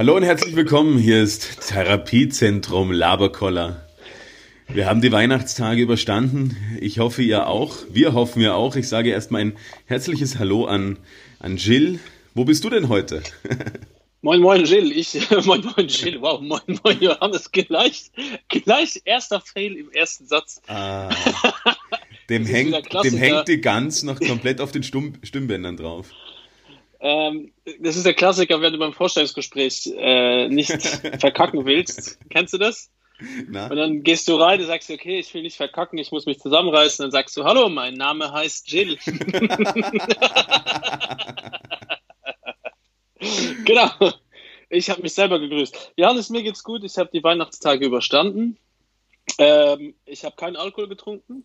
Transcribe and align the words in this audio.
Hallo 0.00 0.16
und 0.16 0.22
herzlich 0.22 0.56
willkommen. 0.56 0.96
Hier 0.96 1.22
ist 1.22 1.68
Therapiezentrum 1.68 2.90
Laberkoller. 2.90 3.86
Wir 4.66 4.86
haben 4.86 5.02
die 5.02 5.12
Weihnachtstage 5.12 5.82
überstanden. 5.82 6.56
Ich 6.80 7.00
hoffe, 7.00 7.20
ihr 7.20 7.46
auch. 7.48 7.76
Wir 7.90 8.14
hoffen 8.14 8.40
ja 8.40 8.54
auch. 8.54 8.76
Ich 8.76 8.88
sage 8.88 9.10
erstmal 9.10 9.42
ein 9.42 9.58
herzliches 9.84 10.38
Hallo 10.38 10.64
an, 10.64 10.96
an 11.38 11.58
Jill. 11.58 12.00
Wo 12.32 12.46
bist 12.46 12.64
du 12.64 12.70
denn 12.70 12.88
heute? 12.88 13.22
Moin, 14.22 14.40
moin, 14.40 14.64
Jill. 14.64 14.90
Ich, 14.90 15.18
moin, 15.44 15.62
moin, 15.76 15.86
Jill. 15.86 16.22
Wow, 16.22 16.40
moin, 16.40 16.62
moin, 16.82 16.96
Johannes. 16.98 17.52
Gleich, 17.52 18.10
gleich 18.48 19.02
erster 19.04 19.42
Fail 19.42 19.76
im 19.76 19.90
ersten 19.92 20.26
Satz. 20.26 20.62
Ah, 20.66 21.10
dem, 22.30 22.46
hängt, 22.46 22.90
dem 23.04 23.18
hängt 23.18 23.48
die 23.48 23.60
Gans 23.60 24.02
noch 24.02 24.18
komplett 24.18 24.62
auf 24.62 24.72
den 24.72 24.82
Stumm, 24.82 25.12
Stimmbändern 25.22 25.76
drauf. 25.76 26.06
Ähm, 27.00 27.52
das 27.80 27.96
ist 27.96 28.04
der 28.04 28.14
Klassiker, 28.14 28.60
wenn 28.60 28.74
du 28.74 28.78
beim 28.78 28.92
Vorstellungsgespräch 28.92 29.92
äh, 29.96 30.48
nicht 30.48 30.70
verkacken 31.20 31.64
willst. 31.64 32.18
Kennst 32.28 32.52
du 32.52 32.58
das? 32.58 32.90
Na? 33.48 33.68
Und 33.68 33.76
dann 33.76 34.02
gehst 34.02 34.28
du 34.28 34.36
rein 34.36 34.60
und 34.60 34.66
sagst, 34.66 34.90
okay, 34.90 35.18
ich 35.18 35.32
will 35.34 35.42
nicht 35.42 35.56
verkacken, 35.56 35.98
ich 35.98 36.12
muss 36.12 36.26
mich 36.26 36.40
zusammenreißen. 36.40 37.02
Dann 37.04 37.10
sagst 37.10 37.36
du, 37.36 37.44
hallo, 37.44 37.68
mein 37.68 37.94
Name 37.94 38.32
heißt 38.32 38.70
Jill. 38.70 38.98
genau. 43.64 43.90
Ich 44.68 44.88
habe 44.88 45.02
mich 45.02 45.14
selber 45.14 45.38
gegrüßt. 45.40 45.94
Johannes, 45.96 46.30
mir 46.30 46.42
geht's 46.42 46.62
gut. 46.62 46.84
Ich 46.84 46.96
habe 46.96 47.10
die 47.12 47.24
Weihnachtstage 47.24 47.84
überstanden. 47.84 48.56
Ähm, 49.38 49.94
ich 50.04 50.24
habe 50.24 50.36
keinen 50.36 50.56
Alkohol 50.56 50.88
getrunken. 50.88 51.44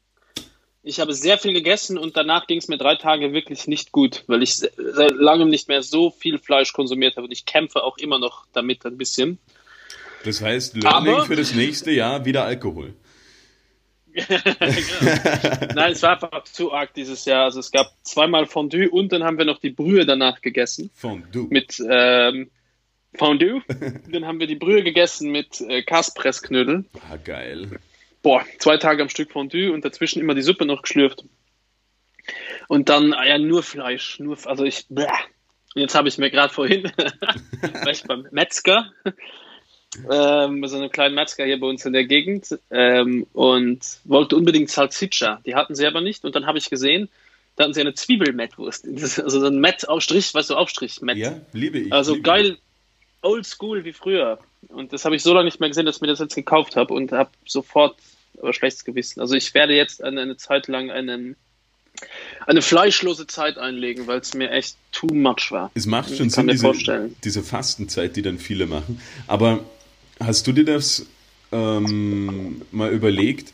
Ich 0.88 1.00
habe 1.00 1.16
sehr 1.16 1.40
viel 1.40 1.52
gegessen 1.52 1.98
und 1.98 2.16
danach 2.16 2.46
ging 2.46 2.60
es 2.60 2.68
mir 2.68 2.78
drei 2.78 2.96
Tage 2.96 3.34
wirklich 3.34 3.66
nicht 3.66 3.92
gut, 3.92 4.24
weil 4.28 4.44
ich 4.44 4.56
seit 4.56 5.16
langem 5.16 5.50
nicht 5.50 5.68
mehr 5.68 5.82
so 5.82 6.12
viel 6.12 6.38
Fleisch 6.38 6.74
konsumiert 6.74 7.16
habe 7.16 7.26
und 7.26 7.32
ich 7.32 7.46
kämpfe 7.46 7.84
auch 7.84 7.98
immer 7.98 8.20
noch 8.20 8.46
damit 8.54 8.86
ein 8.86 8.96
bisschen. 8.96 9.40
Das 10.26 10.44
heißt, 10.44 10.76
Learning 10.76 11.16
Aber, 11.16 11.26
für 11.26 11.36
das 11.36 11.56
nächste 11.56 11.90
Jahr 11.90 12.24
wieder 12.26 12.44
Alkohol. 12.44 12.94
Nein, 14.14 15.92
es 15.92 16.04
war 16.04 16.22
einfach 16.22 16.44
zu 16.44 16.72
arg 16.72 16.94
dieses 16.94 17.26
Jahr. 17.26 17.46
Also 17.46 17.62
es 17.62 17.72
gab 17.72 17.92
zweimal 18.04 18.46
Fondue 18.46 18.88
und 18.88 19.12
dann 19.12 19.24
haben 19.24 19.40
wir 19.40 19.46
noch 19.46 19.60
die 19.60 19.72
Brühe 19.72 20.06
danach 20.06 20.42
gegessen. 20.42 20.92
Fondue. 20.94 21.48
Mit 21.50 21.82
ähm, 21.90 22.52
Fondue. 23.16 23.64
dann 24.12 24.26
haben 24.26 24.40
wir 24.40 24.46
die 24.46 24.56
Brühe 24.56 24.84
gegessen 24.84 25.32
mit 25.32 25.62
äh, 25.62 25.82
Kaspressknödeln. 25.82 26.86
Ah, 27.10 27.18
geil 27.18 27.72
boah, 28.26 28.44
zwei 28.58 28.78
Tage 28.78 29.04
am 29.04 29.10
Stück 29.10 29.32
Fondue 29.32 29.72
und 29.72 29.86
dazwischen 29.86 30.20
immer 30.20 30.34
die 30.34 30.42
Suppe 30.42 30.66
noch 30.66 30.82
geschlürft. 30.82 31.24
Und 32.68 32.90
dann, 32.90 33.14
ah 33.14 33.24
ja, 33.24 33.38
nur 33.38 33.62
Fleisch, 33.62 34.20
nur, 34.20 34.36
also 34.46 34.64
ich, 34.64 34.88
bläh. 34.90 35.06
Und 35.76 35.84
jetzt 35.84 35.94
habe 35.94 36.08
ich 36.08 36.18
mir 36.18 36.32
gerade 36.32 36.52
vorhin, 36.52 36.86
war 37.62 37.92
ich 37.92 38.02
beim 38.04 38.28
Metzger, 38.32 38.92
ähm, 40.12 40.66
so 40.66 40.78
einem 40.78 40.90
kleinen 40.90 41.14
Metzger 41.14 41.46
hier 41.46 41.60
bei 41.60 41.68
uns 41.68 41.86
in 41.86 41.94
der 41.94 42.06
Gegend, 42.06 42.58
ähm, 42.72 43.28
und 43.32 43.86
wollte 44.06 44.36
unbedingt 44.36 44.72
Salsiccia. 44.72 45.40
Die 45.46 45.54
hatten 45.54 45.76
sie 45.76 45.86
aber 45.86 46.02
nicht. 46.02 46.26
Und 46.26 46.36
dann 46.36 46.48
habe 46.48 46.58
ich 46.58 46.72
gesehen, 46.72 47.10
da 47.56 47.66
hatten 47.66 47.76
sie 47.76 47.82
eine 47.82 47.94
Zwiebelmettwurst. 47.94 48.88
Also 49.22 49.40
so 49.40 49.46
ein 49.46 49.60
Met-Aufstrich, 49.60 50.34
weißt 50.34 50.50
du, 50.50 50.56
Aufstrich-Met. 50.56 51.18
Ja, 51.18 51.42
liebe 51.54 51.78
ich. 51.78 51.94
Also 51.94 52.14
liebe 52.14 52.24
geil, 52.24 52.46
ich. 52.54 52.60
old 53.22 53.46
school 53.46 53.86
wie 53.86 53.94
früher. 53.94 54.40
Und 54.70 54.94
das 54.94 55.06
habe 55.06 55.16
ich 55.16 55.22
so 55.22 55.32
lange 55.32 55.46
nicht 55.46 55.60
mehr 55.60 55.70
gesehen, 55.70 55.86
dass 55.86 55.98
ich 55.98 56.02
mir 56.02 56.08
das 56.08 56.18
jetzt 56.18 56.34
gekauft 56.34 56.76
habe 56.76 56.92
und 56.96 57.12
habe 57.12 57.30
sofort 57.46 57.98
aber 58.40 58.54
schlechtes 58.54 58.86
Gewissen. 58.86 59.22
Also 59.22 59.36
ich 59.36 59.54
werde 59.54 59.76
jetzt 59.76 60.04
eine, 60.04 60.22
eine 60.22 60.38
Zeit 60.38 60.68
lang 60.68 60.92
einen, 60.92 61.36
eine 62.46 62.62
fleischlose 62.62 63.28
Zeit 63.28 63.58
einlegen, 63.58 64.08
weil 64.08 64.20
es 64.20 64.34
mir 64.34 64.52
echt 64.52 64.78
too 64.92 65.14
much 65.14 65.52
war. 65.52 65.72
Es 65.76 65.86
macht 65.86 66.16
schon 66.16 66.30
Sinn, 66.30 66.48
diese, 66.48 67.10
diese 67.24 67.44
Fastenzeit, 67.44 68.16
die 68.16 68.22
dann 68.22 68.40
viele 68.40 68.68
machen. 68.68 69.02
Aber 69.28 69.66
hast 70.20 70.48
du 70.48 70.52
dir 70.52 70.66
das 70.66 71.06
ähm, 71.52 72.62
mal 72.72 72.92
überlegt, 72.92 73.54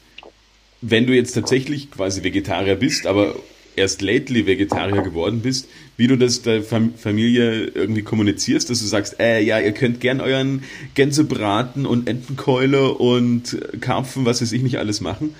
wenn 0.81 1.05
du 1.05 1.13
jetzt 1.13 1.33
tatsächlich 1.33 1.91
quasi 1.91 2.23
Vegetarier 2.23 2.75
bist, 2.75 3.05
aber 3.05 3.35
erst 3.75 4.01
lately 4.01 4.45
Vegetarier 4.45 5.01
geworden 5.01 5.41
bist, 5.41 5.67
wie 5.97 6.07
du 6.07 6.17
das 6.17 6.41
der 6.41 6.63
Familie 6.63 7.65
irgendwie 7.65 8.01
kommunizierst, 8.01 8.69
dass 8.69 8.79
du 8.79 8.85
sagst, 8.85 9.19
äh, 9.19 9.41
ja, 9.41 9.59
ihr 9.59 9.71
könnt 9.71 10.01
gern 10.01 10.21
euren 10.21 10.63
Gänsebraten 10.95 11.85
und 11.85 12.07
Entenkeule 12.07 12.93
und 12.93 13.57
Karpfen, 13.79 14.25
was 14.25 14.41
weiß 14.41 14.51
ich 14.51 14.63
nicht 14.63 14.79
alles 14.79 15.01
machen. 15.01 15.35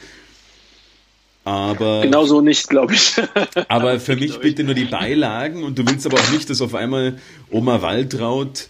Aber. 1.44 2.02
Genauso 2.04 2.42
nicht, 2.42 2.70
glaube 2.70 2.94
ich. 2.94 3.16
aber 3.68 4.00
für 4.00 4.16
mich 4.16 4.40
bitte 4.40 4.64
nur 4.64 4.76
die 4.76 4.86
Beilagen 4.86 5.64
und 5.64 5.80
du 5.80 5.88
willst 5.88 6.06
aber 6.06 6.20
auch 6.20 6.32
nicht, 6.32 6.50
dass 6.50 6.62
auf 6.62 6.76
einmal 6.76 7.18
Oma 7.50 7.82
Waldraut 7.82 8.68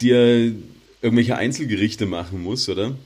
dir 0.00 0.52
irgendwelche 1.02 1.36
Einzelgerichte 1.36 2.06
machen 2.06 2.42
muss, 2.42 2.68
oder? 2.68 2.96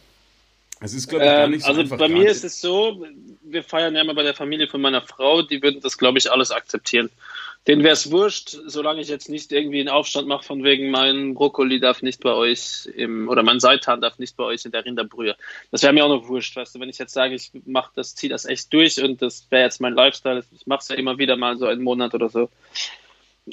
Es 0.81 0.94
ist, 0.94 1.08
glaube 1.08 1.25
ich, 1.25 1.31
gar 1.31 1.48
nicht 1.48 1.64
so 1.64 1.72
ähm, 1.72 1.78
Also 1.78 1.96
bei 1.96 2.08
mir 2.08 2.31
ist 2.31 2.44
es 2.44 2.60
so, 2.60 3.04
wir 3.44 3.62
feiern 3.62 3.94
ja 3.94 4.03
immer 4.03 4.15
bei 4.15 4.22
der 4.22 4.34
Familie 4.34 4.69
von 4.69 4.81
meiner 4.81 5.03
Frau, 5.03 5.43
die 5.43 5.62
würden 5.62 5.81
das, 5.81 5.99
glaube 5.99 6.19
ich, 6.19 6.31
alles 6.31 6.50
akzeptieren. 6.50 7.10
Denen 7.66 7.82
wäre 7.82 7.94
es 7.94 8.10
wurscht, 8.10 8.56
solange 8.66 9.00
ich 9.00 9.09
jetzt 9.09 9.28
nicht 9.28 9.50
irgendwie 9.50 9.81
einen 9.81 9.88
Aufstand 9.88 10.28
mache 10.28 10.44
von 10.44 10.65
wegen, 10.65 10.91
mein 10.91 11.34
Brokkoli 11.34 11.81
darf 11.81 12.03
nicht 12.03 12.22
bei 12.22 12.32
euch 12.32 12.87
im, 12.94 13.28
oder 13.28 13.43
mein 13.43 13.60
Seitan 13.60 14.03
darf 14.03 14.19
nicht 14.19 14.37
bei 14.37 14.44
euch 14.44 14.65
in 14.65 14.72
der 14.72 14.84
Rinderbrühe. 14.84 15.34
Das 15.71 15.82
wäre 15.82 15.93
mir 15.93 16.05
auch 16.05 16.10
noch 16.10 16.28
wurscht, 16.28 16.56
weißt 16.56 16.75
du, 16.75 16.81
wenn 16.81 16.91
ich 16.91 16.99
jetzt 16.99 17.15
sage, 17.15 17.34
ich 17.34 17.53
mache 17.65 17.91
das, 17.94 18.15
ziehe 18.15 18.31
das 18.31 18.44
echt 18.44 18.72
durch 18.72 19.03
und 19.03 19.22
das 19.22 19.47
wäre 19.50 19.65
jetzt 19.65 19.81
mein 19.81 19.94
Lifestyle, 19.94 20.44
ich 20.55 20.66
mache 20.66 20.81
es 20.81 20.88
ja 20.88 20.97
immer 20.97 21.16
wieder 21.16 21.37
mal 21.37 21.56
so 21.56 21.66
einen 21.66 21.82
Monat 21.82 22.15
oder 22.15 22.28
so, 22.28 22.50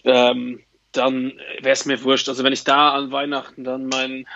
ähm, 0.04 0.62
dann 0.92 1.34
wäre 1.60 1.74
es 1.74 1.86
mir 1.86 2.04
wurscht. 2.04 2.28
Also 2.28 2.44
wenn 2.44 2.54
ich 2.54 2.66
da 2.66 2.92
an 2.92 3.12
Weihnachten 3.12 3.64
dann 3.64 3.88
mein 3.88 4.28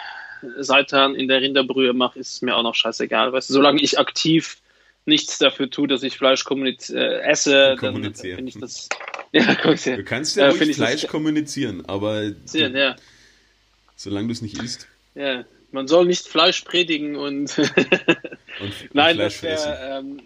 Seitan 0.58 1.16
in 1.16 1.28
der 1.28 1.42
Rinderbrühe 1.42 1.92
mache, 1.92 2.20
ist 2.20 2.36
es 2.36 2.42
mir 2.42 2.56
auch 2.56 2.64
noch 2.64 2.76
scheißegal. 2.76 3.34
Weißt 3.34 3.50
du, 3.50 3.54
solange 3.54 3.82
ich 3.82 4.00
aktiv 4.00 4.58
nichts 5.06 5.38
dafür 5.38 5.70
tue, 5.70 5.88
dass 5.88 6.04
ich 6.04 6.18
Fleisch 6.18 6.44
äh, 6.50 7.22
esse, 7.22 7.76
dann 7.80 8.14
finde 8.14 8.50
ich 8.50 8.60
das. 8.60 8.90
Ja, 9.32 9.54
du 9.54 10.04
kannst 10.06 10.38
ja 10.38 10.46
äh, 10.46 10.50
ruhig 10.50 10.76
Fleisch 10.76 11.02
das, 11.02 11.12
kommunizieren, 11.12 11.84
aber 11.88 12.32
ja. 12.54 12.96
solange 13.98 14.28
du 14.28 14.32
es 14.32 14.42
nicht 14.42 14.64
isst. 14.64 14.88
Ja, 15.14 15.44
man 15.72 15.90
soll 15.90 16.06
nicht 16.06 16.26
Fleisch 16.26 16.62
predigen 16.62 17.18
und, 17.18 17.58
und, 17.58 18.94
Nein, 18.94 19.18
Fleisch 19.18 19.42
das 19.42 19.44
wär, 19.66 20.00
ähm, 20.00 20.22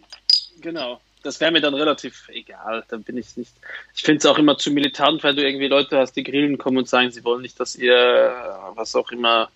genau. 0.61 1.01
Das 1.23 1.41
wäre 1.41 1.51
mir 1.51 1.61
dann 1.61 1.73
relativ 1.73 2.29
egal. 2.29 2.85
Dann 2.87 3.01
bin 3.01 3.17
ich 3.17 3.35
nicht. 3.35 3.51
Ich 3.95 4.03
finde 4.03 4.19
es 4.19 4.25
auch 4.27 4.37
immer 4.37 4.59
zu 4.59 4.69
militant, 4.69 5.23
weil 5.23 5.35
du 5.35 5.43
irgendwie 5.43 5.67
Leute 5.67 5.97
hast, 5.97 6.13
die 6.13 6.23
grillen 6.23 6.59
kommen 6.59 6.77
und 6.77 6.87
sagen, 6.87 7.09
sie 7.09 7.23
wollen 7.23 7.41
nicht, 7.41 7.59
dass 7.59 7.75
ihr 7.75 7.91
was 8.75 8.95
auch 8.95 9.11
immer 9.11 9.49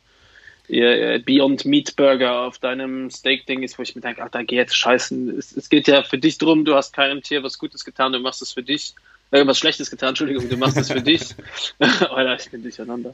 Beyond 0.67 1.65
Meat 1.65 1.95
Burger 1.95 2.41
auf 2.41 2.57
deinem 2.57 3.09
Steak-Ding 3.09 3.63
ist, 3.63 3.77
wo 3.77 3.83
ich 3.83 3.95
mir 3.95 4.01
denke, 4.01 4.23
Alter, 4.23 4.43
geh 4.43 4.55
jetzt 4.55 4.75
scheißen. 4.75 5.37
Es, 5.37 5.55
es, 5.55 5.69
geht 5.69 5.87
ja 5.87 6.03
für 6.03 6.17
dich 6.17 6.37
drum, 6.37 6.63
du 6.63 6.75
hast 6.75 6.93
keinem 6.93 7.21
Tier 7.21 7.43
was 7.43 7.57
Gutes 7.57 7.83
getan, 7.83 8.13
du 8.13 8.19
machst 8.19 8.41
es 8.41 8.53
für 8.53 8.63
dich. 8.63 8.93
Äh, 9.31 9.45
was 9.45 9.57
Schlechtes 9.57 9.89
getan, 9.91 10.09
Entschuldigung, 10.09 10.47
du 10.47 10.57
machst 10.57 10.77
es 10.77 10.91
für 10.91 11.01
dich. 11.01 11.35
Alter, 11.79 12.35
ich 12.35 12.49
bin 12.49 12.63
durcheinander. 12.63 13.13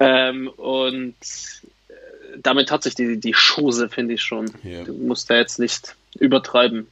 Ähm, 0.00 0.48
und 0.48 1.14
äh, 1.88 1.92
damit 2.38 2.70
hat 2.70 2.82
sich 2.82 2.94
die, 2.94 3.18
die 3.18 3.34
Chose, 3.34 3.88
finde 3.88 4.14
ich 4.14 4.22
schon. 4.22 4.50
Ja. 4.64 4.82
Du 4.82 4.92
musst 4.94 5.30
da 5.30 5.36
jetzt 5.36 5.58
nicht 5.58 5.94
übertreiben. 6.18 6.88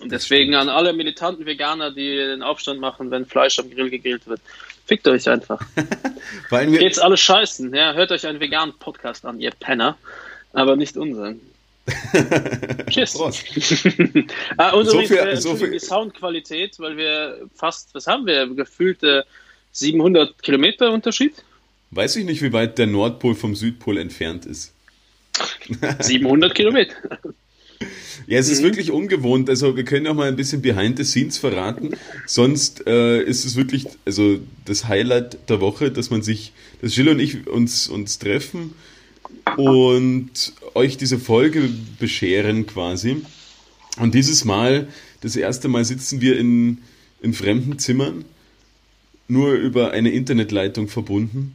Und 0.00 0.12
deswegen 0.12 0.54
an 0.54 0.68
alle 0.68 0.92
militanten 0.92 1.46
Veganer, 1.46 1.90
die 1.90 2.16
den 2.16 2.42
Aufstand 2.42 2.80
machen, 2.80 3.10
wenn 3.10 3.26
Fleisch 3.26 3.58
am 3.58 3.70
Grill 3.70 3.90
gegrillt 3.90 4.26
wird. 4.26 4.40
Fickt 4.86 5.08
euch 5.08 5.28
einfach. 5.28 5.64
Weil 6.50 6.70
wir 6.70 6.78
Geht's 6.78 6.98
alles 6.98 7.20
scheißen. 7.20 7.74
Ja, 7.74 7.94
hört 7.94 8.12
euch 8.12 8.26
einen 8.26 8.40
veganen 8.40 8.74
Podcast 8.78 9.24
an, 9.24 9.40
ihr 9.40 9.50
Penner. 9.52 9.96
Aber 10.52 10.76
nicht 10.76 10.96
unseren. 10.96 11.40
Tschüss. 12.90 13.16
ah, 14.56 14.70
und 14.70 14.86
so 14.86 15.00
viel, 15.00 15.16
äh, 15.16 15.36
so 15.36 15.54
viel. 15.56 15.70
die 15.70 15.78
Soundqualität, 15.78 16.78
weil 16.78 16.96
wir 16.96 17.48
fast, 17.54 17.94
was 17.94 18.06
haben 18.06 18.26
wir, 18.26 18.46
gefühlte 18.54 19.26
700 19.72 20.42
Kilometer 20.42 20.92
Unterschied? 20.92 21.34
Weiß 21.90 22.16
ich 22.16 22.24
nicht, 22.24 22.42
wie 22.42 22.52
weit 22.52 22.78
der 22.78 22.86
Nordpol 22.86 23.34
vom 23.34 23.54
Südpol 23.54 23.98
entfernt 23.98 24.46
ist. 24.46 24.72
700 26.00 26.54
Kilometer. 26.54 26.94
Ja, 28.26 28.38
es 28.38 28.48
ist 28.48 28.60
mhm. 28.60 28.66
wirklich 28.66 28.90
ungewohnt. 28.90 29.50
Also 29.50 29.76
wir 29.76 29.84
können 29.84 30.06
auch 30.06 30.14
mal 30.14 30.28
ein 30.28 30.36
bisschen 30.36 30.62
behind 30.62 30.96
the 30.96 31.04
scenes 31.04 31.36
verraten. 31.36 31.90
Sonst 32.26 32.86
äh, 32.86 33.22
ist 33.22 33.44
es 33.44 33.56
wirklich 33.56 33.86
also 34.06 34.38
das 34.64 34.88
Highlight 34.88 35.50
der 35.50 35.60
Woche, 35.60 35.90
dass 35.90 36.10
man 36.10 36.22
sich, 36.22 36.52
dass 36.80 36.96
Jill 36.96 37.10
und 37.10 37.18
ich 37.18 37.46
uns, 37.46 37.88
uns 37.88 38.18
treffen 38.18 38.72
und 39.56 40.54
euch 40.74 40.96
diese 40.96 41.18
Folge 41.18 41.68
bescheren 41.98 42.66
quasi. 42.66 43.18
Und 43.98 44.14
dieses 44.14 44.44
Mal, 44.44 44.88
das 45.20 45.36
erste 45.36 45.68
Mal 45.68 45.84
sitzen 45.84 46.20
wir 46.20 46.38
in, 46.38 46.78
in 47.20 47.32
fremden 47.32 47.78
Zimmern, 47.78 48.24
nur 49.28 49.54
über 49.54 49.92
eine 49.92 50.10
Internetleitung 50.10 50.88
verbunden. 50.88 51.54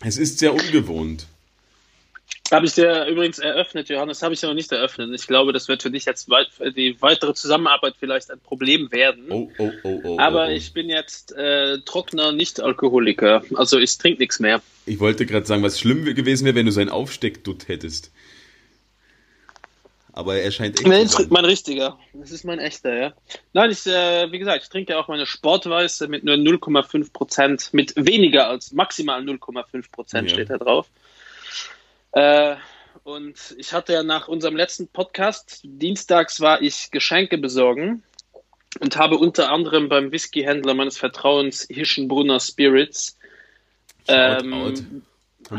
Es 0.00 0.18
ist 0.18 0.38
sehr 0.38 0.52
ungewohnt. 0.54 1.26
Habe 2.52 2.66
ich 2.66 2.74
dir 2.74 3.06
übrigens 3.06 3.40
eröffnet, 3.40 3.88
Johannes, 3.88 4.22
habe 4.22 4.34
ich 4.34 4.42
ja 4.42 4.48
noch 4.48 4.54
nicht 4.54 4.70
eröffnet. 4.70 5.10
Ich 5.14 5.26
glaube, 5.26 5.52
das 5.52 5.66
wird 5.66 5.82
für 5.82 5.90
dich 5.90 6.04
jetzt 6.04 6.30
weit, 6.30 6.48
die 6.76 6.96
weitere 7.00 7.34
Zusammenarbeit 7.34 7.94
vielleicht 7.98 8.30
ein 8.30 8.38
Problem 8.38 8.92
werden. 8.92 9.26
Oh, 9.30 9.50
oh, 9.58 9.70
oh, 9.82 10.00
oh. 10.04 10.18
Aber 10.20 10.44
oh, 10.44 10.48
oh. 10.48 10.52
ich 10.52 10.72
bin 10.72 10.88
jetzt 10.88 11.32
äh, 11.32 11.80
trockener 11.80 12.30
Nicht-Alkoholiker. 12.30 13.42
Also 13.56 13.78
ich 13.78 13.98
trinke 13.98 14.20
nichts 14.20 14.38
mehr. 14.38 14.62
Ich 14.86 15.00
wollte 15.00 15.26
gerade 15.26 15.44
sagen, 15.44 15.64
was 15.64 15.80
schlimm 15.80 16.04
gewesen 16.04 16.44
wäre, 16.44 16.54
wenn 16.54 16.66
du 16.66 16.72
so 16.72 16.80
einen 16.80 16.90
Aufsteckdutt 16.90 17.66
hättest. 17.66 18.12
Aber 20.12 20.36
er 20.36 20.50
scheint 20.50 20.78
echt. 20.78 20.88
Nein, 20.88 21.08
mein 21.28 21.44
richtiger. 21.44 21.98
Das 22.14 22.30
ist 22.30 22.44
mein 22.44 22.58
echter, 22.58 22.96
ja. 22.96 23.12
Nein, 23.52 23.70
ich, 23.70 23.86
äh, 23.86 24.30
wie 24.32 24.38
gesagt, 24.38 24.62
ich 24.62 24.70
trinke 24.70 24.92
ja 24.92 24.98
auch 24.98 25.08
meine 25.08 25.26
Sportweiße 25.26 26.08
mit 26.08 26.24
nur 26.24 26.36
0,5 26.36 27.12
Prozent, 27.12 27.68
mit 27.72 27.92
weniger 27.96 28.48
als 28.48 28.72
maximal 28.72 29.20
0,5 29.20 29.90
Prozent 29.90 30.30
ja. 30.30 30.34
steht 30.34 30.48
da 30.48 30.56
drauf. 30.56 30.88
Äh, 32.16 32.56
und 33.04 33.54
ich 33.58 33.74
hatte 33.74 33.92
ja 33.92 34.02
nach 34.02 34.26
unserem 34.26 34.56
letzten 34.56 34.88
Podcast, 34.88 35.60
dienstags 35.64 36.40
war 36.40 36.62
ich 36.62 36.90
Geschenke 36.90 37.36
besorgen 37.36 38.02
und 38.80 38.96
habe 38.96 39.18
unter 39.18 39.52
anderem 39.52 39.90
beim 39.90 40.10
Whiskyhändler 40.12 40.72
meines 40.72 40.96
Vertrauens 40.96 41.66
Hirschenbrunner 41.68 42.40
Spirits 42.40 43.18
ähm, 44.08 44.54
out. 44.54 44.82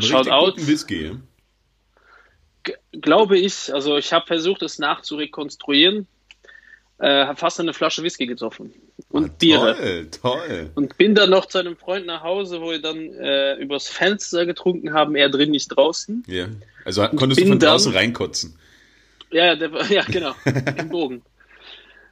Shout 0.02 0.28
out. 0.28 0.66
Whisky. 0.66 1.16
Glaube 2.90 3.38
ich, 3.38 3.72
also 3.72 3.96
ich 3.96 4.12
habe 4.12 4.26
versucht, 4.26 4.62
es 4.62 4.80
nachzurekonstruieren 4.80 6.08
äh, 6.98 7.26
habe 7.26 7.36
fast 7.36 7.60
eine 7.60 7.72
Flasche 7.72 8.02
Whisky 8.02 8.26
getroffen. 8.26 8.74
Und 9.10 9.30
ah, 9.30 9.34
Biere. 9.38 9.76
Toll, 9.76 10.08
toll. 10.10 10.70
Und 10.74 10.98
bin 10.98 11.14
dann 11.14 11.30
noch 11.30 11.46
zu 11.46 11.58
einem 11.58 11.76
Freund 11.76 12.06
nach 12.06 12.22
Hause, 12.22 12.60
wo 12.60 12.70
wir 12.70 12.82
dann 12.82 12.96
äh, 13.14 13.54
übers 13.54 13.88
Fenster 13.88 14.44
getrunken 14.44 14.92
haben, 14.92 15.14
er 15.14 15.28
drin, 15.30 15.50
nicht 15.50 15.68
draußen. 15.68 16.24
Ja. 16.26 16.48
Also 16.84 17.06
konntest 17.08 17.40
du 17.40 17.46
von 17.46 17.58
draußen 17.58 17.92
dann, 17.92 18.00
reinkotzen. 18.00 18.58
Ja, 19.30 19.54
der, 19.54 19.70
ja, 19.90 20.02
genau. 20.04 20.34
Im 20.76 20.88
Bogen. 20.88 21.22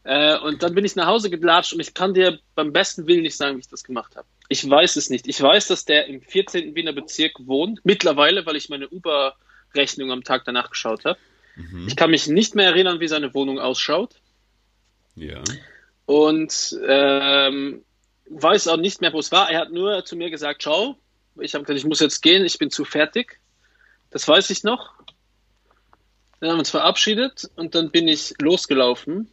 Äh, 0.05 0.39
und 0.39 0.63
dann 0.63 0.75
bin 0.75 0.85
ich 0.85 0.95
nach 0.95 1.07
Hause 1.07 1.31
gedlatscht 1.31 1.73
und 1.73 1.81
ich 1.81 1.93
kann 1.93 2.15
dir 2.15 2.39
beim 2.55 2.73
besten 2.73 3.09
Willen 3.09 3.23
nicht 3.23 3.37
sagen, 3.37 3.57
wie 3.57 3.61
ich 3.61 3.69
das 3.69 3.83
gemacht 3.83 4.15
habe. 4.15 4.27
Ich 4.49 4.69
weiß 4.69 4.95
es 4.97 5.11
nicht. 5.11 5.27
Ich 5.27 5.43
weiß, 5.43 5.67
dass 5.67 5.85
der 5.85 6.07
im 6.07 6.21
14. 6.21 6.77
Wiener 6.77 6.93
Bezirk 6.93 7.33
wohnt. 7.47 7.81
Mittlerweile, 7.83 8.47
weil 8.47 8.55
ich 8.55 8.69
meine 8.69 8.89
Uber-Rechnung 8.89 10.13
am 10.13 10.23
Tag 10.23 10.45
danach 10.45 10.71
geschaut 10.71 11.05
habe. 11.05 11.19
Mhm. 11.57 11.89
Ich 11.89 11.97
kann 11.97 12.11
mich 12.11 12.29
nicht 12.29 12.55
mehr 12.55 12.67
erinnern, 12.67 13.01
wie 13.01 13.09
seine 13.09 13.35
Wohnung 13.35 13.59
ausschaut. 13.59 14.15
Ja. 15.17 15.43
Und 16.07 16.79
ähm, 16.87 17.85
weiß 18.31 18.69
auch 18.69 18.77
nicht 18.77 19.01
mehr, 19.01 19.13
wo 19.13 19.19
es 19.19 19.33
war. 19.33 19.51
Er 19.51 19.61
hat 19.61 19.73
nur 19.73 20.05
zu 20.05 20.17
mir 20.17 20.31
gesagt, 20.31 20.63
ciao. 20.63 20.97
Ich 21.39 21.55
habe 21.55 21.65
gesagt, 21.65 21.79
ich 21.79 21.87
muss 21.87 22.01
jetzt 22.01 22.23
gehen, 22.23 22.45
ich 22.45 22.59
bin 22.59 22.71
zu 22.71 22.85
fertig. 22.85 23.41
Das 24.11 24.27
weiß 24.27 24.51
ich 24.51 24.63
noch. 24.63 24.95
Dann 26.41 26.51
haben 26.51 26.57
wir 26.57 26.61
uns 26.61 26.71
verabschiedet 26.71 27.51
und 27.57 27.75
dann 27.75 27.91
bin 27.91 28.09
ich 28.09 28.35
losgelaufen 28.41 29.31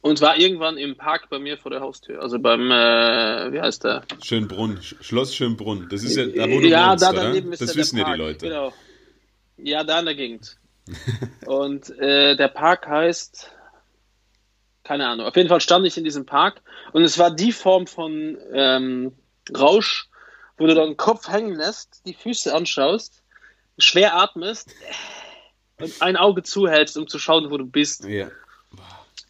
und 0.00 0.20
war 0.20 0.38
irgendwann 0.38 0.78
im 0.78 0.96
Park 0.96 1.28
bei 1.28 1.38
mir 1.38 1.58
vor 1.58 1.70
der 1.70 1.80
Haustür. 1.80 2.22
Also 2.22 2.38
beim, 2.38 2.70
äh, 2.70 3.52
wie 3.52 3.60
heißt 3.60 3.84
der? 3.84 4.04
Schönbrunn, 4.22 4.80
Schloss 4.82 5.34
Schönbrunn. 5.34 5.88
Das 5.90 6.02
ist 6.04 6.16
ja 6.16 6.26
da, 6.26 6.50
wo 6.50 6.60
du 6.60 6.68
ja, 6.68 6.90
wohnst, 6.90 7.04
da 7.04 7.12
daneben 7.12 7.48
oder? 7.48 7.56
Das 7.56 7.76
wissen 7.76 7.98
ja 7.98 8.12
die 8.12 8.18
Leute. 8.18 8.46
Genau. 8.46 8.72
Ja, 9.56 9.82
da 9.84 9.98
in 10.00 10.06
der 10.06 10.14
Gegend. 10.14 10.56
und 11.46 11.90
äh, 11.98 12.36
der 12.36 12.48
Park 12.48 12.86
heißt, 12.86 13.50
keine 14.88 15.06
Ahnung. 15.06 15.26
Auf 15.26 15.36
jeden 15.36 15.50
Fall 15.50 15.60
stand 15.60 15.86
ich 15.86 15.98
in 15.98 16.04
diesem 16.04 16.24
Park 16.24 16.62
und 16.92 17.02
es 17.02 17.18
war 17.18 17.30
die 17.30 17.52
Form 17.52 17.86
von 17.86 18.38
ähm, 18.54 19.12
Rausch, 19.54 20.08
wo 20.56 20.66
du 20.66 20.74
deinen 20.74 20.96
Kopf 20.96 21.28
hängen 21.28 21.54
lässt, 21.54 22.00
die 22.06 22.14
Füße 22.14 22.54
anschaust, 22.54 23.22
schwer 23.76 24.16
atmest 24.16 24.70
und 25.78 26.00
ein 26.00 26.16
Auge 26.16 26.42
zuhältst, 26.42 26.96
um 26.96 27.06
zu 27.06 27.18
schauen, 27.18 27.50
wo 27.50 27.58
du 27.58 27.66
bist. 27.66 28.04
Ja. 28.04 28.30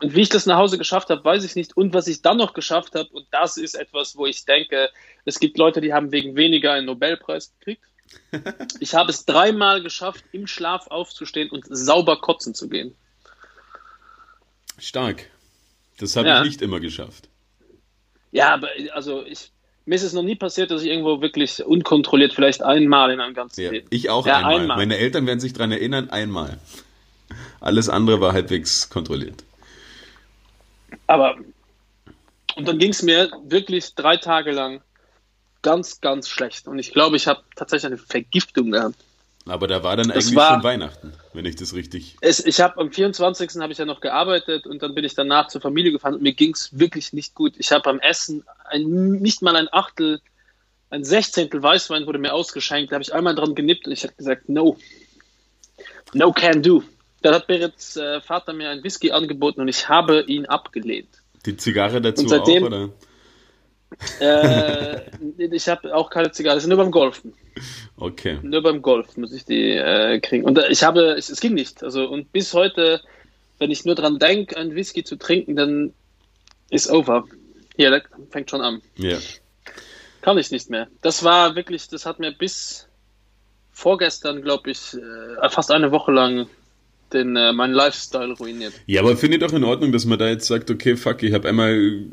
Und 0.01 0.15
wie 0.15 0.21
ich 0.21 0.29
das 0.29 0.47
nach 0.47 0.59
Hause 0.59 0.79
geschafft 0.79 1.11
habe, 1.11 1.25
weiß 1.25 1.43
ich 1.43 1.57
nicht. 1.57 1.77
Und 1.77 1.93
was 1.93 2.07
ich 2.07 2.23
dann 2.23 2.37
noch 2.37 2.55
geschafft 2.55 2.95
habe, 2.95 3.09
und 3.09 3.27
das 3.33 3.57
ist 3.57 3.75
etwas, 3.75 4.17
wo 4.17 4.27
ich 4.27 4.45
denke, 4.45 4.91
es 5.25 5.41
gibt 5.41 5.59
Leute, 5.59 5.81
die 5.81 5.93
haben 5.93 6.13
wegen 6.13 6.37
weniger 6.37 6.73
einen 6.73 6.87
Nobelpreis 6.87 7.53
gekriegt. 7.59 7.83
Ich 8.81 8.95
habe 8.95 9.11
es 9.11 9.27
dreimal 9.27 9.83
geschafft, 9.83 10.25
im 10.31 10.47
Schlaf 10.47 10.87
aufzustehen 10.87 11.51
und 11.51 11.65
sauber 11.69 12.21
kotzen 12.21 12.55
zu 12.55 12.69
gehen. 12.69 12.95
Stark. 14.79 15.27
Das 15.99 16.17
habe 16.17 16.29
ja. 16.29 16.41
ich 16.41 16.47
nicht 16.47 16.63
immer 16.63 16.81
geschafft. 16.81 17.29
Ja, 18.31 18.55
aber 18.55 18.69
also 18.95 19.25
ich, 19.25 19.51
mir 19.85 19.95
ist 19.95 20.03
es 20.03 20.13
noch 20.13 20.23
nie 20.23 20.37
passiert, 20.37 20.71
dass 20.71 20.83
ich 20.83 20.89
irgendwo 20.89 21.21
wirklich 21.21 21.65
unkontrolliert, 21.65 22.33
vielleicht 22.35 22.63
einmal 22.63 23.11
in 23.11 23.21
einem 23.21 23.35
ganzen 23.35 23.63
ja, 23.63 23.71
Leben. 23.71 23.87
Ich 23.91 24.11
auch 24.11 24.27
ja, 24.27 24.37
einmal. 24.37 24.61
einmal. 24.61 24.77
Meine 24.77 24.99
Eltern 24.99 25.27
werden 25.27 25.41
sich 25.41 25.53
daran 25.53 25.73
erinnern, 25.73 26.11
einmal. 26.11 26.59
Alles 27.61 27.89
andere 27.89 28.21
war 28.21 28.33
halbwegs 28.33 28.91
kontrolliert. 28.91 29.45
Aber, 31.07 31.37
und 32.57 32.69
dann 32.69 32.79
ging 32.79 32.91
es 32.91 33.03
mir 33.03 33.31
wirklich 33.45 33.95
drei 33.95 34.17
Tage 34.17 34.53
lang 34.53 34.83
ganz, 35.63 36.01
ganz 36.01 36.29
schlecht. 36.29 36.69
Und 36.69 36.79
ich 36.79 36.93
glaube, 36.93 37.17
ich 37.17 37.27
habe 37.27 37.43
tatsächlich 37.57 37.87
eine 37.87 37.99
Vergiftung 37.99 38.71
gehabt. 38.71 38.97
Aber 39.51 39.67
da 39.67 39.83
war 39.83 39.97
dann 39.97 40.09
das 40.09 40.27
eigentlich 40.27 40.37
war, 40.37 40.55
schon 40.55 40.63
Weihnachten, 40.63 41.13
wenn 41.33 41.45
ich 41.45 41.57
das 41.57 41.75
richtig. 41.75 42.17
Es, 42.21 42.45
ich 42.45 42.61
habe 42.61 42.81
am 42.81 42.93
24. 42.93 43.57
habe 43.61 43.73
ich 43.73 43.79
ja 43.79 43.85
noch 43.85 44.01
gearbeitet 44.01 44.67
und 44.67 44.83
dann 44.83 44.95
bin 44.95 45.05
ich 45.05 45.15
danach 45.15 45.49
zur 45.49 45.61
Familie 45.61 45.93
gefahren 45.93 46.15
und 46.15 46.23
mir 46.23 46.33
ging 46.33 46.53
es 46.53 46.79
wirklich 46.79 47.13
nicht 47.13 47.35
gut. 47.35 47.55
Ich 47.59 47.73
habe 47.73 47.89
am 47.91 48.01
Essen 48.01 48.45
ein, 48.65 49.13
nicht 49.13 49.43
mal 49.43 49.57
ein 49.57 49.69
Achtel, 49.71 50.21
ein 50.91 51.05
Sechzehntel 51.05 51.63
Weißwein 51.63 52.07
wurde 52.07 52.19
mir 52.19 52.33
ausgeschenkt. 52.33 52.93
Da 52.93 52.95
habe 52.97 53.03
ich 53.03 53.13
einmal 53.13 53.35
dran 53.35 53.55
genippt 53.55 53.87
und 53.87 53.93
ich 53.93 54.05
habe 54.05 54.15
gesagt, 54.15 54.49
no, 54.49 54.77
no 56.15 56.33
can 56.33 56.63
do. 56.63 56.83
Da 57.23 57.35
hat 57.35 57.47
Berets 57.47 57.97
äh, 57.97 58.21
Vater 58.21 58.53
mir 58.53 58.71
ein 58.71 58.83
Whisky 58.85 59.11
angeboten 59.11 59.61
und 59.61 59.69
ich 59.69 59.89
habe 59.89 60.23
ihn 60.23 60.47
abgelehnt. 60.47 61.09
Die 61.47 61.57
Zigarre 61.57 62.01
dazu 62.01 62.23
und 62.23 62.29
seitdem, 62.29 62.65
auch, 62.65 62.67
oder? 62.69 62.89
Äh, 64.21 65.01
ich 65.39 65.69
habe 65.69 65.95
auch 65.95 66.11
keine 66.11 66.31
Zigarre, 66.31 66.57
das 66.57 66.65
ist 66.65 66.69
nur 66.69 66.79
beim 66.79 66.91
Golfen. 66.91 67.33
Okay. 67.97 68.39
Nur 68.43 68.63
beim 68.63 68.83
Golf 68.83 69.17
muss 69.17 69.33
ich 69.33 69.45
die 69.45 69.73
äh, 69.73 70.21
kriegen. 70.21 70.45
Und 70.45 70.59
äh, 70.59 70.69
ich 70.69 70.85
habe, 70.85 71.17
es, 71.17 71.29
es, 71.29 71.41
ging 71.41 71.55
nicht. 71.55 71.83
Also 71.83 72.09
und 72.09 72.33
bis 72.33 72.55
heute, 72.55 73.01
wenn 73.59 73.71
ich 73.71 73.85
nur 73.85 73.95
dran 73.95 74.19
denke, 74.19 74.57
einen 74.57 74.75
Whisky 74.75 75.05
zu 75.05 75.17
trinken, 75.17 75.57
dann 75.57 75.93
ist 76.71 76.91
over. 76.91 77.25
Hier, 77.77 77.91
das 77.91 78.03
fängt 78.31 78.51
schon 78.51 78.61
an. 78.61 78.83
Ja. 78.97 79.11
Yeah. 79.11 79.21
Kann 80.21 80.39
ich 80.39 80.51
nicht 80.51 80.69
mehr. 80.69 80.89
Das 81.01 81.25
war 81.25 81.57
wirklich, 81.57 81.89
das 81.89 82.05
hat 82.05 82.19
mir 82.19 82.33
bis 82.33 82.89
vorgestern, 83.73 84.43
glaube 84.43 84.71
ich, 84.71 84.95
äh, 84.95 85.49
fast 85.49 85.71
eine 85.71 85.93
Woche 85.93 86.13
lang 86.13 86.49
den, 87.13 87.37
äh, 87.37 87.53
meinen 87.53 87.73
Lifestyle 87.73 88.35
ruiniert. 88.35 88.75
Ja, 88.87 89.01
aber 89.01 89.17
finde 89.17 89.37
ich 89.37 89.43
doch 89.43 89.53
in 89.53 89.65
Ordnung, 89.65 89.93
dass 89.93 90.05
man 90.05 90.19
da 90.19 90.29
jetzt 90.29 90.47
sagt, 90.47 90.71
okay, 90.71 90.97
fuck, 90.97 91.23
ich 91.23 91.33
habe 91.33 91.49
einmal 91.49 92.05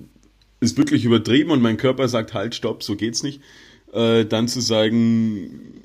ist 0.66 0.78
wirklich 0.78 1.06
übertrieben 1.06 1.52
und 1.52 1.62
mein 1.62 1.78
Körper 1.78 2.08
sagt, 2.08 2.34
halt, 2.34 2.56
stopp, 2.56 2.84
so 2.84 2.96
geht's 2.96 3.24
nicht. 3.24 3.42
Äh, 3.94 4.26
dann 4.26 4.48
zu 4.48 4.60
sagen, 4.60 5.84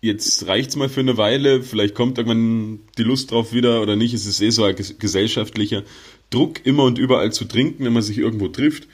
jetzt 0.00 0.46
reicht's 0.46 0.76
mal 0.76 0.88
für 0.88 1.00
eine 1.00 1.16
Weile, 1.16 1.62
vielleicht 1.62 1.94
kommt 1.94 2.18
irgendwann 2.18 2.80
die 2.98 3.04
Lust 3.04 3.30
drauf 3.30 3.52
wieder 3.52 3.80
oder 3.80 3.96
nicht. 3.96 4.14
Es 4.14 4.26
ist 4.26 4.40
eh 4.40 4.50
so 4.50 4.64
ein 4.64 4.76
gesellschaftlicher 4.98 5.84
Druck, 6.30 6.66
immer 6.66 6.84
und 6.84 6.98
überall 6.98 7.32
zu 7.32 7.44
trinken, 7.44 7.84
wenn 7.84 7.92
man 7.92 8.02
sich 8.02 8.18
irgendwo 8.18 8.48
trifft. 8.48 8.88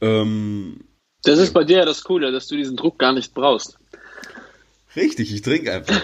Ähm, 0.00 0.80
das 1.22 1.38
ist 1.38 1.52
bei 1.52 1.64
dir 1.64 1.78
ja 1.78 1.84
das 1.84 2.04
Coole, 2.04 2.32
dass 2.32 2.46
du 2.48 2.56
diesen 2.56 2.76
Druck 2.76 2.98
gar 2.98 3.12
nicht 3.12 3.34
brauchst. 3.34 3.78
Richtig, 4.94 5.32
ich 5.32 5.42
trinke 5.42 5.72
einfach. 5.72 6.00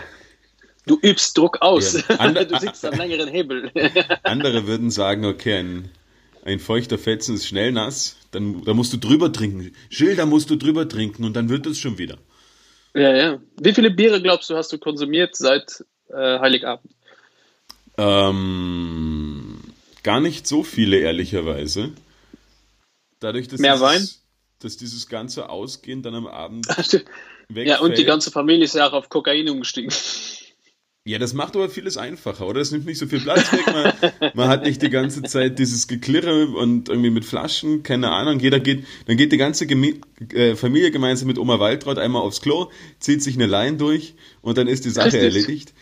Du 0.87 0.99
übst 1.01 1.39
Druck 1.39 1.63
aus. 1.63 1.95
Ja. 1.95 2.03
Ander, 2.19 2.45
du 2.45 2.59
sitzt 2.59 2.85
am 2.85 2.95
längeren 2.95 3.29
Hebel. 3.29 3.71
Andere 4.25 4.67
würden 4.67 4.91
sagen, 4.91 5.25
okay, 5.25 5.59
ein, 5.59 5.91
ein 6.45 6.59
feuchter 6.59 6.99
Fetzen 6.99 7.37
ist 7.37 7.47
schnell 7.47 7.73
nass, 7.73 8.17
dann, 8.33 8.65
dann 8.65 8.77
musst 8.77 8.93
du 8.93 8.97
drüber 8.97 9.33
trinken. 9.33 9.73
Schill, 9.91 10.17
da 10.17 10.27
musst 10.27 10.51
du 10.51 10.57
drüber 10.57 10.89
trinken 10.89 11.25
und 11.25 11.35
dann 11.35 11.49
wird 11.49 11.67
es 11.67 11.79
schon 11.79 11.99
wieder. 11.99 12.19
Ja, 12.95 13.15
ja. 13.15 13.41
Wie 13.61 13.73
viele 13.73 13.91
Biere 13.91 14.21
glaubst 14.21 14.51
du, 14.51 14.57
hast 14.57 14.73
du 14.73 14.79
konsumiert 14.79 15.37
seit 15.37 15.85
äh, 16.09 16.41
Heiligabend? 16.41 16.93
Ähm, 17.97 19.61
gar 20.03 20.21
nicht 20.21 20.47
so 20.47 20.63
viele, 20.63 20.99
ehrlicherweise. 20.99 21.93
Dadurch, 23.21 23.49
dass 23.49 23.61
Mehr 23.61 23.75
dieses, 23.75 23.87
Wein? 23.87 24.09
Dass 24.61 24.77
dieses 24.77 25.09
ganze 25.09 25.49
Ausgehen 25.49 26.03
dann 26.03 26.15
am 26.15 26.27
Abend. 26.27 26.67
Ja, 27.55 27.81
und 27.81 27.99
die 27.99 28.05
ganze 28.05 28.31
Familie 28.31 28.65
ist 28.65 28.75
ja 28.75 28.89
auch 28.89 28.95
auf 28.95 29.11
Kokain 29.11 29.47
umgestiegen. 29.51 29.93
Ja, 31.05 31.19
das 31.19 31.35
macht 31.35 31.57
aber 31.57 31.69
vieles 31.69 31.97
einfacher, 31.97 32.47
oder? 32.47 32.61
Das 32.61 32.71
nimmt 32.71 32.87
nicht 32.87 32.99
so 32.99 33.07
viel 33.07 33.21
Platz 33.21 33.53
weg. 33.53 33.67
Man, 33.67 34.33
man 34.35 34.49
hat 34.49 34.63
nicht 34.63 34.83
die 34.83 34.91
ganze 34.91 35.23
Zeit 35.23 35.59
dieses 35.59 35.89
Geklirre 35.89 36.47
und 36.47 36.89
irgendwie 36.89 37.11
mit 37.11 37.25
Flaschen, 37.25 37.83
keine 37.83 38.13
Ahnung. 38.13 38.39
Jeder 38.39 38.61
geht, 38.61 38.87
dann 39.07 39.17
geht 39.17 39.33
die 39.33 39.37
ganze 39.37 39.67
Gemi 39.67 40.01
äh, 40.33 40.55
Familie 40.55 40.93
gemeinsam 40.93 41.27
mit 41.27 41.39
Oma 41.39 41.59
Waltraud 41.59 41.99
einmal 41.99 42.23
aufs 42.23 42.41
Klo, 42.41 42.71
zieht 43.01 43.21
sich 43.21 43.35
eine 43.35 43.47
Line 43.47 43.79
durch 43.79 44.15
und 44.43 44.59
dann 44.59 44.69
ist 44.69 44.85
die 44.85 44.91
Sache 44.91 45.07
Richtig. 45.07 45.23
erledigt. 45.23 45.75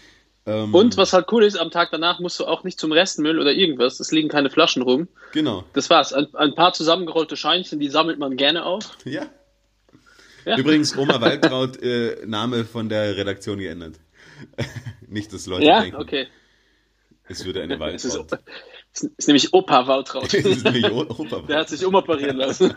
Ähm, 0.46 0.74
und 0.74 0.96
was 0.96 1.12
halt 1.12 1.26
cool 1.32 1.44
ist, 1.44 1.58
am 1.58 1.70
Tag 1.70 1.90
danach 1.90 2.18
musst 2.20 2.40
du 2.40 2.46
auch 2.46 2.64
nicht 2.64 2.80
zum 2.80 2.90
Restmüll 2.90 3.38
oder 3.38 3.52
irgendwas. 3.52 4.00
Es 4.00 4.12
liegen 4.12 4.30
keine 4.30 4.48
Flaschen 4.48 4.80
rum. 4.80 5.06
Genau. 5.32 5.64
Das 5.74 5.90
war's. 5.90 6.14
Ein, 6.14 6.34
ein 6.34 6.54
paar 6.54 6.72
zusammengerollte 6.72 7.36
Scheinchen, 7.36 7.78
die 7.78 7.88
sammelt 7.88 8.18
man 8.18 8.38
gerne 8.38 8.64
auf. 8.64 8.96
Ja. 9.04 9.26
Ja. 10.46 10.56
Übrigens, 10.56 10.96
Oma 10.96 11.20
Waltraud, 11.20 11.82
äh, 11.82 12.24
Name 12.24 12.64
von 12.64 12.88
der 12.88 13.18
Redaktion 13.18 13.58
geändert. 13.58 13.96
Nicht, 15.11 15.33
dass 15.33 15.47
Leute 15.47 15.67
ja? 15.67 15.83
denken. 15.83 15.97
okay. 15.97 16.26
Es 17.29 17.45
würde 17.45 17.62
eine 17.62 17.79
Waltraud. 17.79 18.33
Es 18.93 19.02
ist, 19.02 19.12
ist, 19.19 19.29
nämlich 19.29 19.52
Opa 19.55 19.87
Waltraud. 19.87 20.35
ist 20.35 20.64
nämlich 20.64 20.90
Opa 20.90 21.43
Der 21.49 21.59
hat 21.59 21.69
sich 21.69 21.85
umoperieren 21.85 22.37
lassen. 22.37 22.73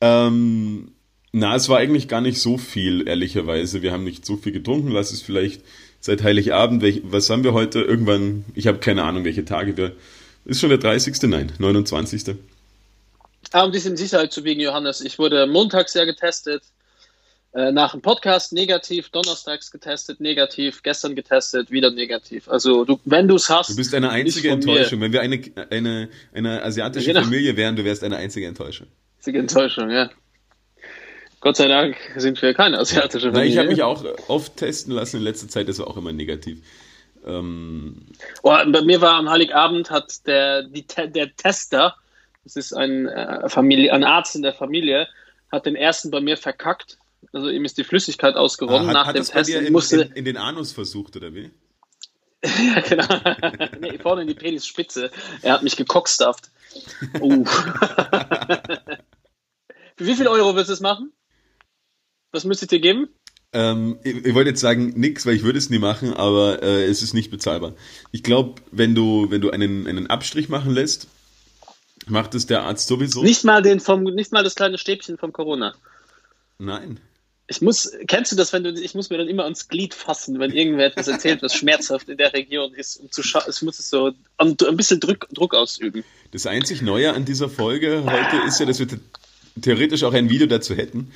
ähm, 0.00 0.92
na, 1.32 1.56
es 1.56 1.68
war 1.68 1.78
eigentlich 1.78 2.06
gar 2.06 2.20
nicht 2.20 2.40
so 2.40 2.58
viel, 2.58 3.08
ehrlicherweise. 3.08 3.82
Wir 3.82 3.90
haben 3.90 4.04
nicht 4.04 4.24
so 4.24 4.36
viel 4.36 4.52
getrunken. 4.52 4.92
Lass 4.92 5.12
es 5.12 5.22
vielleicht 5.22 5.62
seit 5.98 6.22
Heiligabend. 6.22 6.84
Was 7.10 7.30
haben 7.30 7.42
wir 7.42 7.52
heute? 7.52 7.80
Irgendwann, 7.80 8.44
ich 8.54 8.66
habe 8.66 8.78
keine 8.78 9.02
Ahnung, 9.02 9.24
welche 9.24 9.44
Tage 9.44 9.76
wir. 9.76 9.96
Ist 10.44 10.60
schon 10.60 10.70
der 10.70 10.78
30. 10.78 11.22
Nein, 11.22 11.52
29. 11.58 12.36
Ah, 13.52 13.64
um 13.64 13.72
in 13.72 13.96
Sicherheit 13.96 14.32
zu 14.32 14.44
wiegen, 14.44 14.60
Johannes. 14.60 15.00
Ich 15.00 15.18
wurde 15.18 15.46
montags 15.46 15.94
ja 15.94 16.04
getestet, 16.04 16.62
nach 17.54 17.92
dem 17.92 18.00
Podcast 18.00 18.54
negativ, 18.54 19.10
donnerstags 19.10 19.70
getestet, 19.70 20.20
negativ, 20.20 20.82
gestern 20.82 21.14
getestet, 21.14 21.70
wieder 21.70 21.90
negativ. 21.90 22.48
Also 22.48 22.84
du, 22.84 22.98
wenn 23.04 23.28
du 23.28 23.36
es 23.36 23.50
hast. 23.50 23.70
Du 23.70 23.76
bist 23.76 23.94
eine 23.94 24.08
einzige 24.08 24.50
Enttäuschung. 24.50 25.00
Mir. 25.00 25.06
Wenn 25.06 25.12
wir 25.12 25.20
eine, 25.20 25.42
eine, 25.70 26.08
eine 26.32 26.62
asiatische 26.62 27.08
genau. 27.08 27.22
Familie 27.22 27.56
wären, 27.56 27.76
du 27.76 27.84
wärst 27.84 28.04
eine 28.04 28.16
einzige 28.16 28.46
Enttäuschung. 28.46 28.86
Einzige 29.18 29.38
Enttäuschung, 29.38 29.90
ja. 29.90 30.10
Gott 31.40 31.56
sei 31.56 31.66
Dank 31.68 31.96
sind 32.16 32.40
wir 32.40 32.54
keine 32.54 32.78
asiatische 32.78 33.32
Familie. 33.32 33.44
Na, 33.44 33.52
ich 33.52 33.58
habe 33.58 33.68
mich 33.68 33.82
auch 33.82 34.02
oft 34.28 34.56
testen 34.56 34.94
lassen 34.94 35.18
in 35.18 35.24
letzter 35.24 35.48
Zeit, 35.48 35.68
das 35.68 35.78
war 35.78 35.88
auch 35.88 35.96
immer 35.96 36.12
negativ. 36.12 36.62
Ähm, 37.26 38.06
oh, 38.42 38.50
bei 38.50 38.82
mir 38.82 39.00
war 39.00 39.14
am 39.14 39.28
Heiligabend 39.28 39.90
hat 39.90 40.26
der, 40.26 40.62
die, 40.62 40.86
der 40.86 41.36
Tester, 41.36 41.96
das 42.44 42.56
ist 42.56 42.72
ein, 42.72 43.06
äh, 43.06 43.48
Familie, 43.48 43.92
ein 43.92 44.04
Arzt 44.04 44.36
in 44.36 44.42
der 44.42 44.52
Familie, 44.52 45.08
hat 45.50 45.66
den 45.66 45.76
ersten 45.76 46.10
bei 46.10 46.20
mir 46.20 46.36
verkackt. 46.36 46.98
Also 47.32 47.48
ihm 47.48 47.64
ist 47.64 47.78
die 47.78 47.84
Flüssigkeit 47.84 48.34
ausgeronnen. 48.36 48.84
Ah, 48.84 48.88
hat, 48.88 48.94
Nach 48.94 49.06
hat 49.06 49.16
dem 49.16 49.24
Test 49.24 49.50
in, 49.50 49.72
musste 49.72 50.02
in, 50.02 50.12
in, 50.12 50.24
den 50.24 50.36
Anus 50.36 50.72
versucht, 50.72 51.16
oder 51.16 51.32
wie? 51.34 51.50
ja, 52.44 52.80
genau. 52.80 53.06
nee, 53.80 53.98
vorne 53.98 54.22
in 54.22 54.28
die 54.28 54.34
Penisspitze. 54.34 55.10
Er 55.42 55.54
hat 55.54 55.62
mich 55.62 55.76
gekockstafft. 55.76 56.50
Uh. 57.20 57.44
Für 59.96 60.06
wie 60.06 60.14
viel 60.14 60.26
Euro 60.26 60.56
willst 60.56 60.70
du 60.70 60.74
es 60.74 60.80
machen? 60.80 61.12
Was 62.32 62.44
müsstet 62.44 62.72
ihr 62.72 62.80
geben? 62.80 63.08
Ähm, 63.52 63.98
ich, 64.02 64.24
ich 64.24 64.34
wollte 64.34 64.50
jetzt 64.50 64.60
sagen 64.60 64.94
nix, 64.96 65.26
weil 65.26 65.34
ich 65.34 65.42
würde 65.42 65.58
es 65.58 65.68
nie 65.68 65.78
machen, 65.78 66.14
aber 66.14 66.62
äh, 66.62 66.84
es 66.86 67.02
ist 67.02 67.12
nicht 67.12 67.30
bezahlbar. 67.30 67.74
Ich 68.10 68.22
glaube, 68.22 68.62
wenn 68.70 68.94
du, 68.94 69.30
wenn 69.30 69.42
du 69.42 69.50
einen, 69.50 69.86
einen 69.86 70.06
Abstrich 70.06 70.48
machen 70.48 70.72
lässt, 70.72 71.08
macht 72.06 72.34
es 72.34 72.46
der 72.46 72.62
Arzt 72.62 72.88
sowieso. 72.88 73.22
Nicht 73.22 73.44
mal 73.44 73.62
den 73.62 73.78
vom, 73.78 74.04
nicht 74.04 74.32
mal 74.32 74.42
das 74.42 74.54
kleine 74.54 74.78
Stäbchen 74.78 75.18
vom 75.18 75.32
Corona. 75.32 75.74
Nein. 76.58 77.00
Ich 77.52 77.60
muss, 77.60 77.92
kennst 78.06 78.32
du 78.32 78.36
das, 78.36 78.54
wenn 78.54 78.64
du, 78.64 78.70
ich 78.70 78.94
muss 78.94 79.10
mir 79.10 79.18
dann 79.18 79.28
immer 79.28 79.44
ans 79.44 79.68
Glied 79.68 79.92
fassen, 79.92 80.38
wenn 80.38 80.52
irgendwer 80.52 80.86
etwas 80.86 81.06
erzählt, 81.06 81.42
was 81.42 81.54
schmerzhaft 81.54 82.08
in 82.08 82.16
der 82.16 82.32
Region 82.32 82.72
ist, 82.72 82.96
um 82.96 83.10
zu 83.10 83.22
schauen, 83.22 83.42
ich 83.46 83.60
muss 83.60 83.78
es 83.78 83.90
so 83.90 84.12
ein 84.38 84.56
bisschen 84.56 85.00
Druck, 85.00 85.28
Druck 85.34 85.54
ausüben. 85.54 86.02
Das 86.30 86.46
einzig 86.46 86.80
Neue 86.80 87.12
an 87.12 87.26
dieser 87.26 87.50
Folge 87.50 88.04
heute 88.06 88.48
ist 88.48 88.58
ja, 88.58 88.64
dass 88.64 88.78
wir 88.78 88.86
theoretisch 89.60 90.02
auch 90.02 90.14
ein 90.14 90.30
Video 90.30 90.46
dazu 90.46 90.74
hätten. 90.74 91.12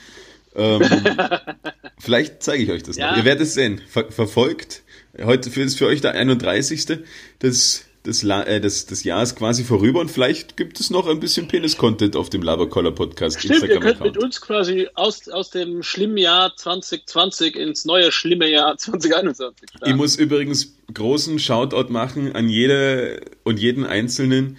Ähm, 0.54 0.82
vielleicht 1.98 2.42
zeige 2.42 2.64
ich 2.64 2.70
euch 2.70 2.82
das 2.82 2.96
ja. 2.96 3.12
noch. 3.12 3.16
Ihr 3.16 3.24
werdet 3.24 3.46
es 3.46 3.54
sehen. 3.54 3.80
Ver 3.88 4.12
verfolgt. 4.12 4.82
Heute 5.18 5.48
ist 5.48 5.78
für 5.78 5.86
euch 5.86 6.02
der 6.02 6.12
31. 6.12 7.00
des 7.40 7.86
des, 8.06 8.24
äh, 8.24 8.60
des, 8.60 8.86
des 8.86 9.04
Jahres 9.04 9.34
quasi 9.34 9.64
vorüber 9.64 10.00
und 10.00 10.10
vielleicht 10.10 10.56
gibt 10.56 10.80
es 10.80 10.90
noch 10.90 11.06
ein 11.06 11.20
bisschen 11.20 11.48
Penis-Content 11.48 12.16
auf 12.16 12.30
dem 12.30 12.42
Labercoller 12.42 12.92
Podcast. 12.92 13.40
Stimmt, 13.40 13.64
ihr 13.64 13.80
könnt 13.80 14.00
mit 14.00 14.16
uns 14.16 14.40
quasi 14.40 14.88
aus, 14.94 15.28
aus 15.28 15.50
dem 15.50 15.82
schlimmen 15.82 16.16
Jahr 16.16 16.56
2020 16.56 17.56
ins 17.56 17.84
neue 17.84 18.12
schlimme 18.12 18.48
Jahr 18.48 18.76
2021 18.76 19.68
starten. 19.68 19.90
Ich 19.90 19.96
muss 19.96 20.16
übrigens 20.16 20.74
großen 20.92 21.38
Shoutout 21.38 21.92
machen 21.92 22.34
an 22.34 22.48
jede 22.48 23.20
und 23.44 23.58
jeden 23.58 23.84
Einzelnen, 23.84 24.56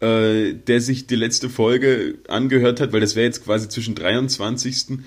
äh, 0.00 0.52
der 0.52 0.80
sich 0.80 1.06
die 1.06 1.16
letzte 1.16 1.48
Folge 1.48 2.18
angehört 2.28 2.80
hat, 2.80 2.92
weil 2.92 3.00
das 3.00 3.16
wäre 3.16 3.26
jetzt 3.26 3.44
quasi 3.44 3.68
zwischen 3.68 3.94
23. 3.94 4.98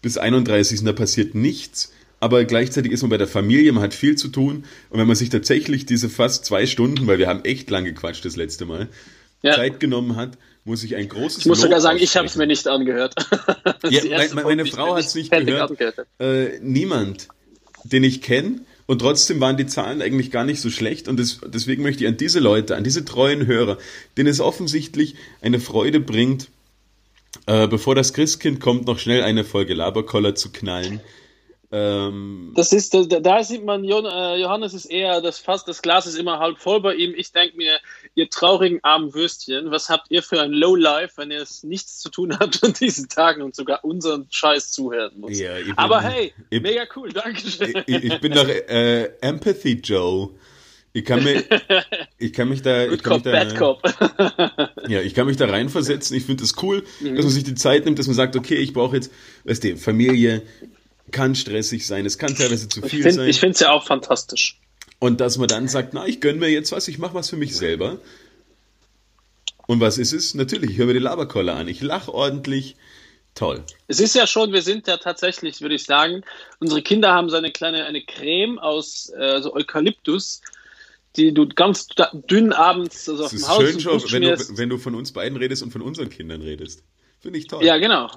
bis 0.00 0.16
31. 0.16 0.84
Da 0.84 0.92
passiert 0.92 1.34
nichts 1.34 1.92
aber 2.20 2.44
gleichzeitig 2.44 2.92
ist 2.92 3.02
man 3.02 3.10
bei 3.10 3.18
der 3.18 3.28
Familie, 3.28 3.72
man 3.72 3.82
hat 3.82 3.94
viel 3.94 4.16
zu 4.16 4.28
tun. 4.28 4.64
Und 4.90 4.98
wenn 4.98 5.06
man 5.06 5.16
sich 5.16 5.28
tatsächlich 5.28 5.86
diese 5.86 6.08
fast 6.08 6.44
zwei 6.44 6.66
Stunden, 6.66 7.06
weil 7.06 7.18
wir 7.18 7.28
haben 7.28 7.44
echt 7.44 7.70
lang 7.70 7.84
gequatscht 7.84 8.24
das 8.24 8.36
letzte 8.36 8.66
Mal, 8.66 8.88
ja. 9.42 9.54
Zeit 9.54 9.78
genommen 9.78 10.16
hat, 10.16 10.36
muss 10.64 10.82
ich 10.82 10.96
ein 10.96 11.08
großes 11.08 11.38
Ich 11.38 11.46
muss 11.46 11.58
Lob 11.58 11.66
sogar 11.66 11.80
sagen, 11.80 11.98
ich 12.00 12.16
habe 12.16 12.26
es 12.26 12.36
mir 12.36 12.46
nicht 12.46 12.66
angehört. 12.66 13.14
ja, 13.88 14.02
meine, 14.10 14.34
meine 14.42 14.66
Frau 14.66 14.94
hat 14.96 15.04
es 15.04 15.14
nicht 15.14 15.30
gehört. 15.30 15.72
Äh, 16.18 16.58
niemand, 16.60 17.28
den 17.84 18.04
ich 18.04 18.20
kenne. 18.20 18.60
Und 18.86 19.00
trotzdem 19.00 19.38
waren 19.40 19.56
die 19.56 19.66
Zahlen 19.66 20.00
eigentlich 20.00 20.30
gar 20.30 20.44
nicht 20.44 20.60
so 20.60 20.70
schlecht. 20.70 21.08
Und 21.08 21.20
das, 21.20 21.40
deswegen 21.46 21.82
möchte 21.82 22.04
ich 22.04 22.08
an 22.08 22.16
diese 22.16 22.40
Leute, 22.40 22.74
an 22.74 22.84
diese 22.84 23.04
treuen 23.04 23.46
Hörer, 23.46 23.78
denen 24.16 24.28
es 24.28 24.40
offensichtlich 24.40 25.14
eine 25.40 25.60
Freude 25.60 26.00
bringt, 26.00 26.48
äh, 27.46 27.68
bevor 27.68 27.94
das 27.94 28.14
Christkind 28.14 28.60
kommt, 28.60 28.86
noch 28.86 28.98
schnell 28.98 29.22
eine 29.22 29.44
Folge 29.44 29.74
Laberkoller 29.74 30.34
zu 30.34 30.50
knallen. 30.50 31.00
Ähm, 31.70 32.52
das 32.56 32.72
ist, 32.72 32.94
da, 32.94 33.02
da 33.04 33.44
sieht 33.44 33.62
man, 33.62 33.84
äh, 33.84 34.36
Johannes 34.36 34.72
ist 34.72 34.86
eher 34.86 35.20
das 35.20 35.38
Fass, 35.38 35.66
das 35.66 35.82
Glas 35.82 36.06
ist 36.06 36.16
immer 36.16 36.38
halb 36.38 36.58
voll 36.58 36.80
bei 36.80 36.94
ihm. 36.94 37.12
Ich 37.14 37.32
denke 37.32 37.58
mir, 37.58 37.78
ihr 38.14 38.30
traurigen 38.30 38.80
armen 38.82 39.12
Würstchen, 39.12 39.70
was 39.70 39.90
habt 39.90 40.10
ihr 40.10 40.22
für 40.22 40.40
ein 40.40 40.52
Low 40.52 40.74
Life, 40.74 41.18
wenn 41.18 41.30
ihr 41.30 41.42
es 41.42 41.64
nichts 41.64 41.98
zu 41.98 42.08
tun 42.08 42.38
habt 42.38 42.64
an 42.64 42.72
diesen 42.72 43.08
Tagen 43.10 43.42
und 43.42 43.54
sogar 43.54 43.84
unseren 43.84 44.26
Scheiß 44.30 44.72
zuhören 44.72 45.20
muss? 45.20 45.38
Ja, 45.38 45.54
bin, 45.54 45.76
Aber 45.76 46.00
hey, 46.00 46.32
ich, 46.48 46.62
mega 46.62 46.84
cool, 46.96 47.10
danke 47.12 47.40
schön. 47.40 47.82
Ich, 47.86 48.04
ich 48.04 48.20
bin 48.20 48.32
doch 48.32 48.48
äh, 48.48 49.04
Empathy 49.20 49.80
Joe. 49.84 50.30
Ich 50.94 51.04
kann, 51.04 51.22
mir, 51.22 51.44
ich 52.18 52.32
kann 52.32 52.48
mich 52.48 52.62
da. 52.62 52.86
ich 52.86 53.02
kann 53.02 53.22
Cop, 53.22 53.84
mich 53.84 53.94
da 53.94 54.72
ja, 54.88 55.00
ich 55.02 55.14
kann 55.14 55.26
mich 55.26 55.36
da 55.36 55.46
reinversetzen. 55.46 56.16
Ich 56.16 56.24
finde 56.24 56.42
es 56.42 56.54
das 56.54 56.62
cool, 56.62 56.82
mhm. 57.00 57.14
dass 57.14 57.26
man 57.26 57.32
sich 57.32 57.44
die 57.44 57.54
Zeit 57.54 57.84
nimmt, 57.84 57.98
dass 57.98 58.06
man 58.06 58.16
sagt, 58.16 58.36
okay, 58.36 58.56
ich 58.56 58.72
brauche 58.72 58.96
jetzt, 58.96 59.12
weißt 59.44 59.64
du, 59.64 59.76
Familie, 59.76 60.42
kann 61.10 61.34
stressig 61.34 61.86
sein, 61.86 62.06
es 62.06 62.18
kann 62.18 62.34
teilweise 62.34 62.68
zu 62.68 62.82
viel 62.82 63.00
ich 63.00 63.02
find, 63.02 63.14
sein. 63.14 63.28
Ich 63.28 63.40
finde 63.40 63.54
es 63.54 63.60
ja 63.60 63.70
auch 63.70 63.86
fantastisch. 63.86 64.58
Und 64.98 65.20
dass 65.20 65.38
man 65.38 65.48
dann 65.48 65.68
sagt, 65.68 65.94
na, 65.94 66.06
ich 66.06 66.20
gönne 66.20 66.40
mir 66.40 66.48
jetzt 66.48 66.72
was, 66.72 66.88
ich 66.88 66.98
mache 66.98 67.14
was 67.14 67.30
für 67.30 67.36
mich 67.36 67.56
selber. 67.56 67.98
Und 69.66 69.80
was 69.80 69.98
ist 69.98 70.12
es? 70.12 70.34
Natürlich, 70.34 70.70
ich 70.72 70.78
höre 70.78 70.86
mir 70.86 70.94
die 70.94 70.98
Laberkolle 70.98 71.52
an. 71.52 71.68
Ich 71.68 71.80
lache 71.80 72.12
ordentlich. 72.12 72.76
Toll. 73.34 73.62
Es 73.86 74.00
ist 74.00 74.16
ja 74.16 74.26
schon, 74.26 74.52
wir 74.52 74.62
sind 74.62 74.88
ja 74.88 74.96
tatsächlich, 74.96 75.60
würde 75.60 75.76
ich 75.76 75.84
sagen, 75.84 76.24
unsere 76.58 76.82
Kinder 76.82 77.12
haben 77.12 77.30
so 77.30 77.36
eine 77.36 77.52
kleine 77.52 77.84
eine 77.84 78.02
Creme 78.02 78.58
aus 78.58 79.10
äh, 79.10 79.40
so 79.40 79.54
Eukalyptus, 79.54 80.40
die 81.14 81.32
du 81.32 81.46
ganz 81.46 81.86
dünn 82.28 82.52
abends 82.52 83.08
also 83.08 83.26
auf 83.26 83.30
dem 83.30 83.46
Haus 83.46 83.62
schön 83.62 83.80
schon, 83.80 84.02
wenn 84.10 84.22
du, 84.22 84.58
wenn 84.58 84.68
du 84.68 84.78
von 84.78 84.96
uns 84.96 85.12
beiden 85.12 85.38
redest 85.38 85.62
und 85.62 85.70
von 85.70 85.82
unseren 85.82 86.08
Kindern 86.08 86.42
redest. 86.42 86.82
Finde 87.20 87.38
ich 87.38 87.46
toll. 87.46 87.62
Ja, 87.62 87.76
genau. 87.78 88.10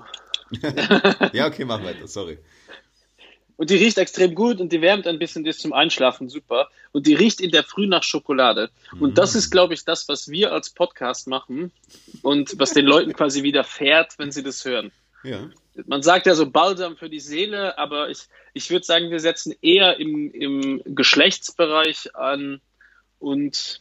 ja, 1.33 1.45
okay, 1.45 1.65
mach 1.65 1.83
weiter, 1.83 2.07
sorry. 2.07 2.39
Und 3.61 3.69
die 3.69 3.75
riecht 3.75 3.99
extrem 3.99 4.33
gut 4.33 4.59
und 4.59 4.71
die 4.71 4.81
wärmt 4.81 5.05
ein 5.05 5.19
bisschen 5.19 5.43
das 5.43 5.59
zum 5.59 5.71
Einschlafen 5.71 6.29
super. 6.29 6.71
Und 6.93 7.05
die 7.05 7.13
riecht 7.13 7.39
in 7.39 7.51
der 7.51 7.63
Früh 7.63 7.85
nach 7.85 8.01
Schokolade. 8.01 8.71
Und 8.99 9.19
das 9.19 9.35
ist, 9.35 9.51
glaube 9.51 9.75
ich, 9.75 9.85
das, 9.85 10.09
was 10.09 10.29
wir 10.29 10.51
als 10.51 10.71
Podcast 10.71 11.27
machen 11.27 11.71
und 12.23 12.57
was 12.57 12.71
den 12.73 12.87
Leuten 12.87 13.13
quasi 13.13 13.43
widerfährt, 13.43 14.17
wenn 14.17 14.31
sie 14.31 14.41
das 14.41 14.65
hören. 14.65 14.91
Ja. 15.23 15.47
Man 15.85 16.01
sagt 16.01 16.25
ja 16.25 16.33
so 16.33 16.49
Balsam 16.49 16.97
für 16.97 17.07
die 17.07 17.19
Seele, 17.19 17.77
aber 17.77 18.09
ich, 18.09 18.21
ich 18.53 18.71
würde 18.71 18.83
sagen, 18.83 19.11
wir 19.11 19.19
setzen 19.19 19.53
eher 19.61 19.99
im, 19.99 20.31
im 20.31 20.81
Geschlechtsbereich 20.83 22.15
an 22.15 22.61
und 23.19 23.79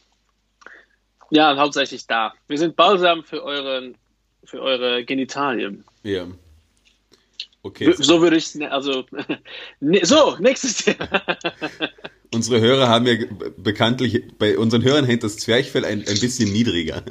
ja, 1.31 1.57
hauptsächlich 1.57 2.05
da. 2.05 2.35
Wir 2.47 2.59
sind 2.59 2.75
Balsam 2.75 3.23
für, 3.23 3.41
euren, 3.43 3.97
für 4.43 4.61
eure 4.61 5.03
Genitalien. 5.05 5.85
Ja. 6.03 6.27
Okay. 7.63 7.93
So 7.93 8.21
würde 8.21 8.37
ich 8.37 8.59
also 8.71 9.05
ne, 9.79 10.03
so, 10.03 10.35
nächstes 10.39 10.77
Thema. 10.77 11.07
Unsere 12.33 12.59
Hörer 12.59 12.87
haben 12.87 13.05
ja 13.05 13.15
bekanntlich, 13.57 14.23
bei 14.37 14.57
unseren 14.57 14.83
Hörern 14.83 15.05
hängt 15.05 15.23
das 15.23 15.37
Zwerchfell 15.37 15.85
ein, 15.85 15.99
ein 15.99 16.19
bisschen 16.19 16.51
niedriger. 16.51 17.03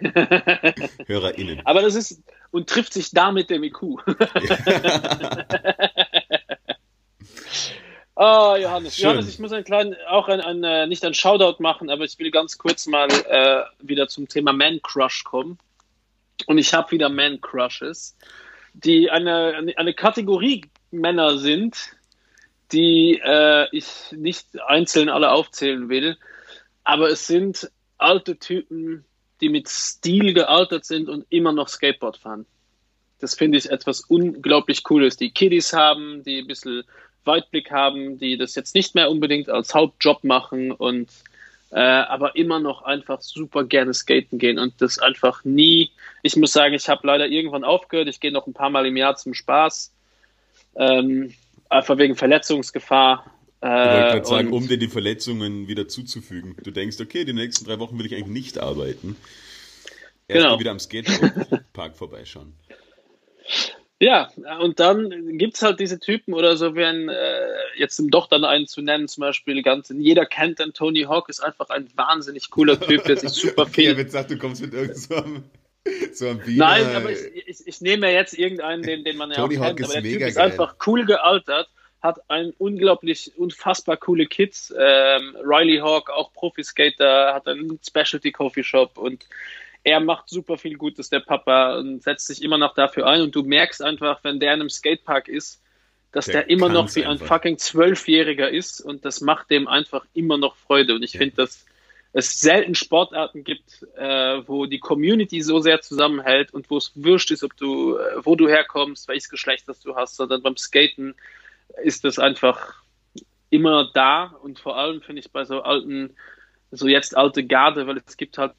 HörerInnen. 1.06 1.60
Aber 1.64 1.82
das 1.82 1.94
ist 1.94 2.22
und 2.50 2.68
trifft 2.68 2.94
sich 2.94 3.10
da 3.10 3.32
mit 3.32 3.50
dem 3.50 3.62
IQ. 3.64 3.82
oh, 8.16 8.56
Johannes. 8.56 8.96
Schön. 8.96 9.04
Johannes, 9.04 9.28
ich 9.28 9.38
muss 9.38 9.52
einen 9.52 9.64
kleinen, 9.64 9.94
auch 10.08 10.28
ein, 10.28 10.40
ein, 10.40 10.64
äh, 10.64 10.86
nicht 10.86 11.04
ein 11.04 11.14
Shoutout 11.14 11.62
machen, 11.62 11.90
aber 11.90 12.04
ich 12.04 12.18
will 12.18 12.30
ganz 12.30 12.56
kurz 12.58 12.86
mal 12.86 13.08
äh, 13.10 13.62
wieder 13.80 14.08
zum 14.08 14.26
Thema 14.26 14.52
Man 14.52 14.80
Crush 14.82 15.22
kommen. 15.24 15.58
Und 16.46 16.58
ich 16.58 16.72
habe 16.74 16.90
wieder 16.92 17.08
Man 17.08 17.40
Crushes 17.40 18.16
die 18.74 19.10
eine, 19.10 19.72
eine 19.76 19.94
Kategorie 19.94 20.62
Männer 20.90 21.38
sind, 21.38 21.96
die 22.72 23.20
äh, 23.24 23.66
ich 23.72 23.86
nicht 24.12 24.60
einzeln 24.66 25.08
alle 25.08 25.30
aufzählen 25.30 25.88
will, 25.88 26.16
aber 26.82 27.08
es 27.08 27.26
sind 27.26 27.70
alte 27.98 28.38
Typen, 28.38 29.04
die 29.40 29.48
mit 29.48 29.68
Stil 29.68 30.34
gealtert 30.34 30.84
sind 30.84 31.08
und 31.08 31.24
immer 31.30 31.52
noch 31.52 31.68
Skateboard 31.68 32.16
fahren. 32.16 32.46
Das 33.20 33.34
finde 33.34 33.58
ich 33.58 33.70
etwas 33.70 34.00
unglaublich 34.00 34.82
Cooles. 34.82 35.16
Die 35.16 35.30
Kiddies 35.30 35.72
haben, 35.72 36.22
die 36.24 36.38
ein 36.38 36.46
bisschen 36.46 36.84
Weitblick 37.24 37.70
haben, 37.70 38.18
die 38.18 38.36
das 38.36 38.54
jetzt 38.54 38.74
nicht 38.74 38.94
mehr 38.94 39.10
unbedingt 39.10 39.48
als 39.48 39.74
Hauptjob 39.74 40.24
machen 40.24 40.72
und 40.72 41.08
äh, 41.74 41.80
aber 41.80 42.36
immer 42.36 42.60
noch 42.60 42.82
einfach 42.82 43.20
super 43.20 43.64
gerne 43.64 43.92
skaten 43.92 44.38
gehen 44.38 44.60
und 44.60 44.80
das 44.80 45.00
einfach 45.00 45.44
nie. 45.44 45.90
Ich 46.22 46.36
muss 46.36 46.52
sagen, 46.52 46.72
ich 46.72 46.88
habe 46.88 47.04
leider 47.04 47.26
irgendwann 47.26 47.64
aufgehört. 47.64 48.06
Ich 48.06 48.20
gehe 48.20 48.30
noch 48.30 48.46
ein 48.46 48.52
paar 48.52 48.70
Mal 48.70 48.86
im 48.86 48.96
Jahr 48.96 49.16
zum 49.16 49.34
Spaß. 49.34 49.92
Ähm, 50.76 51.34
einfach 51.68 51.98
wegen 51.98 52.14
Verletzungsgefahr. 52.14 53.26
Äh, 53.60 53.66
ich 53.66 53.72
wollte 53.72 54.12
gerade 54.12 54.26
sagen, 54.26 54.52
um 54.52 54.68
dir 54.68 54.78
die 54.78 54.86
Verletzungen 54.86 55.66
wieder 55.66 55.88
zuzufügen. 55.88 56.54
Du 56.62 56.70
denkst, 56.70 57.00
okay, 57.00 57.24
die 57.24 57.32
nächsten 57.32 57.64
drei 57.64 57.80
Wochen 57.80 57.98
will 57.98 58.06
ich 58.06 58.14
eigentlich 58.14 58.28
nicht 58.28 58.58
arbeiten. 58.58 59.16
Erst 60.28 60.44
genau. 60.44 60.60
wieder 60.60 60.70
am 60.70 60.78
Skatepark 60.78 61.96
vorbeischauen. 61.96 62.54
Ja, 64.04 64.28
und 64.60 64.80
dann 64.80 65.38
gibt 65.38 65.54
es 65.54 65.62
halt 65.62 65.80
diese 65.80 65.98
Typen 65.98 66.34
oder 66.34 66.58
so, 66.58 66.74
wenn 66.74 67.08
äh, 67.08 67.46
jetzt 67.78 68.02
doch 68.08 68.26
dann 68.26 68.44
einen 68.44 68.66
zu 68.66 68.82
nennen, 68.82 69.08
zum 69.08 69.22
Beispiel 69.22 69.62
ganz, 69.62 69.90
jeder 69.96 70.26
kennt 70.26 70.58
den 70.58 70.74
Tony 70.74 71.04
Hawk, 71.04 71.30
ist 71.30 71.40
einfach 71.40 71.70
ein 71.70 71.88
wahnsinnig 71.96 72.50
cooler 72.50 72.78
Typ, 72.78 73.04
der 73.04 73.16
sich 73.16 73.30
super 73.30 73.64
viel. 73.74 73.92
Ja, 73.92 73.96
wenn 73.96 74.10
sagt, 74.10 74.30
du 74.30 74.36
kommst 74.36 74.60
mit 74.60 74.74
irgendeinem 74.74 75.44
so 76.12 76.28
einem 76.28 76.40
Nein, 76.44 76.94
aber 76.94 77.12
ich, 77.12 77.46
ich, 77.46 77.66
ich 77.66 77.80
nehme 77.80 78.10
ja 78.10 78.18
jetzt 78.18 78.38
irgendeinen, 78.38 78.82
den, 78.82 79.04
den 79.04 79.16
man 79.16 79.30
ja 79.30 79.36
Tony 79.36 79.56
auch 79.56 79.62
Hawk 79.62 79.78
kennt, 79.78 79.88
aber 79.88 80.02
der 80.02 80.02
Typ 80.02 80.20
geil. 80.20 80.28
ist 80.28 80.36
einfach 80.38 80.76
cool 80.86 81.06
gealtert, 81.06 81.70
hat 82.02 82.18
ein 82.28 82.52
unglaublich, 82.58 83.32
unfassbar 83.38 83.96
coole 83.96 84.26
Kids. 84.26 84.70
Ähm, 84.78 85.34
Riley 85.42 85.78
Hawk, 85.78 86.10
auch 86.10 86.30
Profiskater, 86.34 87.32
hat 87.32 87.48
einen 87.48 87.80
Specialty 87.82 88.32
Coffee 88.32 88.64
Shop 88.64 88.98
und 88.98 89.26
er 89.84 90.00
macht 90.00 90.30
super 90.30 90.56
viel 90.56 90.76
Gutes, 90.76 91.10
der 91.10 91.20
Papa, 91.20 91.76
und 91.76 92.02
setzt 92.02 92.26
sich 92.26 92.42
immer 92.42 92.58
noch 92.58 92.74
dafür 92.74 93.06
ein. 93.06 93.20
Und 93.20 93.34
du 93.34 93.42
merkst 93.42 93.82
einfach, 93.82 94.24
wenn 94.24 94.40
der 94.40 94.54
in 94.54 94.60
einem 94.60 94.70
Skatepark 94.70 95.28
ist, 95.28 95.62
dass 96.10 96.26
der, 96.26 96.42
der 96.42 96.50
immer 96.50 96.68
noch 96.68 96.94
wie 96.96 97.04
ein 97.04 97.18
fucking 97.18 97.58
Zwölfjähriger 97.58 98.48
ist 98.48 98.80
und 98.80 99.04
das 99.04 99.20
macht 99.20 99.50
dem 99.50 99.68
einfach 99.68 100.06
immer 100.14 100.38
noch 100.38 100.56
Freude. 100.56 100.94
Und 100.94 101.02
ich 101.02 101.14
ja. 101.14 101.18
finde, 101.18 101.36
dass 101.36 101.66
es 102.12 102.40
selten 102.40 102.76
Sportarten 102.76 103.42
gibt, 103.42 103.84
äh, 103.96 104.40
wo 104.46 104.66
die 104.66 104.78
Community 104.78 105.42
so 105.42 105.58
sehr 105.58 105.80
zusammenhält 105.80 106.54
und 106.54 106.70
wo 106.70 106.76
es 106.78 106.92
wurscht 106.94 107.32
ist, 107.32 107.42
ob 107.42 107.56
du, 107.56 107.98
äh, 107.98 108.24
wo 108.24 108.36
du 108.36 108.48
herkommst, 108.48 109.08
welches 109.08 109.28
Geschlecht 109.28 109.68
das 109.68 109.80
du 109.80 109.96
hast, 109.96 110.16
sondern 110.16 110.40
beim 110.40 110.56
Skaten 110.56 111.14
ist 111.82 112.04
das 112.04 112.20
einfach 112.20 112.82
immer 113.50 113.90
da 113.92 114.26
und 114.42 114.60
vor 114.60 114.78
allem 114.78 115.02
finde 115.02 115.20
ich 115.20 115.30
bei 115.32 115.44
so 115.44 115.62
alten, 115.62 116.14
so 116.70 116.86
jetzt 116.86 117.16
alte 117.16 117.44
Garde, 117.44 117.88
weil 117.88 118.00
es 118.06 118.16
gibt 118.16 118.38
halt 118.38 118.52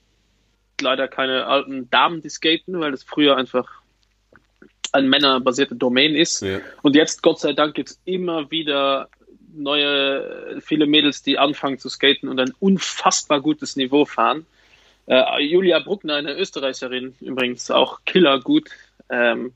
leider 0.81 1.07
keine 1.07 1.45
alten 1.47 1.89
Damen, 1.89 2.21
die 2.21 2.29
skaten, 2.29 2.79
weil 2.79 2.93
es 2.93 3.03
früher 3.03 3.37
einfach 3.37 3.81
ein 4.91 5.09
männerbasierter 5.09 5.75
Domain 5.75 6.15
ist. 6.15 6.41
Ja. 6.41 6.59
Und 6.81 6.95
jetzt, 6.95 7.21
Gott 7.21 7.39
sei 7.39 7.53
Dank, 7.53 7.75
gibt 7.75 7.89
es 7.89 8.01
immer 8.05 8.49
wieder 8.49 9.09
neue, 9.53 10.61
viele 10.61 10.85
Mädels, 10.85 11.21
die 11.21 11.37
anfangen 11.37 11.79
zu 11.79 11.89
skaten 11.89 12.29
und 12.29 12.39
ein 12.39 12.53
unfassbar 12.59 13.41
gutes 13.41 13.75
Niveau 13.75 14.05
fahren. 14.05 14.45
Äh, 15.07 15.43
Julia 15.43 15.79
Bruckner, 15.79 16.15
eine 16.15 16.33
Österreicherin, 16.33 17.15
übrigens 17.21 17.69
auch 17.71 17.99
killer 18.05 18.39
gut. 18.39 18.69
Ähm, 19.09 19.53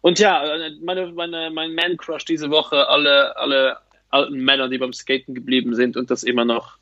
und 0.00 0.18
ja, 0.18 0.44
meine, 0.82 1.12
meine, 1.12 1.50
mein 1.50 1.74
Man-Crush 1.74 2.24
diese 2.26 2.50
Woche, 2.50 2.88
alle, 2.88 3.36
alle 3.36 3.78
alten 4.10 4.38
Männer, 4.38 4.68
die 4.68 4.78
beim 4.78 4.92
Skaten 4.92 5.34
geblieben 5.34 5.74
sind 5.74 5.96
und 5.96 6.10
das 6.10 6.22
immer 6.22 6.44
noch 6.44 6.76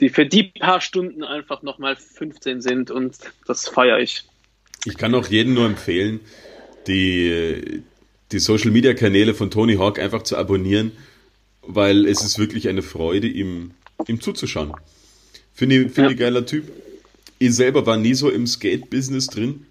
die 0.00 0.08
für 0.08 0.26
die 0.26 0.44
paar 0.44 0.80
Stunden 0.80 1.22
einfach 1.22 1.62
nochmal 1.62 1.96
15 1.96 2.62
sind 2.62 2.90
und 2.90 3.16
das 3.46 3.68
feiere 3.68 4.00
ich. 4.00 4.24
Ich 4.86 4.96
kann 4.96 5.14
auch 5.14 5.26
jedem 5.26 5.54
nur 5.54 5.66
empfehlen, 5.66 6.20
die, 6.86 7.82
die 8.32 8.38
Social 8.38 8.70
Media 8.70 8.94
Kanäle 8.94 9.34
von 9.34 9.50
Tony 9.50 9.76
Hawk 9.76 9.98
einfach 9.98 10.22
zu 10.22 10.36
abonnieren, 10.36 10.92
weil 11.62 12.06
es 12.06 12.22
ist 12.22 12.38
wirklich 12.38 12.68
eine 12.68 12.82
Freude, 12.82 13.28
ihm, 13.28 13.72
ihm 14.08 14.20
zuzuschauen. 14.20 14.72
Finde 15.52 15.76
ich, 15.76 15.92
find 15.92 16.06
ja. 16.06 16.10
ich 16.10 16.18
geiler 16.18 16.46
Typ. 16.46 16.64
Ich 17.38 17.54
selber 17.54 17.84
war 17.84 17.98
nie 17.98 18.14
so 18.14 18.30
im 18.30 18.46
Skate-Business 18.46 19.26
drin. 19.26 19.66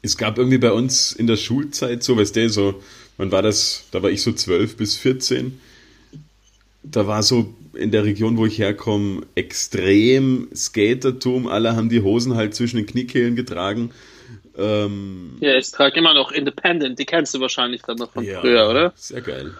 Es 0.00 0.16
gab 0.16 0.38
irgendwie 0.38 0.58
bei 0.58 0.72
uns 0.72 1.12
in 1.12 1.26
der 1.26 1.36
Schulzeit 1.36 2.02
so, 2.02 2.16
weißt 2.16 2.34
du, 2.36 2.48
so, 2.48 2.82
wann 3.18 3.30
war 3.30 3.42
das? 3.42 3.84
Da 3.90 4.02
war 4.02 4.10
ich 4.10 4.22
so 4.22 4.32
12 4.32 4.76
bis 4.76 4.96
14 4.96 5.60
da 6.82 7.06
war 7.06 7.22
so 7.22 7.54
in 7.74 7.90
der 7.90 8.04
Region, 8.04 8.36
wo 8.36 8.46
ich 8.46 8.58
herkomme, 8.58 9.22
extrem 9.34 10.48
Skatertum. 10.54 11.46
Alle 11.46 11.76
haben 11.76 11.88
die 11.88 12.02
Hosen 12.02 12.34
halt 12.34 12.54
zwischen 12.54 12.76
den 12.76 12.86
Kniekehlen 12.86 13.36
getragen. 13.36 13.90
Ähm, 14.56 15.38
ja, 15.40 15.56
ich 15.56 15.70
trage 15.70 15.98
immer 15.98 16.14
noch 16.14 16.32
Independent. 16.32 16.98
Die 16.98 17.06
kennst 17.06 17.34
du 17.34 17.40
wahrscheinlich 17.40 17.82
dann 17.82 17.96
noch 17.96 18.12
von 18.12 18.24
ja, 18.24 18.40
früher, 18.40 18.68
oder? 18.68 18.92
Sehr 18.96 19.22
geil. 19.22 19.52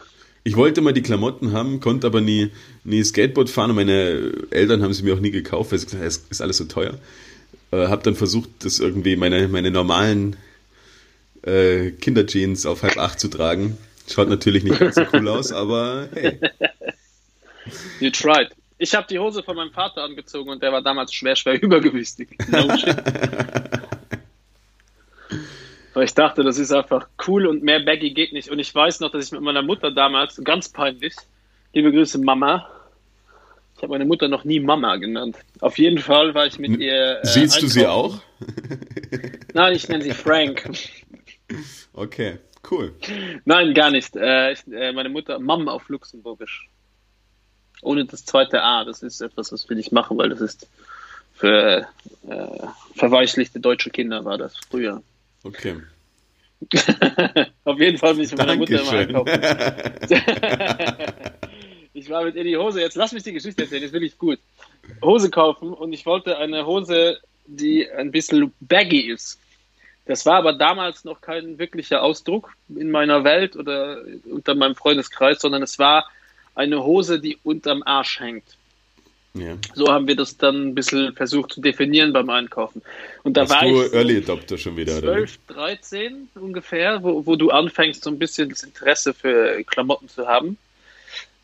Ich 0.44 0.56
wollte 0.56 0.80
mal 0.80 0.92
die 0.92 1.02
Klamotten 1.02 1.52
haben, 1.52 1.80
konnte 1.80 2.06
aber 2.06 2.20
nie, 2.20 2.50
nie 2.84 3.02
Skateboard 3.02 3.48
fahren 3.48 3.70
und 3.70 3.76
meine 3.76 4.32
Eltern 4.50 4.82
haben 4.82 4.92
sie 4.92 5.04
mir 5.04 5.14
auch 5.14 5.20
nie 5.20 5.30
gekauft, 5.30 5.70
weil 5.70 5.78
sie 5.78 5.86
gesagt 5.86 6.02
haben, 6.02 6.08
es 6.08 6.24
ist 6.28 6.42
alles 6.42 6.56
so 6.56 6.64
teuer. 6.64 6.98
Äh, 7.70 7.86
hab 7.86 8.02
dann 8.02 8.16
versucht, 8.16 8.50
das 8.58 8.80
irgendwie 8.80 9.16
meine, 9.16 9.46
meine 9.46 9.70
normalen 9.70 10.36
äh, 11.42 11.92
Kinderjeans 11.92 12.66
auf 12.66 12.82
halb 12.82 12.98
acht 12.98 13.20
zu 13.20 13.28
tragen. 13.28 13.78
Schaut 14.08 14.28
natürlich 14.28 14.64
nicht 14.64 14.80
ganz 14.80 14.96
so 14.96 15.04
cool 15.12 15.28
aus, 15.28 15.52
aber 15.52 16.08
hey. 16.12 16.38
You 18.00 18.10
tried. 18.10 18.50
Ich 18.78 18.94
habe 18.94 19.06
die 19.08 19.18
Hose 19.18 19.42
von 19.42 19.56
meinem 19.56 19.70
Vater 19.70 20.02
angezogen 20.02 20.50
und 20.50 20.62
der 20.62 20.72
war 20.72 20.82
damals 20.82 21.14
schwer, 21.14 21.36
schwer 21.36 21.54
übergewichtig. 21.62 22.36
No 22.48 22.76
shit. 22.76 22.96
Weil 25.94 26.04
ich 26.04 26.14
dachte, 26.14 26.42
das 26.42 26.58
ist 26.58 26.72
einfach 26.72 27.06
cool 27.26 27.46
und 27.46 27.62
mehr 27.62 27.80
Baggy 27.84 28.10
geht 28.10 28.32
nicht. 28.32 28.48
Und 28.48 28.58
ich 28.58 28.74
weiß 28.74 29.00
noch, 29.00 29.10
dass 29.10 29.26
ich 29.26 29.32
mit 29.32 29.42
meiner 29.42 29.62
Mutter 29.62 29.90
damals, 29.90 30.40
ganz 30.42 30.68
peinlich, 30.68 31.14
liebe 31.74 31.92
Grüße 31.92 32.18
Mama, 32.18 32.66
ich 33.76 33.82
habe 33.82 33.92
meine 33.92 34.04
Mutter 34.04 34.28
noch 34.28 34.44
nie 34.44 34.60
Mama 34.60 34.96
genannt. 34.96 35.36
Auf 35.60 35.78
jeden 35.78 35.98
Fall 35.98 36.34
war 36.34 36.46
ich 36.46 36.58
mit 36.58 36.78
ihr. 36.78 37.20
Äh, 37.22 37.26
Siehst 37.26 37.60
du 37.60 37.66
sie 37.66 37.86
auch? 37.86 38.20
Nein, 39.54 39.74
ich 39.74 39.88
nenne 39.88 40.04
sie 40.04 40.12
Frank. 40.12 40.70
Okay, 41.92 42.38
cool. 42.70 42.94
Nein, 43.44 43.74
gar 43.74 43.90
nicht. 43.90 44.16
Äh, 44.16 44.52
ich, 44.52 44.66
äh, 44.72 44.92
meine 44.92 45.08
Mutter, 45.08 45.38
Mom 45.40 45.68
auf 45.68 45.88
Luxemburgisch 45.88 46.68
ohne 47.82 48.06
das 48.06 48.24
zweite 48.24 48.62
A. 48.62 48.84
Das 48.84 49.02
ist 49.02 49.20
etwas, 49.20 49.52
was 49.52 49.68
will 49.68 49.78
ich 49.78 49.92
machen, 49.92 50.16
weil 50.16 50.30
das 50.30 50.40
ist 50.40 50.68
für 51.34 51.86
äh, 52.28 52.66
verweichlichte 52.94 53.60
deutsche 53.60 53.90
Kinder 53.90 54.24
war 54.24 54.38
das 54.38 54.56
früher. 54.70 55.02
Okay. 55.42 55.76
Auf 57.64 57.80
jeden 57.80 57.98
Fall 57.98 58.14
bin 58.14 58.24
ich 58.24 58.30
mit 58.30 58.38
meiner 58.38 58.56
Mutter 58.56 58.80
immer 58.80 58.92
einkaufen. 58.92 59.42
ich 61.92 62.08
war 62.08 62.24
mit 62.24 62.36
ihr 62.36 62.44
die 62.44 62.56
Hose, 62.56 62.80
jetzt 62.80 62.94
lass 62.94 63.12
mich 63.12 63.24
die 63.24 63.32
Geschichte 63.32 63.62
erzählen, 63.62 63.82
jetzt 63.82 63.92
will 63.92 64.04
ich 64.04 64.16
gut. 64.16 64.38
Hose 65.02 65.30
kaufen 65.30 65.72
und 65.72 65.92
ich 65.92 66.06
wollte 66.06 66.38
eine 66.38 66.64
Hose, 66.64 67.18
die 67.46 67.90
ein 67.90 68.12
bisschen 68.12 68.52
baggy 68.60 69.10
ist. 69.10 69.40
Das 70.06 70.26
war 70.26 70.36
aber 70.36 70.52
damals 70.52 71.04
noch 71.04 71.20
kein 71.20 71.58
wirklicher 71.58 72.02
Ausdruck 72.02 72.52
in 72.68 72.90
meiner 72.90 73.24
Welt 73.24 73.56
oder 73.56 74.02
unter 74.24 74.54
meinem 74.54 74.74
Freundeskreis, 74.74 75.40
sondern 75.40 75.62
es 75.62 75.78
war 75.78 76.08
eine 76.54 76.84
Hose, 76.84 77.20
die 77.20 77.38
unterm 77.42 77.82
Arsch 77.84 78.20
hängt. 78.20 78.56
Ja. 79.34 79.56
So 79.74 79.88
haben 79.88 80.06
wir 80.06 80.16
das 80.16 80.36
dann 80.36 80.68
ein 80.68 80.74
bisschen 80.74 81.14
versucht 81.14 81.52
zu 81.52 81.62
definieren 81.62 82.12
beim 82.12 82.28
Einkaufen. 82.28 82.82
Und 83.22 83.36
da 83.36 83.42
Hast 83.42 83.50
war 83.50 83.62
du 83.62 83.82
ich 83.82 83.92
Early 83.92 84.18
Adopter 84.18 84.58
schon 84.58 84.76
wieder, 84.76 84.98
12, 84.98 85.38
13 85.46 86.28
ungefähr, 86.34 87.02
wo, 87.02 87.24
wo 87.24 87.36
du 87.36 87.50
anfängst, 87.50 88.04
so 88.04 88.10
ein 88.10 88.18
bisschen 88.18 88.50
das 88.50 88.62
Interesse 88.62 89.14
für 89.14 89.62
Klamotten 89.64 90.08
zu 90.08 90.26
haben. 90.26 90.58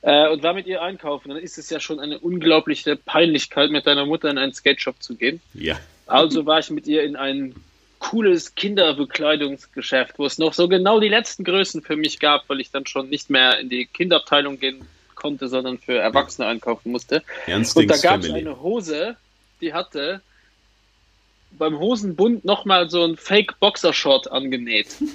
Äh, 0.02 0.28
und 0.28 0.42
war 0.42 0.52
mit 0.52 0.66
ihr 0.66 0.82
einkaufen. 0.82 1.30
Dann 1.30 1.38
ist 1.38 1.56
es 1.56 1.70
ja 1.70 1.80
schon 1.80 1.98
eine 1.98 2.18
unglaubliche 2.18 2.94
Peinlichkeit, 2.96 3.70
mit 3.70 3.86
deiner 3.86 4.04
Mutter 4.04 4.30
in 4.30 4.38
einen 4.38 4.52
Skate 4.52 4.80
Shop 4.80 5.02
zu 5.02 5.16
gehen. 5.16 5.40
Ja. 5.54 5.80
Also 6.06 6.44
war 6.46 6.58
ich 6.58 6.70
mit 6.70 6.86
ihr 6.86 7.02
in 7.04 7.16
einen 7.16 7.54
cooles 7.98 8.54
Kinderbekleidungsgeschäft, 8.54 10.18
wo 10.18 10.26
es 10.26 10.38
noch 10.38 10.52
so 10.52 10.68
genau 10.68 11.00
die 11.00 11.08
letzten 11.08 11.42
Größen 11.42 11.82
für 11.82 11.96
mich 11.96 12.20
gab, 12.20 12.48
weil 12.48 12.60
ich 12.60 12.70
dann 12.70 12.86
schon 12.86 13.08
nicht 13.08 13.28
mehr 13.28 13.58
in 13.58 13.68
die 13.70 13.86
Kinderabteilung 13.86 14.60
gehen 14.60 14.86
konnte, 15.18 15.48
sondern 15.48 15.78
für 15.78 15.98
Erwachsene 15.98 16.46
einkaufen 16.46 16.92
musste. 16.92 17.22
Und 17.46 17.90
da 17.90 17.96
gab 17.96 18.20
es 18.20 18.30
eine 18.30 18.60
Hose, 18.60 19.16
die 19.60 19.74
hatte 19.74 20.22
beim 21.50 21.78
Hosenbund 21.78 22.44
nochmal 22.44 22.88
so 22.90 23.04
ein 23.04 23.16
Fake 23.16 23.58
Boxershort 23.60 24.30
angenäht. 24.30 24.88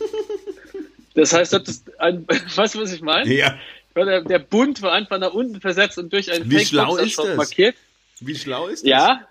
Das 1.16 1.32
heißt, 1.32 1.54
das 1.54 1.70
ist 1.70 2.00
ein, 2.00 2.28
weißt 2.56 2.74
du, 2.74 2.82
was 2.82 2.92
ich 2.92 3.02
meine? 3.02 3.32
Ja. 3.32 3.56
Der, 3.96 4.22
der 4.22 4.40
Bund 4.40 4.82
war 4.82 4.94
einfach 4.94 5.20
nach 5.20 5.32
unten 5.32 5.62
versetzt 5.62 6.00
und 6.00 6.12
durch 6.12 6.32
ein 6.32 6.50
Fake 6.50 6.72
Boxershort 6.72 7.36
markiert. 7.36 7.76
Wie 8.20 8.36
schlau 8.36 8.66
ist 8.66 8.84
das? 8.84 8.90
Ja. 8.90 9.28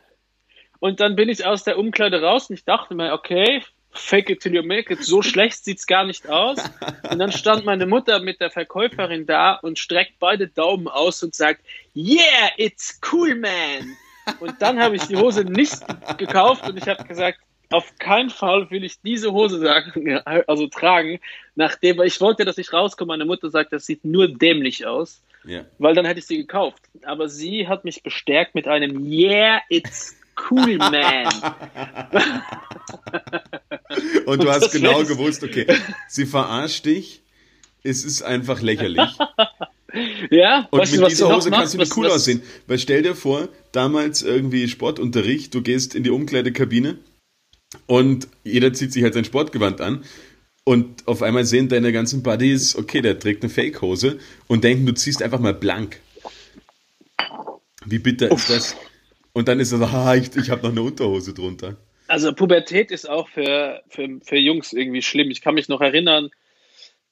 Und 0.78 1.00
dann 1.00 1.16
bin 1.16 1.28
ich 1.28 1.44
aus 1.44 1.64
der 1.64 1.78
Umkleide 1.78 2.22
raus 2.22 2.50
und 2.50 2.54
ich 2.54 2.64
dachte 2.64 2.94
mir, 2.94 3.12
okay, 3.12 3.64
fake 3.92 4.30
it 4.30 4.40
till 4.40 4.54
you 4.54 4.62
make 4.62 4.92
it, 4.92 5.04
so 5.04 5.22
schlecht 5.22 5.64
sieht's 5.64 5.86
gar 5.86 6.04
nicht 6.04 6.28
aus. 6.28 6.58
Und 7.10 7.18
dann 7.18 7.32
stand 7.32 7.64
meine 7.64 7.86
Mutter 7.86 8.20
mit 8.20 8.40
der 8.40 8.50
Verkäuferin 8.50 9.26
da 9.26 9.54
und 9.54 9.78
streckt 9.78 10.18
beide 10.18 10.48
Daumen 10.48 10.88
aus 10.88 11.22
und 11.22 11.34
sagt, 11.34 11.62
yeah, 11.94 12.50
it's 12.56 12.98
cool, 13.12 13.34
man. 13.34 13.96
Und 14.40 14.60
dann 14.60 14.80
habe 14.80 14.96
ich 14.96 15.02
die 15.06 15.16
Hose 15.16 15.44
nicht 15.44 15.80
gekauft 16.16 16.68
und 16.68 16.76
ich 16.78 16.88
habe 16.88 17.04
gesagt, 17.04 17.38
auf 17.70 17.96
keinen 17.98 18.30
Fall 18.30 18.70
will 18.70 18.84
ich 18.84 19.00
diese 19.00 19.32
Hose 19.32 19.58
sagen, 19.58 20.20
also 20.24 20.66
tragen, 20.68 21.20
nachdem 21.54 22.00
ich 22.02 22.20
wollte, 22.20 22.44
dass 22.44 22.58
ich 22.58 22.72
rauskomme. 22.72 23.08
Meine 23.08 23.24
Mutter 23.24 23.50
sagt, 23.50 23.72
das 23.72 23.86
sieht 23.86 24.04
nur 24.04 24.28
dämlich 24.28 24.86
aus, 24.86 25.22
ja. 25.44 25.64
weil 25.78 25.94
dann 25.94 26.04
hätte 26.04 26.20
ich 26.20 26.26
sie 26.26 26.36
gekauft. 26.36 26.82
Aber 27.04 27.28
sie 27.28 27.68
hat 27.68 27.84
mich 27.84 28.02
bestärkt 28.02 28.54
mit 28.54 28.68
einem 28.68 29.04
Yeah, 29.04 29.60
it's 29.68 30.16
cool, 30.50 30.78
man. 30.78 30.92
Und 34.26 34.42
du 34.42 34.50
hast 34.50 34.72
genau 34.72 35.04
gewusst, 35.04 35.42
okay, 35.42 35.66
sie 36.08 36.26
verarscht 36.26 36.86
dich, 36.86 37.22
es 37.82 38.04
ist 38.04 38.22
einfach 38.22 38.60
lächerlich. 38.60 39.10
Ja, 40.30 40.68
und 40.70 40.90
mit 40.90 41.00
du, 41.00 41.06
dieser 41.06 41.34
Hose 41.34 41.50
kannst 41.50 41.74
du 41.74 41.78
nicht 41.78 41.94
cool 41.98 42.06
was, 42.06 42.14
aussehen. 42.14 42.40
Weil 42.66 42.78
stell 42.78 43.02
dir 43.02 43.14
vor, 43.14 43.50
damals 43.72 44.22
irgendwie 44.22 44.66
Sportunterricht, 44.66 45.52
du 45.52 45.60
gehst 45.60 45.94
in 45.94 46.02
die 46.02 46.08
Umkleidekabine 46.08 46.96
und 47.84 48.26
jeder 48.42 48.72
zieht 48.72 48.94
sich 48.94 49.02
halt 49.02 49.12
sein 49.12 49.26
Sportgewand 49.26 49.82
an 49.82 50.02
und 50.64 51.06
auf 51.06 51.20
einmal 51.20 51.44
sehen 51.44 51.68
deine 51.68 51.92
ganzen 51.92 52.22
Buddies, 52.22 52.76
okay, 52.76 53.02
der 53.02 53.18
trägt 53.18 53.42
eine 53.42 53.52
Fake-Hose 53.52 54.18
und 54.46 54.64
denken, 54.64 54.86
du 54.86 54.94
ziehst 54.94 55.22
einfach 55.22 55.40
mal 55.40 55.54
blank. 55.54 56.00
Wie 57.84 57.98
bitter 57.98 58.32
Uff. 58.32 58.48
ist 58.48 58.50
das? 58.50 58.76
Und 59.32 59.48
dann 59.48 59.60
ist 59.60 59.72
es, 59.72 59.80
ah, 59.80 60.14
ich, 60.14 60.34
ich 60.36 60.50
habe 60.50 60.62
noch 60.62 60.70
eine 60.70 60.82
Unterhose 60.82 61.32
drunter. 61.32 61.76
Also 62.08 62.32
Pubertät 62.32 62.90
ist 62.90 63.08
auch 63.08 63.28
für, 63.28 63.82
für, 63.88 64.20
für 64.22 64.36
Jungs 64.36 64.72
irgendwie 64.72 65.02
schlimm. 65.02 65.30
Ich 65.30 65.40
kann 65.40 65.54
mich 65.54 65.68
noch 65.68 65.80
erinnern, 65.80 66.30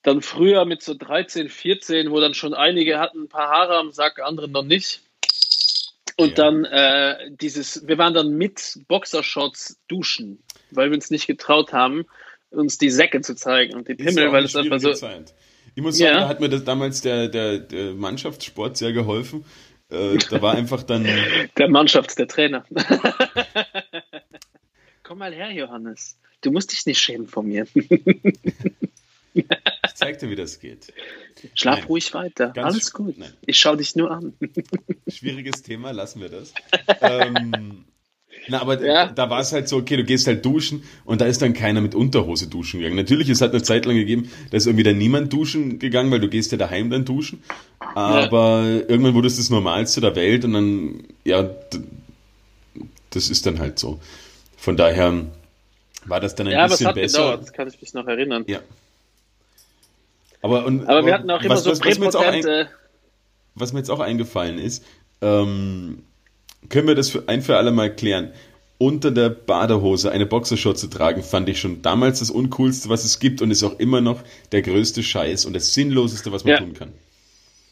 dann 0.03 0.21
früher 0.21 0.65
mit 0.65 0.81
so 0.81 0.93
13, 0.93 1.49
14, 1.49 2.11
wo 2.11 2.19
dann 2.19 2.33
schon 2.33 2.53
einige 2.53 2.99
hatten 2.99 3.23
ein 3.23 3.29
paar 3.29 3.49
Haare 3.49 3.77
am 3.77 3.91
Sack, 3.91 4.19
andere 4.19 4.47
noch 4.47 4.63
nicht. 4.63 5.01
Und 6.17 6.37
ja. 6.37 6.43
dann 6.43 6.65
äh, 6.65 7.31
dieses, 7.31 7.87
wir 7.87 7.97
waren 7.97 8.13
dann 8.13 8.31
mit 8.31 8.79
Boxershorts 8.87 9.79
duschen, 9.87 10.43
weil 10.69 10.89
wir 10.89 10.95
uns 10.95 11.09
nicht 11.09 11.27
getraut 11.27 11.73
haben, 11.73 12.05
uns 12.49 12.77
die 12.77 12.89
Säcke 12.89 13.21
zu 13.21 13.35
zeigen 13.35 13.75
und 13.75 13.87
die 13.87 13.95
Pimmel, 13.95 14.31
weil 14.31 14.43
es 14.43 14.55
einfach 14.55 14.79
so. 14.79 14.93
Zeit. 14.93 15.33
Ich 15.73 15.81
muss 15.81 15.97
sagen, 15.97 16.13
ja. 16.13 16.19
da 16.21 16.27
hat 16.27 16.41
mir 16.41 16.49
das 16.49 16.63
damals 16.63 17.01
der, 17.01 17.29
der, 17.29 17.59
der 17.59 17.93
Mannschaftssport 17.93 18.75
sehr 18.75 18.91
geholfen. 18.91 19.45
Äh, 19.91 20.17
da 20.17 20.41
war 20.41 20.55
einfach 20.55 20.83
dann. 20.83 21.03
Der 21.57 21.69
Mannschafts-, 21.69 22.15
der 22.15 22.27
Trainer. 22.27 22.65
Komm 25.03 25.19
mal 25.19 25.33
her, 25.33 25.51
Johannes. 25.51 26.17
Du 26.41 26.51
musst 26.51 26.71
dich 26.71 26.85
nicht 26.85 26.99
schämen 26.99 27.27
vor 27.27 27.43
mir. 27.43 27.67
Ich 29.33 29.93
zeig 29.95 30.19
dir, 30.19 30.29
wie 30.29 30.35
das 30.35 30.59
geht. 30.59 30.91
Schlaf 31.53 31.79
Nein. 31.79 31.87
ruhig 31.87 32.13
weiter. 32.13 32.49
Ganz 32.49 32.73
Alles 32.73 32.91
gut. 32.91 33.17
Nein. 33.17 33.31
Ich 33.45 33.59
schaue 33.59 33.77
dich 33.77 33.95
nur 33.95 34.11
an. 34.11 34.33
Schwieriges 35.07 35.61
Thema, 35.61 35.91
lassen 35.91 36.19
wir 36.19 36.27
das. 36.27 36.53
ähm, 36.99 37.85
na, 38.47 38.61
aber 38.61 38.83
ja. 38.83 39.07
da 39.07 39.29
war 39.29 39.39
es 39.39 39.51
halt 39.51 39.67
so, 39.67 39.77
okay, 39.77 39.97
du 39.97 40.03
gehst 40.03 40.27
halt 40.27 40.43
duschen 40.45 40.83
und 41.05 41.21
da 41.21 41.25
ist 41.25 41.41
dann 41.41 41.53
keiner 41.53 41.81
mit 41.81 41.95
Unterhose 41.95 42.47
duschen 42.47 42.79
gegangen. 42.79 42.95
Natürlich, 42.95 43.29
es 43.29 43.41
hat 43.41 43.51
eine 43.51 43.61
Zeit 43.61 43.85
lang 43.85 43.95
gegeben, 43.95 44.31
da 44.49 44.57
ist 44.57 44.65
irgendwie 44.65 44.83
dann 44.83 44.97
niemand 44.97 45.31
duschen 45.31 45.79
gegangen, 45.79 46.11
weil 46.11 46.19
du 46.19 46.27
gehst 46.27 46.51
ja 46.51 46.57
daheim 46.57 46.89
dann 46.89 47.05
duschen. 47.05 47.43
Aber 47.79 48.63
ja. 48.63 48.79
irgendwann 48.87 49.13
wurde 49.13 49.27
es 49.27 49.37
das 49.37 49.49
Normalste 49.49 50.01
der 50.01 50.15
Welt 50.15 50.45
und 50.45 50.53
dann, 50.53 51.03
ja, 51.23 51.49
das 53.11 53.29
ist 53.29 53.45
dann 53.45 53.59
halt 53.59 53.77
so. 53.77 53.99
Von 54.57 54.77
daher 54.77 55.25
war 56.05 56.19
das 56.19 56.35
dann 56.35 56.47
ein 56.47 56.53
ja, 56.53 56.67
bisschen 56.67 56.93
besser. 56.93 56.95
Ja, 56.95 56.99
aber 56.99 57.01
es 57.01 57.13
hat 57.13 57.19
gedauert, 57.19 57.41
das 57.41 57.53
kann 57.53 57.67
ich 57.67 57.81
mich 57.81 57.93
noch 57.93 58.07
erinnern. 58.07 58.43
Ja. 58.47 58.59
Aber, 60.41 60.65
und, 60.65 60.87
aber 60.87 61.05
wir 61.05 61.13
hatten 61.13 61.29
auch 61.29 61.41
immer 61.43 61.55
was, 61.55 61.63
so 61.63 61.71
was, 61.71 61.85
was, 61.85 61.99
mir 61.99 62.05
jetzt 62.05 62.15
auch 62.15 62.25
ein, 62.25 62.67
was 63.53 63.73
mir 63.73 63.79
jetzt 63.79 63.91
auch 63.91 63.99
eingefallen 63.99 64.57
ist, 64.57 64.83
ähm, 65.21 66.03
können 66.69 66.87
wir 66.87 66.95
das 66.95 67.09
für 67.09 67.27
ein 67.27 67.41
für 67.41 67.57
alle 67.57 67.71
Mal 67.71 67.93
klären. 67.95 68.31
Unter 68.77 69.11
der 69.11 69.29
Badehose 69.29 70.11
eine 70.11 70.25
Boxershort 70.25 70.77
zu 70.77 70.87
tragen, 70.87 71.21
fand 71.21 71.47
ich 71.49 71.59
schon 71.59 71.83
damals 71.83 72.19
das 72.19 72.31
Uncoolste, 72.31 72.89
was 72.89 73.05
es 73.05 73.19
gibt 73.19 73.41
und 73.41 73.51
ist 73.51 73.63
auch 73.63 73.77
immer 73.77 74.01
noch 74.01 74.23
der 74.51 74.63
größte 74.63 75.03
Scheiß 75.03 75.45
und 75.45 75.53
das 75.53 75.73
Sinnloseste, 75.75 76.31
was 76.31 76.43
man 76.43 76.53
ja. 76.53 76.59
tun 76.59 76.73
kann. 76.73 76.91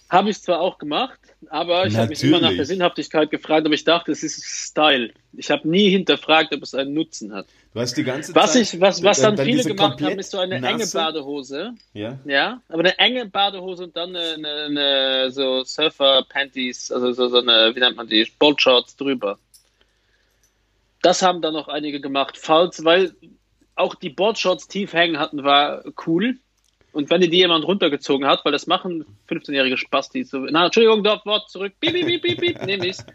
Habe 0.10 0.32
ich 0.32 0.42
zwar 0.42 0.60
auch 0.60 0.80
gemacht, 0.80 1.20
aber 1.50 1.86
ich 1.86 1.96
habe 1.96 2.10
mich 2.10 2.24
immer 2.24 2.40
nach 2.40 2.56
der 2.56 2.66
Sinnhaftigkeit 2.66 3.30
gefragt, 3.30 3.66
aber 3.66 3.76
ich 3.76 3.84
dachte, 3.84 4.12
es 4.12 4.24
ist 4.24 4.44
Style. 4.44 5.12
Ich 5.34 5.52
habe 5.52 5.70
nie 5.70 5.90
hinterfragt, 5.92 6.52
ob 6.54 6.64
es 6.64 6.74
einen 6.74 6.96
Nutzen 6.96 7.32
hat. 7.32 7.46
Du 7.76 7.80
hast 7.80 7.96
die 7.96 8.04
ganze 8.04 8.34
was 8.34 8.54
Zeit. 8.54 8.64
Ich, 8.64 8.82
was, 8.82 9.04
was 9.04 9.22
dann, 9.22 9.36
dann 9.36 9.46
viele 9.46 9.64
gemacht 9.64 10.02
haben, 10.02 10.18
ist 10.18 10.32
so 10.32 10.40
eine 10.40 10.60
nasse, 10.60 10.74
enge 10.74 10.88
Badehose. 10.88 11.74
Ja. 11.94 12.18
Ja, 12.26 12.60
aber 12.70 12.80
eine 12.80 12.98
enge 12.98 13.28
Badehose 13.28 13.84
und 13.84 13.96
dann 13.96 14.16
eine, 14.16 14.34
eine, 14.34 14.64
eine 14.64 15.32
so 15.32 15.64
Surfer-Panties, 15.64 16.92
also 16.92 17.12
so, 17.12 17.28
so 17.28 17.38
eine, 17.38 17.76
wie 17.76 17.80
nennt 17.80 17.96
man 17.96 18.08
die, 18.08 18.28
Boardshorts 18.40 18.96
drüber. 18.96 19.38
Das 21.04 21.22
haben 21.22 21.44
dann 21.44 21.54
noch 21.54 21.68
einige 21.68 22.02
gemacht. 22.02 22.36
Falls, 22.36 22.84
weil 22.84 23.14
auch 23.76 23.94
die 23.94 24.10
Boardshorts 24.10 24.68
tief 24.68 24.94
hängen 24.94 25.20
hatten, 25.20 25.44
war 25.44 25.84
cool. 26.08 26.38
Und 26.92 27.10
wenn 27.10 27.22
dir 27.22 27.30
die 27.30 27.38
jemand 27.38 27.66
runtergezogen 27.66 28.28
hat, 28.28 28.44
weil 28.46 28.52
das 28.52 28.68
machen 28.68 29.06
15-jährige 29.30 29.78
Spastis, 29.78 30.30
so, 30.30 30.40
na, 30.40 30.66
Entschuldigung, 30.66 31.04
dort 31.04 31.26
Wort 31.26 31.50
zurück, 31.50 31.74
piep, 31.80 31.94
piep, 31.94 32.22
piep, 32.22 32.40
piep, 32.40 32.66
nehme 32.66 32.88
ich's. 32.88 33.06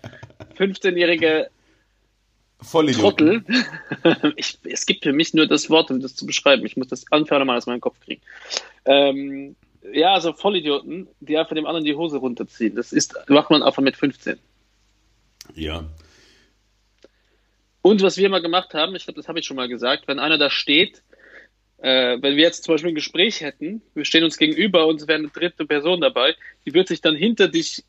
15-jährige 0.57 1.51
Trottel. 2.63 3.45
ich, 4.37 4.59
es 4.65 4.87
gibt 4.87 5.03
für 5.03 5.13
mich 5.13 5.35
nur 5.35 5.47
das 5.47 5.71
Wort, 5.71 5.91
um 5.91 6.01
das 6.01 6.15
zu 6.15 6.25
beschreiben. 6.25 6.65
Ich 6.65 6.77
muss 6.77 6.89
das 6.89 7.11
anfangen 7.11 7.47
mal 7.47 7.57
aus 7.57 7.67
meinem 7.67 7.81
Kopf 7.81 7.99
kriegen. 8.01 8.23
Ähm, 8.85 9.57
ja, 9.93 10.15
also 10.15 10.33
Vollidioten, 10.33 11.09
die 11.21 11.37
einfach 11.37 11.55
dem 11.55 11.67
anderen 11.67 11.85
die 11.85 11.95
Hose 11.95 12.19
runterziehen. 12.19 12.75
Das 12.75 12.93
ist, 12.93 13.15
macht 13.29 13.51
man 13.51 13.63
einfach 13.63 13.83
mit 13.83 13.97
15. 13.97 14.39
Ja. 15.55 15.85
Und 17.83 18.03
was 18.03 18.17
wir 18.17 18.31
mal 18.31 18.41
gemacht 18.41 18.73
haben, 18.73 18.95
ich 18.95 19.05
glaube, 19.05 19.21
das 19.21 19.29
habe 19.29 19.41
ich 19.41 19.45
schon 19.45 19.57
mal 19.57 19.69
gesagt, 19.69 20.09
wenn 20.09 20.19
einer 20.19 20.39
da 20.39 20.49
steht, 20.49 21.03
äh, 21.85 22.17
wenn 22.23 22.37
wir 22.37 22.45
jetzt 22.45 22.65
zum 22.65 22.75
Beispiel 22.75 22.93
ein 22.93 22.95
Gespräch 22.95 23.43
hätten, 23.43 23.83
wir 23.95 24.07
stehen 24.07 24.25
uns 24.25 24.39
gegenüber 24.39 24.87
und 24.87 25.03
es 25.03 25.07
wäre 25.07 25.19
eine 25.19 25.29
dritte 25.29 25.67
Person 25.67 26.01
dabei, 26.01 26.35
die 26.65 26.73
wird 26.73 26.89
sich 26.89 27.03
dann 27.03 27.15
hinter 27.15 27.49
dich 27.49 27.85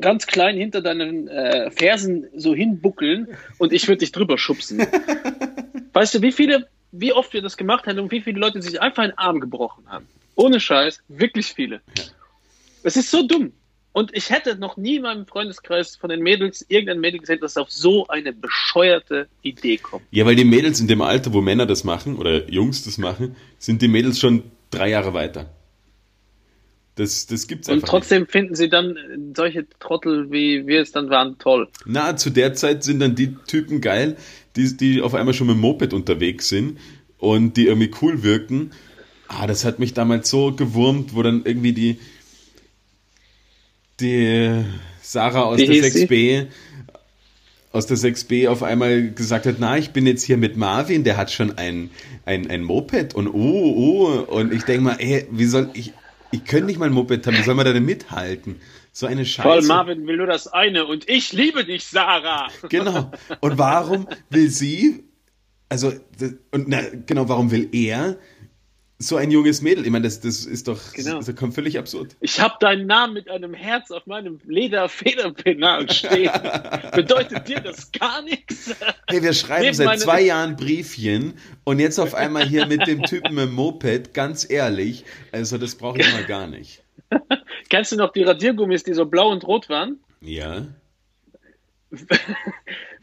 ganz 0.00 0.26
klein 0.26 0.56
hinter 0.56 0.80
deinen 0.80 1.28
äh, 1.28 1.70
Fersen 1.70 2.26
so 2.34 2.54
hinbuckeln 2.54 3.36
und 3.58 3.74
ich 3.74 3.86
würde 3.86 3.98
dich 3.98 4.12
drüber 4.12 4.38
schubsen. 4.38 4.78
weißt 5.92 6.14
du, 6.14 6.22
wie 6.22 6.32
viele, 6.32 6.68
wie 6.90 7.12
oft 7.12 7.34
wir 7.34 7.42
das 7.42 7.58
gemacht 7.58 7.86
haben 7.86 7.98
und 7.98 8.10
wie 8.10 8.22
viele 8.22 8.40
Leute 8.40 8.62
sich 8.62 8.80
einfach 8.80 9.02
einen 9.02 9.18
Arm 9.18 9.40
gebrochen 9.40 9.84
haben? 9.90 10.08
Ohne 10.36 10.58
Scheiß, 10.58 11.02
wirklich 11.08 11.48
viele. 11.48 11.82
Es 12.82 12.96
ist 12.96 13.10
so 13.10 13.26
dumm. 13.26 13.52
Und 13.94 14.10
ich 14.12 14.30
hätte 14.30 14.56
noch 14.56 14.76
nie 14.76 14.96
in 14.96 15.02
meinem 15.02 15.24
Freundeskreis 15.24 15.94
von 15.94 16.10
den 16.10 16.20
Mädels 16.20 16.66
irgendein 16.68 16.98
Mädel 16.98 17.20
gesehen, 17.20 17.38
das 17.40 17.56
auf 17.56 17.70
so 17.70 18.08
eine 18.08 18.32
bescheuerte 18.32 19.28
Idee 19.42 19.76
kommt. 19.76 20.04
Ja, 20.10 20.26
weil 20.26 20.34
die 20.34 20.44
Mädels 20.44 20.80
in 20.80 20.88
dem 20.88 21.00
Alter, 21.00 21.32
wo 21.32 21.40
Männer 21.40 21.64
das 21.64 21.84
machen 21.84 22.16
oder 22.16 22.50
Jungs 22.50 22.84
das 22.84 22.98
machen, 22.98 23.36
sind 23.56 23.82
die 23.82 23.86
Mädels 23.86 24.18
schon 24.18 24.42
drei 24.72 24.90
Jahre 24.90 25.14
weiter. 25.14 25.54
Das, 26.96 27.28
das 27.28 27.46
gibt's 27.46 27.68
einfach. 27.68 27.84
Und 27.84 27.88
trotzdem 27.88 28.22
nicht. 28.22 28.32
finden 28.32 28.56
sie 28.56 28.68
dann 28.68 28.96
solche 29.36 29.64
Trottel, 29.78 30.32
wie 30.32 30.66
wir 30.66 30.80
es 30.82 30.90
dann 30.90 31.08
waren, 31.08 31.38
toll. 31.38 31.68
Na, 31.86 32.16
zu 32.16 32.30
der 32.30 32.52
Zeit 32.54 32.82
sind 32.82 32.98
dann 32.98 33.14
die 33.14 33.36
Typen 33.46 33.80
geil, 33.80 34.16
die, 34.56 34.76
die 34.76 35.02
auf 35.02 35.14
einmal 35.14 35.34
schon 35.34 35.46
mit 35.46 35.54
dem 35.54 35.60
Moped 35.60 35.92
unterwegs 35.92 36.48
sind 36.48 36.80
und 37.18 37.56
die 37.56 37.68
irgendwie 37.68 37.92
cool 38.02 38.24
wirken. 38.24 38.72
Ah, 39.28 39.46
das 39.46 39.64
hat 39.64 39.78
mich 39.78 39.94
damals 39.94 40.28
so 40.30 40.50
gewurmt, 40.50 41.14
wo 41.14 41.22
dann 41.22 41.42
irgendwie 41.44 41.72
die, 41.72 42.00
die 44.00 44.64
Sarah 45.02 45.42
aus 45.42 45.58
wie 45.58 45.66
der 45.66 45.90
6b 45.90 46.46
aus 47.74 47.86
der 47.86 47.96
6b 47.96 48.48
auf 48.48 48.62
einmal 48.62 49.10
gesagt 49.10 49.46
hat, 49.46 49.56
na, 49.58 49.76
ich 49.76 49.90
bin 49.90 50.06
jetzt 50.06 50.22
hier 50.22 50.36
mit 50.36 50.56
Marvin, 50.56 51.02
der 51.02 51.16
hat 51.16 51.32
schon 51.32 51.58
ein, 51.58 51.90
ein, 52.24 52.48
ein 52.48 52.62
Moped 52.62 53.14
und 53.14 53.26
oh, 53.26 53.34
oh, 53.34 54.32
und 54.32 54.52
ich 54.52 54.62
denke 54.62 54.82
mal, 54.82 54.96
ey, 55.00 55.26
wie 55.32 55.44
soll 55.44 55.70
ich, 55.74 55.92
ich 56.30 56.44
könnte 56.44 56.66
nicht 56.66 56.78
mal 56.78 56.86
ein 56.86 56.92
Moped 56.92 57.26
haben, 57.26 57.36
wie 57.36 57.42
soll 57.42 57.56
man 57.56 57.66
da 57.66 57.72
denn 57.72 57.84
mithalten? 57.84 58.60
So 58.92 59.06
eine 59.06 59.26
Scheiße. 59.26 59.48
Voll 59.48 59.62
Marvin 59.62 60.06
will 60.06 60.18
nur 60.18 60.28
das 60.28 60.46
eine 60.46 60.86
und 60.86 61.08
ich 61.08 61.32
liebe 61.32 61.64
dich, 61.64 61.84
Sarah. 61.84 62.46
Genau. 62.68 63.10
Und 63.40 63.58
warum 63.58 64.06
will 64.30 64.50
sie, 64.50 65.02
also, 65.68 65.92
und 66.52 66.68
na, 66.68 66.80
genau, 67.06 67.28
warum 67.28 67.50
will 67.50 67.68
er 67.72 68.18
so 69.06 69.16
ein 69.16 69.30
junges 69.30 69.62
Mädel. 69.62 69.84
Ich 69.84 69.90
meine, 69.90 70.04
das, 70.04 70.20
das 70.20 70.44
ist 70.44 70.68
doch 70.68 70.92
genau. 70.92 71.20
das 71.20 71.34
kommt 71.34 71.54
völlig 71.54 71.78
absurd. 71.78 72.16
Ich 72.20 72.40
habe 72.40 72.54
deinen 72.60 72.86
Namen 72.86 73.14
mit 73.14 73.28
einem 73.28 73.54
Herz 73.54 73.90
auf 73.90 74.06
meinem 74.06 74.40
Lederfederpenal 74.44 75.90
stehen. 75.92 76.30
Bedeutet 76.92 77.48
dir 77.48 77.60
das 77.60 77.92
gar 77.92 78.22
nichts? 78.22 78.74
Hey, 79.08 79.22
wir 79.22 79.32
schreiben 79.32 79.62
Neben 79.62 79.74
seit 79.74 80.00
zwei 80.00 80.22
Jahren 80.22 80.56
Briefchen 80.56 81.34
und 81.64 81.78
jetzt 81.78 81.98
auf 81.98 82.14
einmal 82.14 82.46
hier 82.46 82.66
mit 82.66 82.86
dem 82.86 83.02
Typen 83.02 83.38
im 83.38 83.52
Moped, 83.52 84.14
ganz 84.14 84.48
ehrlich, 84.48 85.04
also 85.32 85.58
das 85.58 85.74
brauche 85.74 86.00
ich 86.00 86.12
mal 86.12 86.24
gar 86.24 86.46
nicht. 86.46 86.82
Kennst 87.68 87.92
du 87.92 87.96
noch 87.96 88.12
die 88.12 88.22
Radiergummis, 88.22 88.84
die 88.84 88.94
so 88.94 89.06
blau 89.06 89.30
und 89.30 89.44
rot 89.44 89.68
waren? 89.68 90.00
Ja. 90.20 90.66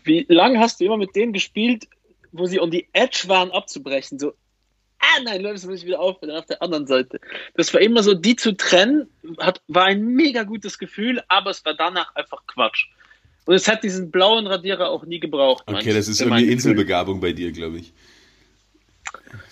Wie 0.04 0.26
lange 0.28 0.60
hast 0.60 0.80
du 0.80 0.86
immer 0.86 0.98
mit 0.98 1.16
denen 1.16 1.34
gespielt, 1.34 1.88
wo 2.32 2.46
sie 2.46 2.60
on 2.60 2.72
die 2.72 2.88
Edge 2.94 3.24
waren 3.28 3.52
abzubrechen? 3.52 4.20
So 4.20 4.34
nein, 5.24 5.42
Leute, 5.42 5.56
das 5.56 5.66
muss 5.66 5.80
ich 5.80 5.86
wieder 5.86 6.00
aufhören, 6.00 6.32
auf 6.32 6.46
der 6.46 6.62
anderen 6.62 6.88
Seite. 6.88 7.20
Das 7.56 7.74
war 7.74 7.82
immer 7.82 8.04
so, 8.04 8.14
die 8.14 8.36
zu 8.36 8.56
trennen, 8.56 9.08
hat, 9.40 9.62
war 9.68 9.86
ein 9.86 10.04
mega 10.06 10.44
gutes 10.44 10.78
Gefühl, 10.78 11.22
aber 11.28 11.52
es 11.52 11.64
war 11.66 11.74
danach 11.74 12.16
einfach 12.16 12.46
Quatsch. 12.48 12.88
Und 13.46 13.56
es 13.56 13.68
hat 13.68 13.84
diesen 13.84 14.12
blauen 14.12 14.48
Radierer 14.48 14.90
auch 14.90 15.06
nie 15.06 15.20
gebraucht. 15.20 15.64
Okay, 15.66 15.94
das 15.94 16.08
ist 16.08 16.22
irgendwie 16.22 16.52
Inselbegabung 16.52 17.20
bei 17.20 17.34
dir, 17.34 17.52
glaube 17.52 17.80
ich. 17.80 17.92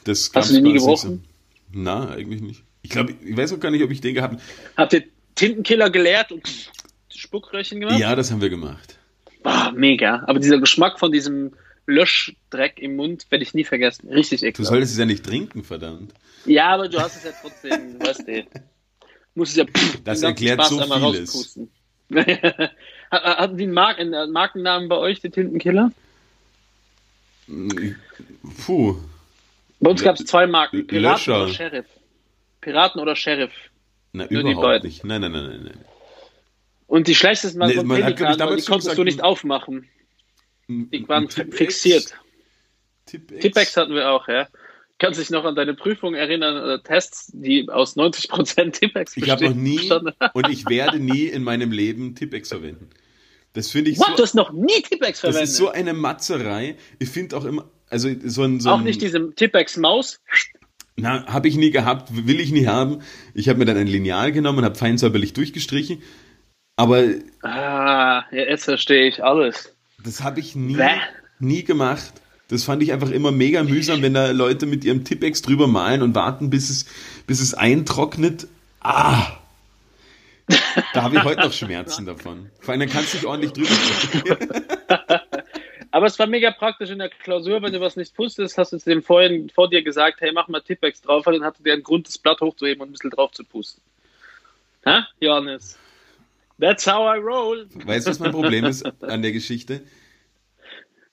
Das 0.04 0.32
Hast 0.34 0.50
du 0.50 0.56
den 0.56 0.63
nie 0.63 0.74
gebrochen? 0.74 1.24
So. 1.24 1.80
Na, 1.80 2.10
eigentlich 2.10 2.41
nicht. 2.41 2.63
Ich 2.82 2.89
glaube, 2.89 3.13
ich 3.24 3.36
weiß 3.36 3.54
auch 3.54 3.60
gar 3.60 3.72
nicht, 3.72 3.84
ob 3.84 3.91
ich 3.91 4.02
den 4.02 4.15
gehabt 4.15 4.36
habe. 4.36 4.43
Habt 4.78 4.93
ihr 4.93 5.04
Tintenkiller 5.36 5.89
geleert 5.89 6.32
und 6.32 6.72
Spuckröhrchen 7.13 7.80
gemacht? 7.80 8.00
Ja, 8.00 8.15
das 8.15 8.32
haben 8.32 8.41
wir 8.41 8.50
gemacht. 8.50 8.98
Boah, 9.43 9.72
mega. 9.76 10.24
Aber 10.28 10.39
dieser 10.39 10.60
Geschmack 10.60 11.00
von 11.00 11.12
diesem 11.12 11.54
Löschdreck 11.89 12.80
im 12.80 12.95
Mund 12.95 13.25
werde 13.30 13.43
ich 13.43 13.54
nie 13.54 13.63
vergessen. 13.63 14.10
Richtig 14.10 14.43
ekelhaft. 14.43 14.60
Du 14.60 14.63
solltest 14.63 14.93
es 14.93 14.99
ja 14.99 15.06
nicht 15.06 15.25
trinken, 15.25 15.63
verdammt. 15.63 16.13
Ja, 16.45 16.67
aber 16.69 16.88
du 16.88 16.99
hast 16.99 17.17
es 17.17 17.23
ja 17.23 17.32
trotzdem, 17.41 17.99
weißt 17.99 18.28
du. 18.28 18.45
Muss 19.36 19.49
es 19.49 19.56
ja. 19.58 19.65
Pff, 19.65 20.04
das 20.04 20.21
erklärt 20.21 20.63
Spaß 20.65 20.69
so 20.69 20.82
vieles. 20.82 21.60
Hatten 23.12 23.58
die 23.58 23.63
einen, 23.63 23.73
Mark 23.73 23.99
einen 23.99 24.32
Markennamen 24.32 24.88
bei 24.88 24.97
euch, 24.97 25.19
die 25.19 25.30
Tintenkiller? 25.30 25.91
Puh. 28.65 28.97
Bei 29.80 29.89
uns 29.89 30.04
gab 30.04 30.19
es 30.19 30.25
zwei 30.25 30.45
Marken, 30.45 30.86
Piraten 30.86 31.12
Löscher. 31.12 31.43
oder 31.43 31.54
Sheriff. 31.54 31.86
Piraten 32.62 33.02
oder 33.02 33.15
Sheriff. 33.15 33.54
Na, 34.12 34.28
Nur 34.30 34.41
überhaupt 34.41 34.84
nicht. 34.84 35.04
Nein, 35.04 35.21
nein, 35.21 35.32
nein, 35.32 35.62
nein. 35.63 35.86
Und 36.88 37.08
die 37.08 37.15
schlechtesten 37.15 37.60
waren 37.60 37.69
nee, 37.69 37.75
von 37.75 37.88
Pelikan, 37.88 38.34
die 38.34 38.43
konntest 38.43 38.67
gesagt, 38.67 38.97
du 38.97 39.04
nicht 39.04 39.23
aufmachen. 39.23 39.88
Die 40.69 41.10
waren 41.10 41.27
fixiert. 41.29 42.13
Tippex 43.05 43.75
hatten 43.75 43.93
wir 43.95 44.12
auch, 44.12 44.27
ja. 44.27 44.47
Kannst 44.99 45.19
dich 45.19 45.29
noch 45.29 45.45
an 45.45 45.55
deine 45.55 45.73
Prüfung 45.73 46.13
erinnern, 46.13 46.69
äh, 46.69 46.84
Tests, 46.84 47.32
die 47.34 47.69
aus 47.69 47.95
90% 47.95 48.71
Tippex 48.71 49.15
bestehen? 49.15 49.23
Ich 49.23 49.32
habe 49.32 49.45
noch 49.45 49.55
nie 49.55 49.89
und 50.34 50.49
ich 50.49 50.69
werde 50.69 50.99
nie 50.99 51.25
in 51.25 51.43
meinem 51.43 51.71
Leben 51.71 52.15
Tippex 52.15 52.49
verwenden. 52.49 52.89
Das 53.53 53.71
finde 53.71 53.91
ich 53.91 53.97
What? 53.97 54.10
so. 54.10 54.15
Du 54.17 54.23
hast 54.23 54.36
noch 54.36 54.51
nie 54.51 54.82
Tippex 54.82 55.21
verwendet? 55.21 55.43
Das 55.43 55.49
ist 55.51 55.58
so 55.58 55.69
eine 55.69 55.93
Matzerei. 55.93 56.75
Ich 56.99 57.10
finde 57.10 57.38
auch 57.38 57.45
immer, 57.45 57.69
also 57.89 58.10
so 58.25 58.43
ein. 58.43 58.60
So 58.60 58.69
auch 58.71 58.82
nicht 58.82 59.01
diese 59.01 59.34
Tippex-Maus? 59.34 60.21
Na, 60.97 61.25
habe 61.27 61.47
ich 61.47 61.55
nie 61.55 61.71
gehabt, 61.71 62.27
will 62.27 62.39
ich 62.39 62.51
nie 62.51 62.67
haben. 62.67 63.01
Ich 63.34 63.49
habe 63.49 63.58
mir 63.58 63.65
dann 63.65 63.77
ein 63.77 63.88
Lineal 63.88 64.34
genommen 64.34 64.60
und 64.60 64.65
habe 64.65 64.75
feinsäuberlich 64.75 65.34
durchgestrichen. 65.34 66.03
Aber. 66.75 67.05
Ah, 67.41 68.25
jetzt 68.32 68.65
verstehe 68.65 69.08
ich 69.08 69.23
alles. 69.23 69.75
Das 70.03 70.23
habe 70.23 70.39
ich 70.39 70.55
nie, 70.55 70.77
nie 71.39 71.63
gemacht. 71.63 72.13
Das 72.49 72.63
fand 72.63 72.81
ich 72.81 72.91
einfach 72.91 73.12
immer 73.12 73.31
mega 73.31 73.63
mühsam, 73.63 74.01
wenn 74.01 74.15
da 74.15 74.31
Leute 74.31 74.65
mit 74.65 74.83
ihrem 74.83 75.03
Tippex 75.03 75.41
drüber 75.41 75.67
malen 75.67 76.01
und 76.01 76.15
warten, 76.15 76.49
bis 76.49 76.69
es, 76.69 76.85
bis 77.27 77.39
es 77.39 77.53
eintrocknet. 77.53 78.47
Ah! 78.79 79.38
Da 80.93 81.03
habe 81.03 81.17
ich 81.17 81.23
heute 81.23 81.41
noch 81.41 81.53
Schmerzen 81.53 82.05
davon. 82.07 82.49
Vor 82.59 82.71
allem, 82.71 82.81
dann 82.81 82.89
kannst 82.89 83.13
du 83.13 83.17
dich 83.19 83.27
ordentlich 83.27 83.53
drüber 83.53 84.39
Aber 85.91 86.05
es 86.05 86.19
war 86.19 86.27
mega 86.27 86.51
praktisch 86.51 86.91
in 86.91 86.99
der 86.99 87.09
Klausur, 87.09 87.62
wenn 87.62 87.73
du 87.73 87.81
was 87.81 87.95
nicht 87.95 88.17
wusstest, 88.17 88.57
hast 88.57 88.73
du 88.73 88.77
zu 88.77 88.89
dem 88.89 89.01
vorhin 89.01 89.49
vor 89.49 89.69
dir 89.69 89.83
gesagt, 89.83 90.21
hey, 90.21 90.31
mach 90.31 90.47
mal 90.47 90.62
Tippex 90.62 91.01
drauf, 91.01 91.25
und 91.25 91.33
dann 91.33 91.43
hatte 91.43 91.63
der 91.63 91.73
einen 91.73 91.83
Grund, 91.83 92.07
das 92.07 92.17
Blatt 92.17 92.41
hochzuheben 92.41 92.81
und 92.81 92.89
ein 92.89 92.91
bisschen 92.91 93.09
drauf 93.09 93.31
zu 93.31 93.43
pusten. 93.43 93.81
Ha, 94.85 95.07
Johannes? 95.19 95.77
That's 96.60 96.86
how 96.86 97.15
I 97.15 97.19
roll. 97.19 97.67
Weißt 97.86 98.06
du, 98.06 98.12
was 98.12 98.19
mein 98.19 98.32
Problem 98.32 98.65
ist 98.65 98.86
an 99.04 99.22
der 99.22 99.32
Geschichte? 99.32 99.82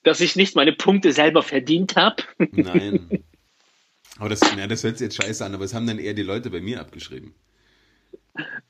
Dass 0.03 0.21
ich 0.21 0.35
nicht 0.35 0.55
meine 0.55 0.73
Punkte 0.73 1.11
selber 1.11 1.43
verdient 1.43 1.95
habe. 1.95 2.23
Nein. 2.51 3.23
Aber 4.19 4.29
das, 4.29 4.41
ja, 4.57 4.67
das 4.67 4.83
hört 4.83 4.97
sich 4.97 5.05
jetzt 5.05 5.21
scheiße 5.21 5.45
an, 5.45 5.53
aber 5.53 5.63
es 5.63 5.73
haben 5.73 5.87
dann 5.87 5.99
eher 5.99 6.13
die 6.13 6.23
Leute 6.23 6.49
bei 6.49 6.59
mir 6.59 6.81
abgeschrieben. 6.81 7.35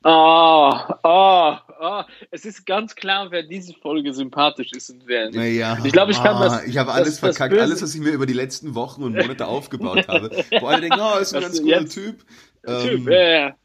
Oh, 0.03 0.73
oh, 1.03 1.55
oh. 1.79 2.03
Es 2.31 2.45
ist 2.45 2.65
ganz 2.65 2.95
klar, 2.95 3.31
wer 3.31 3.43
diese 3.43 3.73
Folge 3.73 4.13
sympathisch 4.13 4.71
ist 4.71 4.89
und 4.89 5.07
wer 5.07 5.25
nicht. 5.25 5.35
Naja, 5.35 5.77
ich 5.83 5.91
glaube, 5.91 6.11
ich 6.11 6.21
kann 6.21 6.39
das. 6.39 6.63
Ich 6.65 6.77
habe 6.77 6.93
alles 6.93 7.19
das, 7.19 7.19
verkackt, 7.19 7.53
das 7.53 7.61
alles, 7.61 7.81
was 7.81 7.93
ich 7.93 8.01
mir 8.01 8.11
über 8.11 8.25
die 8.25 8.33
letzten 8.33 8.75
Wochen 8.75 9.03
und 9.03 9.13
Monate 9.13 9.47
aufgebaut 9.47 10.07
habe. 10.07 10.29
Wo 10.59 10.67
alle 10.67 10.81
denken, 10.81 10.99
oh, 11.01 11.17
ist 11.19 11.33
ein 11.33 11.41
ganz 11.41 11.61
cooler 11.61 11.85
Typ. 11.85 12.23
Ähm, 12.65 12.87
typ 12.87 13.09
ja, 13.09 13.29
ja. 13.29 13.55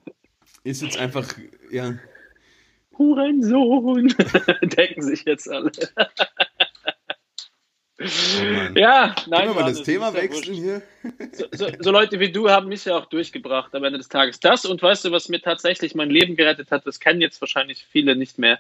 Ist 0.64 0.82
jetzt 0.82 0.98
einfach, 0.98 1.28
ja. 1.70 1.94
Hurensohn, 2.98 4.08
denken 4.62 5.02
sich 5.02 5.24
jetzt 5.24 5.50
alle. 5.50 5.70
Oh 8.02 8.78
ja, 8.78 9.14
nein. 9.28 9.46
Können 9.46 9.54
wir 9.54 9.62
mal 9.62 9.68
das 9.68 9.82
Thema 9.82 10.12
wechseln 10.14 10.54
hier? 10.54 10.82
So, 11.32 11.46
so, 11.52 11.66
so, 11.78 11.90
Leute 11.90 12.18
wie 12.20 12.32
du 12.32 12.50
haben 12.50 12.68
mich 12.68 12.84
ja 12.84 12.96
auch 12.96 13.06
durchgebracht 13.06 13.74
am 13.74 13.84
Ende 13.84 13.98
des 13.98 14.08
Tages. 14.08 14.40
Das 14.40 14.64
und 14.64 14.82
weißt 14.82 15.04
du, 15.04 15.12
was 15.12 15.28
mir 15.28 15.40
tatsächlich 15.40 15.94
mein 15.94 16.10
Leben 16.10 16.36
gerettet 16.36 16.70
hat, 16.70 16.86
das 16.86 17.00
kennen 17.00 17.20
jetzt 17.20 17.40
wahrscheinlich 17.40 17.84
viele 17.84 18.16
nicht 18.16 18.38
mehr, 18.38 18.58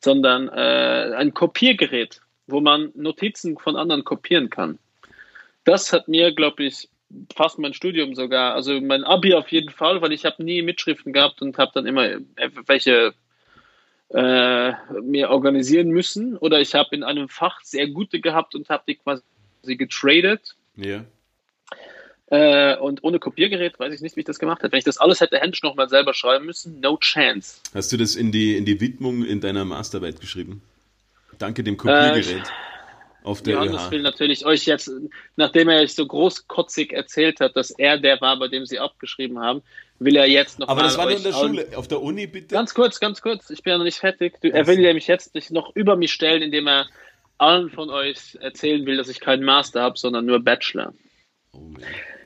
sondern 0.00 0.48
äh, 0.48 1.14
ein 1.16 1.32
Kopiergerät, 1.32 2.20
wo 2.46 2.60
man 2.60 2.90
Notizen 2.94 3.56
von 3.56 3.76
anderen 3.76 4.04
kopieren 4.04 4.50
kann. 4.50 4.78
Das 5.64 5.92
hat 5.92 6.08
mir, 6.08 6.34
glaube 6.34 6.64
ich, 6.64 6.88
fast 7.34 7.58
mein 7.58 7.74
Studium 7.74 8.14
sogar, 8.14 8.54
also 8.54 8.80
mein 8.80 9.04
Abi 9.04 9.34
auf 9.34 9.48
jeden 9.52 9.70
Fall, 9.70 10.02
weil 10.02 10.12
ich 10.12 10.24
habe 10.24 10.42
nie 10.42 10.62
Mitschriften 10.62 11.12
gehabt 11.12 11.40
und 11.40 11.56
habe 11.58 11.72
dann 11.74 11.86
immer 11.86 12.08
welche 12.66 13.14
äh, 14.14 14.72
mir 15.00 15.30
organisieren 15.30 15.88
müssen 15.88 16.36
oder 16.36 16.60
ich 16.60 16.74
habe 16.74 16.94
in 16.94 17.02
einem 17.02 17.28
Fach 17.28 17.60
sehr 17.62 17.88
gute 17.88 18.20
gehabt 18.20 18.54
und 18.54 18.68
habe 18.68 18.84
die 18.86 18.96
quasi 18.96 19.22
getradet. 19.76 20.54
Ja. 20.76 21.04
Äh, 22.26 22.76
und 22.78 23.04
ohne 23.04 23.18
Kopiergerät 23.18 23.78
weiß 23.78 23.92
ich 23.94 24.00
nicht, 24.00 24.16
wie 24.16 24.20
ich 24.20 24.26
das 24.26 24.38
gemacht 24.38 24.62
hätte. 24.62 24.72
Wenn 24.72 24.78
ich 24.78 24.84
das 24.84 24.98
alles 24.98 25.20
hätte 25.20 25.38
händisch 25.38 25.62
nochmal 25.62 25.88
selber 25.88 26.14
schreiben 26.14 26.46
müssen, 26.46 26.80
no 26.80 26.96
chance. 26.96 27.60
Hast 27.74 27.92
du 27.92 27.96
das 27.96 28.16
in 28.16 28.32
die, 28.32 28.56
in 28.56 28.64
die 28.64 28.80
Widmung 28.80 29.24
in 29.24 29.40
deiner 29.40 29.64
Masterarbeit 29.64 30.20
geschrieben? 30.20 30.62
Danke 31.38 31.62
dem 31.62 31.76
Kopiergerät. 31.76 32.42
Äh, 32.42 33.24
auf 33.24 33.42
der 33.42 33.54
Johannes 33.54 33.90
will 33.90 34.02
natürlich 34.02 34.46
euch 34.46 34.66
jetzt, 34.66 34.90
nachdem 35.36 35.68
er 35.68 35.80
euch 35.80 35.94
so 35.94 36.06
großkotzig 36.06 36.92
erzählt 36.92 37.40
hat, 37.40 37.56
dass 37.56 37.70
er 37.70 37.98
der 37.98 38.20
war, 38.20 38.38
bei 38.38 38.48
dem 38.48 38.66
sie 38.66 38.78
abgeschrieben 38.78 39.38
haben, 39.38 39.62
will 40.04 40.16
er 40.16 40.26
jetzt 40.26 40.58
noch 40.58 40.68
Aber 40.68 40.82
das 40.82 40.96
war 40.96 41.06
nur 41.06 41.16
in 41.16 41.22
der 41.22 41.32
Schule, 41.32 41.66
auf 41.76 41.88
der 41.88 42.02
Uni 42.02 42.26
bitte? 42.26 42.54
Ganz 42.54 42.74
kurz, 42.74 43.00
ganz 43.00 43.22
kurz, 43.22 43.50
ich 43.50 43.62
bin 43.62 43.72
ja 43.72 43.78
noch 43.78 43.84
nicht 43.84 43.98
fertig. 43.98 44.40
Du, 44.40 44.52
er 44.52 44.66
will 44.66 44.78
nämlich 44.78 45.06
jetzt 45.06 45.32
sich 45.32 45.50
noch 45.50 45.74
über 45.74 45.96
mich 45.96 46.12
stellen, 46.12 46.42
indem 46.42 46.68
er 46.68 46.86
allen 47.38 47.70
von 47.70 47.90
euch 47.90 48.38
erzählen 48.40 48.84
will, 48.86 48.96
dass 48.96 49.08
ich 49.08 49.20
keinen 49.20 49.44
Master 49.44 49.82
habe, 49.82 49.98
sondern 49.98 50.26
nur 50.26 50.40
Bachelor. 50.40 50.92
Oh 51.52 51.72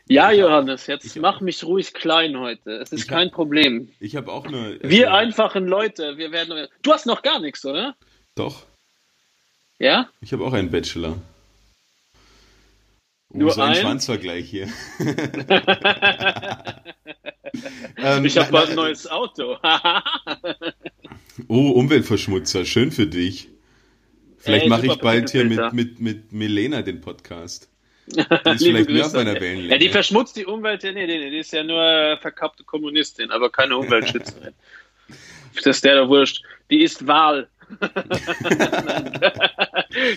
ja, 0.09 0.31
ich 0.31 0.39
Johannes, 0.39 0.83
hab, 0.83 0.89
jetzt 0.89 1.17
mach 1.17 1.41
mich 1.41 1.65
ruhig 1.65 1.93
klein 1.93 2.39
heute. 2.39 2.79
Es 2.79 2.93
ist 2.93 3.09
kein 3.09 3.29
hab, 3.29 3.35
Problem. 3.35 3.91
Ich 3.99 4.15
habe 4.15 4.31
auch 4.31 4.49
nur. 4.49 4.77
Wir 4.83 5.13
einfachen 5.13 5.67
Leute, 5.67 6.17
wir 6.17 6.31
werden. 6.31 6.69
Du 6.83 6.93
hast 6.93 7.07
noch 7.07 7.23
gar 7.23 7.41
nichts, 7.41 7.67
oder? 7.67 7.97
Doch. 8.37 8.63
Ja? 9.79 10.09
Ich 10.21 10.33
habe 10.33 10.45
auch 10.45 10.53
einen 10.53 10.71
Bachelor. 10.71 11.19
Oh, 13.31 13.39
Nur 13.39 13.51
so 13.51 13.63
ein, 13.63 13.71
ein 13.71 13.77
Schwanzvergleich 13.77 14.49
hier. 14.49 14.69
ähm, 17.97 18.25
ich 18.25 18.37
habe 18.39 18.51
bald 18.51 18.71
ein 18.71 18.77
neues 18.77 19.07
Auto. 19.07 19.57
oh, 21.49 21.71
Umweltverschmutzer, 21.71 22.65
schön 22.65 22.93
für 22.93 23.07
dich. 23.07 23.49
Vielleicht 24.39 24.69
mache 24.69 24.87
ich 24.87 24.97
bald 24.97 25.31
hier 25.31 25.45
mit, 25.45 25.73
mit, 25.73 26.01
mit 26.01 26.33
Milena 26.33 26.83
den 26.83 27.01
Podcast. 27.01 27.69
Die 28.07 28.21
ist 28.21 28.65
vielleicht 28.65 28.89
mehr 28.89 29.07
auf 29.07 29.13
meiner 29.15 29.35
Wellenlänge. 29.35 29.73
Ja, 29.73 29.79
die 29.79 29.89
verschmutzt 29.89 30.37
die 30.37 30.47
Umwelt, 30.47 30.85
ja, 30.85 30.93
nee, 30.93 31.07
nee, 31.07 31.29
die 31.29 31.39
ist 31.39 31.53
ja 31.53 31.65
nur 31.65 32.17
verkappte 32.21 32.63
Kommunistin, 32.63 33.33
aber 33.33 33.51
keine 33.51 33.77
Umweltschützerin. 33.77 34.55
das 35.57 35.67
ist 35.67 35.85
der 35.85 35.97
da 35.97 36.09
wurscht. 36.09 36.45
Die 36.71 36.83
ist 36.83 37.09
Wahl. 37.09 37.49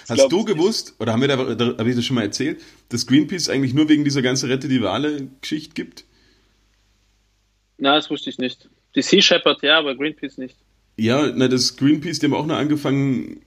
Hast 0.08 0.32
du 0.32 0.46
gewusst, 0.46 0.96
oder 1.00 1.14
haben 1.14 1.22
wir 1.22 1.30
da, 1.30 1.36
da 1.56 1.66
habe 1.80 1.90
ich 1.90 1.96
das 1.96 2.06
schon 2.06 2.16
mal 2.16 2.24
erzählt, 2.24 2.62
dass 2.90 3.08
Greenpeace 3.08 3.50
eigentlich 3.50 3.74
nur 3.74 3.90
wegen 3.90 4.04
dieser 4.04 4.22
ganzen 4.22 4.52
Rette 4.52 4.68
die 4.68 4.84
Wale-Geschichte 4.84 5.74
gibt? 5.74 6.06
Na, 7.80 7.96
das 7.96 8.10
wusste 8.10 8.30
ich 8.30 8.38
nicht. 8.38 8.70
Die 8.96 9.02
Sea 9.02 9.22
Shepherd 9.22 9.64
ja, 9.64 9.80
aber 9.80 9.96
Greenpeace 9.96 10.38
nicht. 10.38 10.58
Ja, 10.98 11.32
na, 11.34 11.48
das 11.48 11.78
Greenpeace, 11.78 12.20
die 12.20 12.26
haben 12.26 12.34
auch 12.34 12.46
noch 12.46 12.58
angefangen, 12.58 13.42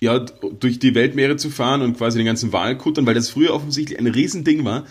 ja, 0.00 0.18
durch 0.18 0.78
die 0.80 0.94
Weltmeere 0.94 1.36
zu 1.36 1.50
fahren 1.50 1.82
und 1.82 1.96
quasi 1.96 2.18
den 2.18 2.26
ganzen 2.26 2.52
Wal 2.52 2.76
kuttern, 2.76 3.06
weil 3.06 3.14
das 3.14 3.30
früher 3.30 3.54
offensichtlich 3.54 3.98
ein 3.98 4.06
Riesending 4.06 4.64
war. 4.64 4.84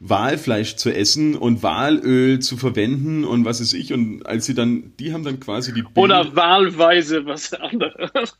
Walfleisch 0.00 0.76
zu 0.76 0.94
essen 0.94 1.34
und 1.34 1.62
Walöl 1.62 2.38
zu 2.40 2.56
verwenden 2.56 3.24
und 3.24 3.44
was 3.44 3.60
ist 3.60 3.72
ich. 3.72 3.92
Und 3.92 4.26
als 4.26 4.44
sie 4.44 4.54
dann, 4.54 4.92
die 4.98 5.12
haben 5.12 5.24
dann 5.24 5.40
quasi 5.40 5.72
die. 5.72 5.82
Bild 5.82 5.96
Oder 5.96 6.34
wahlweise 6.36 7.24
was 7.26 7.52
anderes. 7.54 8.36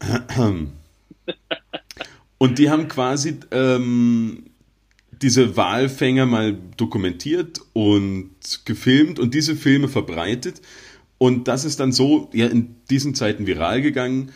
und 2.38 2.58
die 2.58 2.70
haben 2.70 2.88
quasi 2.88 3.40
ähm, 3.50 4.44
diese 5.22 5.56
Walfänger 5.56 6.26
mal 6.26 6.58
dokumentiert 6.76 7.60
und 7.72 8.30
gefilmt 8.64 9.18
und 9.18 9.34
diese 9.34 9.56
Filme 9.56 9.88
verbreitet. 9.88 10.60
Und 11.18 11.48
das 11.48 11.64
ist 11.64 11.80
dann 11.80 11.92
so 11.92 12.30
ja, 12.32 12.46
in 12.46 12.76
diesen 12.90 13.14
Zeiten 13.14 13.46
viral 13.46 13.80
gegangen, 13.80 14.32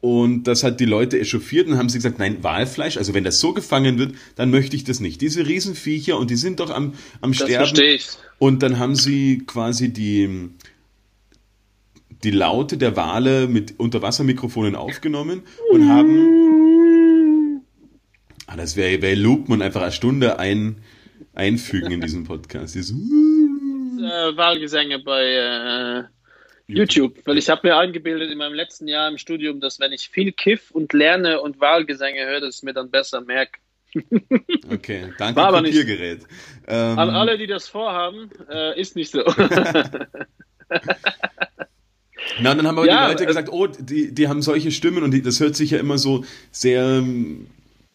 und 0.00 0.44
das 0.44 0.62
hat 0.62 0.78
die 0.78 0.84
Leute 0.84 1.18
echauffiert 1.18 1.66
und 1.66 1.76
haben 1.76 1.88
sie 1.88 1.98
gesagt, 1.98 2.20
nein, 2.20 2.42
Walfleisch, 2.42 2.96
also 2.96 3.14
wenn 3.14 3.24
das 3.24 3.40
so 3.40 3.52
gefangen 3.52 3.98
wird, 3.98 4.14
dann 4.36 4.50
möchte 4.50 4.76
ich 4.76 4.84
das 4.84 5.00
nicht. 5.00 5.20
Diese 5.20 5.46
Riesenviecher 5.46 6.16
und 6.16 6.30
die 6.30 6.36
sind 6.36 6.60
doch 6.60 6.70
am, 6.70 6.94
am 7.20 7.32
das 7.32 7.42
Sterben. 7.42 7.66
Verstehe 7.66 7.94
ich. 7.94 8.08
Und 8.38 8.62
dann 8.62 8.78
haben 8.78 8.94
sie 8.94 9.42
quasi 9.44 9.92
die, 9.92 10.50
die 12.22 12.30
Laute 12.30 12.76
der 12.76 12.94
Wale 12.94 13.48
mit 13.48 13.80
Unterwassermikrofonen 13.80 14.76
aufgenommen 14.76 15.42
und 15.72 15.88
haben 15.88 16.67
Ah, 18.50 18.56
das 18.56 18.76
wäre 18.76 19.02
wär 19.02 19.28
und 19.28 19.60
einfach 19.60 19.82
eine 19.82 19.92
Stunde 19.92 20.38
ein, 20.38 20.82
einfügen 21.34 21.92
in 21.92 22.00
diesem 22.00 22.24
Podcast. 22.24 22.74
Dieses, 22.74 22.96
äh, 22.96 24.36
Wahlgesänge 24.36 25.00
bei 25.00 25.22
äh, 25.22 26.04
YouTube, 26.66 27.18
weil 27.26 27.36
ich 27.36 27.50
habe 27.50 27.68
mir 27.68 27.76
eingebildet 27.76 28.30
in 28.30 28.38
meinem 28.38 28.54
letzten 28.54 28.88
Jahr 28.88 29.06
im 29.10 29.18
Studium, 29.18 29.60
dass 29.60 29.80
wenn 29.80 29.92
ich 29.92 30.08
viel 30.08 30.32
kiff 30.32 30.70
und 30.70 30.94
lerne 30.94 31.42
und 31.42 31.60
Wahlgesänge 31.60 32.24
höre, 32.24 32.40
dass 32.40 32.56
ich 32.56 32.62
mir 32.62 32.72
dann 32.72 32.90
besser 32.90 33.20
merke. 33.20 33.60
okay, 34.72 35.12
danke 35.18 35.38
War 35.38 35.52
Kopiergerät. 35.52 36.22
Ähm, 36.66 36.98
An 36.98 37.10
alle, 37.10 37.36
die 37.36 37.46
das 37.46 37.68
vorhaben, 37.68 38.30
äh, 38.50 38.80
ist 38.80 38.96
nicht 38.96 39.10
so. 39.10 39.24
Na, 42.40 42.54
dann 42.54 42.66
haben 42.66 42.78
aber 42.78 42.86
ja, 42.86 43.04
die 43.04 43.12
Leute 43.12 43.24
äh, 43.24 43.26
gesagt, 43.26 43.50
oh, 43.52 43.66
die, 43.66 44.14
die 44.14 44.28
haben 44.28 44.40
solche 44.40 44.70
Stimmen 44.70 45.02
und 45.02 45.10
die, 45.10 45.20
das 45.20 45.38
hört 45.38 45.54
sich 45.54 45.72
ja 45.72 45.78
immer 45.78 45.98
so 45.98 46.24
sehr, 46.50 47.04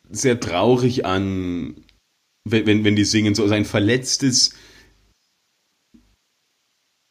sehr 0.10 0.40
traurig 0.40 1.06
an, 1.06 1.86
wenn, 2.46 2.84
wenn 2.84 2.96
die 2.96 3.06
singen, 3.06 3.36
so 3.36 3.46
ein 3.46 3.66
verletztes 3.66 4.56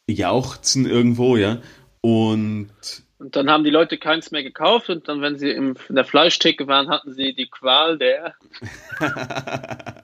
Jauchzen 0.09 0.85
irgendwo, 0.85 1.37
ja. 1.37 1.61
Und, 2.01 2.69
und 3.17 3.35
dann 3.35 3.49
haben 3.49 3.63
die 3.63 3.69
Leute 3.69 3.97
keins 3.97 4.31
mehr 4.31 4.43
gekauft 4.43 4.89
und 4.89 5.07
dann, 5.07 5.21
wenn 5.21 5.37
sie 5.37 5.49
im, 5.51 5.75
in 5.87 5.95
der 5.95 6.05
Fleischtheke 6.05 6.67
waren, 6.67 6.89
hatten 6.89 7.13
sie 7.13 7.33
die 7.33 7.47
Qual 7.47 7.97
der 7.97 8.35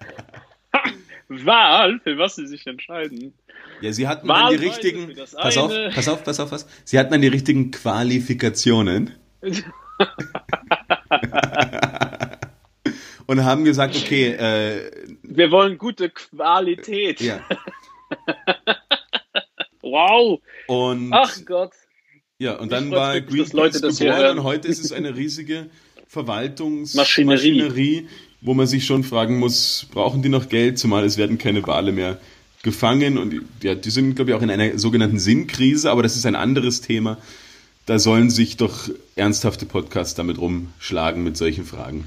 Wahl, 1.27 1.99
für 1.99 2.17
was 2.17 2.35
sie 2.35 2.47
sich 2.47 2.65
entscheiden. 2.65 3.33
Ja, 3.81 3.91
sie 3.91 4.07
hatten 4.07 4.27
dann 4.27 4.49
die 4.49 4.55
richtigen. 4.55 5.13
Pass 5.15 5.57
auf, 5.57 5.71
pass 5.93 6.07
auf, 6.07 6.23
pass 6.23 6.39
auf, 6.39 6.51
was. 6.51 6.67
Sie 6.85 6.97
hatten 6.97 7.11
dann 7.11 7.21
die 7.21 7.27
richtigen 7.27 7.71
Qualifikationen. 7.71 9.13
und 13.29 13.45
haben 13.45 13.63
gesagt, 13.63 13.95
okay, 13.95 14.31
äh, 14.31 14.91
wir 15.21 15.51
wollen 15.51 15.77
gute 15.77 16.09
Qualität. 16.09 17.21
Ja. 17.21 17.39
wow. 19.83 20.41
Und 20.65 21.13
ach 21.13 21.37
Gott. 21.45 21.73
Ja, 22.39 22.55
und 22.55 22.71
dann 22.71 22.89
war 22.89 23.21
Greenpeace 23.21 23.81
geboren 23.81 24.39
und 24.39 24.43
heute 24.43 24.67
ist 24.67 24.83
es 24.83 24.91
eine 24.91 25.15
riesige 25.15 25.69
Verwaltungsmaschinerie, 26.07 28.07
wo 28.41 28.55
man 28.55 28.65
sich 28.65 28.87
schon 28.87 29.03
fragen 29.03 29.37
muss, 29.37 29.85
brauchen 29.91 30.23
die 30.23 30.29
noch 30.29 30.49
Geld, 30.49 30.79
zumal 30.79 31.03
es 31.03 31.17
werden 31.17 31.37
keine 31.37 31.61
Wale 31.67 31.91
mehr 31.91 32.17
gefangen 32.63 33.19
und 33.19 33.43
ja, 33.61 33.75
die 33.75 33.91
sind, 33.91 34.15
glaube 34.15 34.31
ich, 34.31 34.37
auch 34.37 34.41
in 34.41 34.49
einer 34.49 34.79
sogenannten 34.79 35.19
Sinnkrise, 35.19 35.91
aber 35.91 36.01
das 36.01 36.15
ist 36.15 36.25
ein 36.25 36.35
anderes 36.35 36.81
Thema. 36.81 37.19
Da 37.85 37.99
sollen 37.99 38.31
sich 38.31 38.57
doch 38.57 38.89
ernsthafte 39.15 39.67
Podcasts 39.67 40.15
damit 40.15 40.39
rumschlagen 40.39 41.23
mit 41.23 41.37
solchen 41.37 41.63
Fragen. 41.63 42.05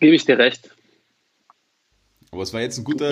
Gebe 0.00 0.14
ich 0.14 0.24
dir 0.24 0.38
recht. 0.38 0.70
Aber 2.30 2.42
es 2.42 2.52
war 2.52 2.60
jetzt 2.60 2.78
ein 2.78 2.84
guter, 2.84 3.10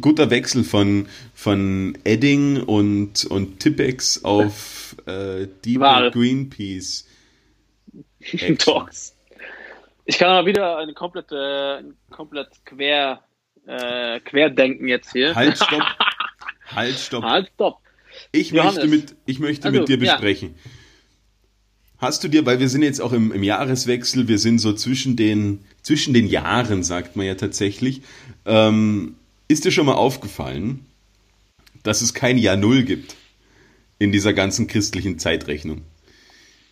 guter 0.00 0.30
Wechsel 0.30 0.64
von, 0.64 1.08
von 1.34 1.98
Edding 2.04 2.62
und, 2.62 3.26
und 3.26 3.60
Tippex 3.60 4.24
auf 4.24 4.96
äh, 5.06 5.46
Deep 5.64 5.80
Greenpeace. 6.12 7.06
Talks. 8.58 9.16
Ich 10.06 10.18
kann 10.18 10.30
aber 10.30 10.46
wieder 10.48 10.76
eine 10.78 10.92
komplette, 10.92 11.84
komplett 12.10 12.48
quer 12.64 13.22
äh, 13.64 14.18
Querdenken 14.18 14.88
jetzt 14.88 15.12
hier. 15.12 15.36
Halt, 15.36 15.56
stopp. 15.56 15.82
halt, 16.74 16.96
stopp. 16.96 17.22
Halt, 17.22 17.50
stopp. 17.54 17.78
Ich 18.32 18.50
Johannes. 18.50 18.76
möchte, 18.76 18.88
mit, 18.88 19.16
ich 19.26 19.38
möchte 19.38 19.68
also, 19.68 19.78
mit 19.78 19.88
dir 19.88 19.98
besprechen. 20.00 20.56
Ja. 20.56 20.70
Hast 22.00 22.24
du 22.24 22.28
dir, 22.28 22.46
weil 22.46 22.60
wir 22.60 22.70
sind 22.70 22.82
jetzt 22.82 23.00
auch 23.00 23.12
im, 23.12 23.30
im, 23.30 23.42
Jahreswechsel, 23.42 24.26
wir 24.26 24.38
sind 24.38 24.58
so 24.58 24.72
zwischen 24.72 25.16
den, 25.16 25.64
zwischen 25.82 26.14
den 26.14 26.26
Jahren, 26.26 26.82
sagt 26.82 27.14
man 27.14 27.26
ja 27.26 27.34
tatsächlich. 27.34 28.00
Ähm, 28.46 29.16
ist 29.48 29.66
dir 29.66 29.70
schon 29.70 29.84
mal 29.84 29.94
aufgefallen, 29.94 30.86
dass 31.82 32.00
es 32.00 32.14
kein 32.14 32.38
Jahr 32.38 32.56
Null 32.56 32.84
gibt 32.84 33.16
in 33.98 34.12
dieser 34.12 34.32
ganzen 34.32 34.66
christlichen 34.66 35.18
Zeitrechnung? 35.18 35.82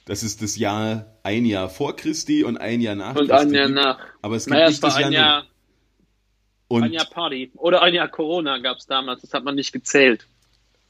Das 0.06 0.22
ist 0.22 0.40
das 0.40 0.56
Jahr 0.56 1.04
ein 1.22 1.44
Jahr 1.44 1.68
vor 1.68 1.94
Christi 1.94 2.42
und 2.42 2.56
ein 2.56 2.80
Jahr 2.80 2.94
nach 2.94 3.14
und 3.14 3.28
Christi. 3.28 3.32
Und 3.32 3.48
ein 3.48 3.54
Jahr 3.54 3.68
nach. 3.68 3.98
Aber 4.22 4.36
es 4.36 4.46
gibt 4.46 4.54
naja, 4.54 4.70
nicht 4.70 4.82
das 4.82 4.98
Jahr, 4.98 5.10
Jahr 5.10 5.42
Null. 5.42 5.50
Und 6.68 6.82
ein 6.84 6.92
Jahr 6.92 7.04
Party. 7.04 7.50
Oder 7.56 7.82
ein 7.82 7.92
Jahr 7.92 8.08
Corona 8.08 8.56
gab 8.58 8.78
es 8.78 8.86
damals, 8.86 9.20
das 9.20 9.34
hat 9.34 9.44
man 9.44 9.54
nicht 9.54 9.72
gezählt. 9.72 10.26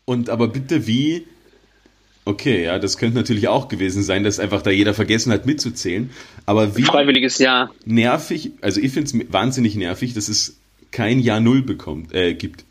Und 0.04 0.30
aber 0.30 0.46
bitte 0.46 0.86
wie? 0.86 1.26
Okay, 2.28 2.64
ja, 2.64 2.78
das 2.78 2.98
könnte 2.98 3.16
natürlich 3.16 3.48
auch 3.48 3.68
gewesen 3.68 4.02
sein, 4.02 4.22
dass 4.22 4.38
einfach 4.38 4.60
da 4.60 4.68
jeder 4.68 4.92
vergessen 4.92 5.32
hat 5.32 5.46
mitzuzählen. 5.46 6.10
Aber 6.44 6.76
wie. 6.76 6.82
Freiwilliges 6.82 7.38
Jahr. 7.38 7.74
Nervig, 7.86 8.52
also 8.60 8.82
ich 8.82 8.92
finde 8.92 9.06
es 9.06 9.32
wahnsinnig 9.32 9.76
nervig, 9.76 10.12
dass 10.12 10.28
es 10.28 10.60
kein 10.90 11.20
Jahr 11.20 11.40
Null 11.40 11.62
bekommt, 11.62 12.12
äh, 12.12 12.34
gibt. 12.34 12.66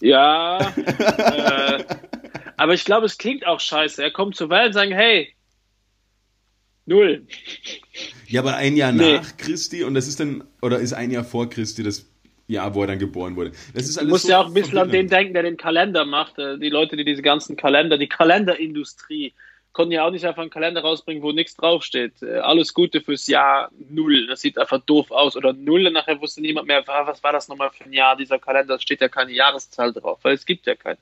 Ja, 0.00 0.74
äh, 0.76 1.84
aber 2.56 2.74
ich 2.74 2.84
glaube, 2.84 3.06
es 3.06 3.18
klingt 3.18 3.46
auch 3.46 3.60
scheiße. 3.60 4.02
Er 4.02 4.10
kommt 4.10 4.34
zur 4.34 4.50
Welt 4.50 4.66
und 4.66 4.72
sagt, 4.72 4.92
hey, 4.92 5.32
Null. 6.86 7.24
Ja, 8.26 8.40
aber 8.40 8.56
ein 8.56 8.76
Jahr 8.76 8.90
nee. 8.90 9.18
nach 9.18 9.36
Christi 9.36 9.84
und 9.84 9.94
das 9.94 10.08
ist 10.08 10.18
dann, 10.18 10.42
oder 10.60 10.80
ist 10.80 10.92
ein 10.92 11.12
Jahr 11.12 11.22
vor 11.22 11.48
Christi 11.48 11.84
das 11.84 12.06
Jahr, 12.46 12.74
wo 12.74 12.82
er 12.82 12.88
dann 12.88 12.98
geboren 12.98 13.36
wurde. 13.36 13.52
Das 13.74 13.88
ist 13.88 13.98
alles 13.98 14.08
du 14.08 14.14
musst 14.14 14.24
so 14.24 14.30
ja 14.30 14.40
auch 14.40 14.46
ein 14.46 14.54
bisschen 14.54 14.78
an 14.78 14.90
den 14.90 15.08
denken, 15.08 15.34
der 15.34 15.42
den 15.42 15.56
Kalender 15.56 16.04
macht. 16.04 16.38
Äh, 16.38 16.58
die 16.58 16.68
Leute, 16.68 16.96
die 16.96 17.04
diese 17.04 17.22
ganzen 17.22 17.56
Kalender, 17.56 17.98
die 17.98 18.08
Kalenderindustrie, 18.08 19.32
konnten 19.72 19.92
ja 19.92 20.06
auch 20.06 20.10
nicht 20.10 20.24
einfach 20.24 20.42
einen 20.42 20.50
Kalender 20.50 20.82
rausbringen, 20.82 21.22
wo 21.22 21.32
nichts 21.32 21.56
draufsteht. 21.56 22.22
Äh, 22.22 22.38
alles 22.38 22.72
Gute 22.74 23.00
fürs 23.00 23.26
Jahr 23.26 23.70
Null. 23.90 24.26
Das 24.26 24.40
sieht 24.40 24.56
einfach 24.56 24.80
doof 24.80 25.10
aus. 25.10 25.36
Oder 25.36 25.52
Null, 25.52 25.90
nachher 25.90 26.20
wusste 26.20 26.40
niemand 26.40 26.68
mehr, 26.68 26.86
was 26.86 27.22
war 27.22 27.32
das 27.32 27.48
nochmal 27.48 27.70
für 27.70 27.84
ein 27.84 27.92
Jahr, 27.92 28.16
dieser 28.16 28.38
Kalender, 28.38 28.78
steht 28.78 29.00
ja 29.00 29.08
keine 29.08 29.32
Jahreszahl 29.32 29.92
drauf, 29.92 30.20
weil 30.22 30.34
es 30.34 30.46
gibt 30.46 30.66
ja 30.66 30.74
keinen 30.76 30.98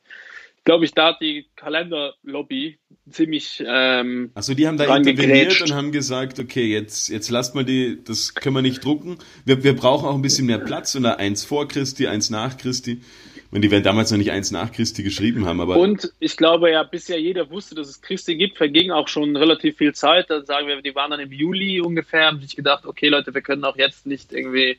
glaube 0.65 0.85
ich, 0.85 0.93
da 0.93 1.09
hat 1.09 1.21
die 1.21 1.47
Kalenderlobby 1.57 2.79
ziemlich. 3.11 3.63
Ähm, 3.67 4.31
Achso, 4.35 4.55
die 4.55 4.67
haben 4.67 4.79
da 4.79 4.97
interveniert 4.97 5.61
und 5.61 5.75
haben 5.75 5.93
gesagt, 5.93 6.39
okay, 6.39 6.67
jetzt, 6.67 7.09
jetzt 7.09 7.31
lasst 7.31 7.55
mal 7.55 7.65
die, 7.65 8.03
das 8.05 8.35
können 8.35 8.55
wir 8.55 8.63
nicht 8.63 8.85
drucken. 8.85 9.19
Wir, 9.45 9.65
wir 9.65 9.75
brauchen 9.75 10.09
auch 10.09 10.15
ein 10.15 10.23
bisschen 10.23 10.47
mehr 10.47 10.59
Platz 10.59 10.95
und 10.95 11.03
da 11.03 11.15
eins 11.15 11.45
vor 11.45 11.69
Christi, 11.69 12.07
eins 12.07 12.31
nach 12.31 12.57
Christi. 12.57 13.03
Und 13.51 13.61
die 13.61 13.71
werden 13.71 13.85
damals 13.85 14.11
noch 14.11 14.17
nicht 14.17 14.31
eins 14.31 14.51
nach 14.51 14.73
Christi 14.73 15.03
geschrieben 15.03 15.45
haben, 15.45 15.61
aber. 15.61 15.77
Und 15.77 16.11
ich 16.21 16.39
glaube 16.39 16.71
ja, 16.71 16.85
bis 16.85 17.09
ja 17.09 17.17
jeder 17.17 17.51
wusste, 17.51 17.75
dass 17.75 17.89
es 17.89 18.01
Christi 18.01 18.37
gibt, 18.37 18.57
verging 18.57 18.91
auch 18.91 19.09
schon 19.09 19.37
relativ 19.37 19.77
viel 19.77 19.95
Zeit. 19.95 20.31
Dann 20.31 20.47
sagen 20.47 20.69
wir, 20.69 20.81
die 20.81 20.95
waren 20.95 21.11
dann 21.11 21.21
im 21.21 21.33
Juli 21.33 21.81
ungefähr, 21.81 22.27
haben 22.27 22.41
sich 22.41 22.57
gedacht, 22.57 22.87
okay 22.87 23.09
Leute, 23.09 23.35
wir 23.35 23.43
können 23.43 23.65
auch 23.65 23.77
jetzt 23.77 24.07
nicht 24.07 24.33
irgendwie 24.33 24.79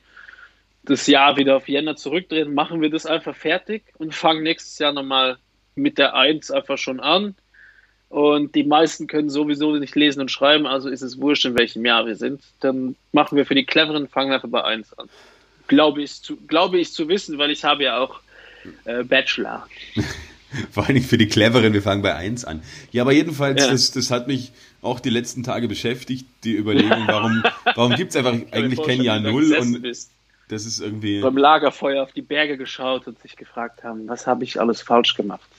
das 0.85 1.07
Jahr 1.07 1.37
wieder 1.37 1.55
auf 1.55 1.69
Jänner 1.69 1.95
zurückdrehen, 1.95 2.53
machen 2.53 2.81
wir 2.81 2.89
das 2.89 3.05
einfach 3.05 3.35
fertig 3.35 3.83
und 3.97 4.13
fangen 4.13 4.43
nächstes 4.43 4.79
Jahr 4.79 4.91
nochmal 4.91 5.37
mit 5.75 5.97
der 5.97 6.15
1 6.15 6.51
einfach 6.51 6.77
schon 6.77 6.99
an. 6.99 7.35
Und 8.09 8.53
die 8.53 8.63
meisten 8.63 9.07
können 9.07 9.31
sowieso 9.31 9.75
nicht 9.75 9.95
lesen 9.95 10.21
und 10.21 10.29
schreiben, 10.29 10.67
also 10.67 10.87
ist 10.87 11.01
es 11.01 11.19
wurscht, 11.19 11.45
in 11.45 11.57
welchem 11.57 11.83
Jahr 11.83 12.05
wir 12.05 12.15
sind. 12.15 12.41
Dann 12.59 12.95
machen 13.11 13.35
wir 13.35 13.45
für 13.45 13.55
die 13.55 13.65
Cleveren, 13.65 14.07
fangen 14.07 14.29
wir 14.29 14.35
einfach 14.35 14.49
bei 14.49 14.63
1 14.63 14.93
an. 14.99 15.09
Glaube 15.67 16.03
ich 16.03 16.21
zu, 16.21 16.37
glaube 16.47 16.79
ich 16.79 16.93
zu 16.93 17.07
wissen, 17.07 17.39
weil 17.39 17.49
ich 17.49 17.63
habe 17.63 17.83
ja 17.83 17.97
auch 17.97 18.19
äh, 18.85 19.03
Bachelor. 19.03 19.67
Vor 20.71 20.85
allem 20.85 21.01
für 21.01 21.17
die 21.17 21.27
Cleveren, 21.27 21.73
wir 21.73 21.81
fangen 21.81 22.03
bei 22.03 22.13
1 22.13 22.45
an. 22.45 22.61
Ja, 22.91 23.01
aber 23.01 23.13
jedenfalls, 23.13 23.63
ja. 23.63 23.71
das, 23.71 23.91
das 23.91 24.11
hat 24.11 24.27
mich 24.27 24.51
auch 24.83 24.99
die 24.99 25.09
letzten 25.09 25.43
Tage 25.43 25.67
beschäftigt, 25.67 26.27
die 26.43 26.55
Überlegung, 26.55 27.07
warum, 27.07 27.43
warum 27.75 27.95
gibt 27.95 28.11
es 28.11 28.15
einfach 28.15 28.35
eigentlich 28.51 28.81
kein 28.83 29.01
Jahr 29.01 29.19
Null 29.19 29.55
und 29.55 29.81
bist. 29.81 30.11
das 30.49 30.65
ist 30.65 30.79
irgendwie. 30.79 31.21
Beim 31.21 31.37
Lagerfeuer 31.37 32.03
auf 32.03 32.11
die 32.11 32.21
Berge 32.21 32.57
geschaut 32.57 33.07
und 33.07 33.19
sich 33.19 33.35
gefragt 33.35 33.83
haben, 33.83 34.07
was 34.07 34.27
habe 34.27 34.43
ich 34.43 34.59
alles 34.59 34.81
falsch 34.81 35.15
gemacht? 35.15 35.49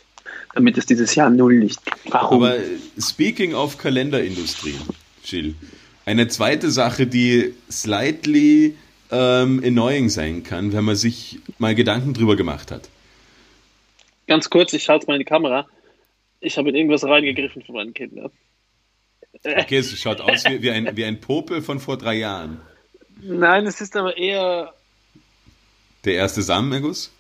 Damit 0.55 0.79
es 0.79 0.87
dieses 0.87 1.15
Jahr 1.15 1.31
null 1.31 1.59
nicht. 1.59 1.81
Warum? 2.11 2.43
Aber 2.43 2.57
speaking 2.99 3.55
of 3.55 3.79
Kalenderindustrie, 3.79 4.77
Jill, 5.25 5.55
eine 6.05 6.29
zweite 6.29 6.71
Sache, 6.71 7.07
die 7.07 7.55
slightly 7.71 8.77
ähm, 9.11 9.63
annoying 9.65 10.09
sein 10.09 10.43
kann, 10.43 10.73
wenn 10.73 10.85
man 10.85 10.97
sich 10.97 11.39
mal 11.59 11.75
Gedanken 11.75 12.15
drüber 12.15 12.37
gemacht 12.37 12.71
hat. 12.71 12.89
Ganz 14.27 14.51
kurz, 14.51 14.73
ich 14.73 14.85
schaue 14.85 14.97
jetzt 14.97 15.09
mal 15.09 15.15
in 15.15 15.21
die 15.21 15.27
Kamera. 15.27 15.67
Ich 16.41 16.59
habe 16.59 16.69
in 16.69 16.75
irgendwas 16.75 17.05
reingegriffen 17.05 17.63
für 17.63 17.73
meine 17.73 17.93
Kinder. 17.93 18.31
Okay, 19.45 19.79
es 19.79 19.99
schaut 19.99 20.21
aus 20.21 20.45
wie, 20.45 20.63
wie, 20.63 20.71
ein, 20.71 20.97
wie 20.97 21.05
ein 21.05 21.21
Popel 21.21 21.63
von 21.63 21.81
vor 21.81 21.99
drei 21.99 22.15
Jahren. 22.15 22.61
Nein, 23.21 23.67
es 23.67 23.81
ist 23.81 23.97
aber 23.97 24.17
eher. 24.17 24.73
Der 26.05 26.15
erste 26.15 26.43
Samenerguss? 26.43 27.11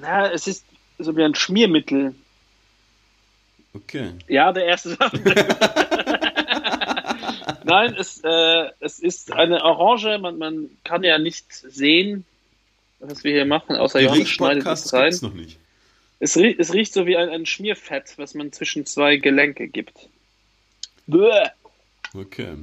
Na, 0.00 0.30
es 0.30 0.46
ist 0.46 0.64
so 0.98 1.16
wie 1.16 1.22
ein 1.24 1.34
Schmiermittel. 1.34 2.14
Okay. 3.72 4.12
Ja, 4.28 4.52
der 4.52 4.66
erste 4.66 4.90
Sache. 4.90 5.18
Nein, 7.64 7.94
es, 7.98 8.20
äh, 8.22 8.70
es 8.80 8.98
ist 9.00 9.32
eine 9.32 9.64
Orange. 9.64 10.18
Man, 10.18 10.38
man 10.38 10.70
kann 10.84 11.02
ja 11.02 11.18
nicht 11.18 11.52
sehen, 11.52 12.24
was 13.00 13.24
wir 13.24 13.32
hier 13.32 13.46
machen, 13.46 13.76
außer 13.76 14.00
Johannes 14.00 14.28
schneidet 14.28 14.66
es 14.66 14.92
rein. 14.92 15.16
Noch 15.22 15.34
nicht. 15.34 15.58
Es, 16.20 16.36
riecht, 16.36 16.60
es 16.60 16.72
riecht 16.72 16.92
so 16.92 17.06
wie 17.06 17.16
ein, 17.16 17.28
ein 17.28 17.46
Schmierfett, 17.46 18.14
was 18.16 18.34
man 18.34 18.52
zwischen 18.52 18.86
zwei 18.86 19.16
Gelenke 19.16 19.66
gibt. 19.68 20.08
Bäh. 21.06 21.48
Okay. 22.14 22.56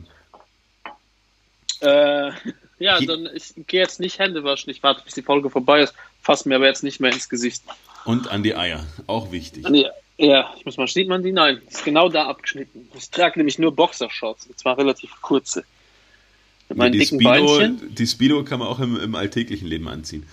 Äh, 1.82 2.32
ja, 2.80 3.00
dann 3.02 3.30
ich 3.34 3.54
gehe 3.68 3.82
jetzt 3.82 4.00
nicht 4.00 4.20
Hände 4.20 4.44
waschen. 4.44 4.70
Ich 4.70 4.82
warte, 4.82 5.04
bis 5.04 5.14
die 5.14 5.22
Folge 5.22 5.50
vorbei 5.50 5.82
ist. 5.82 5.94
Fass 6.22 6.46
mir 6.46 6.56
aber 6.56 6.68
jetzt 6.68 6.84
nicht 6.84 7.00
mehr 7.00 7.12
ins 7.12 7.30
Gesicht. 7.30 7.64
Und 8.06 8.30
an 8.30 8.44
die 8.44 8.56
Eier, 8.56 8.86
auch 9.08 9.32
wichtig. 9.32 9.66
Die, 9.68 9.88
ja, 10.18 10.54
ich 10.58 10.66
muss 10.66 10.78
mal, 10.78 10.88
sieht 10.88 11.08
man 11.08 11.24
die? 11.24 11.32
Nein, 11.32 11.62
ist 11.68 11.84
genau 11.84 12.10
da 12.10 12.28
abgeschnitten. 12.28 12.88
Ich 12.96 13.10
trage 13.10 13.40
nämlich 13.40 13.58
nur 13.58 13.76
Boxershorts, 13.76 14.48
und 14.48 14.60
zwar 14.60 14.78
relativ 14.78 15.10
kurze. 15.22 15.64
Mit 16.70 16.78
meinen 16.78 16.94
ja, 16.94 17.00
die 17.00 17.06
dicken 17.06 17.22
Speedo, 17.22 17.58
Beinchen. 17.58 17.96
Die 17.96 18.08
Speedo 18.08 18.44
kann 18.44 18.60
man 18.60 18.68
auch 18.68 18.80
im, 18.80 19.00
im 19.00 19.16
alltäglichen 19.16 19.68
Leben 19.68 19.88
anziehen. 19.88 20.26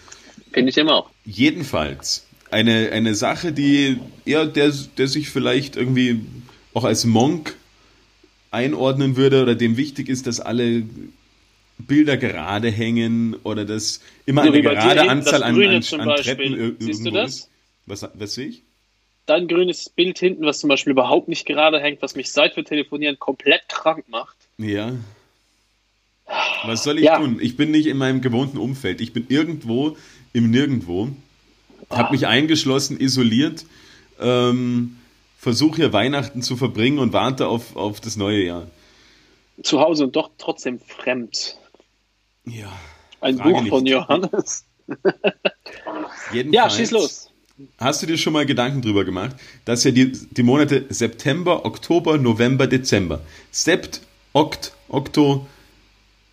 Finde 0.53 0.71
ich 0.71 0.77
immer 0.77 0.95
auch. 0.95 1.11
Jedenfalls, 1.25 2.27
eine, 2.51 2.91
eine 2.93 3.15
Sache, 3.15 3.53
die 3.53 3.99
ja, 4.25 4.45
der, 4.45 4.73
der 4.97 5.09
sich 5.09 5.31
vielleicht 5.31 5.77
irgendwie 5.77 6.21
auch 6.75 6.85
als 6.85 7.05
Monk 7.05 7.57
einordnen 8.51 9.17
würde 9.17 9.43
oder 9.43 9.55
dem 9.55 9.77
wichtig 9.77 10.09
ist, 10.09 10.27
dass 10.27 10.41
alle 10.41 10.85
Bilder 11.79 12.17
gerade 12.17 12.71
hängen 12.71 13.37
oder 13.45 13.65
dass 13.65 14.01
immer 14.27 14.43
eine 14.43 14.61
gerade 14.63 15.09
Anzahl 15.09 15.43
an, 15.43 15.61
an, 15.61 16.01
an 16.01 16.17
Treppen 16.17 16.55
irgendwo 16.57 17.19
ist. 17.19 17.49
Was, 17.87 18.09
was 18.15 18.35
sehe 18.35 18.49
ich? 18.49 18.63
Dein 19.27 19.47
grünes 19.47 19.89
Bild 19.91 20.19
hinten, 20.19 20.45
was 20.45 20.61
zum 20.61 20.69
Beispiel 20.69 20.93
überhaupt 20.93 21.29
nicht 21.29 21.47
gerade 21.47 21.81
hängt, 21.81 22.03
was 22.03 22.15
mich 22.15 22.33
seit 22.33 22.57
wir 22.57 22.65
telefonieren 22.65 23.19
komplett 23.19 23.69
krank 23.69 24.05
macht. 24.09 24.37
Ja. 24.59 24.93
Was 26.65 26.85
soll 26.85 26.99
ich 26.99 27.05
ja. 27.05 27.19
tun? 27.19 27.39
Ich 27.41 27.57
bin 27.57 27.71
nicht 27.71 27.87
in 27.87 27.97
meinem 27.97 28.21
gewohnten 28.21 28.59
Umfeld. 28.59 29.01
Ich 29.01 29.13
bin 29.13 29.27
irgendwo 29.29 29.97
im 30.33 30.51
Nirgendwo. 30.51 31.09
Habe 31.91 32.13
mich 32.13 32.27
eingeschlossen, 32.27 33.01
isoliert. 33.01 33.65
Ähm, 34.21 34.97
Versuche 35.39 35.77
hier 35.77 35.93
Weihnachten 35.93 36.43
zu 36.43 36.57
verbringen 36.57 36.99
und 36.99 37.13
warte 37.13 37.47
auf, 37.47 37.77
auf 37.77 38.01
das 38.01 38.17
neue 38.17 38.45
Jahr. 38.45 38.67
Zu 39.63 39.81
Hause 39.81 40.05
und 40.05 40.17
doch 40.17 40.31
trotzdem 40.37 40.81
fremd. 40.81 41.59
Ja. 42.49 42.73
Ein 43.21 43.39
Buch 43.39 43.61
nicht. 43.63 43.71
von 43.71 43.87
Johannes. 43.87 44.65
ja, 46.51 46.71
schieß 46.71 46.91
los. 46.93 47.31
Hast 47.79 48.03
du 48.03 48.07
dir 48.07 48.17
schon 48.17 48.33
mal 48.33 48.47
Gedanken 48.47 48.83
drüber 48.83 49.05
gemacht, 49.05 49.35
dass 49.65 49.83
ja 49.83 49.91
die, 49.91 50.13
die 50.13 50.43
Monate 50.45 50.87
September, 50.91 51.65
Oktober, 51.65 52.17
November, 52.17 52.69
Dezember, 52.69 53.21
Sept, 53.51 54.01
Okt, 54.33 54.73
Okto, 54.89 55.47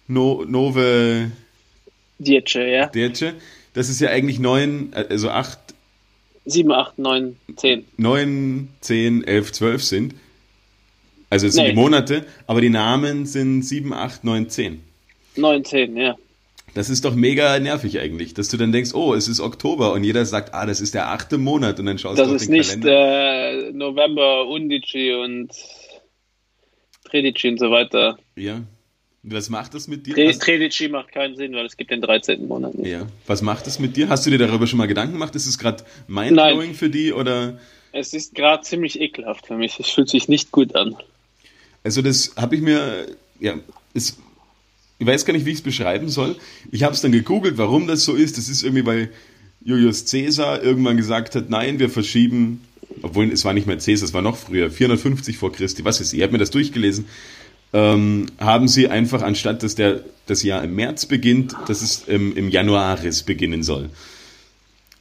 no, 0.07 0.43
Nove, 0.45 1.31
Diece, 2.19 2.55
ja. 2.55 2.87
Diece, 2.87 3.33
das 3.73 3.89
ist 3.89 3.99
ja 4.01 4.09
eigentlich 4.09 4.39
neun, 4.39 4.93
also 4.93 5.29
acht, 5.29 5.59
sieben, 6.45 6.71
acht, 6.71 6.99
neun, 6.99 7.37
zehn. 7.55 7.85
Neun, 7.97 8.69
zehn, 8.81 9.23
elf, 9.23 9.51
zwölf 9.51 9.83
sind. 9.83 10.13
Also 11.31 11.47
es 11.47 11.55
sind 11.55 11.63
nee. 11.63 11.69
die 11.71 11.75
Monate, 11.75 12.25
aber 12.45 12.61
die 12.61 12.69
Namen 12.69 13.25
sind 13.25 13.63
sieben, 13.63 13.93
acht, 13.93 14.23
neun, 14.23 14.49
zehn. 14.49 14.81
19, 15.37 15.97
ja. 15.97 16.15
Das 16.73 16.89
ist 16.89 17.05
doch 17.05 17.15
mega 17.15 17.57
nervig 17.59 17.99
eigentlich, 17.99 18.33
dass 18.33 18.49
du 18.49 18.57
dann 18.57 18.73
denkst, 18.73 18.93
oh, 18.93 19.13
es 19.13 19.29
ist 19.29 19.39
Oktober 19.39 19.93
und 19.93 20.03
jeder 20.03 20.25
sagt, 20.25 20.53
ah, 20.53 20.65
das 20.65 20.81
ist 20.81 20.93
der 20.93 21.09
achte 21.09 21.37
Monat 21.37 21.79
und 21.79 21.85
dann 21.85 21.97
schaust 21.97 22.19
das 22.19 22.27
du 22.27 22.35
auf 22.35 22.41
den 22.41 22.61
Kalender. 22.61 22.89
Das 22.91 23.55
ist 23.55 23.63
nicht 23.63 23.73
äh, 23.73 23.77
November, 23.77 24.45
Undici 24.47 25.13
und 25.13 25.51
Tredici 27.09 27.47
und 27.47 27.59
so 27.59 27.71
weiter. 27.71 28.17
Ja. 28.35 28.61
Was 29.23 29.49
macht 29.49 29.73
das 29.73 29.87
mit 29.87 30.05
dir? 30.05 30.13
Tre 30.13 30.37
Tredici 30.37 30.89
macht 30.89 31.11
keinen 31.11 31.35
Sinn, 31.35 31.53
weil 31.53 31.65
es 31.65 31.77
gibt 31.77 31.91
den 31.91 32.01
13. 32.01 32.45
Monat 32.45 32.75
nicht. 32.75 32.91
Ja. 32.91 33.07
Was 33.25 33.41
macht 33.41 33.65
das 33.65 33.79
mit 33.79 33.95
dir? 33.95 34.09
Hast 34.09 34.25
du 34.25 34.29
dir 34.29 34.37
darüber 34.37 34.67
schon 34.67 34.77
mal 34.77 34.87
Gedanken 34.87 35.13
gemacht? 35.13 35.33
Ist 35.33 35.47
es 35.47 35.57
gerade 35.57 35.83
mindblowing 36.07 36.73
für 36.73 36.89
die 36.89 37.13
oder? 37.13 37.57
Es 37.93 38.13
ist 38.13 38.35
gerade 38.35 38.63
ziemlich 38.63 38.99
ekelhaft 38.99 39.47
für 39.47 39.55
mich. 39.55 39.79
Es 39.79 39.89
fühlt 39.89 40.09
sich 40.09 40.27
nicht 40.27 40.51
gut 40.51 40.75
an. 40.75 40.95
Also 41.83 42.01
das 42.01 42.35
habe 42.35 42.55
ich 42.55 42.61
mir, 42.61 43.07
ja, 43.39 43.55
es 43.93 44.17
ich 44.97 45.07
weiß 45.07 45.25
gar 45.25 45.33
nicht, 45.33 45.45
wie 45.45 45.51
ich 45.51 45.57
es 45.57 45.63
beschreiben 45.63 46.09
soll. 46.09 46.35
Ich 46.71 46.83
habe 46.83 46.93
es 46.93 47.01
dann 47.01 47.11
gegoogelt, 47.11 47.57
warum 47.57 47.87
das 47.87 48.05
so 48.05 48.13
ist. 48.13 48.37
Das 48.37 48.47
ist 48.47 48.63
irgendwie, 48.63 48.85
weil 48.85 49.09
Julius 49.63 50.05
Caesar 50.05 50.63
irgendwann 50.63 50.95
gesagt 50.95 51.35
hat, 51.35 51.49
nein, 51.49 51.79
wir 51.79 51.89
verschieben, 51.89 52.61
obwohl 53.01 53.31
es 53.31 53.43
war 53.45 53.53
nicht 53.53 53.67
mehr 53.67 53.77
Caesar, 53.77 54.07
es 54.07 54.13
war 54.13 54.21
noch 54.21 54.37
früher, 54.37 54.69
450 54.69 55.37
vor 55.37 55.51
Christi, 55.51 55.83
was 55.83 55.99
ist, 55.99 56.13
ich 56.13 56.21
habe 56.21 56.33
mir 56.33 56.37
das 56.37 56.51
durchgelesen, 56.51 57.05
ähm, 57.73 58.27
haben 58.37 58.67
sie 58.67 58.87
einfach, 58.87 59.23
anstatt 59.23 59.63
dass 59.63 59.73
der, 59.73 60.03
das 60.27 60.43
Jahr 60.43 60.63
im 60.63 60.75
März 60.75 61.07
beginnt, 61.07 61.55
dass 61.67 61.81
es 61.81 62.03
im, 62.07 62.37
im 62.37 62.49
Januaris 62.49 63.23
beginnen 63.23 63.63
soll. 63.63 63.89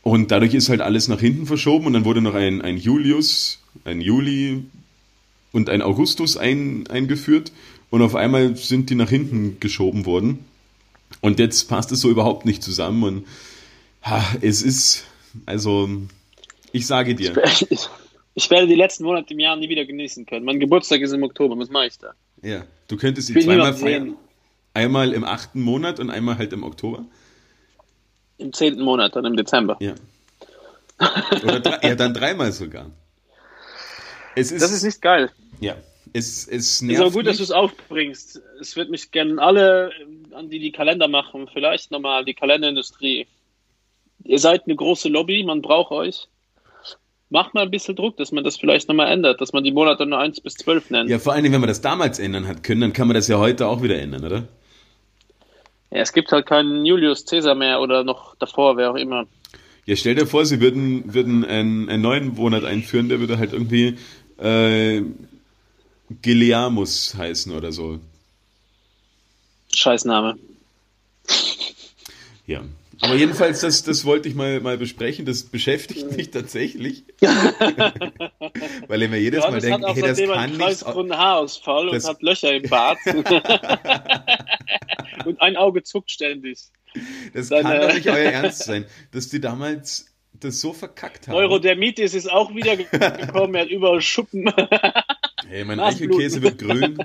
Und 0.03 0.31
dadurch 0.31 0.55
ist 0.55 0.71
halt 0.71 0.81
alles 0.81 1.09
nach 1.09 1.21
hinten 1.21 1.47
verschoben 1.47 1.87
und 1.87 1.93
dann 1.93 2.05
wurde 2.05 2.21
noch 2.21 2.35
ein, 2.35 2.63
ein 2.63 2.79
Julius, 2.79 3.61
ein 3.85 4.01
Juli 4.01 4.65
und 5.53 5.69
ein 5.69 5.83
Augustus 5.83 6.37
ein, 6.37 6.87
eingeführt 6.89 7.53
und 7.95 8.03
auf 8.03 8.17
einmal 8.17 8.57
sind 8.57 8.91
die 8.91 8.97
nach 8.97 9.09
hinten 9.09 9.61
geschoben 9.61 10.05
worden. 10.05 10.45
Und 11.21 11.39
jetzt 11.39 11.69
passt 11.69 11.93
es 11.93 12.01
so 12.01 12.11
überhaupt 12.11 12.45
nicht 12.45 12.61
zusammen. 12.61 13.05
Und 13.05 13.27
ha, 14.03 14.21
es 14.41 14.63
ist, 14.63 15.05
also, 15.47 15.89
ich 16.73 16.89
sage 16.89 17.15
dir. 17.15 17.41
Ich, 17.71 17.89
ich, 18.35 18.51
werde 18.51 18.67
die 18.67 18.75
letzten 18.75 19.05
Monate 19.05 19.33
im 19.33 19.39
Jahr 19.39 19.55
nie 19.55 19.69
wieder 19.69 19.85
genießen 19.85 20.27
können. 20.27 20.45
Mein 20.45 20.59
Geburtstag 20.59 21.03
ist 21.03 21.13
im 21.13 21.23
Oktober, 21.23 21.57
was 21.57 21.71
mache 21.71 21.87
ich 21.87 21.97
da? 21.97 22.15
Ja, 22.43 22.65
du 22.89 22.97
könntest 22.97 23.29
sie 23.29 23.39
zweimal 23.39 23.75
feiern. 23.75 24.17
Einmal 24.75 25.13
im 25.13 25.23
achten 25.23 25.61
Monat 25.61 26.01
und 26.01 26.11
einmal 26.11 26.37
halt 26.37 26.53
im 26.53 26.65
Oktober. 26.65 27.05
Im 28.39 28.53
zehnten 28.53 28.83
Monat, 28.83 29.15
dann 29.15 29.25
im 29.25 29.37
Dezember. 29.37 29.77
Ja. 29.79 29.95
Oder 31.45 31.61
drei, 31.61 31.91
ja, 31.91 31.95
dann 31.95 32.13
dreimal 32.13 32.51
sogar. 32.51 32.91
Es 34.35 34.51
ist, 34.51 34.63
das 34.63 34.73
ist 34.73 34.83
nicht 34.83 35.01
geil. 35.01 35.31
Ja, 35.61 35.77
es, 36.15 36.47
es 36.47 36.81
nervt. 36.81 36.95
Ist 36.95 37.01
aber 37.01 37.11
gut, 37.11 37.25
mich. 37.25 37.27
dass 37.27 37.37
du 37.39 37.43
es 37.43 37.51
aufbringst. 37.51 38.41
Es 38.61 38.77
wird 38.77 38.89
mich 38.89 39.11
gerne 39.11 39.43
alle, 39.43 39.91
an 40.33 40.49
die 40.49 40.61
die 40.61 40.71
Kalender 40.71 41.09
machen, 41.09 41.49
vielleicht 41.53 41.91
nochmal 41.91 42.25
die 42.25 42.35
Kalenderindustrie. 42.35 43.27
Ihr 44.23 44.39
seid 44.39 44.65
eine 44.65 44.77
große 44.77 45.09
Lobby, 45.09 45.43
man 45.43 45.61
braucht 45.61 45.91
euch. 45.91 46.29
Macht 47.31 47.53
mal 47.53 47.63
ein 47.63 47.71
bisschen 47.71 47.97
Druck, 47.97 48.17
dass 48.17 48.31
man 48.31 48.45
das 48.45 48.57
vielleicht 48.57 48.89
nochmal 48.89 49.11
ändert, 49.11 49.41
dass 49.41 49.53
man 49.53 49.65
die 49.65 49.73
Monate 49.73 50.07
nur 50.07 50.21
1 50.21 50.41
bis 50.41 50.55
12 50.55 50.91
nennt. 50.91 51.11
Ja, 51.11 51.19
vor 51.19 51.33
allen 51.33 51.43
Dingen, 51.43 51.55
wenn 51.55 51.61
man 51.61 51.69
das 51.69 51.81
damals 51.81 52.21
ändern 52.21 52.47
hat 52.47 52.63
können, 52.63 52.81
dann 52.81 52.93
kann 52.93 53.09
man 53.09 53.17
das 53.17 53.27
ja 53.27 53.39
heute 53.39 53.67
auch 53.67 53.83
wieder 53.83 53.99
ändern, 53.99 54.25
oder? 54.25 54.49
Ja, 55.91 55.99
es 56.01 56.13
gibt 56.13 56.31
halt 56.31 56.47
keinen 56.47 56.87
Julius 56.87 57.27
Caesar 57.27 57.57
mehr 57.57 57.81
oder 57.81 58.05
noch 58.05 58.37
davor, 58.37 58.77
wer 58.77 58.93
auch 58.93 58.97
immer. 58.97 59.27
Ja, 59.85 59.97
stell 59.97 60.15
dir 60.15 60.27
vor, 60.27 60.47
sie 60.47 60.61
würden, 60.61 61.13
würden 61.13 61.45
einen, 61.45 61.89
einen 61.89 62.03
neuen 62.03 62.35
Monat 62.35 62.65
einführen, 62.65 63.09
der 63.09 63.19
würde 63.19 63.39
halt 63.39 63.53
irgendwie 63.53 63.97
äh, 64.39 65.03
Gileamus 66.23 67.15
heißen 67.15 67.53
oder 67.53 67.73
so. 67.73 68.01
Scheißname. 69.75 70.39
Ja. 72.47 72.63
Aber 73.01 73.17
jedenfalls, 73.17 73.61
das, 73.61 73.83
das 73.83 74.05
wollte 74.05 74.29
ich 74.29 74.35
mal, 74.35 74.61
mal 74.61 74.79
besprechen. 74.79 75.27
Das 75.27 75.43
beschäftigt 75.43 76.17
mich 76.17 76.31
tatsächlich. 76.31 77.05
Weil 77.21 79.03
ich 79.03 79.11
mir 79.11 79.19
jedes 79.19 79.43
Mal 79.43 79.61
denke, 79.61 79.93
hey, 79.93 80.03
das 80.03 80.19
kann 80.19 80.51
nicht. 80.51 80.61
kreisrunden 80.61 81.17
Haarausfall 81.17 81.89
und 81.89 82.05
hat 82.05 82.23
Löcher 82.23 82.55
im 82.55 82.69
Bart. 82.69 82.99
und 85.27 85.41
ein 85.41 85.57
Auge 85.57 85.83
zuckt 85.83 86.11
ständig. 86.11 86.61
Das 87.33 87.49
Seine... 87.49 87.63
kann 87.63 87.81
doch 87.81 87.95
nicht 87.95 88.09
euer 88.09 88.31
Ernst 88.31 88.65
sein, 88.65 88.85
dass 89.11 89.29
die 89.29 89.41
damals 89.41 90.07
das 90.33 90.61
so 90.61 90.73
verkackt 90.73 91.29
haben. 91.29 91.35
Neurodermitis 91.35 92.15
ist 92.15 92.31
auch 92.31 92.55
wieder 92.55 92.77
gekommen, 92.77 93.55
er 93.55 93.63
hat 93.63 93.71
überall 93.71 94.01
Schuppen. 94.01 94.53
Hey, 95.49 95.65
mein 95.65 95.81
Eichelkäse 95.81 96.43
wird 96.43 96.59
grün. 96.59 96.99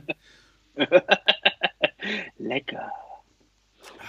Lecker. 2.38 2.92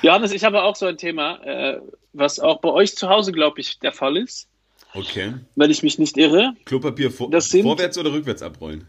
Johannes, 0.03 0.33
ich 0.33 0.45
habe 0.45 0.63
auch 0.63 0.77
so 0.77 0.87
ein 0.87 0.97
Thema, 0.97 1.43
äh, 1.45 1.81
was 2.13 2.41
auch 2.41 2.61
bei 2.61 2.71
euch 2.71 2.97
zu 2.97 3.09
Hause, 3.09 3.33
glaube 3.33 3.61
ich, 3.61 3.79
der 3.81 3.93
Fall 3.93 4.17
ist. 4.17 4.49
Okay. 4.95 5.35
Wenn 5.57 5.71
ich 5.71 5.83
mich 5.83 5.99
nicht 5.99 6.17
irre. 6.17 6.55
Klopapier 6.65 7.11
vor 7.11 7.29
sind... 7.41 7.63
vorwärts 7.63 7.99
oder 7.99 8.13
rückwärts 8.13 8.43
abrollen? 8.43 8.87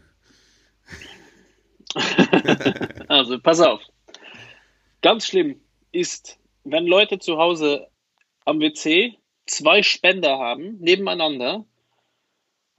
also, 3.08 3.38
pass 3.38 3.60
auf. 3.60 3.82
Ganz 5.02 5.26
schlimm 5.26 5.60
ist, 5.92 6.38
wenn 6.64 6.86
Leute 6.86 7.18
zu 7.18 7.36
Hause 7.36 7.88
am 8.44 8.60
WC 8.60 9.16
zwei 9.46 9.82
Spender 9.82 10.38
haben, 10.38 10.78
nebeneinander, 10.78 11.66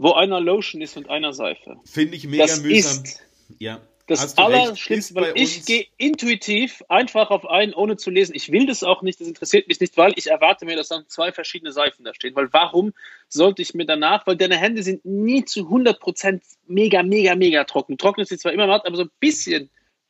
wo 0.03 0.11
einer 0.11 0.41
Lotion 0.41 0.81
ist 0.81 0.97
und 0.97 1.09
einer 1.09 1.33
Seife. 1.33 1.77
Finde 1.85 2.17
ich 2.17 2.27
mega 2.27 2.43
das 2.43 2.61
mühsam. 2.61 3.03
Ist 3.05 3.21
ja. 3.57 3.81
Das 4.05 4.37
Allerschlimmste, 4.37 5.15
weil 5.15 5.31
ich 5.35 5.63
gehe 5.63 5.87
intuitiv 5.95 6.83
einfach 6.89 7.29
auf 7.29 7.49
einen, 7.49 7.73
ohne 7.73 7.95
zu 7.95 8.09
lesen. 8.09 8.35
Ich 8.35 8.51
will 8.51 8.65
das 8.65 8.83
auch 8.83 9.01
nicht, 9.01 9.21
das 9.21 9.29
interessiert 9.29 9.69
mich 9.69 9.79
nicht, 9.79 9.95
weil 9.95 10.11
ich 10.17 10.27
erwarte 10.27 10.65
mir, 10.65 10.75
dass 10.75 10.89
dann 10.89 11.07
zwei 11.07 11.31
verschiedene 11.31 11.71
Seifen 11.71 12.03
da 12.03 12.13
stehen. 12.13 12.35
Weil 12.35 12.51
warum 12.51 12.91
sollte 13.29 13.61
ich 13.61 13.73
mir 13.75 13.85
danach, 13.85 14.27
weil 14.27 14.35
deine 14.35 14.57
Hände 14.57 14.83
sind 14.83 15.05
nie 15.05 15.45
zu 15.45 15.61
100% 15.69 16.41
mega, 16.67 17.01
mega, 17.01 17.33
mega 17.35 17.63
trocken. 17.63 17.97
Trocken 17.97 18.19
ist 18.19 18.27
sie 18.27 18.37
zwar 18.37 18.51
immer 18.51 18.67
matt, 18.67 18.85
aber 18.85 18.97
so 18.97 19.03
ein 19.03 19.11
bisschen 19.21 19.69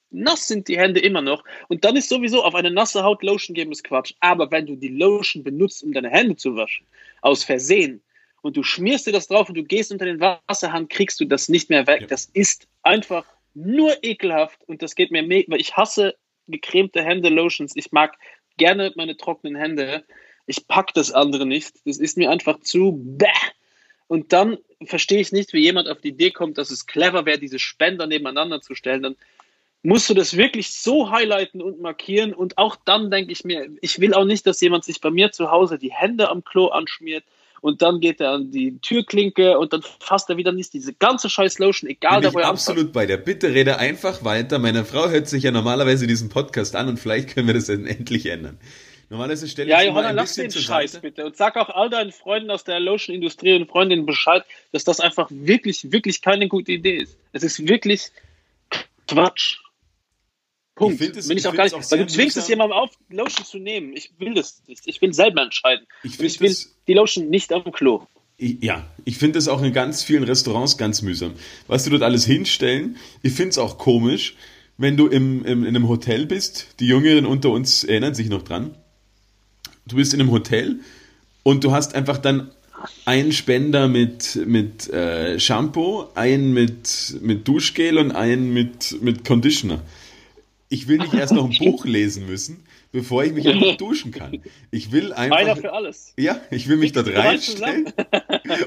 nass 0.10 0.48
sind 0.48 0.68
die 0.70 0.80
Hände 0.80 1.02
immer 1.02 1.22
noch. 1.22 1.44
Und 1.68 1.86
dann 1.86 1.96
ist 1.96 2.10
sowieso 2.10 2.44
auf 2.44 2.56
eine 2.56 2.72
nasse 2.72 3.04
Haut 3.04 3.22
Lotion 3.22 3.54
geben 3.54 3.72
ist 3.72 3.84
Quatsch. 3.84 4.16
Aber 4.22 4.50
wenn 4.50 4.66
du 4.66 4.76
die 4.76 4.88
Lotion 4.88 5.44
benutzt, 5.44 5.84
um 5.84 5.94
deine 5.94 6.10
Hände 6.10 6.36
zu 6.36 6.56
waschen, 6.56 6.88
aus 7.22 7.44
Versehen, 7.44 8.02
und 8.44 8.58
du 8.58 8.62
schmierst 8.62 9.08
dir 9.08 9.14
das 9.14 9.28
drauf 9.28 9.48
und 9.48 9.56
du 9.56 9.64
gehst 9.64 9.92
unter 9.92 10.06
den 10.06 10.20
Wasserhahn, 10.20 10.90
kriegst 10.90 11.20
du 11.20 11.26
das 11.26 11.48
nicht 11.48 11.70
mehr 11.70 11.88
weg. 11.88 12.02
Ja. 12.02 12.08
Das 12.08 12.26
ist 12.26 12.68
einfach 12.84 13.26
nur 13.54 14.04
ekelhaft 14.04 14.60
und 14.68 14.82
das 14.82 14.96
geht 14.96 15.12
mir 15.12 15.24
mega, 15.24 15.56
ich 15.56 15.78
hasse 15.78 16.16
gecremte 16.48 17.02
Hände 17.02 17.30
Lotions. 17.30 17.74
Ich 17.76 17.94
mag 17.94 18.18
gerne 18.58 18.92
meine 18.98 19.16
trockenen 19.16 19.56
Hände. 19.56 20.04
Ich 20.46 20.68
pack 20.68 20.94
das 20.94 21.14
andere 21.14 21.46
nicht. 21.46 21.76
Das 21.86 21.98
ist 21.98 22.18
mir 22.18 22.30
einfach 22.30 22.60
zu 22.60 23.00
bäh. 23.02 23.28
Und 24.08 24.34
dann 24.34 24.58
verstehe 24.84 25.22
ich 25.22 25.32
nicht, 25.32 25.54
wie 25.54 25.62
jemand 25.62 25.88
auf 25.88 26.02
die 26.02 26.10
Idee 26.10 26.32
kommt, 26.32 26.58
dass 26.58 26.70
es 26.70 26.86
clever 26.86 27.26
wäre, 27.26 27.40
diese 27.40 27.60
Spender 27.60 28.08
nebeneinander 28.08 28.60
zu 28.60 28.76
stellen. 28.76 29.04
Dann 29.04 29.16
musst 29.84 30.10
du 30.10 30.14
das 30.14 30.36
wirklich 30.36 30.74
so 30.74 31.12
highlighten 31.12 31.62
und 31.62 31.80
markieren. 31.80 32.34
Und 32.34 32.58
auch 32.58 32.76
dann 32.76 33.10
denke 33.10 33.32
ich 33.32 33.46
mir, 33.46 33.70
ich 33.80 34.02
will 34.02 34.14
auch 34.14 34.26
nicht, 34.26 34.46
dass 34.46 34.60
jemand 34.60 34.84
sich 34.84 35.00
bei 35.00 35.12
mir 35.12 35.32
zu 35.32 35.50
Hause 35.50 35.80
die 35.80 35.94
Hände 35.94 36.30
am 36.30 36.44
Klo 36.44 36.68
anschmiert 36.68 37.24
und 37.64 37.82
dann 37.82 38.02
geht 38.02 38.20
er 38.20 38.32
an 38.32 38.52
die 38.52 38.78
Türklinke 38.80 39.58
und 39.58 39.72
dann 39.72 39.82
fasst 40.00 40.30
er 40.30 40.36
wieder 40.36 40.52
nicht 40.52 40.74
diese 40.74 40.94
ganze 40.94 41.30
scheiß 41.30 41.60
Lotion, 41.60 41.90
egal 41.90 42.20
Bin 42.20 42.24
da 42.24 42.34
wo 42.34 42.40
er 42.40 42.50
absolut 42.50 42.80
anfasst. 42.80 42.94
bei 42.94 43.06
der. 43.06 43.16
Bitte 43.16 43.54
rede 43.54 43.80
einfach 43.80 44.26
weiter. 44.26 44.60
Meine 44.60 44.84
Frau 44.84 45.10
hört 45.10 45.30
sich 45.30 45.44
ja 45.44 45.52
normalerweise 45.52 46.06
diesen 46.06 46.28
Podcast 46.28 46.76
an 46.76 46.90
und 46.90 47.00
vielleicht 47.00 47.30
können 47.30 47.48
wir 47.48 47.54
das 47.54 47.68
dann 47.68 47.86
endlich 47.88 48.26
ändern. 48.26 48.60
Normalerweise 49.10 49.48
stelle 49.48 49.70
ich 49.70 49.72
ja, 49.72 49.82
Johanna, 49.82 50.10
ein 50.10 50.16
lass 50.16 50.36
den 50.36 50.52
Scheiß 50.52 51.00
bitte 51.00 51.26
und 51.26 51.38
sag 51.38 51.56
auch 51.56 51.70
all 51.70 51.90
deinen 51.90 52.12
Freunden 52.12 52.52
aus 52.52 52.66
der 52.66 52.82
Lotion-Industrie 52.82 53.54
und 53.54 53.70
Freundinnen 53.70 54.06
Bescheid, 54.06 54.44
dass 54.74 54.84
das 54.84 55.00
einfach 55.00 55.30
wirklich, 55.32 55.90
wirklich 55.90 56.22
keine 56.22 56.50
gute 56.50 56.74
Idee 56.74 56.98
ist. 56.98 57.18
Es 57.32 57.44
ist 57.44 57.66
wirklich 57.66 58.12
Quatsch. 59.08 59.60
Punkt. 60.84 61.02
Ich 61.02 61.18
es, 61.18 61.28
Bin 61.28 61.38
ich, 61.38 61.44
ich 61.44 61.48
auch 61.48 61.56
gar 61.56 61.64
nicht, 61.64 61.74
auch 61.74 61.92
weil 61.92 62.00
du 62.00 62.08
zwingst 62.08 62.38
es 62.38 62.48
jemandem 62.48 62.78
auf, 62.78 62.92
Lotion 63.10 63.46
zu 63.46 63.58
nehmen. 63.58 63.96
Ich 63.96 64.12
will 64.20 64.34
das 64.34 64.62
nicht. 64.68 64.84
Ich 64.86 65.02
will 65.02 65.14
selber 65.14 65.42
entscheiden. 65.42 65.86
Ich, 66.04 66.20
ich 66.20 66.40
will 66.40 66.56
die 66.88 66.94
Lotion 66.94 67.30
nicht 67.30 67.52
am 67.54 67.72
Klo. 67.72 68.06
Ja, 68.38 68.86
ich 69.06 69.18
finde 69.18 69.40
es 69.40 69.48
auch 69.48 69.62
in 69.62 69.74
ganz 69.74 70.04
vielen 70.04 70.24
Restaurants 70.24 70.78
ganz 70.78 71.02
mühsam. 71.02 71.34
Was 71.68 71.84
du 71.84 71.92
dort 71.92 72.02
alles 72.02 72.26
hinstellen, 72.26 72.98
ich 73.22 73.34
finde 73.34 73.50
es 73.50 73.58
auch 73.58 73.78
komisch, 73.78 74.36
wenn 74.78 74.98
du 74.98 75.08
im, 75.08 75.46
im, 75.46 75.64
in 75.64 75.76
einem 75.76 75.88
Hotel 75.88 76.26
bist, 76.26 76.68
die 76.80 76.88
Jüngeren 76.88 77.26
unter 77.26 77.52
uns 77.52 77.84
erinnern 77.84 78.16
sich 78.16 78.30
noch 78.30 78.42
dran, 78.42 78.76
du 79.86 79.98
bist 79.98 80.14
in 80.14 80.20
einem 80.20 80.32
Hotel 80.32 80.80
und 81.44 81.64
du 81.64 81.72
hast 81.72 81.96
einfach 81.96 82.18
dann 82.18 82.52
einen 83.06 83.32
Spender 83.32 83.88
mit, 83.88 84.36
mit 84.46 84.90
äh, 84.90 85.40
Shampoo, 85.40 86.08
einen 86.16 86.54
mit, 86.54 87.18
mit 87.22 87.48
Duschgel 87.48 87.98
und 87.98 88.12
einen 88.12 88.54
mit, 88.54 89.02
mit 89.02 89.24
Conditioner. 89.24 89.82
Ich 90.74 90.88
will 90.88 90.98
nicht 90.98 91.14
erst 91.14 91.34
noch 91.34 91.48
ein 91.48 91.56
Buch 91.60 91.86
lesen 91.86 92.26
müssen, 92.26 92.58
bevor 92.92 93.24
ich 93.24 93.32
mich 93.32 93.48
einfach 93.48 93.78
duschen 93.78 94.12
kann. 94.12 94.42
Ich 94.72 94.92
will 94.92 95.14
einfach. 95.14 95.38
Einer 95.38 95.56
für 95.56 95.72
alles. 95.72 96.14
Ja, 96.18 96.42
ich 96.50 96.68
will 96.68 96.78
mich 96.78 96.94
dort 96.94 97.16
reinstellen. 97.16 97.94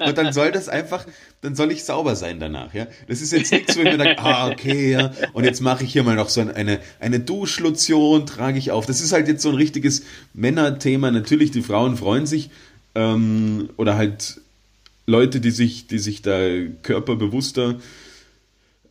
Und 0.07 0.17
dann 0.17 0.33
soll 0.33 0.53
das 0.53 0.69
einfach, 0.69 1.05
dann 1.41 1.57
soll 1.57 1.73
ich 1.73 1.83
sauber 1.83 2.15
sein 2.15 2.39
danach, 2.39 2.75
ja. 2.75 2.87
Das 3.09 3.23
ist 3.23 3.33
jetzt 3.33 3.51
nichts, 3.51 3.77
wo 3.77 3.81
ich 3.81 3.87
mir 3.87 3.99
denke, 3.99 4.23
ah, 4.23 4.49
okay, 4.49 4.93
ja. 4.93 5.11
Und 5.33 5.43
jetzt 5.43 5.61
mache 5.61 5.83
ich 5.83 5.93
hier 5.93 6.05
mal 6.05 6.15
noch 6.15 6.29
so 6.29 6.43
eine, 6.43 6.79
eine 7.01 7.19
Duschlotion, 7.19 8.25
trage 8.25 8.59
ich 8.59 8.71
auf. 8.71 8.87
Das 8.87 9.01
ist 9.01 9.11
halt 9.11 9.27
jetzt 9.27 9.43
so 9.43 9.49
ein 9.49 9.57
richtiges 9.57 10.05
Männerthema. 10.33 11.11
Natürlich, 11.11 11.51
die 11.51 11.63
Frauen 11.63 11.97
freuen 11.97 12.27
sich, 12.27 12.51
ähm, 12.95 13.71
oder 13.79 13.97
halt 13.97 14.41
Leute, 15.07 15.41
die 15.41 15.51
sich, 15.51 15.89
die 15.89 15.99
sich 15.99 16.23
da 16.23 16.39
körperbewusster 16.85 17.81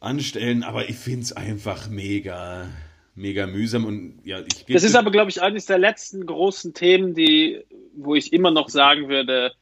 anstellen, 0.01 0.63
aber 0.63 0.89
ich 0.89 0.97
finde 0.97 1.21
es 1.21 1.31
einfach 1.31 1.89
mega 1.89 2.67
mega 3.15 3.47
mühsam 3.47 3.85
und 3.85 4.19
ja, 4.23 4.41
ich 4.41 4.65
Das 4.65 4.83
ist 4.83 4.95
aber, 4.95 5.11
glaube 5.11 5.31
ich, 5.31 5.41
eines 5.41 5.65
der 5.65 5.77
letzten 5.77 6.25
großen 6.25 6.73
Themen, 6.73 7.15
die, 7.15 7.63
wo 7.95 8.15
ich 8.15 8.33
immer 8.33 8.51
noch 8.51 8.69
sagen 8.69 9.09
würde, 9.09 9.53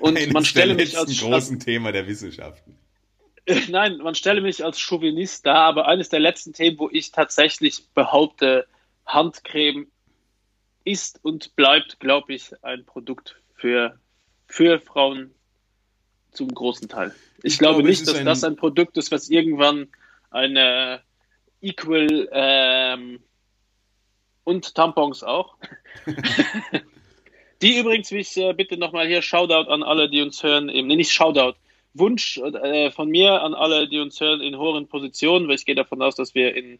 und 0.00 0.16
eines 0.16 0.32
man 0.32 0.44
stelle 0.44 0.74
mich 0.74 0.96
als 0.96 1.18
großen 1.18 1.58
Thema 1.58 1.92
der 1.92 2.06
Wissenschaften. 2.06 2.76
Nein, 3.68 3.98
man 3.98 4.14
stelle 4.14 4.40
mich 4.40 4.64
als 4.64 4.78
Chauvinist 4.78 5.46
da, 5.46 5.54
aber 5.54 5.88
eines 5.88 6.08
der 6.08 6.20
letzten 6.20 6.52
Themen, 6.52 6.78
wo 6.78 6.88
ich 6.90 7.10
tatsächlich 7.10 7.82
behaupte, 7.94 8.66
Handcreme 9.06 9.86
ist 10.84 11.20
und 11.22 11.54
bleibt, 11.56 12.00
glaube 12.00 12.34
ich, 12.34 12.52
ein 12.62 12.84
Produkt 12.84 13.36
für, 13.54 13.98
für 14.46 14.80
Frauen 14.80 15.34
zum 16.32 16.48
großen 16.48 16.88
Teil. 16.88 17.14
Ich, 17.38 17.54
ich 17.54 17.58
glaube, 17.58 17.76
glaube 17.76 17.88
nicht, 17.88 18.06
dass 18.06 18.16
ein... 18.16 18.26
das 18.26 18.44
ein 18.44 18.56
Produkt 18.56 18.96
ist, 18.96 19.12
was 19.12 19.28
irgendwann 19.28 19.88
eine 20.30 21.02
Equal 21.64 22.28
ähm, 22.32 23.20
und 24.44 24.74
Tampons 24.74 25.22
auch. 25.22 25.56
die 27.62 27.78
übrigens, 27.78 28.10
wie 28.10 28.18
ich 28.18 28.36
äh, 28.36 28.52
bitte 28.52 28.76
nochmal 28.76 29.06
hier 29.06 29.22
Shoutout 29.22 29.70
an 29.70 29.82
alle, 29.82 30.08
die 30.08 30.20
uns 30.20 30.42
hören, 30.42 30.68
eben, 30.68 30.88
nee, 30.88 30.96
nicht 30.96 31.12
Shoutout, 31.12 31.56
Wunsch 31.94 32.38
äh, 32.38 32.90
von 32.90 33.08
mir 33.08 33.42
an 33.42 33.54
alle, 33.54 33.88
die 33.88 34.00
uns 34.00 34.20
hören 34.20 34.40
in 34.40 34.58
hohen 34.58 34.88
Positionen, 34.88 35.48
weil 35.48 35.54
ich 35.54 35.64
gehe 35.64 35.74
davon 35.74 36.02
aus, 36.02 36.16
dass 36.16 36.34
wir 36.34 36.54
in, 36.54 36.78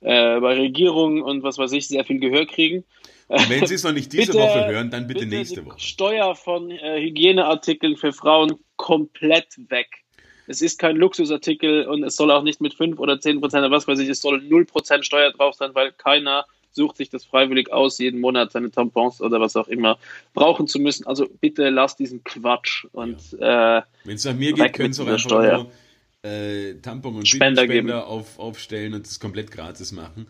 äh, 0.00 0.40
bei 0.40 0.54
Regierungen 0.54 1.22
und 1.22 1.42
was 1.42 1.58
weiß 1.58 1.72
ich 1.72 1.86
sehr 1.86 2.04
viel 2.04 2.18
Gehör 2.18 2.46
kriegen. 2.46 2.84
Und 3.28 3.48
wenn 3.48 3.66
Sie 3.66 3.74
es 3.74 3.84
noch 3.84 3.92
nicht 3.92 4.12
diese 4.12 4.32
bitte, 4.32 4.38
Woche 4.38 4.66
hören, 4.66 4.90
dann 4.90 5.06
bitte, 5.06 5.24
bitte 5.24 5.36
nächste 5.36 5.64
Woche. 5.64 5.78
Steuer 5.80 6.34
von 6.34 6.70
äh, 6.70 7.00
Hygieneartikeln 7.00 7.96
für 7.96 8.12
Frauen 8.12 8.58
komplett 8.76 9.48
weg. 9.70 10.03
Es 10.46 10.62
ist 10.62 10.78
kein 10.78 10.96
Luxusartikel 10.96 11.86
und 11.86 12.02
es 12.02 12.16
soll 12.16 12.30
auch 12.30 12.42
nicht 12.42 12.60
mit 12.60 12.74
5 12.74 12.98
oder 12.98 13.20
10 13.20 13.40
Prozent 13.40 13.64
oder 13.64 13.74
was 13.74 13.88
weiß 13.88 13.98
ich, 13.98 14.08
es 14.08 14.20
soll 14.20 14.42
0 14.42 14.64
Prozent 14.64 15.04
Steuer 15.04 15.32
drauf 15.32 15.54
sein, 15.54 15.70
weil 15.74 15.92
keiner 15.92 16.46
sucht 16.72 16.96
sich 16.96 17.08
das 17.08 17.24
freiwillig 17.24 17.72
aus, 17.72 17.98
jeden 17.98 18.20
Monat 18.20 18.52
seine 18.52 18.70
Tampons 18.70 19.20
oder 19.20 19.40
was 19.40 19.56
auch 19.56 19.68
immer 19.68 19.98
brauchen 20.34 20.66
zu 20.66 20.78
müssen. 20.78 21.06
Also 21.06 21.28
bitte 21.40 21.70
lasst 21.70 21.98
diesen 21.98 22.24
Quatsch 22.24 22.84
und 22.92 23.32
ja. 23.38 23.78
äh, 23.78 23.82
wenn 24.04 24.16
es 24.16 24.24
nach 24.24 24.34
mir 24.34 24.52
geht, 24.52 24.72
können 24.72 24.92
Sie 24.92 25.02
auch 25.02 25.06
einfach 25.06 25.20
Steuer. 25.20 25.68
Nur, 26.22 26.30
äh, 26.30 26.74
Tampon 26.80 27.16
und 27.16 27.28
Spender, 27.28 27.64
Spender 27.64 28.06
auf, 28.06 28.38
aufstellen 28.38 28.94
und 28.94 29.06
das 29.06 29.20
komplett 29.20 29.50
gratis 29.50 29.92
machen. 29.92 30.26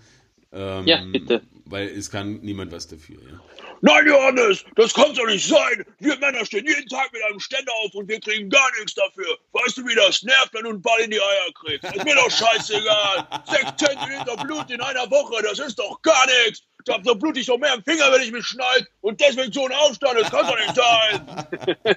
Ähm, 0.54 0.86
ja, 0.86 1.02
bitte. 1.04 1.42
Weil 1.66 1.88
es 1.88 2.10
kann 2.10 2.40
niemand 2.42 2.70
was 2.70 2.86
dafür. 2.86 3.16
Ja. 3.28 3.40
Nein, 3.80 4.06
Johannes, 4.06 4.64
das 4.76 4.94
kann 4.94 5.12
doch 5.14 5.26
nicht 5.26 5.46
sein. 5.48 5.84
Wir 5.98 6.16
Männer 6.18 6.44
stehen 6.44 6.64
jeden 6.66 6.88
Tag 6.88 7.12
mit 7.12 7.22
einem 7.24 7.40
Ständer 7.40 7.72
auf 7.84 7.94
und 7.94 8.08
wir 8.08 8.20
kriegen 8.20 8.48
gar 8.48 8.70
nichts 8.78 8.94
dafür. 8.94 9.38
Weißt 9.52 9.78
du, 9.78 9.86
wie 9.86 9.94
das 9.94 10.22
nervt, 10.22 10.54
wenn 10.54 10.62
du 10.62 10.70
einen 10.70 10.82
Ball 10.82 11.00
in 11.00 11.10
die 11.10 11.20
Eier 11.20 11.52
kriegst? 11.54 11.84
Ist 11.84 12.04
mir 12.04 12.14
doch 12.14 12.30
scheißegal. 12.30 13.26
Sechs 13.46 13.76
Zentimeter 13.76 14.36
Blut 14.44 14.70
in 14.70 14.80
einer 14.80 15.10
Woche, 15.10 15.42
das 15.42 15.58
ist 15.58 15.78
doch 15.78 16.00
gar 16.02 16.26
nichts. 16.46 16.62
Da 16.84 17.00
so 17.02 17.14
blut 17.14 17.36
ich 17.36 17.46
doch 17.46 17.58
mehr 17.58 17.74
im 17.74 17.82
Finger, 17.82 18.12
wenn 18.12 18.22
ich 18.22 18.30
mich 18.30 18.46
schneide. 18.46 18.86
Und 19.00 19.20
deswegen 19.20 19.52
so 19.52 19.64
ein 19.64 19.72
Aufstand, 19.72 20.20
das 20.20 20.30
kann 20.30 20.46
doch 20.46 20.58
nicht 20.58 20.76
sein. 20.76 21.96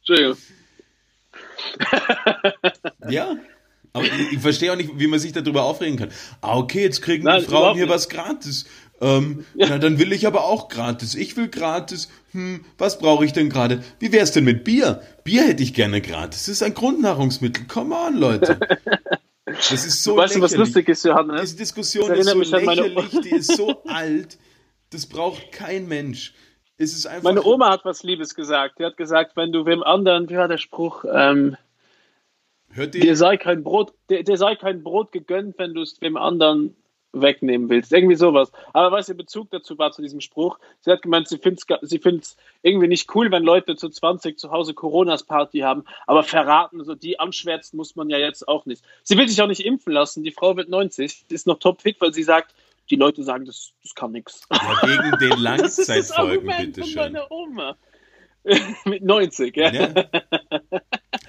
Entschuldigung. 0.00 0.36
ja, 3.08 3.36
aber 3.94 4.04
ich, 4.04 4.32
ich, 4.32 4.38
verstehe 4.40 4.72
auch 4.72 4.76
nicht, 4.76 4.90
wie 4.98 5.06
man 5.06 5.20
sich 5.20 5.32
darüber 5.32 5.64
aufregen 5.64 5.96
kann. 5.96 6.10
Ah, 6.40 6.58
okay, 6.58 6.82
jetzt 6.82 7.00
kriegen 7.00 7.24
Nein, 7.24 7.40
die 7.40 7.46
Frauen 7.46 7.76
hier 7.76 7.88
was 7.88 8.08
gratis. 8.08 8.66
Ähm, 9.00 9.44
ja. 9.54 9.68
Na, 9.70 9.78
dann 9.78 9.98
will 9.98 10.12
ich 10.12 10.26
aber 10.26 10.44
auch 10.44 10.68
gratis. 10.68 11.14
Ich 11.14 11.36
will 11.36 11.48
gratis. 11.48 12.10
Hm, 12.32 12.64
was 12.76 12.98
brauche 12.98 13.24
ich 13.24 13.32
denn 13.32 13.48
gerade? 13.48 13.84
Wie 14.00 14.12
wär's 14.12 14.32
denn 14.32 14.44
mit 14.44 14.64
Bier? 14.64 15.00
Bier 15.22 15.44
hätte 15.44 15.62
ich 15.62 15.74
gerne 15.74 16.00
gratis. 16.00 16.46
Das 16.46 16.48
ist 16.48 16.62
ein 16.64 16.74
Grundnahrungsmittel. 16.74 17.66
Come 17.68 17.94
on, 17.94 18.16
Leute. 18.16 18.58
Das 19.44 19.70
ist 19.70 20.02
so 20.02 20.16
weißt 20.16 20.36
du, 20.36 20.40
was 20.40 20.56
lustig 20.56 20.88
ist, 20.88 21.04
Johannes? 21.04 21.40
Diese 21.42 21.56
Diskussion 21.56 22.10
ist 22.12 22.28
so 22.28 22.40
lächerlich, 22.40 23.20
die 23.22 23.30
ist 23.30 23.56
so 23.56 23.82
alt. 23.84 24.38
Das 24.90 25.06
braucht 25.06 25.52
kein 25.52 25.86
Mensch. 25.86 26.34
Es 26.76 26.92
ist 26.94 27.06
einfach 27.06 27.22
meine 27.22 27.44
Oma 27.44 27.70
hat 27.70 27.84
was 27.84 28.02
Liebes 28.02 28.34
gesagt. 28.34 28.80
Die 28.80 28.84
hat 28.84 28.96
gesagt, 28.96 29.36
wenn 29.36 29.52
du 29.52 29.64
wem 29.66 29.84
anderen, 29.84 30.28
wie 30.28 30.36
war 30.36 30.48
der 30.48 30.58
Spruch, 30.58 31.04
ähm, 31.12 31.56
Hört 32.74 32.94
dir 32.94 33.16
sei 33.16 33.36
kein 33.36 33.62
Brot, 33.62 33.92
dir, 34.10 34.24
dir 34.24 34.36
sei 34.36 34.56
kein 34.56 34.82
Brot 34.82 35.12
gegönnt, 35.12 35.58
wenn 35.58 35.74
du 35.74 35.82
es 35.82 35.94
dem 35.94 36.16
anderen 36.16 36.76
wegnehmen 37.12 37.68
willst. 37.68 37.92
Irgendwie 37.92 38.16
sowas. 38.16 38.50
Aber 38.72 38.90
was 38.90 39.08
ihr 39.08 39.16
Bezug 39.16 39.50
dazu 39.50 39.78
war 39.78 39.92
zu 39.92 40.02
diesem 40.02 40.20
Spruch, 40.20 40.58
sie 40.80 40.90
hat 40.90 41.02
gemeint, 41.02 41.28
sie 41.28 41.38
findet 41.38 41.62
es 41.70 41.88
sie 41.88 41.98
find's 41.98 42.36
irgendwie 42.62 42.88
nicht 42.88 43.14
cool, 43.14 43.30
wenn 43.30 43.44
Leute 43.44 43.76
zu 43.76 43.88
20 43.88 44.38
zu 44.38 44.50
Hause 44.50 44.74
Coronas 44.74 45.22
Party 45.22 45.60
haben, 45.60 45.84
aber 46.06 46.24
verraten, 46.24 46.82
so 46.84 46.94
die 46.94 47.20
anschwärzen 47.20 47.76
muss 47.76 47.94
man 47.94 48.10
ja 48.10 48.18
jetzt 48.18 48.48
auch 48.48 48.66
nicht. 48.66 48.84
Sie 49.02 49.16
will 49.16 49.28
sich 49.28 49.40
auch 49.40 49.46
nicht 49.46 49.64
impfen 49.64 49.92
lassen. 49.92 50.24
Die 50.24 50.32
Frau 50.32 50.56
wird 50.56 50.68
90, 50.68 51.26
ist 51.28 51.46
noch 51.46 51.58
topfit, 51.58 52.00
weil 52.00 52.12
sie 52.12 52.24
sagt, 52.24 52.54
die 52.90 52.96
Leute 52.96 53.22
sagen, 53.22 53.44
das, 53.44 53.72
das 53.82 53.94
kann 53.94 54.12
nichts. 54.12 54.46
Ja, 54.50 54.78
wegen 54.82 55.18
den 55.20 55.40
Langzeitfolgen, 55.40 56.52
bitte 56.58 56.84
schön. 56.84 57.16
Mit 58.84 59.02
90, 59.02 59.56
ja. 59.56 59.72
ja. 59.72 59.88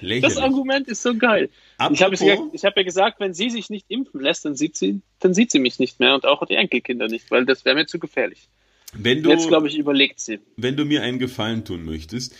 Das 0.00 0.36
Argument 0.36 0.88
ist 0.88 1.02
so 1.02 1.14
geil. 1.14 1.48
Apropos, 1.78 2.20
ich 2.20 2.24
habe 2.24 2.52
ja, 2.52 2.62
hab 2.64 2.76
ja 2.76 2.82
gesagt, 2.82 3.20
wenn 3.20 3.34
sie 3.34 3.50
sich 3.50 3.70
nicht 3.70 3.86
impfen 3.88 4.20
lässt, 4.20 4.44
dann 4.44 4.54
sieht, 4.54 4.76
sie, 4.76 5.00
dann 5.20 5.34
sieht 5.34 5.50
sie 5.50 5.58
mich 5.58 5.78
nicht 5.78 6.00
mehr 6.00 6.14
und 6.14 6.26
auch 6.26 6.44
die 6.46 6.56
Enkelkinder 6.56 7.08
nicht, 7.08 7.30
weil 7.30 7.46
das 7.46 7.64
wäre 7.64 7.76
mir 7.76 7.86
zu 7.86 7.98
gefährlich. 7.98 8.48
Wenn 8.92 9.22
du, 9.22 9.30
Jetzt, 9.30 9.48
glaube 9.48 9.68
ich, 9.68 9.76
überlegt 9.76 10.20
sie. 10.20 10.40
Wenn 10.56 10.76
du 10.76 10.84
mir 10.84 11.02
einen 11.02 11.18
Gefallen 11.18 11.64
tun 11.64 11.84
möchtest, 11.84 12.34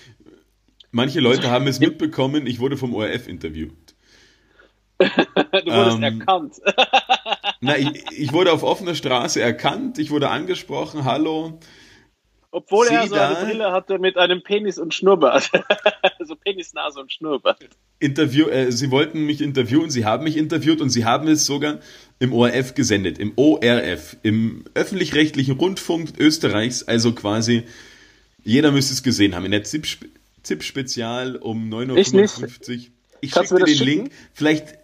manche 0.90 1.20
Leute 1.20 1.50
haben 1.50 1.66
es 1.66 1.80
mitbekommen, 1.80 2.46
ich 2.46 2.60
wurde 2.60 2.76
vom 2.76 2.94
ORF 2.94 3.28
interviewt. 3.28 3.72
du 4.98 5.06
wurdest 5.06 5.96
ähm, 5.98 6.02
erkannt. 6.02 6.54
na, 7.60 7.76
ich, 7.76 7.88
ich 8.16 8.32
wurde 8.32 8.52
auf 8.52 8.62
offener 8.62 8.94
Straße 8.94 9.40
erkannt, 9.40 9.98
ich 9.98 10.10
wurde 10.10 10.30
angesprochen, 10.30 11.04
hallo, 11.04 11.58
Obwohl 12.50 12.86
er 12.86 13.06
so 13.06 13.14
eine 13.14 13.34
Brille 13.34 13.72
hatte 13.72 13.98
mit 13.98 14.16
einem 14.16 14.42
Penis 14.42 14.78
und 14.78 14.94
Schnurrbart. 14.94 15.50
also 16.18 16.36
Penisnase 16.36 17.00
und 17.00 17.12
Schnurrbart. 17.12 17.68
Interview, 17.98 18.48
äh, 18.48 18.72
sie 18.72 18.90
wollten 18.90 19.24
mich 19.24 19.40
interviewen, 19.40 19.90
sie 19.90 20.04
haben 20.04 20.24
mich 20.24 20.36
interviewt 20.36 20.80
und 20.80 20.90
sie 20.90 21.04
haben 21.04 21.28
es 21.28 21.46
sogar 21.46 21.80
im 22.18 22.32
ORF 22.32 22.74
gesendet, 22.74 23.18
im 23.18 23.32
ORF, 23.36 24.16
im 24.22 24.64
öffentlich-rechtlichen 24.74 25.56
Rundfunk 25.56 26.18
Österreichs, 26.18 26.82
also 26.82 27.12
quasi 27.12 27.64
jeder 28.46 28.70
müsste 28.70 28.94
es 28.94 29.02
gesehen 29.02 29.34
haben, 29.34 29.44
in 29.44 29.50
der 29.50 29.64
ZIP-Spezial 29.64 31.36
um 31.36 31.68
9.55 31.68 32.78
Uhr. 32.78 32.92
Ich 33.20 33.32
schicke 33.32 33.56
dir 33.56 33.64
den 33.64 33.66
schicken? 33.66 33.84
Link, 33.84 34.12
vielleicht 34.32 34.78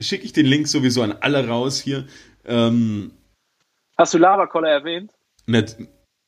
schicke 0.00 0.24
ich 0.24 0.32
den 0.32 0.46
Link 0.46 0.66
sowieso 0.66 1.02
an 1.02 1.12
alle 1.12 1.46
raus 1.46 1.80
hier. 1.80 2.06
Ähm, 2.46 3.12
Hast 3.98 4.14
du 4.14 4.18
Lavacoller 4.18 4.70
erwähnt? 4.70 5.12
Nicht, 5.46 5.76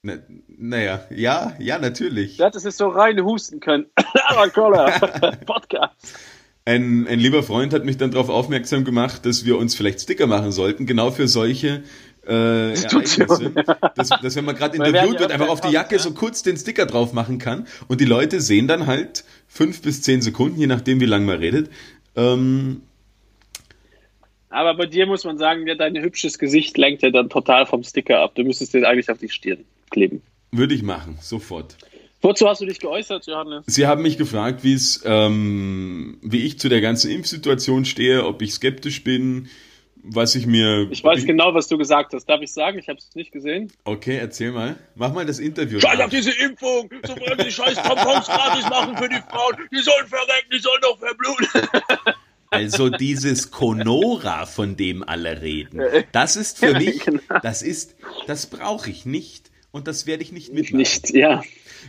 na, 0.04 0.18
naja, 0.58 1.06
ja, 1.08 1.54
ja, 1.58 1.78
natürlich. 1.78 2.36
Du 2.36 2.44
hättest 2.44 2.66
es 2.66 2.76
so 2.76 2.88
rein 2.88 3.24
husten 3.24 3.60
können. 3.60 3.86
Aber 4.28 4.50
Cola, 4.50 4.90
Podcast. 5.46 5.94
Ein, 6.66 7.06
ein 7.08 7.18
lieber 7.18 7.42
Freund 7.42 7.72
hat 7.72 7.86
mich 7.86 7.96
dann 7.96 8.10
darauf 8.10 8.28
aufmerksam 8.28 8.84
gemacht, 8.84 9.24
dass 9.24 9.46
wir 9.46 9.56
uns 9.56 9.74
vielleicht 9.74 10.02
Sticker 10.02 10.26
machen 10.26 10.52
sollten, 10.52 10.84
genau 10.84 11.10
für 11.10 11.26
solche 11.26 11.84
äh, 12.26 12.74
Ereignisse. 12.74 13.52
Dass, 13.94 14.08
dass 14.10 14.36
wenn 14.36 14.44
man 14.44 14.54
gerade 14.56 14.76
interviewt 14.84 15.20
wird, 15.20 15.32
einfach 15.32 15.48
auf 15.48 15.62
die 15.62 15.72
Jacke 15.72 15.98
so 15.98 16.12
kurz 16.12 16.42
den 16.42 16.58
Sticker 16.58 16.84
drauf 16.84 17.14
machen 17.14 17.38
kann 17.38 17.66
und 17.88 18.02
die 18.02 18.06
Leute 18.06 18.42
sehen 18.42 18.68
dann 18.68 18.86
halt 18.86 19.24
fünf 19.46 19.80
bis 19.80 20.02
zehn 20.02 20.20
Sekunden, 20.20 20.60
je 20.60 20.66
nachdem 20.66 21.00
wie 21.00 21.06
lange 21.06 21.24
man 21.24 21.38
redet, 21.38 21.70
ähm, 22.14 22.82
aber 24.50 24.74
bei 24.74 24.86
dir 24.86 25.06
muss 25.06 25.24
man 25.24 25.36
sagen, 25.36 25.66
ja, 25.66 25.74
dein 25.74 25.96
hübsches 25.96 26.38
Gesicht 26.38 26.78
lenkt 26.78 27.02
ja 27.02 27.10
dann 27.10 27.28
total 27.28 27.66
vom 27.66 27.82
Sticker 27.82 28.20
ab. 28.20 28.36
Du 28.36 28.44
müsstest 28.44 28.72
den 28.72 28.84
eigentlich 28.84 29.10
auf 29.10 29.18
die 29.18 29.28
Stirn 29.28 29.64
kleben. 29.94 30.22
Würde 30.52 30.74
ich 30.74 30.82
machen, 30.82 31.18
sofort. 31.20 31.76
Wozu 32.20 32.48
hast 32.48 32.60
du 32.60 32.66
dich 32.66 32.80
geäußert, 32.80 33.26
Johannes? 33.26 33.64
Sie 33.66 33.86
haben 33.86 34.02
mich 34.02 34.18
gefragt, 34.18 34.64
wie 34.64 34.74
es, 34.74 35.02
ähm, 35.04 36.18
wie 36.22 36.44
ich 36.44 36.58
zu 36.58 36.68
der 36.68 36.80
ganzen 36.80 37.10
Impfsituation 37.10 37.84
stehe, 37.84 38.24
ob 38.24 38.40
ich 38.42 38.54
skeptisch 38.54 39.04
bin, 39.04 39.48
was 39.96 40.34
ich 40.34 40.46
mir. 40.46 40.88
Ich 40.90 41.04
weiß 41.04 41.18
ich, 41.18 41.26
genau, 41.26 41.54
was 41.54 41.68
du 41.68 41.76
gesagt 41.78 42.12
hast. 42.12 42.26
Darf 42.26 42.40
ich 42.40 42.52
sagen? 42.52 42.78
Ich 42.78 42.88
habe 42.88 42.98
es 42.98 43.14
nicht 43.14 43.30
gesehen. 43.30 43.70
Okay, 43.84 44.16
erzähl 44.16 44.52
mal. 44.52 44.76
Mach 44.94 45.12
mal 45.12 45.26
das 45.26 45.38
Interview. 45.38 45.80
Scheiß 45.80 46.00
auf 46.00 46.10
diese 46.10 46.30
Impfung! 46.30 46.90
So 47.06 47.14
wollen 47.14 47.38
die 47.44 47.50
scheiß 47.50 47.74
Tampons 47.74 48.26
gratis 48.26 48.68
machen 48.70 48.96
für 48.96 49.08
die 49.08 49.22
Frauen. 49.28 49.56
Die 49.70 49.82
sollen 49.82 50.06
verrecken, 50.06 50.48
die 50.52 50.58
sollen 50.58 50.80
doch 50.82 50.98
verbluten. 50.98 51.68
Also 52.54 52.88
dieses 52.88 53.50
Conora, 53.50 54.46
von 54.46 54.76
dem 54.76 55.02
alle 55.02 55.42
reden, 55.42 55.82
das 56.12 56.36
ist 56.36 56.58
für 56.58 56.74
mich, 56.78 57.00
genau. 57.00 57.20
das 57.42 57.62
ist, 57.62 57.96
das 58.28 58.46
brauche 58.46 58.90
ich 58.90 59.04
nicht 59.06 59.43
und 59.74 59.88
das 59.88 60.06
werde 60.06 60.22
ich 60.22 60.30
nicht 60.30 60.52
mitmachen. 60.52 60.78
Nicht, 60.78 61.10
ja. 61.10 61.42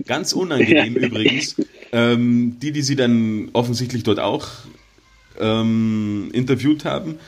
Ganz 0.08 0.34
unangenehm 0.34 0.96
ja. 0.96 1.08
übrigens. 1.08 1.56
Ähm, 1.92 2.58
die, 2.62 2.74
die 2.74 2.82
sie 2.82 2.98
dann 2.98 3.52
offensichtlich 3.54 4.04
dort 4.04 4.20
auch 4.20 4.50
ähm, 5.40 6.30
interviewt 6.34 6.84
haben 6.84 7.20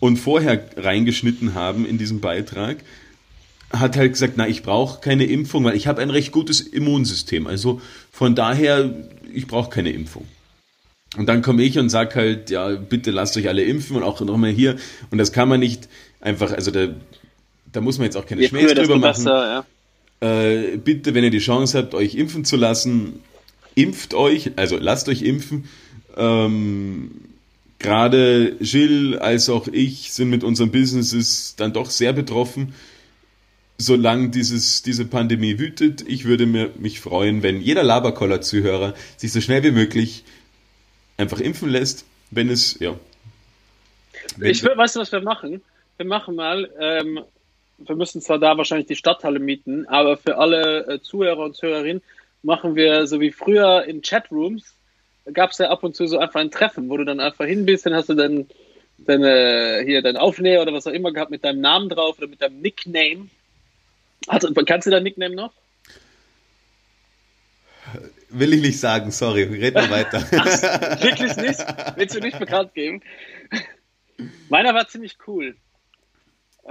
und 0.00 0.16
vorher 0.16 0.64
reingeschnitten 0.74 1.52
haben 1.54 1.84
in 1.84 1.98
diesem 1.98 2.20
Beitrag, 2.20 2.78
hat 3.70 3.96
halt 3.96 4.12
gesagt, 4.12 4.34
na, 4.36 4.48
ich 4.48 4.62
brauche 4.62 5.02
keine 5.02 5.26
Impfung, 5.26 5.64
weil 5.64 5.76
ich 5.76 5.86
habe 5.86 6.00
ein 6.00 6.08
recht 6.08 6.32
gutes 6.32 6.62
Immunsystem. 6.62 7.46
Also 7.46 7.82
von 8.10 8.34
daher, 8.34 8.94
ich 9.34 9.46
brauche 9.48 9.68
keine 9.68 9.90
Impfung. 9.90 10.26
Und 11.18 11.26
dann 11.26 11.42
komme 11.42 11.62
ich 11.62 11.78
und 11.78 11.90
sag 11.90 12.14
halt, 12.14 12.48
ja, 12.48 12.70
bitte 12.70 13.10
lasst 13.10 13.36
euch 13.36 13.48
alle 13.48 13.64
impfen 13.64 13.96
und 13.96 14.02
auch 14.02 14.18
nochmal 14.22 14.52
hier. 14.52 14.76
Und 15.10 15.18
das 15.18 15.32
kann 15.32 15.48
man 15.48 15.60
nicht 15.60 15.88
einfach, 16.20 16.52
also 16.52 16.70
da, 16.70 16.88
da 17.70 17.82
muss 17.82 17.98
man 17.98 18.06
jetzt 18.06 18.16
auch 18.16 18.24
keine 18.24 18.40
Je 18.40 18.48
Schmähs 18.48 18.72
drüber 18.72 18.96
machen. 18.96 19.24
Besser, 19.24 19.46
ja. 19.46 19.66
Äh, 20.20 20.76
bitte, 20.76 21.14
wenn 21.14 21.24
ihr 21.24 21.30
die 21.30 21.38
Chance 21.38 21.78
habt, 21.78 21.94
euch 21.94 22.14
impfen 22.14 22.44
zu 22.44 22.56
lassen, 22.56 23.20
impft 23.74 24.14
euch, 24.14 24.52
also 24.56 24.78
lasst 24.78 25.08
euch 25.08 25.22
impfen. 25.22 25.68
Ähm, 26.16 27.10
Gerade 27.78 28.56
Gilles 28.60 29.20
als 29.20 29.50
auch 29.50 29.68
ich 29.68 30.12
sind 30.12 30.30
mit 30.30 30.42
unseren 30.44 30.70
Businesses 30.70 31.56
dann 31.56 31.74
doch 31.74 31.90
sehr 31.90 32.14
betroffen. 32.14 32.74
Solange 33.78 34.30
dieses, 34.30 34.82
diese 34.82 35.04
Pandemie 35.04 35.58
wütet, 35.58 36.02
ich 36.08 36.24
würde 36.24 36.46
mir, 36.46 36.70
mich 36.78 37.00
freuen, 37.00 37.42
wenn 37.42 37.60
jeder 37.60 37.82
Laberkoller-Zuhörer 37.82 38.94
sich 39.18 39.32
so 39.32 39.42
schnell 39.42 39.62
wie 39.62 39.72
möglich 39.72 40.24
einfach 41.18 41.40
impfen 41.40 41.68
lässt, 41.68 42.06
wenn 42.30 42.48
es, 42.48 42.78
ja. 42.80 42.98
Wenn 44.38 44.50
ich 44.50 44.62
will, 44.62 44.74
weißt 44.74 44.96
du, 44.96 45.00
was 45.00 45.12
wir 45.12 45.20
machen? 45.20 45.60
Wir 45.98 46.06
machen 46.06 46.34
mal, 46.34 46.70
ähm, 46.80 47.20
wir 47.78 47.96
müssen 47.96 48.20
zwar 48.20 48.38
da 48.38 48.56
wahrscheinlich 48.56 48.86
die 48.86 48.96
Stadthalle 48.96 49.38
mieten, 49.38 49.86
aber 49.86 50.16
für 50.16 50.38
alle 50.38 50.86
äh, 50.86 51.00
Zuhörer 51.00 51.44
und 51.44 51.56
Zuhörerinnen 51.56 52.02
machen 52.42 52.76
wir 52.76 53.06
so 53.06 53.20
wie 53.20 53.32
früher 53.32 53.84
in 53.84 54.02
Chatrooms, 54.02 54.74
gab 55.32 55.50
es 55.50 55.58
ja 55.58 55.68
ab 55.68 55.82
und 55.82 55.96
zu 55.96 56.06
so 56.06 56.18
einfach 56.18 56.40
ein 56.40 56.50
Treffen, 56.50 56.88
wo 56.88 56.96
du 56.96 57.04
dann 57.04 57.20
einfach 57.20 57.44
hin 57.44 57.66
bist, 57.66 57.86
dann 57.86 57.94
hast 57.94 58.08
du 58.08 58.14
dann 58.14 58.46
deine, 58.98 59.82
hier 59.84 60.02
dein 60.02 60.16
Aufnäher 60.16 60.62
oder 60.62 60.72
was 60.72 60.86
auch 60.86 60.92
immer 60.92 61.12
gehabt 61.12 61.30
mit 61.30 61.44
deinem 61.44 61.60
Namen 61.60 61.88
drauf 61.88 62.18
oder 62.18 62.28
mit 62.28 62.40
deinem 62.40 62.60
Nickname. 62.60 63.28
Also, 64.28 64.52
kannst 64.52 64.86
du 64.86 64.90
dein 64.90 65.02
Nickname 65.02 65.34
noch? 65.34 65.52
Will 68.30 68.54
ich 68.54 68.62
nicht 68.62 68.80
sagen, 68.80 69.10
sorry, 69.10 69.44
red 69.44 69.74
mal 69.74 69.90
weiter. 69.90 70.26
Ach, 70.32 71.02
wirklich 71.02 71.36
nicht? 71.36 71.60
Willst 71.96 72.16
du 72.16 72.20
nicht 72.20 72.38
bekannt 72.38 72.74
geben? 72.74 73.02
Meiner 74.48 74.74
war 74.74 74.88
ziemlich 74.88 75.16
cool. 75.26 75.56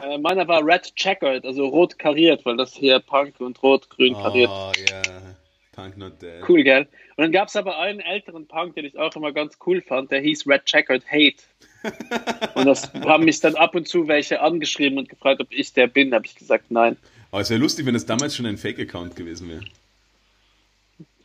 Äh, 0.01 0.17
meiner 0.17 0.47
war 0.47 0.65
Red 0.65 0.95
Checkered, 0.95 1.45
also 1.45 1.67
rot 1.67 1.97
kariert, 1.97 2.45
weil 2.45 2.57
das 2.57 2.73
hier 2.73 2.99
Punk 2.99 3.39
und 3.39 3.61
rot-grün 3.63 4.13
kariert. 4.13 4.49
Oh, 4.51 4.71
ja. 4.89 5.01
Yeah. 5.05 5.35
Punk 5.75 5.97
not 5.97 6.21
dead. 6.21 6.41
Cool, 6.47 6.63
gell? 6.63 6.87
Und 7.17 7.23
dann 7.23 7.31
gab 7.31 7.49
es 7.49 7.55
aber 7.55 7.77
einen 7.77 7.99
älteren 7.99 8.47
Punk, 8.47 8.75
den 8.75 8.85
ich 8.85 8.97
auch 8.97 9.15
immer 9.15 9.31
ganz 9.33 9.57
cool 9.65 9.81
fand, 9.81 10.11
der 10.11 10.21
hieß 10.21 10.47
Red 10.47 10.65
Checkered 10.65 11.03
Hate. 11.09 11.43
und 12.55 12.65
das 12.65 12.91
haben 12.93 13.25
mich 13.25 13.39
dann 13.41 13.55
ab 13.55 13.75
und 13.75 13.87
zu 13.87 14.07
welche 14.07 14.41
angeschrieben 14.41 14.97
und 14.97 15.09
gefragt, 15.09 15.41
ob 15.41 15.47
ich 15.51 15.73
der 15.73 15.87
bin. 15.87 16.13
habe 16.13 16.25
ich 16.25 16.35
gesagt, 16.35 16.71
nein. 16.71 16.97
Aber 17.31 17.41
es 17.41 17.49
wäre 17.49 17.59
lustig, 17.59 17.85
wenn 17.85 17.93
das 17.93 18.05
damals 18.05 18.35
schon 18.35 18.45
ein 18.45 18.57
Fake-Account 18.57 19.15
gewesen 19.15 19.49
wäre. 19.49 19.61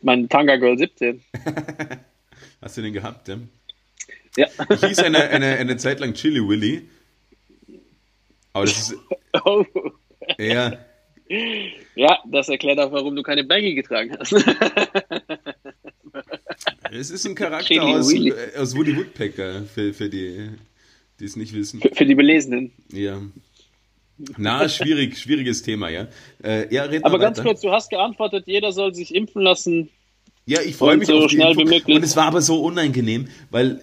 Mein 0.03 0.29
Tanga 0.29 0.57
Girl 0.57 0.77
17. 0.77 1.23
Hast 2.61 2.77
du 2.77 2.83
den 2.83 2.93
gehabt, 2.93 3.29
ja? 3.29 3.39
Ja. 4.37 4.47
Ich 4.71 4.81
hieß 4.85 5.01
eine, 5.01 5.29
eine, 5.29 5.57
eine 5.57 5.77
Zeit 5.77 6.01
lang 6.01 6.15
Chili 6.15 6.47
Willy. 6.47 6.89
Aber 8.53 8.65
das 8.65 8.91
ist. 8.91 8.99
Oh. 9.45 9.65
Ja. 10.39 10.79
Ja, 11.97 12.19
das 12.31 12.49
erklärt 12.49 12.79
auch, 12.79 12.93
warum 12.93 13.17
du 13.17 13.23
keine 13.23 13.43
Baggy 13.43 13.75
getragen 13.75 14.17
hast. 14.19 14.33
Es 16.93 17.11
ist 17.11 17.25
ein 17.27 17.35
Charakter 17.35 17.83
aus, 17.83 18.13
äh, 18.13 18.33
aus 18.59 18.77
Woody 18.77 18.97
Woodpecker, 18.97 19.63
für, 19.63 19.95
für 19.95 20.09
die, 20.09 20.51
die 21.19 21.25
es 21.25 21.37
nicht 21.37 21.55
wissen. 21.55 21.81
Für, 21.81 21.95
für 21.95 22.05
die 22.05 22.15
Belesenen. 22.15 22.73
Ja. 22.93 23.21
Na, 24.37 24.69
schwierig, 24.69 25.17
schwieriges 25.17 25.63
Thema, 25.63 25.89
ja. 25.89 26.09
Äh, 26.43 26.73
ja 26.75 26.89
Aber 27.03 27.19
ganz 27.19 27.39
weiter. 27.39 27.49
kurz, 27.49 27.61
du 27.61 27.71
hast 27.71 27.91
geantwortet, 27.91 28.45
jeder 28.47 28.73
soll 28.73 28.95
sich 28.95 29.15
impfen 29.15 29.43
lassen. 29.43 29.89
Ja, 30.47 30.61
ich 30.63 30.77
freue 30.77 30.97
mich 30.97 31.09
so 31.09 31.19
auf 31.19 31.31
die 31.31 31.37
schnell 31.37 31.55
möglich. 31.55 31.87
Und 31.87 32.03
es 32.03 32.17
war 32.17 32.27
aber 32.27 32.43
so 32.43 32.61
unangenehm, 32.61 33.29
weil 33.51 33.83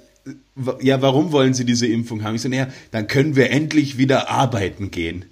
ja, 0.82 1.02
warum 1.02 1.32
wollen 1.32 1.54
Sie 1.54 1.66
diese 1.66 1.88
Impfung 1.88 2.24
haben? 2.24 2.36
Ich 2.36 2.42
so, 2.42 2.50
naja, 2.50 2.68
dann 2.92 3.08
können 3.08 3.36
wir 3.36 3.50
endlich 3.52 3.98
wieder 3.98 4.30
arbeiten 4.30 4.92
gehen. 4.92 5.26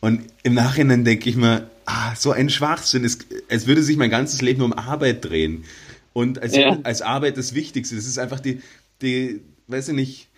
Und 0.00 0.22
im 0.42 0.54
Nachhinein 0.54 1.04
denke 1.04 1.30
ich 1.30 1.36
mir, 1.36 1.70
ah, 1.86 2.14
so 2.16 2.32
ein 2.32 2.50
Schwachsinn. 2.50 3.04
Es, 3.04 3.18
es 3.48 3.66
würde 3.66 3.82
sich 3.82 3.96
mein 3.96 4.10
ganzes 4.10 4.42
Leben 4.42 4.62
um 4.62 4.72
Arbeit 4.72 5.24
drehen. 5.24 5.64
Und 6.12 6.42
als, 6.42 6.56
ja. 6.56 6.78
als 6.82 7.02
Arbeit 7.02 7.36
das 7.38 7.54
Wichtigste. 7.54 7.96
Das 7.96 8.06
ist 8.06 8.18
einfach 8.18 8.40
die, 8.40 8.60
die, 9.00 9.40
weiß 9.68 9.88
ich 9.88 9.94
nicht. 9.94 10.28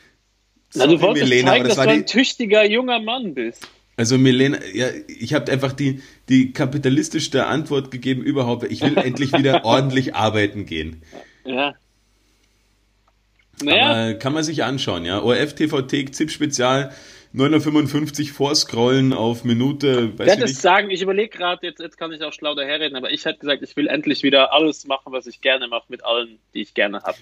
Na, 0.75 0.87
du 0.87 1.01
wolltest 1.01 1.25
Milena, 1.25 1.53
zeigen, 1.53 1.65
das 1.65 1.77
dass 1.77 1.85
du 1.85 1.91
ein 1.91 2.07
tüchtiger 2.07 2.65
junger 2.65 3.01
Mann 3.01 3.35
bist. 3.35 3.67
Also 3.97 4.19
Milena, 4.19 4.59
ja, 4.73 4.89
ich 5.07 5.35
habe 5.35 5.51
einfach 5.53 5.73
die, 5.73 6.03
die 6.29 6.53
kapitalistischste 6.53 7.47
Antwort 7.47 7.91
gegeben 7.91 8.23
überhaupt. 8.23 8.71
Ich 8.71 8.83
will 8.83 8.97
endlich 9.03 9.33
wieder 9.33 9.65
ordentlich 9.65 10.15
arbeiten 10.15 10.67
gehen. 10.67 11.03
Ja. 11.45 11.75
Naja. 13.63 13.91
Aber 13.91 14.15
kann 14.15 14.33
man 14.33 14.45
sich 14.45 14.65
anschauen, 14.65 15.05
ja. 15.05 15.23
ORF 15.23 15.55
TVT 15.55 16.15
ZIP 16.15 16.31
Spezial 16.31 16.93
955 17.33 18.31
vorscrollen 18.31 19.13
auf 19.13 19.43
Minute. 19.43 20.17
Weiß 20.19 20.29
ich 20.29 20.41
hätte 20.41 20.49
sagen, 20.49 20.91
ich 20.91 21.03
überlege 21.03 21.37
gerade, 21.37 21.67
jetzt, 21.67 21.81
jetzt 21.81 21.99
kann 21.99 22.13
ich 22.13 22.23
auch 22.23 22.33
schlau 22.33 22.55
daherreden, 22.55 22.97
aber 22.97 23.11
ich 23.11 23.25
hätte 23.25 23.41
gesagt, 23.41 23.63
ich 23.63 23.77
will 23.77 23.89
endlich 23.89 24.23
wieder 24.23 24.53
alles 24.53 24.87
machen, 24.87 25.13
was 25.13 25.27
ich 25.27 25.41
gerne 25.41 25.67
mache, 25.67 25.87
mit 25.89 26.05
allen, 26.05 26.39
die 26.55 26.63
ich 26.63 26.75
gerne 26.75 27.03
habe. 27.03 27.19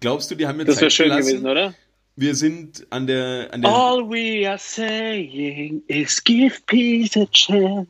Glaubst 0.00 0.30
du, 0.30 0.34
die 0.34 0.48
haben 0.48 0.56
mir 0.56 0.64
Das 0.64 0.80
wäre 0.80 0.90
schön 0.90 1.10
gelassen? 1.10 1.28
gewesen, 1.28 1.46
oder? 1.46 1.74
Wir 2.16 2.34
sind 2.34 2.86
an 2.90 3.06
der, 3.06 3.50
an 3.52 3.62
der. 3.62 3.70
All 3.70 4.10
we 4.10 4.48
are 4.48 4.58
saying 4.58 5.82
is 5.86 6.22
give 6.22 6.60
peace 6.66 7.16
a 7.16 7.26
chance. 7.26 7.86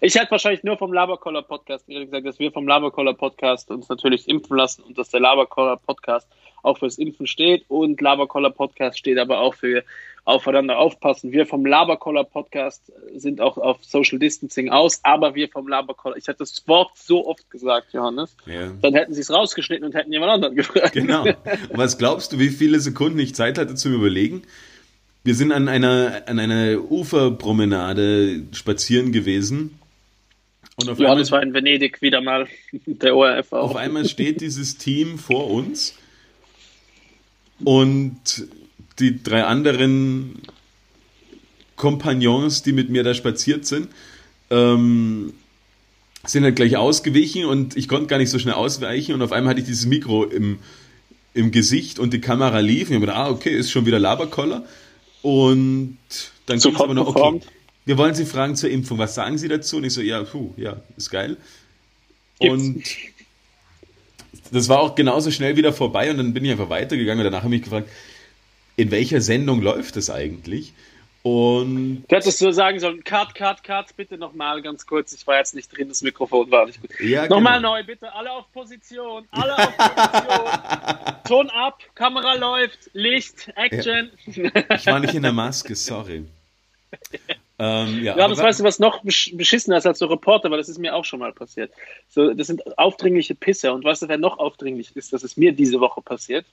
Ich 0.00 0.14
hätte 0.14 0.30
wahrscheinlich 0.30 0.62
nur 0.62 0.76
vom 0.76 0.92
Labercoller 0.92 1.42
Podcast 1.42 1.86
gesagt, 1.86 2.26
dass 2.26 2.38
wir 2.38 2.52
vom 2.52 2.68
Labercoller 2.68 3.14
Podcast 3.14 3.70
uns 3.70 3.88
natürlich 3.88 4.28
impfen 4.28 4.56
lassen 4.56 4.82
und 4.82 4.96
dass 4.98 5.10
der 5.10 5.20
Labercoller 5.20 5.76
Podcast 5.76 6.28
auch 6.62 6.78
fürs 6.78 6.98
Impfen 6.98 7.26
steht 7.26 7.64
und 7.68 8.00
Labercoller 8.00 8.50
Podcast 8.50 8.98
steht 8.98 9.18
aber 9.18 9.40
auch 9.40 9.54
für 9.54 9.84
aufeinander 10.24 10.78
aufpassen. 10.78 11.32
Wir 11.32 11.46
vom 11.46 11.66
Labercoller 11.66 12.24
Podcast 12.24 12.90
sind 13.14 13.40
auch 13.40 13.58
auf 13.58 13.84
Social 13.84 14.18
Distancing 14.18 14.70
aus, 14.70 15.00
aber 15.02 15.34
wir 15.34 15.48
vom 15.48 15.68
Labercoller, 15.68 16.16
ich 16.16 16.26
hatte 16.28 16.38
das 16.38 16.66
Wort 16.66 16.92
so 16.94 17.26
oft 17.26 17.50
gesagt, 17.50 17.92
Johannes, 17.92 18.34
ja. 18.46 18.72
dann 18.80 18.94
hätten 18.94 19.12
sie 19.12 19.20
es 19.20 19.30
rausgeschnitten 19.30 19.84
und 19.84 19.94
hätten 19.94 20.12
jemand 20.12 20.32
anderen 20.32 20.54
gefragt. 20.56 20.92
Genau. 20.92 21.24
Und 21.24 21.36
was 21.72 21.98
glaubst 21.98 22.32
du, 22.32 22.38
wie 22.38 22.48
viele 22.48 22.80
Sekunden 22.80 23.18
ich 23.18 23.34
Zeit 23.34 23.58
hatte 23.58 23.74
zum 23.74 23.92
Überlegen? 23.92 24.42
Wir 25.24 25.34
sind 25.34 25.52
an 25.52 25.68
einer, 25.68 26.22
an 26.26 26.38
einer 26.38 26.78
Uferpromenade 26.90 28.42
spazieren 28.52 29.10
gewesen. 29.10 29.78
Und 30.76 30.90
auf 30.90 30.98
ja, 30.98 31.06
einmal, 31.06 31.18
das 31.18 31.30
war 31.30 31.42
in 31.42 31.54
Venedig 31.54 32.02
wieder 32.02 32.20
mal 32.20 32.46
der 32.86 33.16
ORF 33.16 33.52
auch. 33.54 33.70
Auf 33.70 33.76
einmal 33.76 34.06
steht 34.06 34.42
dieses 34.42 34.76
Team 34.76 35.18
vor 35.18 35.50
uns 35.50 35.94
und 37.64 38.18
die 38.98 39.22
drei 39.22 39.44
anderen 39.44 40.42
Kompagnons, 41.76 42.62
die 42.62 42.72
mit 42.72 42.90
mir 42.90 43.02
da 43.02 43.14
spaziert 43.14 43.64
sind, 43.64 43.88
ähm, 44.50 45.32
sind 46.26 46.44
halt 46.44 46.56
gleich 46.56 46.76
ausgewichen 46.76 47.46
und 47.46 47.78
ich 47.78 47.88
konnte 47.88 48.08
gar 48.08 48.18
nicht 48.18 48.30
so 48.30 48.38
schnell 48.38 48.54
ausweichen 48.54 49.14
und 49.14 49.22
auf 49.22 49.32
einmal 49.32 49.52
hatte 49.52 49.60
ich 49.60 49.66
dieses 49.66 49.86
Mikro 49.86 50.24
im, 50.24 50.58
im 51.32 51.50
Gesicht 51.50 51.98
und 51.98 52.12
die 52.12 52.20
Kamera 52.20 52.58
lief 52.58 52.88
und 52.88 52.96
ich 52.96 52.96
habe 52.96 53.06
gedacht, 53.06 53.18
ah, 53.18 53.30
okay, 53.30 53.56
ist 53.56 53.70
schon 53.70 53.86
wieder 53.86 53.98
Laberkoller 53.98 54.66
und 55.24 55.96
dann 56.44 56.58
ging 56.58 56.74
es 56.74 56.80
aber 56.80 56.92
noch, 56.92 57.16
okay, 57.16 57.40
wir 57.86 57.96
wollen 57.96 58.14
Sie 58.14 58.26
fragen 58.26 58.56
zur 58.56 58.68
Impfung, 58.68 58.98
was 58.98 59.14
sagen 59.14 59.38
Sie 59.38 59.48
dazu? 59.48 59.78
Und 59.78 59.84
ich 59.84 59.94
so, 59.94 60.02
ja, 60.02 60.22
puh, 60.22 60.52
ja, 60.58 60.82
ist 60.98 61.08
geil. 61.08 61.38
Gibt's. 62.38 62.62
Und 62.62 62.84
das 64.50 64.68
war 64.68 64.80
auch 64.80 64.94
genauso 64.94 65.30
schnell 65.30 65.56
wieder 65.56 65.72
vorbei 65.72 66.10
und 66.10 66.18
dann 66.18 66.34
bin 66.34 66.44
ich 66.44 66.50
einfach 66.50 66.68
weitergegangen 66.68 67.24
und 67.24 67.32
danach 67.32 67.42
habe 67.42 67.54
ich 67.54 67.60
mich 67.62 67.64
gefragt, 67.70 67.88
in 68.76 68.90
welcher 68.90 69.22
Sendung 69.22 69.62
läuft 69.62 69.96
das 69.96 70.10
eigentlich? 70.10 70.74
Und 71.26 72.04
du 72.06 72.16
hättest 72.16 72.38
so 72.38 72.50
sagen 72.50 72.78
sollen, 72.78 73.02
Cut, 73.02 73.34
Cut, 73.34 73.64
Cut, 73.64 73.96
bitte 73.96 74.18
nochmal 74.18 74.60
ganz 74.60 74.84
kurz. 74.84 75.10
Ich 75.14 75.26
war 75.26 75.38
jetzt 75.38 75.54
nicht 75.54 75.74
drin, 75.74 75.88
das 75.88 76.02
Mikrofon 76.02 76.50
war 76.50 76.66
nicht 76.66 76.82
gut. 76.82 76.90
Ja, 77.00 77.26
nochmal 77.26 77.56
genau. 77.56 77.76
neu, 77.76 77.82
bitte. 77.82 78.12
Alle 78.12 78.30
auf 78.30 78.52
Position, 78.52 79.26
alle 79.30 79.56
auf 79.56 79.74
Position. 79.74 81.22
Ton 81.26 81.48
ab, 81.48 81.78
Kamera 81.94 82.34
läuft, 82.34 82.90
Licht, 82.92 83.50
Action. 83.56 84.10
Ja. 84.26 84.50
Ich 84.74 84.84
war 84.84 85.00
nicht 85.00 85.14
in 85.14 85.22
der 85.22 85.32
Maske, 85.32 85.74
sorry. 85.74 86.26
Ähm, 87.58 88.04
ja, 88.04 88.18
ja 88.18 88.28
das 88.28 88.38
weißt 88.40 88.60
du, 88.60 88.64
was 88.64 88.78
noch 88.78 89.02
beschissener 89.02 89.78
ist 89.78 89.86
als 89.86 90.00
so 90.00 90.06
Reporter, 90.06 90.50
weil 90.50 90.58
das 90.58 90.68
ist 90.68 90.76
mir 90.76 90.94
auch 90.94 91.06
schon 91.06 91.20
mal 91.20 91.32
passiert. 91.32 91.72
So, 92.10 92.34
das 92.34 92.48
sind 92.48 92.76
aufdringliche 92.76 93.34
Pisser. 93.34 93.72
Und 93.72 93.82
weißt 93.82 94.02
du, 94.02 94.08
wer 94.08 94.18
noch 94.18 94.38
aufdringlich 94.38 94.94
ist? 94.94 95.14
Das 95.14 95.22
ist 95.22 95.38
mir 95.38 95.52
diese 95.52 95.80
Woche 95.80 96.02
passiert. 96.02 96.44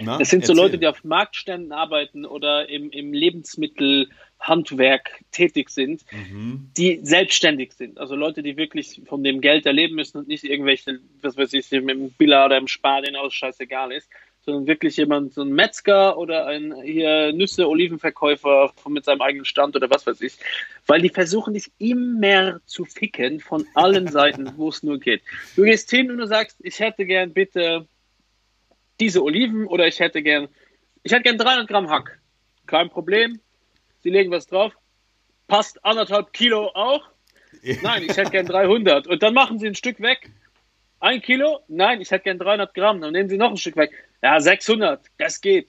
Na, 0.00 0.18
das 0.18 0.30
sind 0.30 0.42
erzähl. 0.42 0.56
so 0.56 0.62
Leute, 0.62 0.78
die 0.78 0.86
auf 0.86 1.04
Marktständen 1.04 1.72
arbeiten 1.72 2.24
oder 2.24 2.68
im, 2.68 2.90
im 2.90 3.12
Lebensmittelhandwerk 3.12 5.20
tätig 5.30 5.70
sind, 5.70 6.04
mhm. 6.10 6.70
die 6.76 7.00
selbstständig 7.02 7.72
sind. 7.72 7.98
Also 7.98 8.14
Leute, 8.14 8.42
die 8.42 8.56
wirklich 8.56 9.02
von 9.06 9.22
dem 9.22 9.40
Geld 9.40 9.66
erleben 9.66 9.94
müssen 9.94 10.18
und 10.18 10.28
nicht 10.28 10.44
irgendwelche, 10.44 11.00
was 11.22 11.36
weiß 11.36 11.52
ich, 11.54 11.70
im 11.72 12.10
Billa 12.12 12.46
oder 12.46 12.58
im 12.58 12.68
Spar, 12.68 13.02
denen 13.02 13.16
aus 13.16 13.34
scheißegal 13.34 13.92
ist, 13.92 14.08
sondern 14.44 14.66
wirklich 14.66 14.96
jemand, 14.96 15.32
so 15.32 15.42
ein 15.42 15.50
Metzger 15.50 16.18
oder 16.18 16.46
ein 16.46 16.74
hier 16.82 17.32
Nüsse, 17.32 17.68
Olivenverkäufer 17.68 18.72
mit 18.88 19.04
seinem 19.04 19.22
eigenen 19.22 19.44
Stand 19.44 19.74
oder 19.74 19.88
was 19.90 20.06
weiß 20.06 20.20
ich. 20.20 20.36
Weil 20.86 21.00
die 21.00 21.08
versuchen 21.08 21.54
dich 21.54 21.72
immer 21.78 22.60
zu 22.66 22.84
ficken 22.84 23.40
von 23.40 23.66
allen 23.74 24.08
Seiten, 24.08 24.52
wo 24.56 24.68
es 24.68 24.82
nur 24.82 24.98
geht. 24.98 25.22
Du 25.56 25.62
gehst 25.62 25.90
hin 25.90 26.10
und 26.10 26.18
du 26.18 26.26
sagst, 26.26 26.58
ich 26.62 26.78
hätte 26.78 27.06
gern 27.06 27.32
bitte 27.32 27.86
diese 29.00 29.22
Oliven 29.22 29.66
oder 29.66 29.86
ich 29.86 30.00
hätte 30.00 30.22
gern, 30.22 30.48
ich 31.02 31.12
hätte 31.12 31.22
gern 31.22 31.38
300 31.38 31.68
Gramm 31.68 31.90
Hack. 31.90 32.20
Kein 32.66 32.90
Problem. 32.90 33.40
Sie 34.02 34.10
legen 34.10 34.30
was 34.30 34.46
drauf. 34.46 34.72
Passt 35.48 35.84
anderthalb 35.84 36.32
Kilo 36.32 36.70
auch. 36.74 37.02
Nein, 37.82 38.04
ich 38.08 38.16
hätte 38.16 38.30
gern 38.30 38.46
300. 38.46 39.06
Und 39.06 39.22
dann 39.22 39.34
machen 39.34 39.58
sie 39.58 39.66
ein 39.66 39.74
Stück 39.74 40.00
weg. 40.00 40.30
Ein 41.00 41.20
Kilo? 41.20 41.60
Nein, 41.68 42.00
ich 42.00 42.10
hätte 42.10 42.24
gern 42.24 42.38
300 42.38 42.74
Gramm. 42.74 43.00
Dann 43.00 43.12
nehmen 43.12 43.28
sie 43.28 43.36
noch 43.36 43.50
ein 43.50 43.56
Stück 43.56 43.76
weg. 43.76 43.92
Ja, 44.22 44.40
600. 44.40 45.04
Das 45.18 45.40
geht. 45.40 45.68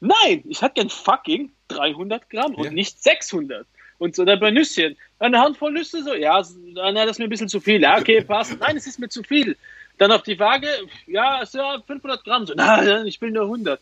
Nein, 0.00 0.44
ich 0.48 0.62
hätte 0.62 0.74
gern 0.74 0.90
fucking 0.90 1.52
300 1.68 2.30
Gramm 2.30 2.54
und 2.54 2.64
ja. 2.64 2.70
nicht 2.70 3.02
600. 3.02 3.66
Und 3.98 4.14
so, 4.14 4.24
dann 4.24 4.40
bei 4.40 4.50
Nüsschen. 4.50 4.96
Eine 5.18 5.40
Handvoll 5.40 5.72
Nüsse 5.72 6.02
so, 6.02 6.14
ja, 6.14 6.38
das 6.38 6.50
ist 6.50 7.18
mir 7.18 7.24
ein 7.24 7.30
bisschen 7.30 7.48
zu 7.48 7.60
viel. 7.60 7.82
Ja, 7.82 7.98
okay, 7.98 8.22
passt. 8.22 8.58
Nein, 8.60 8.76
es 8.76 8.86
ist 8.86 8.98
mir 8.98 9.08
zu 9.08 9.22
viel. 9.22 9.56
Dann 9.98 10.12
auf 10.12 10.22
die 10.22 10.38
Waage, 10.38 10.68
ja, 11.06 11.42
ja 11.52 11.82
500 11.86 12.24
Gramm. 12.24 12.46
So, 12.46 12.54
nein, 12.56 13.06
ich 13.06 13.20
will 13.20 13.30
nur 13.30 13.44
100. 13.44 13.80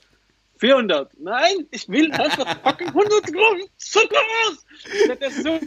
400. 0.59 1.11
Nein, 1.21 1.67
ich 1.71 1.89
will 1.89 2.11
einfach 2.13 2.57
fucking 2.63 2.89
100 2.89 3.27
Gramm 3.27 3.59
Zucker 3.77 4.17
raus. 4.17 4.65
So 5.43 5.61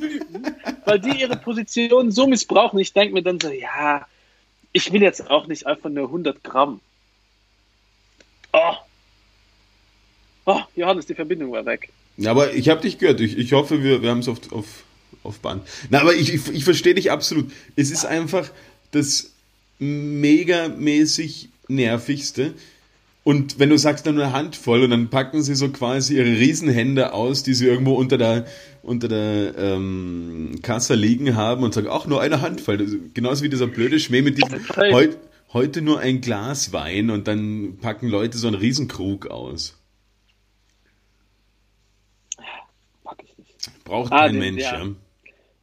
weil 0.86 1.00
die 1.00 1.22
ihre 1.22 1.38
Position 1.38 2.12
so 2.12 2.28
missbrauchen. 2.28 2.80
Ich 2.80 2.94
denke 2.94 3.14
mir 3.14 3.22
dann 3.22 3.40
so, 3.40 3.50
ja, 3.50 4.08
ich 4.72 4.92
will 4.92 5.02
jetzt 5.02 5.30
auch 5.30 5.48
nicht 5.48 5.68
einfach 5.68 5.90
nur 5.90 6.06
100 6.06 6.44
Gramm. 6.44 6.82
Oh. 8.52 8.74
Oh, 10.46 10.62
Johannes, 10.76 11.06
die 11.06 11.14
Verbindung 11.14 11.52
war 11.52 11.66
weg. 11.66 11.90
Ja, 12.18 12.32
aber 12.32 12.54
ich 12.54 12.70
habe 12.70 12.82
dich 12.82 12.98
gehört. 12.98 13.22
Ich, 13.22 13.38
ich 13.38 13.54
hoffe, 13.54 13.84
wir, 13.84 14.02
wir 14.02 14.10
haben 14.10 14.20
es 14.20 14.28
auf, 14.28 14.52
auf, 14.52 14.84
auf 15.24 15.40
Band. 15.40 15.68
Na, 15.92 16.02
aber 16.02 16.16
ich, 16.16 16.34
ich, 16.34 16.48
ich 16.50 16.64
verstehe 16.64 16.96
dich 16.96 17.12
absolut. 17.12 17.52
Es 17.76 17.92
ist 17.92 18.06
einfach 18.06 18.50
das 18.92 19.32
megamäßig 19.80 21.50
nervigste. 21.68 22.54
Und 23.24 23.60
wenn 23.60 23.70
du 23.70 23.78
sagst 23.78 24.08
dann 24.08 24.16
nur 24.16 24.24
eine 24.26 24.34
Handvoll 24.34 24.84
und 24.84 24.92
dann 24.92 25.10
packen 25.10 25.42
sie 25.44 25.56
so 25.56 25.70
quasi 25.70 26.18
ihre 26.18 26.26
Riesenhände 26.26 27.14
aus, 27.14 27.44
die 27.44 27.54
sie 27.54 27.68
irgendwo 27.68 27.94
unter 27.94 28.18
der, 28.18 28.46
unter 28.82 29.08
der 29.08 29.56
ähm, 29.58 30.60
Kasse 30.62 30.96
liegen 30.96 31.36
haben 31.36 31.64
und 31.64 31.74
sagen, 31.74 31.88
auch 31.88 32.08
nur 32.08 32.22
eine 32.22 32.42
Handvoll. 32.42 32.78
Genauso 33.14 33.44
wie 33.44 33.50
dieser 33.50 33.68
blöde 33.68 34.00
Schmäh 34.00 34.22
mit 34.22 34.38
diesem 34.38 34.68
heut, 34.78 35.18
heute 35.54 35.82
nur 35.82 36.00
ein 36.00 36.22
Glas 36.22 36.74
Wein 36.74 37.10
und 37.10 37.28
dann 37.28 37.78
packen 37.82 38.08
Leute 38.08 38.38
so 38.38 38.48
einen 38.48 38.56
Riesenkrug 38.56 39.28
aus. 39.28 39.78
Pack 43.04 43.24
ich 43.24 43.38
nicht. 43.38 43.84
Braucht 43.84 44.12
ah, 44.12 44.22
kein 44.22 44.34
den, 44.34 44.40
Mensch, 44.40 44.64
ja. 44.64 44.84
ja. 44.84 44.92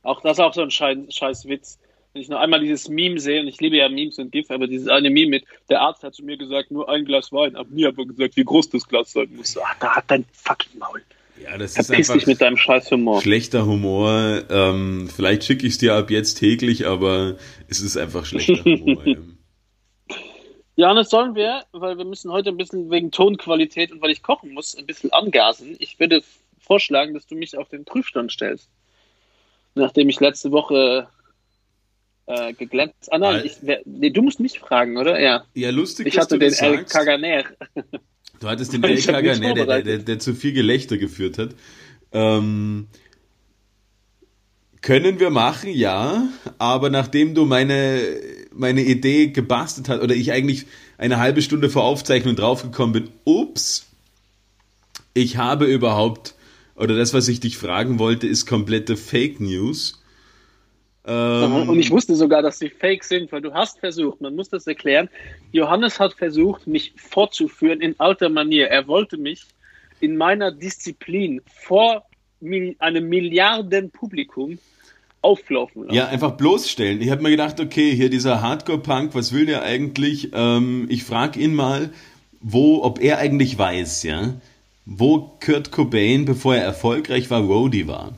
Auch 0.02 0.20
das 0.20 0.38
ist 0.38 0.40
auch 0.40 0.54
so 0.54 0.62
ein 0.62 0.70
scheiß, 0.70 0.98
scheiß 1.08 1.46
Witz 1.46 1.78
wenn 2.16 2.22
ich 2.22 2.30
noch 2.30 2.40
einmal 2.40 2.60
dieses 2.60 2.88
Meme 2.88 3.20
sehe, 3.20 3.42
und 3.42 3.46
ich 3.46 3.60
liebe 3.60 3.76
ja 3.76 3.90
Memes 3.90 4.18
und 4.18 4.32
GIF, 4.32 4.50
aber 4.50 4.66
dieses 4.66 4.88
eine 4.88 5.10
Meme 5.10 5.32
mit, 5.32 5.44
der 5.68 5.82
Arzt 5.82 6.02
hat 6.02 6.14
zu 6.14 6.24
mir 6.24 6.38
gesagt, 6.38 6.70
nur 6.70 6.88
ein 6.88 7.04
Glas 7.04 7.30
Wein, 7.30 7.56
aber 7.56 7.68
mir 7.68 7.88
aber 7.88 8.06
gesagt, 8.06 8.38
wie 8.38 8.44
groß 8.44 8.70
das 8.70 8.88
Glas 8.88 9.12
sein 9.12 9.28
muss. 9.36 9.54
Ach, 9.62 9.76
da 9.80 9.96
hat 9.96 10.04
dein 10.08 10.24
fucking 10.32 10.78
Maul. 10.78 11.02
Ja, 11.44 11.58
das 11.58 11.74
Verpiss 11.74 11.90
ist 11.90 11.90
einfach 11.90 12.14
dich 12.14 12.26
mit 12.26 12.40
deinem 12.40 12.56
scheiß 12.56 12.90
Humor. 12.90 13.20
Schlechter 13.20 13.66
Humor. 13.66 14.44
Ähm, 14.48 15.10
vielleicht 15.14 15.44
schicke 15.44 15.66
ich 15.66 15.74
es 15.74 15.78
dir 15.78 15.94
ab 15.94 16.10
jetzt 16.10 16.36
täglich, 16.36 16.86
aber 16.86 17.36
es 17.68 17.82
ist 17.82 17.98
einfach 17.98 18.24
schlechter 18.24 18.64
Humor. 18.64 19.04
Ja, 20.76 20.94
das 20.94 21.10
sollen 21.10 21.34
wir, 21.34 21.64
weil 21.72 21.98
wir 21.98 22.06
müssen 22.06 22.32
heute 22.32 22.48
ein 22.48 22.56
bisschen 22.56 22.90
wegen 22.90 23.10
Tonqualität 23.10 23.92
und 23.92 24.00
weil 24.00 24.10
ich 24.10 24.22
kochen 24.22 24.54
muss, 24.54 24.74
ein 24.74 24.86
bisschen 24.86 25.12
angasen. 25.12 25.76
Ich 25.80 26.00
würde 26.00 26.22
vorschlagen, 26.58 27.12
dass 27.12 27.26
du 27.26 27.34
mich 27.34 27.58
auf 27.58 27.68
den 27.68 27.84
Prüfstand 27.84 28.32
stellst. 28.32 28.70
Nachdem 29.74 30.08
ich 30.08 30.18
letzte 30.18 30.50
Woche 30.50 31.08
äh, 32.27 32.53
geglänzt. 32.53 33.12
Ah 33.12 33.18
nein, 33.18 33.43
ich, 33.45 33.59
wer, 33.62 33.81
nee, 33.85 34.11
du 34.11 34.22
musst 34.22 34.41
mich 34.41 34.59
fragen, 34.59 34.97
oder? 34.97 35.20
Ja. 35.20 35.45
Ja, 35.55 35.70
lustig. 35.70 36.07
Ich 36.09 36.18
hatte 36.18 36.39
den 36.39 36.53
El 36.53 36.85
Caganer. 36.85 37.45
Du 38.39 38.49
hattest 38.49 38.74
den 38.74 38.83
El 38.85 39.01
Caganer, 39.01 39.55
der, 39.55 39.66
der, 39.66 39.83
der, 39.83 39.99
der, 39.99 40.18
zu 40.18 40.35
viel 40.35 40.53
Gelächter 40.53 40.99
geführt 40.99 41.39
hat. 41.39 41.55
Ähm, 42.12 42.89
können 44.83 45.18
wir 45.18 45.31
machen, 45.31 45.70
ja, 45.70 46.29
aber 46.59 46.91
nachdem 46.91 47.35
du 47.35 47.47
meine, 47.47 48.03
meine 48.53 48.83
Idee 48.83 49.29
gebastelt 49.29 49.89
hast, 49.89 50.01
oder 50.01 50.14
ich 50.14 50.33
eigentlich 50.33 50.66
eine 50.99 51.18
halbe 51.18 51.43
Stunde 51.43 51.70
vor 51.70 51.85
Aufzeichnung 51.85 52.37
draufgekommen 52.37 52.93
bin, 52.93 53.11
ups, 53.24 53.87
ich 55.14 55.39
habe 55.39 55.64
überhaupt, 55.64 56.35
oder 56.74 56.95
das, 56.95 57.14
was 57.14 57.27
ich 57.29 57.41
dich 57.41 57.57
fragen 57.57 57.99
wollte, 57.99 58.27
ist 58.27 58.47
komplette 58.47 58.97
Fake 58.97 59.41
News. 59.41 60.03
Ähm, 61.07 61.68
und 61.68 61.78
ich 61.78 61.90
wusste 61.90 62.16
sogar, 62.16 62.42
dass 62.42 62.59
sie 62.59 62.68
fake 62.68 63.04
sind, 63.04 63.30
weil 63.30 63.40
du 63.40 63.54
hast 63.54 63.78
versucht, 63.78 64.20
man 64.20 64.34
muss 64.34 64.48
das 64.48 64.66
erklären. 64.66 65.09
Johannes 65.52 66.00
hat 66.00 66.14
versucht, 66.14 66.66
mich 66.66 66.92
fortzuführen 66.96 67.80
in 67.80 67.98
alter 67.98 68.28
Manier. 68.28 68.68
Er 68.68 68.88
wollte 68.88 69.16
mich 69.16 69.44
in 70.00 70.16
meiner 70.16 70.50
Disziplin 70.50 71.40
vor 71.46 72.04
einem 72.78 73.09
Milliardenpublikum 73.09 74.59
auflaufen 75.22 75.84
lassen. 75.84 75.94
Ja, 75.94 76.09
einfach 76.09 76.32
bloßstellen. 76.32 77.00
Ich 77.00 77.11
habe 77.11 77.22
mir 77.22 77.30
gedacht, 77.30 77.61
okay, 77.61 77.94
hier 77.94 78.11
dieser 78.11 78.42
Hardcore-Punk, 78.42 79.14
was 79.14 79.32
will 79.32 79.46
der 79.46 79.62
eigentlich? 79.62 80.30
Ähm, 80.34 80.86
ich 80.88 81.04
frage 81.04 81.40
ihn 81.40 81.54
mal, 81.54 81.90
wo, 82.40 82.82
ob 82.82 83.00
er 83.00 83.18
eigentlich 83.18 83.59
weiß, 83.59 84.02
ja, 84.04 84.34
wo 84.84 85.36
Kurt 85.44 85.72
Cobain, 85.72 86.24
bevor 86.24 86.54
er 86.54 86.62
erfolgreich 86.62 87.30
war, 87.30 87.40
Roadie 87.40 87.88
war. 87.88 88.12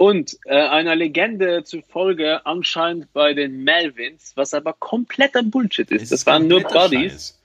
Und 0.00 0.38
äh, 0.46 0.54
einer 0.54 0.96
Legende 0.96 1.62
zufolge 1.62 2.46
anscheinend 2.46 3.12
bei 3.12 3.34
den 3.34 3.64
Melvins, 3.64 4.32
was 4.34 4.54
aber 4.54 4.72
kompletter 4.72 5.42
Bullshit 5.42 5.90
ist. 5.90 6.10
das 6.10 6.24
waren 6.24 6.48
nur 6.48 6.62
Buddies. 6.62 7.38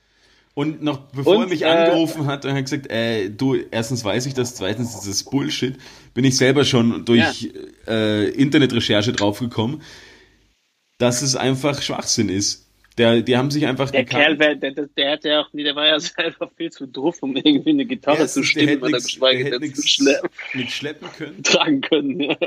Und 0.54 0.82
noch 0.82 1.00
bevor 1.12 1.36
und, 1.36 1.42
er 1.42 1.50
mich 1.50 1.64
äh, 1.64 1.66
angerufen 1.66 2.28
hat, 2.28 2.46
hat 2.46 2.56
er 2.56 2.62
gesagt, 2.62 2.90
äh, 2.90 3.28
du, 3.28 3.56
erstens 3.56 4.06
weiß 4.06 4.26
ich 4.28 4.36
das, 4.36 4.56
zweitens 4.56 4.96
ist 4.96 5.06
das 5.06 5.24
Bullshit, 5.30 5.76
bin 6.14 6.24
ich 6.24 6.38
selber 6.38 6.64
schon 6.64 7.04
durch 7.04 7.42
ja. 7.42 7.94
äh, 7.94 8.30
Internetrecherche 8.30 9.12
draufgekommen, 9.12 9.82
dass 10.98 11.24
es 11.24 11.36
einfach 11.36 11.82
Schwachsinn 11.82 12.30
ist. 12.30 12.65
Der, 12.98 13.22
die 13.22 13.36
haben 13.36 13.52
sich 13.52 13.66
einfach 13.66 13.92
Der 13.92 14.06
gekannt. 14.06 14.40
Kerl, 14.40 14.56
der, 14.56 14.72
der, 14.72 14.88
der, 14.88 15.12
hat 15.12 15.26
ja 15.26 15.42
auch, 15.42 15.50
der 15.52 15.76
war 15.76 15.88
ja 15.88 16.00
selber 16.00 16.50
viel 16.56 16.72
zu 16.72 16.88
drauf, 16.88 17.22
um 17.22 17.36
irgendwie 17.36 17.72
eine 17.72 17.86
Gitarre 17.86 18.20
ja, 18.20 18.28
zu 18.28 18.44
stimmen 18.44 18.82
oder 18.82 19.00
geschweige 19.00 19.60
denn 19.60 19.74
zu 19.74 19.88
schleppen. 19.88 20.30
Mit 20.54 20.72
schleppen 20.72 21.10
können. 21.18 21.44
Tragen 21.44 21.82
können, 21.82 22.20
ja. 22.22 22.38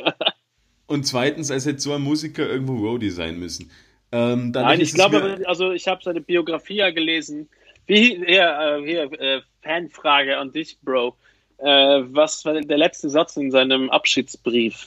Und 0.86 1.06
zweitens, 1.06 1.50
als 1.50 1.66
hätte 1.66 1.80
so 1.80 1.92
ein 1.92 2.00
Musiker 2.00 2.48
irgendwo 2.48 2.76
Roadie 2.76 3.10
sein 3.10 3.38
müssen. 3.38 3.70
Ähm, 4.10 4.52
Nein, 4.52 4.80
ich 4.80 4.94
glaube, 4.94 5.42
also 5.44 5.72
ich 5.72 5.86
habe 5.86 6.02
seine 6.02 6.22
Biografie 6.22 6.76
ja 6.76 6.90
gelesen. 6.90 7.50
Wie, 7.86 8.16
hier, 8.24 8.78
äh, 8.80 8.86
hier 8.86 9.12
äh, 9.20 9.42
Fanfrage 9.62 10.38
an 10.38 10.52
dich, 10.52 10.78
Bro. 10.80 11.14
Äh, 11.58 11.66
was 11.66 12.44
war 12.46 12.58
der 12.58 12.78
letzte 12.78 13.10
Satz 13.10 13.36
in 13.36 13.50
seinem 13.50 13.90
Abschiedsbrief? 13.90 14.86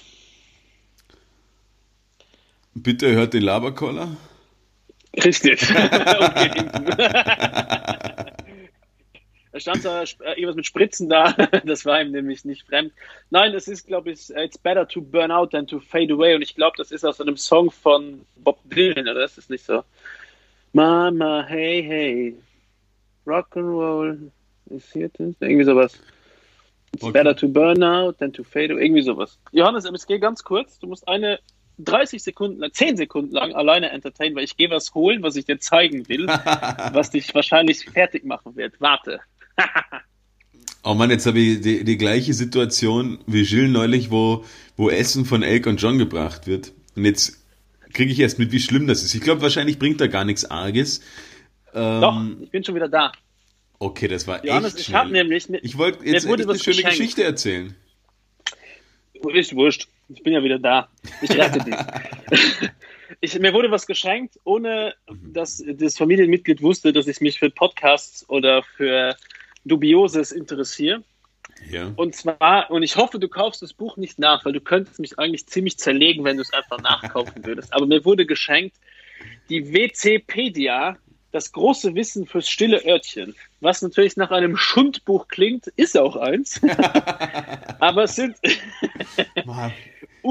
Bitte 2.73 3.11
hört 3.11 3.33
den 3.35 3.43
Laberkoller. 3.43 4.17
Richtig. 5.15 5.61
Da 9.51 9.59
stand 9.59 9.83
da 9.83 10.03
äh, 10.03 10.05
irgendwas 10.35 10.55
mit 10.55 10.65
Spritzen 10.65 11.09
da. 11.09 11.33
Das 11.65 11.85
war 11.85 12.01
ihm 12.01 12.11
nämlich 12.11 12.45
nicht 12.45 12.65
fremd. 12.65 12.93
Nein, 13.29 13.53
das 13.53 13.67
ist, 13.67 13.85
glaube 13.85 14.11
ich, 14.11 14.29
It's 14.29 14.57
better 14.57 14.87
to 14.87 15.01
burn 15.01 15.31
out 15.31 15.51
than 15.51 15.67
to 15.67 15.79
fade 15.79 16.13
away. 16.13 16.35
Und 16.35 16.41
ich 16.41 16.55
glaube, 16.55 16.77
das 16.77 16.91
ist 16.91 17.03
aus 17.03 17.19
einem 17.19 17.37
Song 17.37 17.69
von 17.69 18.25
Bob 18.37 18.59
Dylan, 18.65 19.07
oder 19.07 19.23
ist 19.23 19.37
das 19.37 19.49
nicht 19.49 19.65
so? 19.65 19.83
Mama, 20.73 21.43
hey, 21.47 21.83
hey, 21.83 22.37
rock 23.27 23.57
and 23.57 23.65
roll, 23.65 24.31
ist 24.69 24.93
hier 24.93 25.09
das? 25.09 25.35
Irgendwie 25.41 25.65
sowas. 25.65 25.99
It's 26.93 27.03
okay. 27.03 27.11
better 27.11 27.35
to 27.35 27.47
burn 27.47 27.83
out 27.83 28.17
than 28.19 28.31
to 28.31 28.43
fade 28.43 28.73
away. 28.73 28.85
Irgendwie 28.85 29.01
sowas. 29.01 29.37
Johannes, 29.51 29.85
es 29.85 30.07
geht 30.07 30.21
ganz 30.21 30.43
kurz. 30.43 30.79
Du 30.79 30.87
musst 30.87 31.07
eine 31.09 31.39
30 31.77 32.21
Sekunden, 32.21 32.63
10 32.71 32.97
Sekunden 32.97 33.33
lang 33.33 33.53
alleine 33.53 33.91
entertainen, 33.91 34.35
weil 34.35 34.43
ich 34.43 34.57
gehe 34.57 34.69
was 34.69 34.93
holen, 34.93 35.23
was 35.23 35.35
ich 35.35 35.45
dir 35.45 35.59
zeigen 35.59 36.07
will, 36.07 36.27
was 36.93 37.11
dich 37.11 37.33
wahrscheinlich 37.33 37.85
fertig 37.85 38.23
machen 38.25 38.55
wird. 38.55 38.79
Warte. 38.79 39.19
oh 40.83 40.93
Mann, 40.93 41.09
jetzt 41.09 41.25
habe 41.25 41.39
ich 41.39 41.61
die, 41.61 41.83
die, 41.83 41.97
gleiche 41.97 42.33
Situation 42.33 43.19
wie 43.27 43.43
Gilles 43.43 43.71
neulich, 43.71 44.11
wo, 44.11 44.45
wo 44.77 44.89
Essen 44.89 45.25
von 45.25 45.43
Elk 45.43 45.67
und 45.67 45.81
John 45.81 45.97
gebracht 45.97 46.47
wird. 46.47 46.73
Und 46.95 47.05
jetzt 47.05 47.45
kriege 47.93 48.11
ich 48.11 48.19
erst 48.19 48.39
mit, 48.39 48.51
wie 48.51 48.59
schlimm 48.59 48.87
das 48.87 49.03
ist. 49.03 49.15
Ich 49.15 49.21
glaube, 49.21 49.41
wahrscheinlich 49.41 49.79
bringt 49.79 50.01
da 50.01 50.07
gar 50.07 50.25
nichts 50.25 50.45
Arges. 50.45 51.01
Ähm, 51.73 52.01
Doch, 52.01 52.21
ich 52.41 52.49
bin 52.49 52.63
schon 52.63 52.75
wieder 52.75 52.89
da. 52.89 53.11
Okay, 53.79 54.07
das 54.07 54.27
war 54.27 54.45
Johannes, 54.45 54.75
echt 54.75 54.89
ich 54.89 54.93
habe 54.93 55.11
nämlich... 55.11 55.49
Ich 55.63 55.77
wollte 55.77 56.05
jetzt 56.05 56.27
eine 56.27 56.37
schöne 56.37 56.57
geschenkt. 56.57 56.89
Geschichte 56.89 57.23
erzählen. 57.23 57.75
Ist 59.33 59.55
wurscht. 59.55 59.87
Ich 60.13 60.23
bin 60.23 60.33
ja 60.33 60.43
wieder 60.43 60.59
da. 60.59 60.89
Ich 61.21 61.31
rette 61.31 61.59
dich. 61.59 61.75
ich, 63.21 63.39
mir 63.39 63.53
wurde 63.53 63.71
was 63.71 63.85
geschenkt, 63.87 64.39
ohne 64.43 64.93
dass 65.23 65.63
das 65.65 65.97
Familienmitglied 65.97 66.61
wusste, 66.61 66.93
dass 66.93 67.07
ich 67.07 67.21
mich 67.21 67.39
für 67.39 67.49
Podcasts 67.49 68.27
oder 68.29 68.63
für 68.63 69.15
Dubioses 69.65 70.31
interessiere. 70.31 71.03
Ja. 71.69 71.91
Und 71.95 72.15
zwar, 72.15 72.71
und 72.71 72.83
ich 72.83 72.95
hoffe, 72.95 73.19
du 73.19 73.27
kaufst 73.27 73.61
das 73.61 73.73
Buch 73.73 73.97
nicht 73.97 74.17
nach, 74.19 74.45
weil 74.45 74.53
du 74.53 74.61
könntest 74.61 74.99
mich 74.99 75.19
eigentlich 75.19 75.47
ziemlich 75.47 75.77
zerlegen, 75.77 76.23
wenn 76.23 76.37
du 76.37 76.41
es 76.41 76.53
einfach 76.53 76.81
nachkaufen 76.81 77.45
würdest. 77.45 77.73
Aber 77.73 77.85
mir 77.85 78.03
wurde 78.03 78.25
geschenkt 78.25 78.77
die 79.49 79.73
WCpedia 79.73 80.97
das 81.31 81.51
große 81.51 81.95
Wissen 81.95 82.25
fürs 82.25 82.49
stille 82.49 82.85
Örtchen, 82.85 83.35
was 83.59 83.81
natürlich 83.81 84.17
nach 84.17 84.31
einem 84.31 84.57
Schundbuch 84.57 85.27
klingt, 85.27 85.67
ist 85.75 85.97
auch 85.97 86.15
eins. 86.15 86.61
Aber 87.79 88.03
es 88.03 88.15
sind 88.15 88.35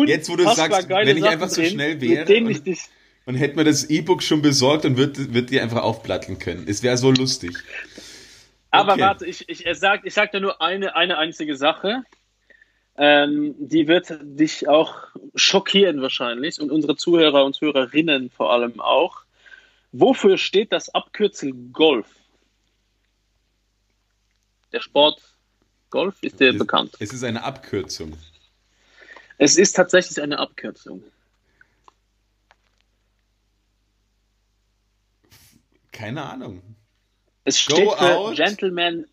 Jetzt, 0.07 0.30
wo 0.30 0.36
du 0.36 0.44
sagst, 0.44 0.88
wenn 0.88 1.16
ich 1.16 1.24
einfach 1.24 1.48
so 1.48 1.64
schnell 1.64 2.01
wäre 2.01 2.32
und, 2.44 2.78
und 3.26 3.34
hätte 3.34 3.57
mir 3.57 3.64
das 3.64 3.90
E-Book 3.90 4.22
schon 4.22 4.40
besorgt 4.40 4.84
und 4.84 4.96
würde 4.96 5.34
würd 5.34 5.51
die 5.51 5.61
einfach 5.61 5.82
aufplatteln 5.82 6.38
können. 6.38 6.66
Es 6.68 6.82
wäre 6.82 6.96
so 6.96 7.11
lustig. 7.11 7.57
Aber 8.70 8.92
okay. 8.92 9.01
warte, 9.03 9.26
ich, 9.26 9.48
ich, 9.48 9.66
sag, 9.72 10.05
ich 10.05 10.14
sag 10.14 10.30
dir 10.30 10.40
nur 10.40 10.62
eine, 10.62 10.94
eine 10.94 11.18
einzige 11.18 11.57
Sache. 11.57 12.05
Ähm, 12.96 13.55
die 13.59 13.88
wird 13.88 14.18
dich 14.22 14.68
auch 14.68 14.94
schockieren 15.34 16.03
wahrscheinlich 16.03 16.61
und 16.61 16.70
unsere 16.70 16.96
Zuhörer 16.96 17.44
und 17.44 17.55
Zuhörerinnen 17.55 18.30
vor 18.30 18.53
allem 18.53 18.80
auch. 18.80 19.22
Wofür 19.93 20.38
steht 20.38 20.72
das 20.72 20.88
Abkürzel 20.95 21.53
Golf? 21.72 22.07
Der 24.72 24.80
Sport 24.80 25.20
Golf 25.91 26.16
ist 26.22 26.38
dir 26.38 26.57
bekannt. 26.57 26.97
Es 27.01 27.12
ist 27.12 27.24
eine 27.24 27.43
Abkürzung. 27.43 28.16
Es 29.38 29.57
ist 29.57 29.72
tatsächlich 29.72 30.20
eine 30.22 30.38
Abkürzung. 30.38 31.03
Keine 35.91 36.22
Ahnung. 36.22 36.62
Es 37.45 37.59
steht 37.59 37.84
Go 37.84 37.97
für 37.97 38.16
out. 38.16 38.36
Gentlemen, 38.36 39.07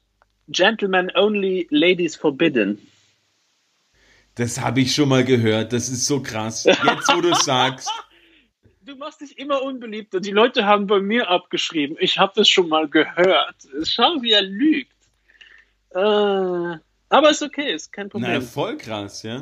Gentlemen 0.48 1.12
Only, 1.16 1.68
Ladies 1.72 2.16
Forbidden. 2.16 2.80
Das 4.36 4.62
habe 4.62 4.82
ich 4.82 4.94
schon 4.94 5.10
mal 5.10 5.26
gehört. 5.26 5.74
Das 5.74 5.90
ist 5.90 6.06
so 6.06 6.22
krass. 6.22 6.66
Jetzt, 6.66 7.08
wo 7.14 7.22
du 7.22 7.34
sagst. 7.42 7.90
Du 8.88 8.96
machst 8.96 9.22
dich 9.22 9.38
immer 9.38 9.62
unbeliebter. 9.62 10.20
Die 10.20 10.32
Leute 10.32 10.66
haben 10.66 10.88
bei 10.88 11.00
mir 11.00 11.30
abgeschrieben. 11.30 11.98
Ich 12.00 12.18
habe 12.18 12.34
das 12.36 12.50
schon 12.50 12.70
mal 12.70 12.88
gehört. 12.88 13.56
Schau, 13.84 14.22
wie 14.22 14.32
er 14.32 14.42
lügt. 14.42 14.94
Äh, 15.92 16.80
aber 17.10 17.30
ist 17.30 17.44
okay, 17.44 17.74
ist 17.74 17.92
kein 17.92 18.10
Problem. 18.10 18.32
Na, 18.34 18.42
voll 18.42 18.78
krass, 18.78 19.24
ja. 19.24 19.42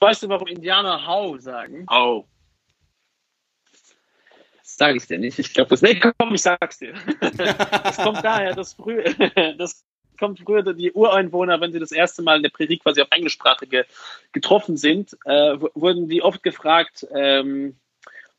Weißt 0.00 0.24
du, 0.24 0.28
warum 0.28 0.48
Indianer 0.48 1.06
Hau 1.06 1.38
sagen? 1.38 1.86
Hau. 1.88 2.26
Das 4.58 4.76
sage 4.76 4.96
ich 4.96 5.06
dir 5.06 5.18
nicht. 5.18 5.38
Ich 5.38 5.54
glaube, 5.54 5.70
das. 5.70 5.82
Nee, 5.82 6.00
komm, 6.00 6.34
ich 6.34 6.42
sag's 6.42 6.78
dir. 6.78 6.94
das 7.20 7.96
kommt 7.98 8.24
daher, 8.24 8.54
dass 8.54 8.74
früher, 8.74 9.04
das 9.58 9.84
kommt 10.22 10.38
früher 10.38 10.62
die 10.62 10.92
Ureinwohner, 10.92 11.60
wenn 11.60 11.72
sie 11.72 11.80
das 11.80 11.90
erste 11.90 12.22
Mal 12.22 12.36
in 12.36 12.44
der 12.44 12.50
Prärie 12.50 12.78
quasi 12.78 13.02
auf 13.02 13.08
Englischsprachige 13.10 13.86
getroffen 14.30 14.76
sind, 14.76 15.16
äh, 15.24 15.58
wurden 15.74 16.08
die 16.08 16.22
oft 16.22 16.44
gefragt, 16.44 17.04
ähm, 17.12 17.74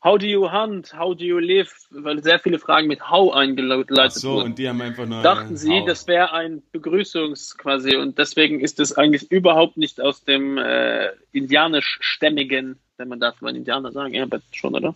How 0.02 0.18
do 0.18 0.26
you 0.26 0.50
hunt? 0.50 0.92
How 0.92 1.14
do 1.16 1.24
you 1.24 1.38
live? 1.38 1.72
Weil 1.90 2.22
sehr 2.22 2.38
viele 2.38 2.58
Fragen 2.58 2.88
mit 2.88 3.10
How 3.10 3.34
eingeleitet 3.34 3.98
Ach 3.98 4.10
so, 4.10 4.32
wurden. 4.32 4.44
und 4.50 4.58
die 4.58 4.68
haben 4.68 4.80
einfach 4.80 5.06
nur. 5.06 5.22
Dachten 5.22 5.56
sie, 5.56 5.80
how. 5.80 5.86
das 5.86 6.06
wäre 6.06 6.32
ein 6.32 6.62
Begrüßungs 6.72 7.56
quasi 7.58 7.96
und 7.96 8.18
deswegen 8.18 8.60
ist 8.60 8.80
es 8.80 8.96
eigentlich 8.96 9.30
überhaupt 9.30 9.76
nicht 9.76 10.00
aus 10.00 10.24
dem 10.24 10.58
äh, 10.58 11.08
indianisch-stämmigen, 11.32 12.78
wenn 12.98 13.08
man 13.08 13.20
darf 13.20 13.40
mal 13.40 13.56
Indianer 13.56 13.92
sagen, 13.92 14.14
ja, 14.14 14.26
schon, 14.52 14.74
oder? 14.74 14.94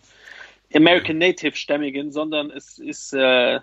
American. 0.74 1.18
Native-stämmigen, 1.18 2.12
sondern 2.12 2.50
es 2.50 2.78
ist 2.78 3.14
äh, 3.14 3.60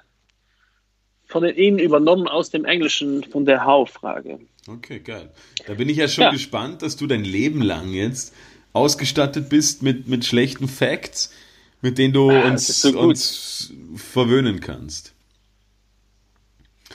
von 1.28 1.44
den 1.44 1.56
ihnen 1.56 1.80
übernommen 1.80 2.28
aus 2.28 2.50
dem 2.50 2.66
Englischen 2.66 3.24
von 3.24 3.46
der 3.46 3.66
How-Frage. 3.66 4.40
Okay, 4.68 5.00
geil. 5.00 5.32
Da 5.68 5.74
bin 5.74 5.90
ich 5.90 5.98
ja 5.98 6.08
schon 6.08 6.24
ja. 6.24 6.32
gespannt, 6.32 6.82
dass 6.82 6.96
du 6.96 7.08
dein 7.08 7.24
Leben 7.24 7.62
lang 7.62 7.94
jetzt 7.94 8.34
ausgestattet 8.74 9.50
bist 9.50 9.84
mit, 9.84 10.08
mit 10.08 10.26
schlechten 10.26 10.68
Facts, 10.68 11.34
mit 11.82 11.98
denen 11.98 12.14
du 12.14 12.30
ah, 12.30 12.46
uns, 12.48 12.82
so 12.82 13.00
uns 13.00 13.74
verwöhnen 13.96 14.60
kannst. 14.60 15.14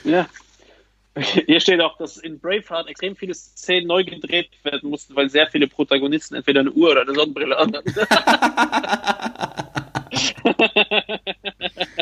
Ja. 0.03 0.27
Hier 1.45 1.59
steht 1.59 1.81
auch, 1.81 1.97
dass 1.97 2.17
in 2.17 2.39
Braveheart 2.39 2.87
extrem 2.87 3.15
viele 3.15 3.33
Szenen 3.33 3.87
neu 3.87 4.03
gedreht 4.03 4.49
werden 4.63 4.89
mussten, 4.89 5.15
weil 5.15 5.29
sehr 5.29 5.47
viele 5.47 5.67
Protagonisten 5.67 6.35
entweder 6.35 6.61
eine 6.61 6.71
Uhr 6.71 6.91
oder 6.91 7.01
eine 7.01 7.13
Sonnenbrille 7.13 7.55
haben. 7.57 7.73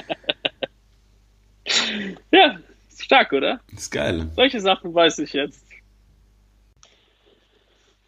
Ja, 2.32 2.60
ist 2.88 3.04
stark, 3.04 3.34
oder? 3.34 3.60
Ist 3.72 3.92
geil. 3.92 4.30
Solche 4.36 4.60
Sachen 4.60 4.94
weiß 4.94 5.20
ich 5.20 5.34
jetzt. 5.34 5.66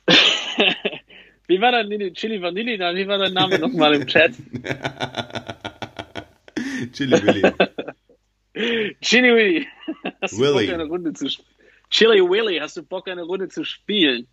wie 1.48 1.62
war 1.62 1.72
dein 1.72 2.14
Chili 2.14 2.42
Vanilli? 2.42 2.80
Wie 2.80 3.08
war 3.08 3.18
dein 3.18 3.34
Name 3.34 3.60
nochmal 3.60 3.96
im 3.96 4.08
Chat? 4.08 4.34
Chili 6.94 7.22
Willy. 7.24 7.54
Chili 9.02 9.34
Willy. 9.34 9.68
Hast 10.22 10.40
Willy. 10.40 10.66
du 10.66 10.72
Bock, 10.72 10.74
eine 10.74 10.86
Runde 10.86 11.14
zu 11.14 11.28
Chili 11.90 12.22
Willy, 12.22 12.58
hast 12.58 12.78
du 12.78 12.84
Bock, 12.84 13.08
eine 13.08 13.24
Runde 13.24 13.50
zu 13.50 13.64
spielen? 13.64 14.28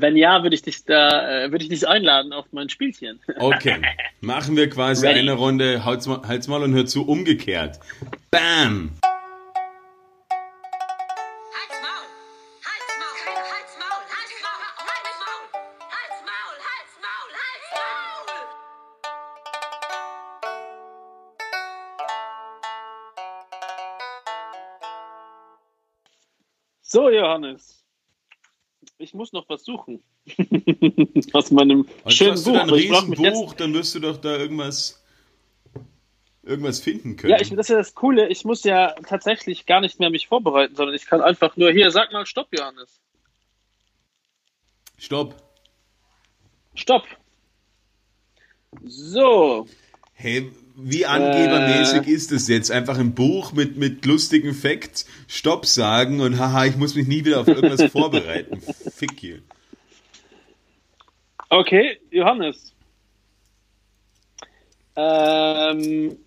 Wenn 0.00 0.16
ja, 0.16 0.42
würde 0.42 0.54
ich 0.54 0.62
dich 0.62 0.84
da, 0.84 1.44
äh, 1.44 1.50
würde 1.50 1.64
ich 1.64 1.70
dich 1.70 1.88
einladen 1.88 2.32
auf 2.32 2.46
mein 2.52 2.68
Spielchen. 2.68 3.20
Okay. 3.38 3.80
Machen 4.20 4.56
wir 4.56 4.68
quasi 4.68 5.06
Ready. 5.06 5.20
eine 5.20 5.32
Runde. 5.32 5.84
Halt's 5.84 6.06
mal, 6.06 6.20
halt's 6.26 6.48
mal 6.48 6.62
und 6.62 6.74
hör 6.74 6.86
zu 6.86 7.06
umgekehrt. 7.06 7.78
Bam! 8.30 8.90
So, 26.90 27.10
Johannes, 27.10 27.77
ich 28.98 29.14
muss 29.14 29.32
noch 29.32 29.48
was 29.48 29.64
suchen. 29.64 30.02
Aus 31.32 31.50
meinem 31.52 31.86
also 32.04 32.16
schönen 32.16 32.34
Buch. 32.34 32.52
Du 32.52 32.58
ein 32.58 32.70
Riesenbuch, 32.70 33.54
dann 33.54 33.72
wirst 33.72 33.94
du 33.94 34.00
doch 34.00 34.16
da 34.16 34.36
irgendwas, 34.36 35.00
irgendwas 36.42 36.80
finden 36.80 37.16
können. 37.16 37.30
Ja, 37.30 37.40
ich, 37.40 37.50
das 37.50 37.58
ist 37.60 37.68
ja 37.68 37.76
das 37.76 37.94
Coole. 37.94 38.28
Ich 38.28 38.44
muss 38.44 38.64
ja 38.64 38.94
tatsächlich 39.06 39.66
gar 39.66 39.80
nicht 39.80 40.00
mehr 40.00 40.10
mich 40.10 40.26
vorbereiten, 40.26 40.74
sondern 40.74 40.96
ich 40.96 41.06
kann 41.06 41.20
einfach 41.20 41.56
nur 41.56 41.70
hier, 41.70 41.92
sag 41.92 42.12
mal 42.12 42.26
Stopp, 42.26 42.48
Johannes. 42.50 43.00
Stopp. 44.96 45.36
Stopp. 46.74 47.06
So. 48.82 49.66
Hey, 50.20 50.50
wie 50.74 51.06
angebermäßig 51.06 52.08
äh, 52.08 52.10
ist 52.10 52.32
es 52.32 52.48
jetzt? 52.48 52.72
Einfach 52.72 52.98
ein 52.98 53.14
Buch 53.14 53.52
mit, 53.52 53.76
mit 53.76 54.04
lustigen 54.04 54.52
Facts, 54.52 55.06
Stopp 55.28 55.64
sagen 55.64 56.20
und 56.20 56.40
haha, 56.40 56.64
ich 56.64 56.76
muss 56.76 56.96
mich 56.96 57.06
nie 57.06 57.24
wieder 57.24 57.38
auf 57.38 57.46
irgendwas 57.46 57.84
vorbereiten. 57.92 58.60
Fick 58.90 59.22
you. 59.22 59.36
Okay, 61.50 62.00
Johannes. 62.10 62.74
Ähm, 64.96 66.18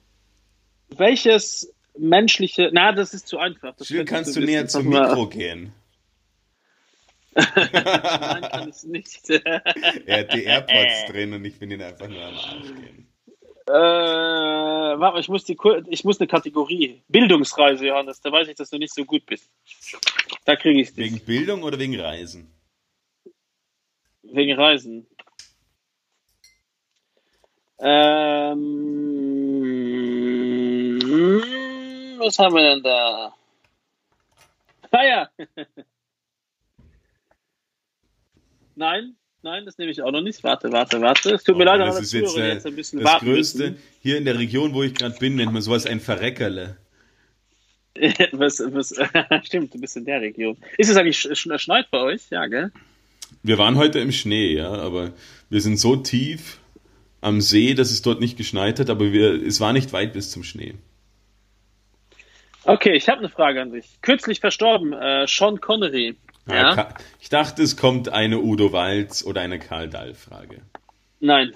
welches 0.96 1.74
menschliche. 1.98 2.70
Na, 2.72 2.94
das 2.94 3.14
ist 3.14 3.28
zu 3.28 3.40
einfach. 3.40 3.76
Das 3.76 3.90
Hier 3.90 4.06
kannst 4.06 4.38
du 4.38 4.40
näher 4.40 4.68
zum 4.68 4.88
Mikro 4.88 5.28
gehen. 5.28 5.74
Nein, 7.36 8.42
kann 8.42 8.70
es 8.70 8.86
nicht. 8.86 9.30
er 10.06 10.20
hat 10.20 10.34
die 10.34 10.46
AirPods 10.46 11.12
drin 11.12 11.34
und 11.34 11.44
ich 11.44 11.60
bin 11.60 11.72
ihn 11.72 11.82
einfach 11.82 12.08
nur 12.08 12.24
am 12.24 12.36
Arsch 12.36 12.68
gehen. 12.68 13.11
Äh, 13.72 15.00
warte, 15.00 15.22
ich 15.22 15.30
muss, 15.30 15.46
die, 15.46 15.58
ich 15.88 16.04
muss 16.04 16.20
eine 16.20 16.28
Kategorie. 16.28 17.02
Bildungsreise, 17.08 17.88
Johannes. 17.88 18.20
Da 18.20 18.30
weiß 18.30 18.50
ich, 18.50 18.56
dass 18.56 18.70
du 18.70 18.78
nicht 18.78 18.94
so 18.94 19.06
gut 19.06 19.26
bist. 19.26 19.50
Da 20.44 20.58
kriege 20.58 20.82
ich 20.82 20.90
es. 20.90 20.98
Wegen 20.98 21.22
Bildung 21.22 21.64
oder 21.64 21.80
wegen 21.80 21.98
Reisen? 21.98 22.52
Wegen 24.24 24.60
Reisen. 24.60 25.08
Ähm, 27.80 28.60
was 32.20 32.38
haben 32.40 32.56
wir 32.56 32.62
denn 32.62 32.84
da? 32.84 33.34
Ah 34.92 35.04
ja. 35.04 35.30
Nein, 38.76 39.16
nein, 39.44 39.66
das 39.66 39.78
nehme 39.78 39.92
ich 39.92 40.02
auch 40.02 40.12
noch 40.12 40.22
nicht. 40.22 40.44
Warte, 40.44 40.72
warte, 40.72 41.02
warte. 41.02 41.34
Es 41.34 41.44
tut 41.44 41.58
mir 41.58 41.64
oh, 41.64 41.66
leid, 41.66 41.82
das 41.82 42.00
ist 42.00 42.14
jetzt, 42.14 42.38
äh, 42.38 42.54
jetzt 42.54 42.66
ein 42.66 42.76
bisschen 42.76 43.02
das 43.02 43.20
Größte. 43.20 43.72
Müssen. 43.72 43.78
Hier 44.02 44.18
in 44.18 44.26
der 44.26 44.38
Region, 44.38 44.74
wo 44.74 44.84
ich 44.84 44.94
gerade 44.94 45.18
bin, 45.20 45.36
nennt 45.36 45.54
man 45.54 45.62
sowas 45.62 45.86
ein 45.86 46.00
Verreckerle. 46.00 46.78
was, 48.32 48.60
was, 48.60 48.96
stimmt, 49.46 49.74
du 49.74 49.80
bist 49.80 49.98
in 49.98 50.06
der 50.06 50.22
Region. 50.22 50.58
Ist 50.78 50.90
es 50.90 50.98
eigentlich 50.98 51.20
schneit 51.20 51.92
bei 51.92 52.00
euch? 52.00 52.30
Ja, 52.30 52.48
gell? 52.48 52.72
Wir 53.44 53.58
waren 53.58 53.76
heute 53.76 54.00
im 54.00 54.12
Schnee, 54.12 54.54
ja, 54.54 54.72
aber 54.72 55.14
wir 55.50 55.62
sind 55.62 55.78
so 55.78 55.96
tief 55.96 56.60
am 57.22 57.42
See, 57.42 57.74
dass 57.74 57.92
es 57.92 58.02
dort 58.02 58.20
nicht 58.20 58.38
geschneit 58.38 58.80
hat, 58.80 58.90
aber 58.90 59.12
wir, 59.12 59.46
es 59.46 59.60
war 59.60 59.74
nicht 59.74 59.94
weit 59.94 60.14
bis 60.14 60.32
zum 60.32 60.44
Schnee. 60.44 60.76
Okay, 62.64 62.94
ich 62.96 63.10
habe 63.10 63.20
eine 63.20 63.30
Frage 63.30 63.62
an 63.62 63.72
dich. 63.72 63.86
Kürzlich 64.02 64.40
verstorben, 64.40 64.94
äh, 64.94 65.26
Sean 65.28 65.60
Connery. 65.62 66.16
Ja? 66.48 66.96
Ich 67.20 67.30
dachte, 67.30 67.62
es 67.64 67.78
kommt 67.78 68.10
eine 68.10 68.40
Udo 68.40 68.74
Walz 68.74 69.24
oder 69.24 69.42
eine 69.42 69.60
Karl 69.60 69.90
Dahl-Frage. 69.90 70.62
Nein, 71.20 71.54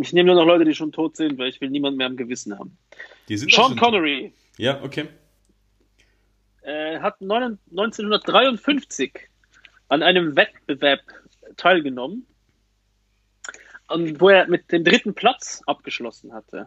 ich 0.00 0.12
nehme 0.12 0.26
nur 0.26 0.36
noch 0.36 0.44
Leute, 0.44 0.64
die 0.64 0.74
schon 0.74 0.92
tot 0.92 1.16
sind, 1.16 1.38
weil 1.38 1.48
ich 1.48 1.60
will 1.60 1.70
niemanden 1.70 1.96
mehr 1.96 2.06
am 2.06 2.16
Gewissen 2.16 2.58
haben. 2.58 2.76
Sean 3.28 3.76
Connery. 3.76 4.32
Ja, 4.58 4.82
okay. 4.82 5.08
Äh, 6.62 7.00
hat 7.00 7.20
1953 7.22 9.12
an 9.88 10.02
einem 10.02 10.36
Wettbewerb 10.36 11.00
teilgenommen, 11.56 12.26
wo 13.88 14.28
er 14.28 14.48
mit 14.48 14.70
dem 14.72 14.84
dritten 14.84 15.14
Platz 15.14 15.62
abgeschlossen 15.66 16.34
hatte. 16.34 16.66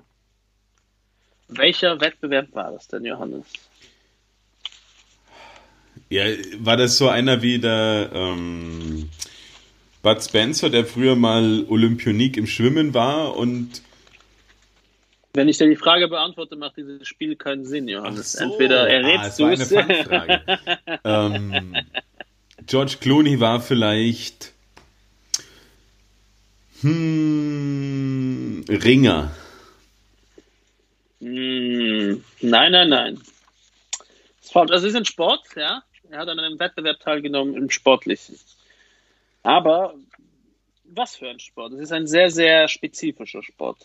Welcher 1.50 2.00
Wettbewerb 2.00 2.54
war 2.54 2.72
das 2.72 2.88
denn, 2.88 3.06
Johannes? 3.06 3.46
Ja, 6.10 6.24
war 6.58 6.76
das 6.76 6.98
so 6.98 7.08
einer 7.08 7.42
wie 7.42 7.60
der 7.60 8.10
ähm, 8.14 9.10
Bud 10.02 10.24
Spencer, 10.24 10.70
der 10.70 10.86
früher 10.86 11.16
mal 11.16 11.66
Olympionik 11.68 12.38
im 12.38 12.48
Schwimmen 12.48 12.94
war 12.94 13.36
und 13.36 13.84
wenn 15.34 15.48
ich 15.48 15.60
dir 15.60 15.70
die 15.70 15.76
Frage 15.76 16.08
beantworte, 16.08 16.56
macht 16.56 16.78
dieses 16.78 17.08
Spiel 17.08 17.36
keinen 17.36 17.64
Sinn, 17.64 17.88
Johannes. 17.88 18.32
So. 18.34 18.44
Entweder 18.44 18.90
errätst 18.90 19.40
ah, 19.40 19.46
du 19.46 19.54
es. 19.54 19.72
ähm, 21.04 21.76
George 22.66 22.96
Clooney 23.00 23.40
war 23.40 23.62
vielleicht 23.62 24.54
hm, 26.82 28.66
Ringer. 28.68 29.32
Hm, 31.20 32.24
nein, 32.42 32.72
nein, 32.72 32.90
nein. 32.90 33.22
Das 34.68 34.84
ist 34.84 34.96
ein 34.96 35.06
Sport, 35.06 35.44
ja. 35.56 35.84
Er 36.10 36.20
hat 36.20 36.30
an 36.30 36.40
einem 36.40 36.60
Wettbewerb 36.60 37.00
teilgenommen 37.00 37.56
im 37.56 37.70
Sportlichen. 37.70 38.36
Aber 39.44 39.96
was 40.84 41.16
für 41.16 41.30
ein 41.30 41.40
Sport? 41.40 41.74
Es 41.74 41.82
ist 41.82 41.92
ein 41.92 42.08
sehr, 42.08 42.30
sehr 42.32 42.68
spezifischer 42.68 43.44
Sport. 43.44 43.78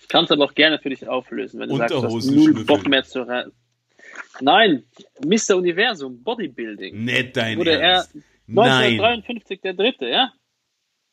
Ich 0.00 0.08
kann 0.08 0.24
es 0.24 0.30
aber 0.30 0.44
auch 0.44 0.54
gerne 0.54 0.78
für 0.78 0.90
dich 0.90 1.08
auflösen, 1.08 1.58
wenn 1.58 1.68
du 1.68 1.76
sagst, 1.76 1.94
du 1.94 2.02
hast 2.02 2.30
null 2.30 2.64
Bock 2.64 2.86
mehr 2.86 3.02
zu 3.02 3.22
rennen. 3.22 3.52
Nein, 4.40 4.84
Mr. 5.24 5.56
Universum, 5.56 6.22
Bodybuilding. 6.22 7.04
Nicht 7.04 7.36
dein 7.36 7.58
Wurde 7.58 7.80
Ernst. 7.80 8.14
er 8.14 8.22
1953 8.48 9.60
Nein. 9.62 9.76
der 9.76 9.84
Dritte, 9.84 10.06
ja? 10.08 10.32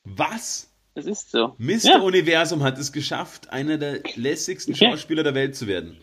Was? 0.04 0.72
Das 0.94 1.06
ist 1.06 1.30
so. 1.30 1.54
Mr. 1.58 1.78
Ja. 1.84 1.98
Universum 2.00 2.62
hat 2.62 2.78
es 2.78 2.92
geschafft, 2.92 3.50
einer 3.50 3.78
der 3.78 4.00
lässigsten 4.14 4.74
Schauspieler 4.74 5.22
der 5.24 5.34
Welt 5.34 5.56
zu 5.56 5.66
werden. 5.66 5.98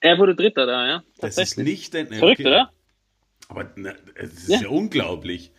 Er 0.00 0.18
wurde 0.18 0.34
Dritter 0.34 0.66
da, 0.66 0.86
ja. 0.86 1.02
Das 1.18 1.38
ist 1.38 1.58
nicht 1.58 1.94
ein. 1.96 2.08
Verrückt, 2.08 2.40
okay. 2.40 2.48
oder? 2.48 2.72
Aber 3.48 3.70
na, 3.76 3.94
es 4.14 4.32
ist 4.34 4.48
ja. 4.48 4.60
ja 4.62 4.68
unglaublich. 4.68 5.50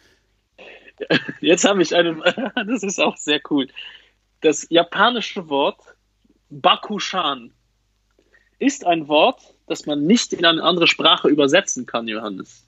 Jetzt 1.42 1.66
habe 1.66 1.82
ich 1.82 1.96
eine. 1.96 2.22
Das 2.68 2.84
ist 2.84 3.00
auch 3.00 3.18
sehr 3.18 3.42
cool. 3.50 3.68
Das 4.42 4.68
japanische 4.70 5.50
Wort 5.50 5.80
Bakushan 6.50 7.52
ist 8.58 8.86
ein 8.86 9.08
Wort, 9.08 9.42
das 9.68 9.86
man 9.86 10.06
nicht 10.06 10.34
in 10.34 10.46
eine 10.46 10.64
andere 10.64 10.88
Sprache 10.88 11.30
übersetzen 11.30 11.86
kann, 11.86 12.08
Johannes. 12.08 12.66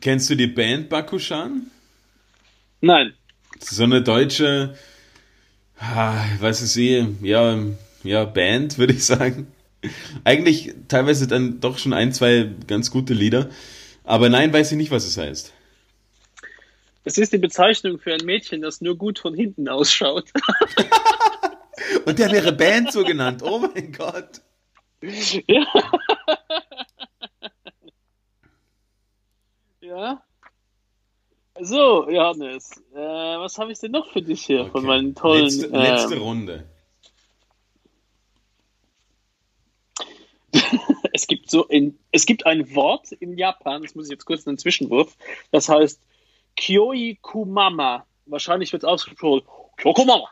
Kennst 0.00 0.28
du 0.30 0.34
die 0.34 0.46
Band 0.46 0.88
Bakushan? 0.88 1.70
Nein. 2.80 3.14
So 3.60 3.84
eine 3.84 4.02
deutsche, 4.02 4.76
ah, 5.78 6.24
ich 6.34 6.40
weiß 6.40 6.62
es 6.62 6.76
eh, 6.76 7.06
ja, 7.22 7.58
ja, 8.02 8.24
Band, 8.24 8.78
würde 8.78 8.92
ich 8.92 9.04
sagen. 9.04 9.53
Eigentlich 10.24 10.74
teilweise 10.88 11.26
dann 11.26 11.60
doch 11.60 11.78
schon 11.78 11.92
ein, 11.92 12.12
zwei 12.12 12.50
ganz 12.66 12.90
gute 12.90 13.14
Lieder. 13.14 13.50
Aber 14.04 14.28
nein, 14.28 14.52
weiß 14.52 14.72
ich 14.72 14.78
nicht, 14.78 14.90
was 14.90 15.06
es 15.06 15.16
heißt. 15.16 15.52
Es 17.04 17.18
ist 17.18 17.32
die 17.32 17.38
Bezeichnung 17.38 17.98
für 17.98 18.14
ein 18.14 18.24
Mädchen, 18.24 18.62
das 18.62 18.80
nur 18.80 18.96
gut 18.96 19.18
von 19.18 19.34
hinten 19.34 19.68
ausschaut. 19.68 20.30
Und 22.06 22.18
der 22.18 22.30
wäre 22.30 22.52
Band 22.52 22.92
so 22.92 23.04
genannt. 23.04 23.42
Oh 23.42 23.58
mein 23.58 23.92
Gott. 23.92 24.40
Ja. 25.46 25.64
ja. 29.80 30.22
So, 31.60 32.10
Johannes, 32.10 32.82
äh, 32.94 32.98
was 32.98 33.58
habe 33.58 33.70
ich 33.70 33.78
denn 33.78 33.92
noch 33.92 34.10
für 34.10 34.22
dich 34.22 34.44
hier 34.44 34.62
okay. 34.62 34.70
von 34.70 34.84
meinen 34.84 35.14
tollen. 35.14 35.44
Letzte, 35.44 35.66
letzte 35.68 36.14
ähm, 36.14 36.22
Runde. 36.22 36.64
es 41.12 41.26
gibt 41.26 41.43
so 41.54 41.62
in, 41.66 41.96
es 42.10 42.26
gibt 42.26 42.46
ein 42.46 42.74
Wort 42.74 43.12
in 43.12 43.38
Japan, 43.38 43.82
das 43.82 43.94
muss 43.94 44.06
ich 44.06 44.10
jetzt 44.10 44.24
kurz 44.24 44.44
einen 44.48 44.58
Zwischenwurf, 44.58 45.16
das 45.52 45.68
heißt 45.68 46.00
Kyoi 46.56 47.16
Kumama. 47.22 48.04
Wahrscheinlich 48.26 48.72
wird 48.72 48.82
es 48.82 48.88
ausgesprochen 48.88 49.42
Kyokomama. 49.76 50.30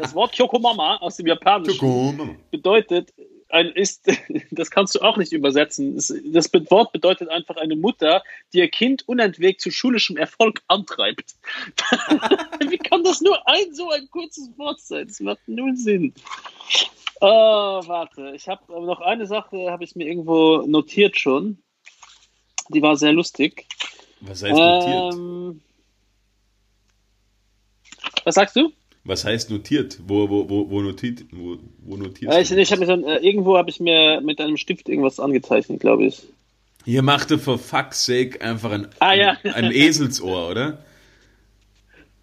Das 0.00 0.14
Wort 0.14 0.32
Kyokomama 0.32 0.96
aus 0.96 1.16
dem 1.16 1.26
Japanischen 1.26 2.38
bedeutet, 2.50 3.12
ein, 3.50 3.66
ist, 3.72 4.06
das 4.50 4.70
kannst 4.70 4.94
du 4.94 5.00
auch 5.00 5.18
nicht 5.18 5.32
übersetzen. 5.32 5.96
Das, 5.96 6.14
das, 6.24 6.50
Wort 6.70 6.92
bedeutet 6.92 7.28
einfach 7.28 7.56
eine 7.56 7.76
Mutter, 7.76 8.22
die 8.54 8.58
ihr 8.60 8.68
Kind 8.68 9.06
unentwegt 9.06 9.60
zu 9.60 9.70
schulischem 9.70 10.16
Erfolg 10.16 10.62
antreibt. 10.68 11.34
Wie 12.70 12.78
kann 12.78 13.04
das 13.04 13.20
nur 13.20 13.46
ein 13.46 13.74
so 13.74 13.90
ein 13.90 14.08
kurzes 14.10 14.48
Wort 14.56 14.80
sein? 14.80 15.08
Das 15.08 15.20
macht 15.20 15.46
null 15.46 15.76
Sinn. 15.76 16.14
Oh, 17.24 17.80
warte, 17.86 18.32
ich 18.34 18.48
habe 18.48 18.64
noch 18.84 19.00
eine 19.00 19.28
Sache, 19.28 19.70
habe 19.70 19.84
ich 19.84 19.94
mir 19.94 20.08
irgendwo 20.08 20.64
notiert 20.66 21.16
schon. 21.16 21.58
Die 22.70 22.82
war 22.82 22.96
sehr 22.96 23.12
lustig. 23.12 23.68
Was 24.22 24.42
heißt 24.42 24.56
notiert? 24.56 25.14
Ähm, 25.14 25.60
was 28.24 28.34
sagst 28.34 28.56
du? 28.56 28.72
Was 29.04 29.24
heißt 29.24 29.50
notiert? 29.50 30.00
Wo, 30.04 30.28
wo, 30.28 30.50
wo, 30.50 30.68
wo 30.68 30.80
notiert? 30.80 31.24
Wo, 31.30 31.58
wo 31.84 31.96
notierst 31.96 32.34
ja, 32.34 32.40
ich, 32.40 32.50
ich 32.50 32.72
habe 32.72 32.84
mir 32.84 33.06
äh, 33.06 33.24
irgendwo 33.24 33.56
habe 33.56 33.70
ich 33.70 33.78
mir 33.78 34.20
mit 34.20 34.40
einem 34.40 34.56
Stift 34.56 34.88
irgendwas 34.88 35.20
angezeichnet, 35.20 35.78
glaube 35.78 36.06
ich. 36.06 36.24
Hier 36.84 37.02
machte 37.02 37.38
for 37.38 37.56
fuck's 37.56 38.04
sake 38.04 38.40
einfach 38.40 38.72
ein, 38.72 38.88
ah, 38.98 39.12
ja. 39.12 39.36
ein, 39.44 39.66
ein 39.66 39.70
Eselsohr, 39.70 40.50
oder? 40.50 40.84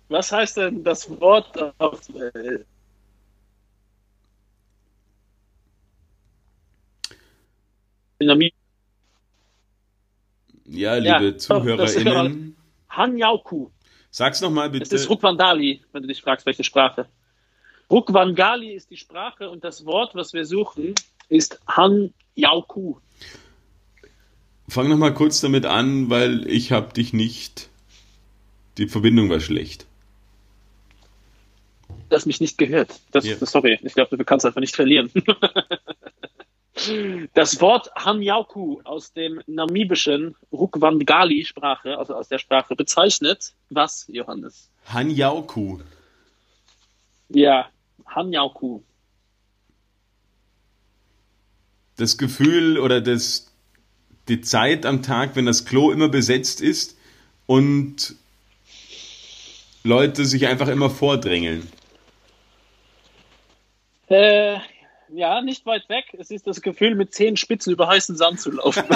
Was 0.10 0.34
heißt 0.34 0.58
denn 0.58 0.84
das 0.84 1.10
Wort 1.22 1.58
auf 1.78 2.02
äh, 2.10 2.60
Ja, 10.65 10.95
liebe 10.95 11.26
ja, 11.26 11.38
ZuhörerInnen. 11.38 12.55
Hanyauku. 12.89 13.70
Sag's 14.11 14.41
nochmal 14.41 14.70
bitte. 14.70 14.89
Das 14.89 15.01
ist 15.01 15.09
Rukvandali, 15.09 15.82
wenn 15.91 16.01
du 16.01 16.07
dich 16.07 16.22
fragst, 16.22 16.45
welche 16.45 16.63
Sprache. 16.63 17.07
Rukwangali 17.89 18.74
ist 18.74 18.91
die 18.91 18.97
Sprache 18.97 19.49
und 19.49 19.63
das 19.63 19.86
Wort, 19.86 20.13
was 20.13 20.34
wir 20.34 20.45
suchen, 20.45 20.93
ist 21.28 21.59
Hanyauku. 21.67 22.97
Fang 24.67 24.89
nochmal 24.89 25.13
kurz 25.13 25.41
damit 25.41 25.65
an, 25.65 26.09
weil 26.09 26.47
ich 26.47 26.72
hab 26.72 26.93
dich 26.93 27.13
nicht. 27.13 27.70
Die 28.78 28.88
Verbindung 28.88 29.30
war 29.30 29.39
schlecht. 29.39 29.88
Du 32.09 32.15
hast 32.15 32.28
mich 32.28 32.39
nicht 32.39 32.57
gehört. 32.57 32.99
Das, 33.11 33.26
ja. 33.26 33.36
Sorry, 33.38 33.80
ich 33.82 33.93
glaube, 33.93 34.17
du 34.17 34.24
kannst 34.24 34.45
einfach 34.45 34.61
nicht 34.61 34.76
verlieren. 34.76 35.11
Das 37.34 37.61
Wort 37.61 37.91
Hanyauku 37.95 38.82
aus 38.84 39.13
dem 39.13 39.41
namibischen 39.47 40.36
Rukwangali-Sprache, 40.51 41.97
also 41.97 42.15
aus 42.15 42.30
der 42.30 42.39
Sprache, 42.39 42.75
bezeichnet 42.75 43.53
was, 43.69 44.05
Johannes? 44.07 44.69
Hanyauku. 44.86 45.80
Ja, 47.30 47.69
Hanyauku. 48.07 48.82
Das 51.97 52.17
Gefühl 52.17 52.80
oder 52.80 53.01
das, 53.01 53.51
die 54.27 54.41
Zeit 54.41 54.86
am 54.86 55.03
Tag, 55.03 55.36
wenn 55.36 55.45
das 55.45 55.65
Klo 55.65 55.91
immer 55.91 56.07
besetzt 56.07 56.61
ist 56.61 56.97
und 57.45 58.15
Leute 59.84 60.25
sich 60.25 60.47
einfach 60.47 60.67
immer 60.67 60.89
vordrängeln. 60.89 61.67
Äh, 64.07 64.59
ja, 65.14 65.41
nicht 65.41 65.66
weit 65.66 65.89
weg. 65.89 66.05
Es 66.18 66.32
ist 66.32 66.47
das 66.47 66.62
Gefühl, 66.62 66.95
mit 66.95 67.14
zehn 67.14 67.38
Spitzen 67.38 67.74
über 67.74 67.88
heißen 67.88 68.18
Sand 68.18 68.39
zu 68.39 68.51
laufen. 68.51 68.84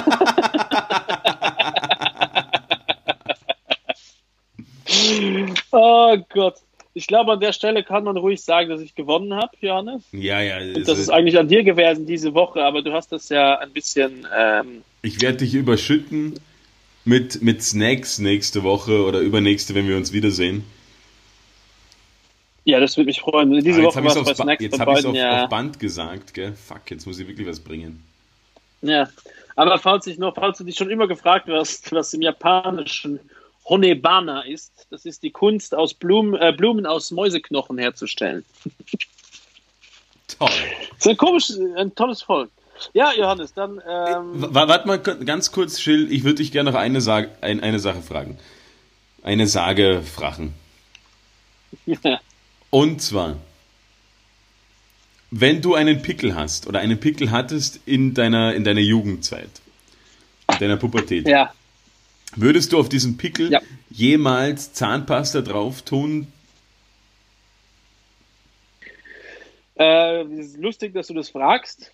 oh 5.71 6.17
Gott. 6.29 6.55
Ich 6.95 7.07
glaube, 7.07 7.31
an 7.31 7.39
der 7.39 7.53
Stelle 7.53 7.83
kann 7.83 8.03
man 8.03 8.17
ruhig 8.17 8.43
sagen, 8.43 8.69
dass 8.69 8.79
ich 8.79 8.93
gewonnen 8.93 9.33
habe, 9.33 9.49
Johannes. 9.61 10.03
Ja, 10.11 10.41
ja. 10.41 10.59
Und 10.59 10.87
das 10.87 10.99
ist 10.99 11.09
eigentlich 11.09 11.39
an 11.39 11.47
dir 11.47 11.63
gewesen 11.63 12.05
diese 12.05 12.35
Woche, 12.35 12.63
aber 12.63 12.83
du 12.83 12.93
hast 12.93 13.11
das 13.11 13.29
ja 13.29 13.57
ein 13.57 13.71
bisschen. 13.71 14.27
Ähm, 14.35 14.83
ich 15.01 15.19
werde 15.21 15.37
dich 15.37 15.55
überschütten 15.55 16.39
mit, 17.03 17.41
mit 17.41 17.63
Snacks 17.63 18.19
nächste 18.19 18.61
Woche 18.61 19.03
oder 19.03 19.19
übernächste, 19.19 19.73
wenn 19.73 19.87
wir 19.87 19.97
uns 19.97 20.13
wiedersehen. 20.13 20.65
Ja, 22.65 22.79
das 22.79 22.95
würde 22.95 23.07
mich 23.07 23.19
freuen. 23.19 23.51
Diese 23.61 23.81
ah, 23.81 23.85
Woche 23.85 24.03
war 24.03 24.15
es 24.15 24.23
bei 24.23 24.33
Snacks 24.33 24.63
Jetzt 24.63 24.79
habe 24.79 24.93
ich 24.93 24.99
es 24.99 25.05
auf, 25.05 25.15
ja. 25.15 25.43
auf, 25.43 25.49
Band 25.49 25.79
gesagt, 25.79 26.33
gell? 26.33 26.53
Fuck, 26.53 26.91
jetzt 26.91 27.05
muss 27.05 27.19
ich 27.19 27.27
wirklich 27.27 27.47
was 27.47 27.59
bringen. 27.59 28.03
Ja, 28.81 29.09
aber 29.55 29.77
falls, 29.77 30.07
ich 30.07 30.17
noch, 30.17 30.35
falls 30.35 30.57
du 30.57 30.63
dich 30.63 30.75
schon 30.75 30.89
immer 30.89 31.07
gefragt 31.07 31.47
hast, 31.49 31.91
was 31.91 32.13
im 32.13 32.21
Japanischen 32.21 33.19
Honebana 33.65 34.41
ist, 34.41 34.87
das 34.89 35.05
ist 35.05 35.23
die 35.23 35.31
Kunst, 35.31 35.75
aus 35.75 35.93
Blumen, 35.93 36.35
äh, 36.35 36.53
Blumen 36.55 36.85
aus 36.85 37.11
Mäuseknochen 37.11 37.77
herzustellen. 37.77 38.45
Toll. 40.39 40.49
Das 40.89 40.99
ist 40.99 41.07
ein 41.07 41.17
komisch, 41.17 41.51
ein 41.77 41.93
tolles 41.95 42.21
Volk. 42.21 42.49
Ja, 42.93 43.13
Johannes, 43.13 43.53
dann. 43.53 43.81
Ähm, 43.87 44.31
Warte 44.33 44.87
mal 44.87 44.97
ganz 44.97 45.51
kurz, 45.51 45.79
Schill, 45.79 46.11
ich 46.11 46.23
würde 46.23 46.35
dich 46.35 46.51
gerne 46.51 46.71
noch 46.71 46.79
eine, 46.79 47.01
Sage, 47.01 47.29
ein, 47.41 47.61
eine 47.61 47.79
Sache 47.79 48.01
fragen. 48.01 48.37
Eine 49.21 49.47
Sage 49.47 50.01
fragen. 50.01 50.53
Ja. 51.87 52.19
Und 52.73 53.03
zwar, 53.03 53.37
wenn 55.29 55.61
du 55.61 55.75
einen 55.75 56.01
Pickel 56.01 56.33
hast 56.33 56.65
oder 56.65 56.79
einen 56.79 56.99
Pickel 56.99 57.29
hattest 57.29 57.79
in 57.85 58.15
deiner, 58.15 58.55
in 58.55 58.63
deiner 58.63 58.79
Jugendzeit, 58.79 59.61
in 60.51 60.57
deiner 60.57 60.77
Pubertät, 60.77 61.27
ja. 61.27 61.53
würdest 62.35 62.73
du 62.73 62.79
auf 62.79 62.89
diesen 62.89 63.15
Pickel 63.15 63.51
ja. 63.51 63.61
jemals 63.91 64.73
Zahnpasta 64.73 65.41
drauf 65.41 65.83
tun? 65.83 66.33
Äh, 69.75 70.23
lustig, 70.57 70.95
dass 70.95 71.05
du 71.05 71.13
das 71.13 71.29
fragst. 71.29 71.91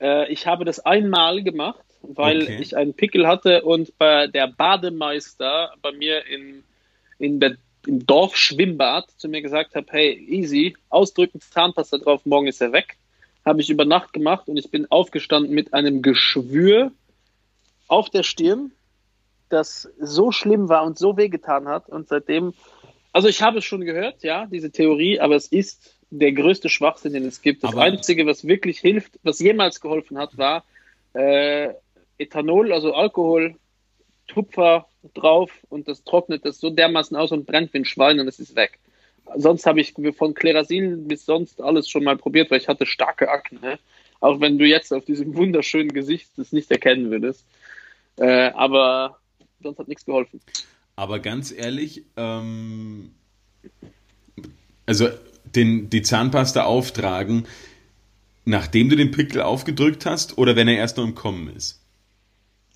Äh, 0.00 0.32
ich 0.32 0.46
habe 0.46 0.64
das 0.64 0.78
einmal 0.78 1.42
gemacht, 1.42 1.84
weil 2.00 2.44
okay. 2.44 2.58
ich 2.60 2.76
einen 2.76 2.94
Pickel 2.94 3.26
hatte 3.26 3.62
und 3.62 3.98
bei 3.98 4.28
der 4.28 4.46
Bademeister 4.46 5.74
bei 5.82 5.90
mir 5.90 6.24
in, 6.26 6.62
in 7.18 7.40
der 7.40 7.56
im 7.86 8.06
Dorfschwimmbad 8.06 9.10
zu 9.16 9.28
mir 9.28 9.42
gesagt 9.42 9.74
habe, 9.74 9.86
hey, 9.90 10.12
easy, 10.28 10.76
ausdrücken, 10.88 11.40
Zahnpasta 11.40 11.98
drauf, 11.98 12.24
morgen 12.24 12.46
ist 12.46 12.60
er 12.60 12.72
weg. 12.72 12.96
Habe 13.44 13.60
ich 13.60 13.70
über 13.70 13.84
Nacht 13.84 14.12
gemacht 14.12 14.48
und 14.48 14.56
ich 14.56 14.70
bin 14.70 14.90
aufgestanden 14.90 15.54
mit 15.54 15.74
einem 15.74 16.02
Geschwür 16.02 16.92
auf 17.88 18.10
der 18.10 18.22
Stirn, 18.22 18.72
das 19.50 19.88
so 20.00 20.32
schlimm 20.32 20.68
war 20.68 20.84
und 20.84 20.98
so 20.98 21.16
wehgetan 21.16 21.68
hat. 21.68 21.88
Und 21.88 22.08
seitdem, 22.08 22.54
also 23.12 23.28
ich 23.28 23.42
habe 23.42 23.58
es 23.58 23.64
schon 23.64 23.82
gehört, 23.82 24.22
ja, 24.22 24.46
diese 24.46 24.70
Theorie, 24.70 25.20
aber 25.20 25.36
es 25.36 25.48
ist 25.48 25.94
der 26.10 26.32
größte 26.32 26.68
Schwachsinn, 26.68 27.12
den 27.12 27.26
es 27.26 27.42
gibt. 27.42 27.64
Das 27.64 27.72
aber 27.72 27.82
Einzige, 27.82 28.26
was 28.26 28.46
wirklich 28.46 28.78
hilft, 28.78 29.18
was 29.22 29.38
jemals 29.38 29.80
geholfen 29.80 30.18
hat, 30.18 30.38
war 30.38 30.64
äh, 31.12 31.74
Ethanol, 32.18 32.72
also 32.72 32.94
Alkohol, 32.94 33.56
Tupfer 34.26 34.86
drauf 35.14 35.50
und 35.68 35.88
das 35.88 36.04
trocknet 36.04 36.44
das 36.44 36.58
so 36.58 36.70
dermaßen 36.70 37.16
aus 37.16 37.32
und 37.32 37.46
brennt 37.46 37.72
wie 37.74 37.78
ein 37.78 37.84
Schwein 37.84 38.20
und 38.20 38.28
es 38.28 38.40
ist 38.40 38.56
weg. 38.56 38.78
Sonst 39.36 39.66
habe 39.66 39.80
ich 39.80 39.94
von 40.16 40.34
Klerasil 40.34 40.96
bis 40.96 41.24
sonst 41.24 41.60
alles 41.60 41.88
schon 41.88 42.04
mal 42.04 42.16
probiert, 42.16 42.50
weil 42.50 42.60
ich 42.60 42.68
hatte 42.68 42.86
starke 42.86 43.30
Akne. 43.30 43.78
Auch 44.20 44.40
wenn 44.40 44.58
du 44.58 44.66
jetzt 44.66 44.92
auf 44.92 45.04
diesem 45.04 45.34
wunderschönen 45.34 45.92
Gesicht 45.92 46.30
das 46.36 46.52
nicht 46.52 46.70
erkennen 46.70 47.10
würdest. 47.10 47.46
Äh, 48.16 48.50
aber 48.50 49.18
sonst 49.62 49.78
hat 49.78 49.88
nichts 49.88 50.04
geholfen. 50.04 50.40
Aber 50.96 51.18
ganz 51.18 51.52
ehrlich, 51.52 52.04
ähm, 52.16 53.10
also 54.86 55.08
den, 55.44 55.90
die 55.90 56.02
Zahnpasta 56.02 56.64
auftragen, 56.64 57.46
nachdem 58.44 58.88
du 58.88 58.96
den 58.96 59.10
Pickel 59.10 59.42
aufgedrückt 59.42 60.06
hast 60.06 60.38
oder 60.38 60.56
wenn 60.56 60.68
er 60.68 60.76
erst 60.76 60.96
noch 60.96 61.04
im 61.04 61.14
Kommen 61.14 61.54
ist? 61.54 61.83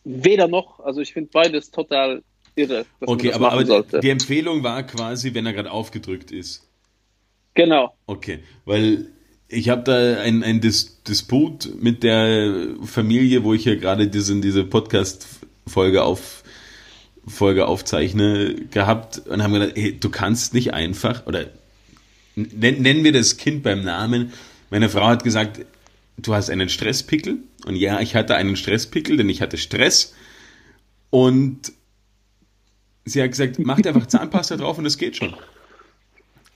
Weder 0.09 0.49
noch. 0.49 0.81
Also 0.81 1.01
ich 1.01 1.13
finde 1.13 1.31
beides 1.33 1.71
total 1.71 2.23
irre. 2.57 2.87
okay, 3.01 3.33
aber, 3.33 3.53
aber 3.53 3.83
die 3.83 4.11
Empfehlung 4.11 4.63
war 4.63 4.83
quasi, 4.83 5.35
wenn 5.35 5.47
er 5.47 5.53
gerade 5.53 5.71
aufgedrückt 5.71 6.31
ist. 6.31 6.69
Genau. 7.55 7.95
Okay, 8.07 8.41
weil 8.65 9.07
ich 9.49 9.69
habe 9.69 9.83
da 9.83 10.21
ein, 10.21 10.43
ein 10.43 10.61
Dis 10.61 11.03
Disput 11.03 11.71
mit 11.81 12.03
der 12.03 12.75
Familie, 12.85 13.45
wo 13.45 13.55
ich 13.55 13.65
hier 13.65 13.77
gerade 13.77 14.09
diese, 14.09 14.41
diese 14.41 14.65
Podcast-Folge 14.65 16.03
auf, 16.03 16.45
Folge 17.27 17.67
aufzeichne, 17.67 18.55
gehabt 18.71 19.19
und 19.27 19.43
haben 19.43 19.53
gedacht, 19.55 19.73
hey, 19.75 19.99
du 19.99 20.11
kannst 20.11 20.55
nicht 20.55 20.75
einfach, 20.75 21.27
oder 21.27 21.47
nennen 22.37 23.05
wir 23.05 23.13
das 23.13 23.37
Kind 23.37 23.63
beim 23.63 23.83
Namen. 23.83 24.33
Meine 24.71 24.89
Frau 24.89 25.07
hat 25.07 25.25
gesagt, 25.25 25.65
du 26.19 26.35
hast 26.35 26.51
einen 26.51 26.69
Stresspickel. 26.69 27.39
Und 27.65 27.77
ja, 27.77 28.01
ich 28.01 28.15
hatte 28.15 28.37
einen 28.37 28.57
Stresspickel, 28.57 29.17
denn 29.17 29.29
ich 29.29 29.41
hatte 29.41 29.57
Stress. 29.57 30.15
Und 31.11 31.73
sie 33.05 33.23
hat 33.23 33.31
gesagt, 33.31 33.59
mach 33.59 33.81
dir 33.81 33.91
einfach 33.91 34.07
Zahnpasta 34.07 34.57
drauf 34.57 34.79
und 34.79 34.87
es 34.87 34.99
geht 34.99 35.17
schon. 35.17 35.35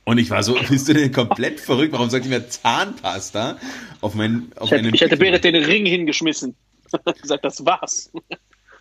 Und 0.04 0.18
ich 0.18 0.30
war 0.30 0.42
so, 0.42 0.54
bist 0.68 0.88
du 0.88 0.94
denn 0.94 1.12
komplett 1.12 1.60
verrückt? 1.60 1.92
Warum 1.92 2.10
sagt 2.10 2.26
ihr 2.26 2.30
mir 2.30 2.48
Zahnpasta 2.48 3.58
auf 4.00 4.14
meinen 4.14 4.52
auf 4.56 4.70
Ich 4.70 4.78
hätte, 4.78 4.88
ich 4.88 5.00
hätte 5.00 5.16
Berit 5.16 5.44
den 5.44 5.56
Ring 5.56 5.86
hingeschmissen. 5.86 6.54
gesagt, 7.20 7.44
das 7.44 7.64
war's. 7.64 8.10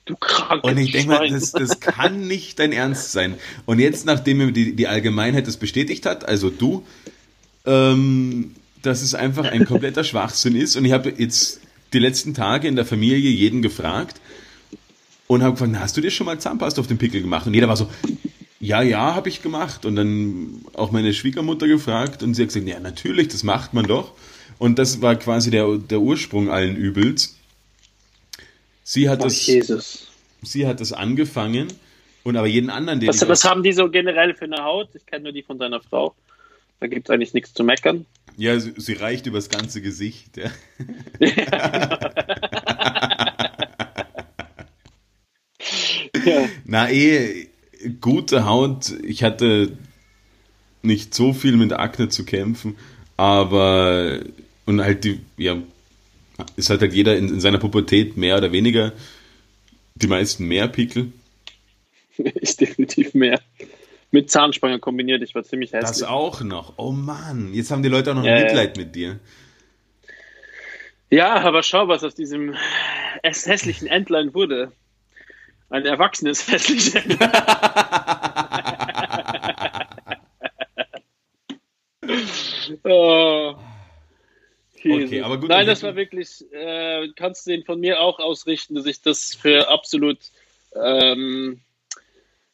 Du 0.05 0.15
krankes 0.15 0.67
Und 0.67 0.79
ich 0.79 0.91
denke 0.91 1.09
mal, 1.09 1.29
das, 1.29 1.51
das 1.51 1.79
kann 1.79 2.25
nicht 2.25 2.57
dein 2.57 2.71
Ernst 2.71 3.11
sein. 3.11 3.35
Und 3.67 3.77
jetzt, 3.77 4.03
nachdem 4.07 4.37
mir 4.39 4.51
die, 4.51 4.75
die 4.75 4.87
Allgemeinheit 4.87 5.45
das 5.45 5.57
bestätigt 5.57 6.07
hat, 6.07 6.27
also 6.27 6.49
du, 6.49 6.83
ähm, 7.67 8.55
dass 8.81 9.01
es 9.01 9.13
einfach 9.15 9.45
ein 9.45 9.65
kompletter 9.65 10.03
Schwachsinn 10.03 10.55
ist. 10.55 10.75
Und 10.75 10.85
ich 10.85 10.91
habe 10.91 11.13
jetzt 11.17 11.61
die 11.93 11.99
letzten 11.99 12.33
Tage 12.33 12.67
in 12.67 12.75
der 12.75 12.85
Familie 12.85 13.29
jeden 13.29 13.61
gefragt 13.61 14.19
und 15.27 15.43
habe 15.43 15.53
gefragt, 15.53 15.79
hast 15.79 15.97
du 15.97 16.01
dir 16.01 16.11
schon 16.11 16.25
mal 16.25 16.39
Zahnpasta 16.39 16.81
auf 16.81 16.87
den 16.87 16.97
Pickel 16.97 17.21
gemacht? 17.21 17.47
Und 17.47 17.53
jeder 17.53 17.67
war 17.67 17.77
so, 17.77 17.89
ja, 18.59 18.81
ja, 18.81 19.15
habe 19.15 19.29
ich 19.29 19.41
gemacht. 19.41 19.85
Und 19.85 19.95
dann 19.95 20.65
auch 20.73 20.91
meine 20.91 21.13
Schwiegermutter 21.13 21.67
gefragt 21.67 22.23
und 22.23 22.35
sie 22.35 22.43
hat 22.43 22.49
gesagt, 22.49 22.67
ja, 22.67 22.79
natürlich, 22.79 23.27
das 23.27 23.43
macht 23.43 23.73
man 23.73 23.85
doch. 23.85 24.13
Und 24.59 24.77
das 24.77 25.01
war 25.01 25.15
quasi 25.15 25.49
der, 25.49 25.77
der 25.77 25.99
Ursprung 25.99 26.49
allen 26.49 26.75
Übels. 26.75 27.35
Sie 28.83 29.09
hat, 29.09 29.23
das, 29.23 29.45
Jesus. 29.47 30.07
sie 30.41 30.67
hat 30.67 30.81
das 30.81 30.91
angefangen 30.91 31.67
und 32.23 32.37
aber 32.37 32.47
jeden 32.47 32.69
anderen, 32.69 32.99
den 32.99 33.09
was, 33.09 33.27
was 33.27 33.43
haben 33.43 33.63
die 33.63 33.71
so 33.71 33.89
generell 33.89 34.35
für 34.35 34.45
eine 34.45 34.63
Haut? 34.63 34.89
Ich 34.93 35.05
kenne 35.05 35.23
nur 35.23 35.31
die 35.31 35.43
von 35.43 35.57
deiner 35.57 35.81
Frau. 35.81 36.13
Da 36.79 36.87
gibt 36.87 37.07
es 37.07 37.13
eigentlich 37.13 37.33
nichts 37.33 37.53
zu 37.53 37.63
meckern. 37.63 38.05
Ja, 38.37 38.59
sie, 38.59 38.73
sie 38.77 38.93
reicht 38.93 39.25
übers 39.27 39.49
ganze 39.49 39.81
Gesicht. 39.81 40.37
Ja. 40.37 40.51
ja. 41.19 42.09
Na 46.65 46.89
eh, 46.89 47.47
gute 47.99 48.45
Haut. 48.45 48.93
Ich 49.03 49.23
hatte 49.23 49.77
nicht 50.81 51.13
so 51.13 51.33
viel 51.33 51.57
mit 51.57 51.73
Akne 51.73 52.09
zu 52.09 52.25
kämpfen, 52.25 52.75
aber 53.17 54.21
und 54.65 54.81
halt 54.81 55.03
die, 55.03 55.19
ja, 55.37 55.61
ist 56.55 56.69
halt 56.69 56.81
halt 56.81 56.93
jeder 56.93 57.17
in, 57.17 57.29
in 57.29 57.39
seiner 57.39 57.57
Pubertät 57.59 58.17
mehr 58.17 58.37
oder 58.37 58.51
weniger, 58.51 58.93
die 59.95 60.07
meisten 60.07 60.47
mehr 60.47 60.67
Pickel. 60.67 61.11
Ist 62.17 62.61
definitiv 62.61 63.13
mehr. 63.13 63.39
Mit 64.11 64.29
Zahnspange 64.29 64.79
kombiniert, 64.79 65.23
ich 65.23 65.33
war 65.35 65.43
ziemlich 65.43 65.71
hässlich. 65.71 65.99
Das 65.99 66.03
auch 66.03 66.41
noch. 66.41 66.73
Oh 66.77 66.91
Mann, 66.91 67.53
jetzt 67.53 67.71
haben 67.71 67.81
die 67.81 67.89
Leute 67.89 68.11
auch 68.11 68.15
noch 68.15 68.25
ja, 68.25 68.39
Mitleid 68.39 68.77
ja. 68.77 68.83
mit 68.83 68.95
dir. 68.95 69.19
Ja, 71.09 71.35
aber 71.35 71.63
schau, 71.63 71.87
was 71.87 72.03
aus 72.03 72.15
diesem 72.15 72.55
hässlichen 73.23 73.87
Entlein 73.87 74.33
wurde. 74.33 74.73
Ein 75.69 75.85
erwachsenes 75.85 76.51
hässliches 76.51 76.95
Entlein. 76.95 77.31
oh. 82.83 83.55
Okay, 84.83 85.21
aber 85.21 85.39
gut. 85.39 85.49
Nein, 85.49 85.67
das 85.67 85.83
war 85.83 85.95
wirklich, 85.95 86.43
äh, 86.51 87.09
kannst 87.15 87.45
du 87.45 87.51
den 87.51 87.63
von 87.63 87.79
mir 87.79 88.01
auch 88.01 88.19
ausrichten, 88.19 88.75
dass 88.75 88.85
ich 88.85 89.01
das 89.01 89.35
für 89.35 89.69
absolut 89.69 90.17
ähm, 90.75 91.61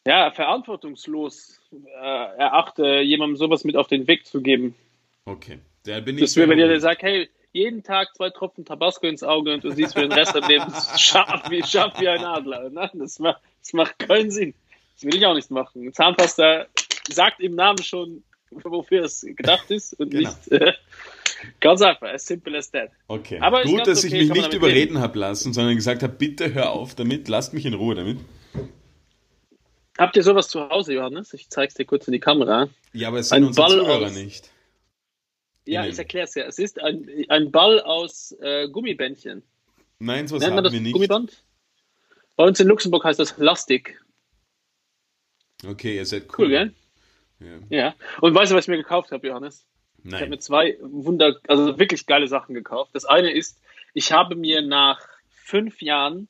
ja, 0.08 0.30
verantwortungslos 0.30 1.60
äh, 1.70 2.38
erachte, 2.38 3.00
jemandem 3.00 3.36
sowas 3.36 3.64
mit 3.64 3.76
auf 3.76 3.88
den 3.88 4.06
Weg 4.08 4.24
zu 4.24 4.40
geben. 4.40 4.74
Okay. 5.26 5.58
Da 5.84 6.00
bin 6.00 6.16
ich 6.16 6.22
das 6.22 6.36
wäre, 6.36 6.48
wenn 6.48 6.58
ihr 6.58 6.80
sagt, 6.80 7.02
hey, 7.02 7.28
jeden 7.52 7.82
Tag 7.82 8.14
zwei 8.16 8.30
Tropfen 8.30 8.64
Tabasco 8.64 9.06
ins 9.06 9.22
Auge 9.22 9.52
und 9.52 9.64
du 9.64 9.70
siehst 9.70 9.92
für 9.92 10.00
den 10.00 10.12
Rest 10.12 10.34
des 10.34 10.48
Lebens 10.48 10.90
scharf 10.98 11.50
wie, 11.50 11.62
scharf 11.62 12.00
wie 12.00 12.08
ein 12.08 12.24
Adler. 12.24 12.70
Nein, 12.70 12.88
das 12.94 13.18
macht, 13.18 13.42
das 13.60 13.74
macht 13.74 13.98
keinen 13.98 14.30
Sinn. 14.30 14.54
Das 14.94 15.04
will 15.04 15.14
ich 15.14 15.26
auch 15.26 15.34
nicht 15.34 15.50
machen. 15.50 15.92
Zahnpasta 15.92 16.64
sagt 17.10 17.40
im 17.40 17.54
Namen 17.54 17.82
schon, 17.82 18.22
wofür 18.50 19.04
es 19.04 19.26
gedacht 19.36 19.70
ist 19.70 19.92
und 20.00 20.10
genau. 20.10 20.30
nicht. 20.30 20.50
Äh, 20.50 20.72
ganz 21.60 21.82
einfach, 21.82 22.14
as 22.14 22.24
simple 22.24 22.56
as 22.56 22.70
that. 22.70 22.90
Okay. 23.08 23.40
Aber 23.40 23.62
Gut, 23.62 23.86
dass 23.86 24.06
okay, 24.06 24.22
ich 24.22 24.28
mich 24.30 24.38
nicht 24.38 24.54
überreden 24.54 25.00
habe 25.00 25.18
lassen, 25.18 25.52
sondern 25.52 25.74
gesagt 25.74 26.02
habe, 26.02 26.14
bitte 26.14 26.54
hör 26.54 26.72
auf 26.72 26.94
damit, 26.94 27.28
lasst 27.28 27.52
mich 27.52 27.66
in 27.66 27.74
Ruhe 27.74 27.94
damit. 27.94 28.16
Habt 29.98 30.16
ihr 30.16 30.22
sowas 30.22 30.48
zu 30.48 30.68
Hause, 30.68 30.94
Johannes? 30.94 31.34
Ich 31.34 31.50
zeig's 31.50 31.74
dir 31.74 31.84
kurz 31.84 32.06
in 32.06 32.12
die 32.12 32.20
Kamera. 32.20 32.68
Ja, 32.92 33.08
aber 33.08 33.18
es 33.18 33.30
sind 33.30 33.38
ein 33.38 33.44
unsere 33.44 33.66
Ball 33.66 33.78
Zuhörer 33.78 34.06
aus, 34.06 34.14
nicht. 34.14 34.50
Ja, 35.66 35.82
Innen. 35.82 35.92
ich 35.92 35.98
erkläre 35.98 36.24
es 36.24 36.34
ja. 36.34 36.44
Es 36.44 36.58
ist 36.58 36.80
ein, 36.80 37.10
ein 37.28 37.50
Ball 37.50 37.80
aus 37.80 38.32
äh, 38.40 38.68
Gummibändchen. 38.68 39.42
Nein, 39.98 40.28
sowas 40.28 40.48
haben 40.48 40.62
wir 40.62 40.80
nicht. 40.80 40.92
Gummiband? 40.92 41.42
Bei 42.36 42.44
uns 42.44 42.60
in 42.60 42.68
Luxemburg 42.68 43.04
heißt 43.04 43.18
das 43.18 43.36
Lastik. 43.38 44.00
Okay, 45.66 45.96
ihr 45.96 46.06
seid 46.06 46.28
cool. 46.28 46.44
Cool, 46.44 46.48
gell? 46.48 46.74
Ja. 47.40 47.76
ja. 47.76 47.94
Und 48.20 48.34
weißt 48.34 48.52
du, 48.52 48.56
was 48.56 48.64
ich 48.64 48.68
mir 48.68 48.76
gekauft 48.76 49.10
habe, 49.10 49.26
Johannes? 49.26 49.66
Nein. 50.04 50.14
Ich 50.14 50.20
habe 50.20 50.30
mir 50.30 50.38
zwei 50.38 50.78
Wunder, 50.80 51.40
also 51.48 51.78
wirklich 51.78 52.06
geile 52.06 52.28
Sachen 52.28 52.54
gekauft. 52.54 52.92
Das 52.94 53.04
eine 53.04 53.32
ist, 53.32 53.60
ich 53.94 54.12
habe 54.12 54.36
mir 54.36 54.62
nach 54.62 55.00
fünf 55.28 55.82
Jahren 55.82 56.28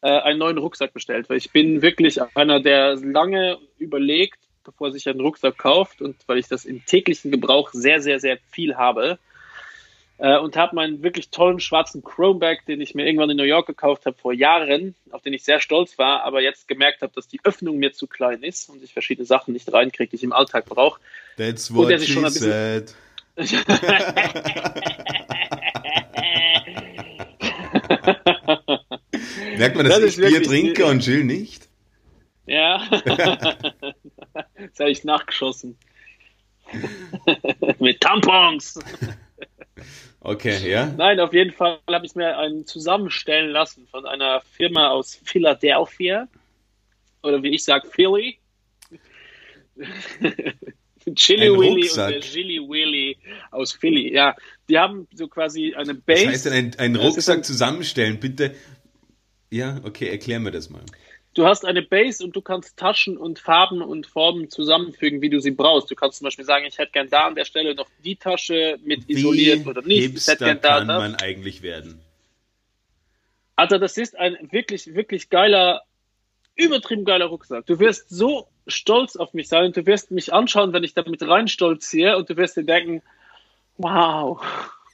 äh, 0.00 0.08
einen 0.08 0.38
neuen 0.38 0.58
Rucksack 0.58 0.92
bestellt, 0.92 1.28
weil 1.28 1.38
ich 1.38 1.50
bin 1.50 1.82
wirklich 1.82 2.20
einer, 2.34 2.60
der 2.60 2.96
lange 2.96 3.58
überlegt, 3.78 4.38
bevor 4.64 4.88
er 4.88 4.92
sich 4.92 5.08
einen 5.08 5.20
Rucksack 5.20 5.58
kauft 5.58 6.02
und 6.02 6.16
weil 6.26 6.38
ich 6.38 6.48
das 6.48 6.64
im 6.64 6.84
täglichen 6.84 7.30
Gebrauch 7.30 7.70
sehr, 7.72 8.00
sehr, 8.00 8.20
sehr 8.20 8.38
viel 8.50 8.76
habe. 8.76 9.18
Äh, 10.18 10.38
und 10.38 10.56
habe 10.56 10.74
meinen 10.74 11.02
wirklich 11.02 11.30
tollen 11.30 11.60
schwarzen 11.60 12.02
Chromeback, 12.02 12.66
den 12.66 12.80
ich 12.80 12.94
mir 12.94 13.06
irgendwann 13.06 13.30
in 13.30 13.36
New 13.36 13.44
York 13.44 13.66
gekauft 13.66 14.04
habe 14.04 14.16
vor 14.16 14.32
Jahren, 14.32 14.96
auf 15.12 15.22
den 15.22 15.32
ich 15.32 15.44
sehr 15.44 15.60
stolz 15.60 15.96
war, 15.96 16.24
aber 16.24 16.42
jetzt 16.42 16.66
gemerkt 16.66 17.02
habe, 17.02 17.12
dass 17.14 17.28
die 17.28 17.40
Öffnung 17.44 17.78
mir 17.78 17.92
zu 17.92 18.08
klein 18.08 18.42
ist 18.42 18.68
und 18.68 18.82
ich 18.82 18.92
verschiedene 18.92 19.26
Sachen 19.26 19.52
nicht 19.52 19.72
reinkriege, 19.72 20.10
die 20.10 20.16
ich 20.16 20.24
im 20.24 20.32
Alltag 20.32 20.66
brauche. 20.66 21.00
That's 21.36 21.72
what 21.72 22.00
she 22.00 22.28
said. 22.30 22.92
Merkt 29.58 29.76
man, 29.76 29.86
dass 29.86 30.00
das 30.00 30.16
ich 30.16 30.16
Bier 30.16 30.42
trinke 30.42 30.86
und 30.86 31.04
Jill 31.04 31.24
nicht? 31.24 31.68
Ja. 32.46 32.88
das 32.90 34.78
habe 34.78 34.90
ich 34.90 35.04
nachgeschossen. 35.04 35.76
Mit 37.78 38.00
Tampons. 38.00 38.78
Okay, 40.20 40.70
ja. 40.70 40.86
Nein, 40.96 41.20
auf 41.20 41.32
jeden 41.32 41.52
Fall 41.52 41.78
habe 41.88 42.06
ich 42.06 42.14
mir 42.14 42.36
einen 42.36 42.66
zusammenstellen 42.66 43.50
lassen 43.50 43.86
von 43.90 44.06
einer 44.06 44.40
Firma 44.40 44.88
aus 44.88 45.18
Philadelphia. 45.24 46.28
Oder 47.22 47.42
wie 47.42 47.54
ich 47.54 47.64
sage, 47.64 47.88
Philly. 47.88 48.38
Chili 51.14 51.46
ein 51.46 51.58
Willy 51.58 51.82
Rucksack. 51.82 52.06
und 52.06 52.14
der 52.14 52.20
Chili 52.20 52.58
Willy 52.58 53.16
aus 53.50 53.72
Philly. 53.72 54.12
Ja, 54.12 54.34
die 54.68 54.78
haben 54.78 55.06
so 55.14 55.28
quasi 55.28 55.74
eine 55.74 55.94
Base. 55.94 56.24
Das 56.24 56.32
heißt, 56.32 56.48
ein, 56.48 56.74
ein 56.78 56.96
Rucksack 56.96 57.44
zusammenstellen, 57.44 58.20
bitte. 58.20 58.54
Ja, 59.50 59.80
okay, 59.84 60.08
erklär 60.08 60.40
mir 60.40 60.50
das 60.50 60.70
mal. 60.70 60.82
Du 61.34 61.46
hast 61.46 61.64
eine 61.64 61.82
Base 61.82 62.24
und 62.24 62.34
du 62.34 62.40
kannst 62.40 62.76
Taschen 62.76 63.16
und 63.16 63.38
Farben 63.38 63.80
und 63.80 64.06
Formen 64.06 64.50
zusammenfügen, 64.50 65.22
wie 65.22 65.30
du 65.30 65.40
sie 65.40 65.52
brauchst. 65.52 65.90
Du 65.90 65.94
kannst 65.94 66.18
zum 66.18 66.24
Beispiel 66.24 66.44
sagen, 66.44 66.64
ich 66.66 66.78
hätte 66.78 66.90
gern 66.92 67.08
da 67.08 67.26
an 67.26 67.34
der 67.34 67.44
Stelle 67.44 67.74
noch 67.74 67.88
die 68.04 68.16
Tasche 68.16 68.78
mit 68.82 69.06
wie 69.06 69.12
isoliert 69.12 69.66
oder 69.66 69.82
nicht. 69.82 70.16
Ich 70.16 70.26
hätte 70.26 70.44
gern 70.44 70.60
da 70.60 70.78
kann 70.78 70.88
das. 70.88 70.98
man 70.98 71.14
eigentlich 71.14 71.62
werden? 71.62 72.00
Also 73.54 73.78
das 73.78 73.96
ist 73.96 74.16
ein 74.18 74.36
wirklich, 74.50 74.94
wirklich 74.94 75.30
geiler, 75.30 75.82
übertrieben 76.56 77.04
geiler 77.04 77.26
Rucksack. 77.26 77.66
Du 77.66 77.78
wirst 77.78 78.08
so 78.08 78.48
stolz 78.66 79.16
auf 79.16 79.32
mich 79.32 79.48
sein 79.48 79.66
und 79.66 79.76
du 79.76 79.86
wirst 79.86 80.10
mich 80.10 80.32
anschauen, 80.32 80.72
wenn 80.72 80.84
ich 80.84 80.94
damit 80.94 81.22
rein 81.22 81.48
stolziere 81.48 82.16
und 82.16 82.28
du 82.28 82.36
wirst 82.36 82.56
dir 82.56 82.64
denken, 82.64 83.02
wow, 83.76 84.40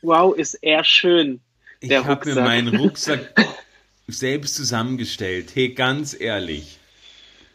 wow, 0.02 0.36
ist 0.36 0.54
er 0.54 0.84
schön. 0.84 1.40
ich 1.80 1.94
habe 1.94 2.28
mir 2.28 2.42
meinen 2.42 2.76
Rucksack 2.76 3.34
selbst 4.06 4.54
zusammengestellt. 4.54 5.54
Hey, 5.54 5.70
ganz 5.70 6.18
ehrlich. 6.18 6.78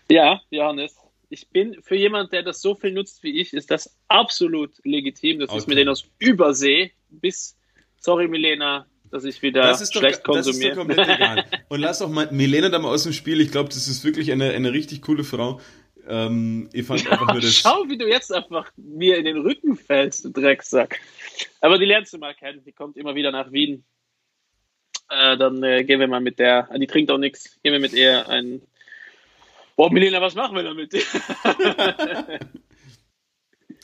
Ja, 0.10 0.42
Johannes. 0.50 0.96
Ich 1.30 1.48
bin 1.50 1.78
für 1.84 1.96
jemand, 1.96 2.34
der 2.34 2.42
das 2.42 2.62
so 2.62 2.74
viel 2.74 2.92
nutzt 2.92 3.22
wie 3.22 3.40
ich, 3.40 3.54
ist 3.54 3.70
das 3.70 3.96
absolut 4.08 4.72
legitim. 4.84 5.40
Das 5.40 5.50
okay. 5.50 5.60
ist 5.60 5.68
mir 5.68 5.76
den 5.76 5.90
aus 5.90 6.10
Übersee 6.18 6.92
bis, 7.10 7.56
sorry 7.98 8.28
Milena, 8.28 8.88
dass 9.12 9.24
ich 9.26 9.42
wieder 9.42 9.62
das 9.62 9.82
ist 9.82 9.96
schlecht 9.96 10.24
konsumiere. 10.24 10.76
Das 10.76 10.78
ist 10.80 10.88
komplett 10.88 11.10
egal. 11.16 11.46
Und 11.70 11.80
lass 11.80 12.02
auch 12.02 12.10
mal 12.10 12.30
Milena 12.32 12.70
da 12.70 12.80
mal 12.80 12.90
aus 12.90 13.04
dem 13.04 13.14
Spiel. 13.14 13.42
Ich 13.42 13.52
glaube, 13.52 13.70
das 13.70 13.88
ist 13.88 14.04
wirklich 14.04 14.32
eine, 14.32 14.52
eine 14.52 14.74
richtig 14.74 15.04
coole 15.04 15.24
Frau. 15.24 15.60
Ähm, 16.08 16.70
ich 16.74 16.86
fand 16.86 17.10
einfach 17.12 17.32
nur 17.32 17.42
das. 17.42 17.56
Schau, 17.56 17.88
wie 17.88 17.98
du 17.98 18.08
jetzt 18.08 18.34
einfach 18.34 18.72
mir 18.78 19.18
in 19.18 19.26
den 19.26 19.38
Rücken 19.38 19.78
fällst, 19.78 20.26
du 20.26 20.30
Drecksack. 20.30 21.00
Aber 21.62 21.78
die 21.78 21.86
lernst 21.86 22.14
du 22.14 22.18
mal 22.18 22.34
kennen. 22.34 22.64
Die 22.66 22.72
kommt 22.72 22.98
immer 22.98 23.14
wieder 23.14 23.32
nach 23.32 23.52
Wien. 23.52 23.84
Äh, 25.10 25.38
dann 25.38 25.64
äh, 25.64 25.84
gehen 25.84 26.00
wir 26.00 26.08
mal 26.08 26.22
mit 26.22 26.40
der. 26.40 26.70
Die 26.78 26.88
trinkt 26.88 27.12
auch 27.12 27.18
nichts. 27.18 27.60
Gehen 27.64 27.74
wir 27.74 27.80
mit 27.80 27.94
ihr 27.94 28.30
ein. 28.30 28.62
Boah, 29.76 29.92
Milena, 29.92 30.22
was 30.22 30.36
machen 30.36 30.56
wir 30.56 30.64
damit? 30.64 30.94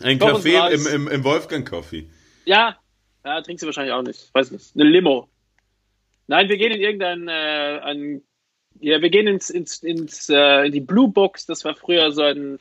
ein 0.02 0.20
Kaffee 0.20 0.74
im, 0.74 0.88
im, 0.88 1.08
im 1.08 1.24
Wolfgang-Coffee. 1.24 2.10
Ja, 2.46 2.78
ja, 3.24 3.42
trinkst 3.42 3.64
du 3.64 3.68
wahrscheinlich 3.68 3.94
auch 3.94 4.04
nicht. 4.04 4.30
Weiß 4.34 4.52
nicht. 4.52 4.76
Eine 4.76 4.84
Limo. 4.84 5.30
Nein, 6.28 6.50
wir 6.50 6.58
gehen 6.58 6.74
in 6.74 6.82
irgendein 6.82 7.28
äh, 7.28 7.80
ein, 7.82 8.22
ja, 8.80 9.02
wir 9.02 9.10
gehen 9.10 9.28
ins, 9.28 9.50
ins, 9.50 9.82
ins 9.84 10.30
äh, 10.30 10.68
in 10.68 10.74
die 10.74 10.82
Blue 10.82 11.08
Box. 11.08 11.46
Das 11.46 11.64
war 11.66 11.76
früher 11.76 12.12
so 12.12 12.24
ein 12.24 12.60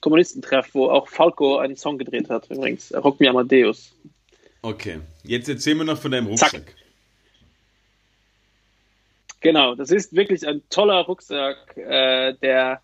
Kommunistentreff, 0.00 0.74
wo 0.74 0.88
auch 0.88 1.08
Falco 1.08 1.58
einen 1.58 1.76
Song 1.76 1.98
gedreht 1.98 2.30
hat. 2.30 2.50
Übrigens, 2.50 2.94
Rock 2.94 3.20
Me 3.20 3.28
Amadeus. 3.28 3.94
Okay, 4.62 5.00
jetzt 5.24 5.48
erzähl 5.48 5.74
mir 5.74 5.84
noch 5.84 5.98
von 5.98 6.10
deinem 6.10 6.26
Rucksack. 6.28 6.50
Zack. 6.50 6.74
Genau, 9.40 9.74
das 9.74 9.90
ist 9.90 10.16
wirklich 10.16 10.46
ein 10.46 10.62
toller 10.70 11.00
Rucksack, 11.02 11.76
äh, 11.76 12.34
der, 12.34 12.80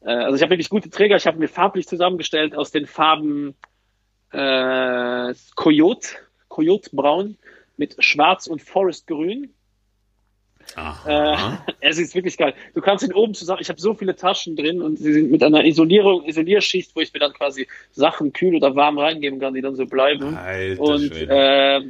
äh, 0.00 0.10
also 0.10 0.36
ich 0.36 0.42
habe 0.42 0.50
wirklich 0.50 0.68
gute 0.68 0.90
Träger. 0.90 1.16
Ich 1.16 1.26
habe 1.26 1.38
mir 1.38 1.48
farblich 1.48 1.86
zusammengestellt 1.86 2.54
aus 2.54 2.70
den 2.70 2.86
Farben 2.86 3.54
äh, 4.32 5.34
Coyote, 5.54 6.08
Coyote 6.48 6.90
Braun 6.92 7.36
mit 7.76 7.96
Schwarz 8.04 8.46
und 8.46 8.62
Forest 8.62 9.06
Grün. 9.06 9.52
Äh, 10.76 11.36
es 11.80 11.98
ist 11.98 12.14
wirklich 12.14 12.36
geil. 12.36 12.54
Du 12.74 12.80
kannst 12.80 13.04
ihn 13.04 13.12
oben 13.12 13.34
zusammen. 13.34 13.60
Ich 13.60 13.68
habe 13.68 13.80
so 13.80 13.94
viele 13.94 14.16
Taschen 14.16 14.56
drin 14.56 14.82
und 14.82 14.96
sie 14.96 15.12
sind 15.12 15.30
mit 15.30 15.42
einer 15.42 15.64
Isolierung, 15.64 16.24
Isolierschicht, 16.24 16.94
wo 16.94 17.00
ich 17.00 17.12
mir 17.12 17.20
dann 17.20 17.32
quasi 17.32 17.68
Sachen 17.90 18.32
kühl 18.32 18.56
oder 18.56 18.74
warm 18.74 18.98
reingeben 18.98 19.40
kann, 19.40 19.54
die 19.54 19.60
dann 19.60 19.76
so 19.76 19.86
bleiben. 19.86 20.36
Alter 20.36 20.80
und 20.80 21.12
äh, 21.12 21.80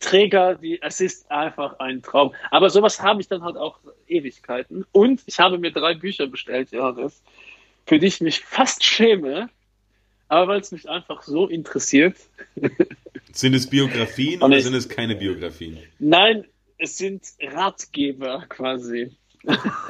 Träger, 0.00 0.54
die, 0.54 0.80
es 0.80 1.00
ist 1.00 1.30
einfach 1.30 1.78
ein 1.78 2.02
Traum. 2.02 2.34
Aber 2.50 2.70
sowas 2.70 3.02
habe 3.02 3.20
ich 3.20 3.28
dann 3.28 3.42
halt 3.42 3.56
auch 3.56 3.78
Ewigkeiten. 4.08 4.84
Und 4.92 5.22
ich 5.26 5.38
habe 5.38 5.58
mir 5.58 5.72
drei 5.72 5.94
Bücher 5.94 6.26
bestellt, 6.26 6.70
ja, 6.72 6.92
das, 6.92 7.22
für 7.86 7.98
die 7.98 8.06
ich 8.06 8.20
mich 8.20 8.40
fast 8.40 8.84
schäme. 8.84 9.48
aber 10.28 10.48
weil 10.48 10.60
es 10.60 10.72
mich 10.72 10.88
einfach 10.88 11.22
so 11.22 11.46
interessiert. 11.46 12.16
Sind 13.32 13.54
es 13.54 13.68
Biografien 13.68 14.42
oder 14.42 14.60
sind 14.60 14.74
es 14.74 14.88
keine 14.88 15.16
Biografien? 15.16 15.78
Nein, 15.98 16.44
es 16.78 16.96
sind 16.96 17.24
Ratgeber 17.40 18.44
quasi. 18.48 19.10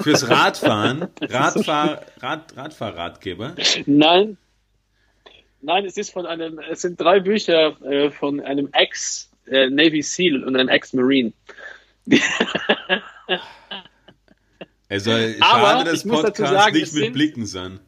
Fürs 0.00 0.28
Radfahren? 0.30 1.08
Radfahr, 1.20 2.00
Rad, 2.20 2.56
Radfahrratgeber? 2.56 3.54
Nein. 3.84 4.38
Nein, 5.60 5.84
es 5.84 5.98
ist 5.98 6.10
von 6.10 6.24
einem, 6.24 6.58
es 6.58 6.80
sind 6.80 6.98
drei 6.98 7.20
Bücher 7.20 7.80
äh, 7.82 8.10
von 8.10 8.40
einem 8.40 8.70
Ex-Navy 8.72 9.33
äh, 9.46 10.02
SEAL 10.02 10.44
und 10.44 10.56
einem 10.56 10.68
Ex-Marine. 10.68 11.32
also 14.88 15.10
schade, 15.10 15.36
Aber 15.40 15.84
dass 15.84 16.04
Podcasts 16.04 16.38
sagen, 16.38 16.74
nicht 16.74 16.92
mit 16.92 17.02
sind, 17.04 17.12
Blicken 17.12 17.46
sind. 17.46 17.80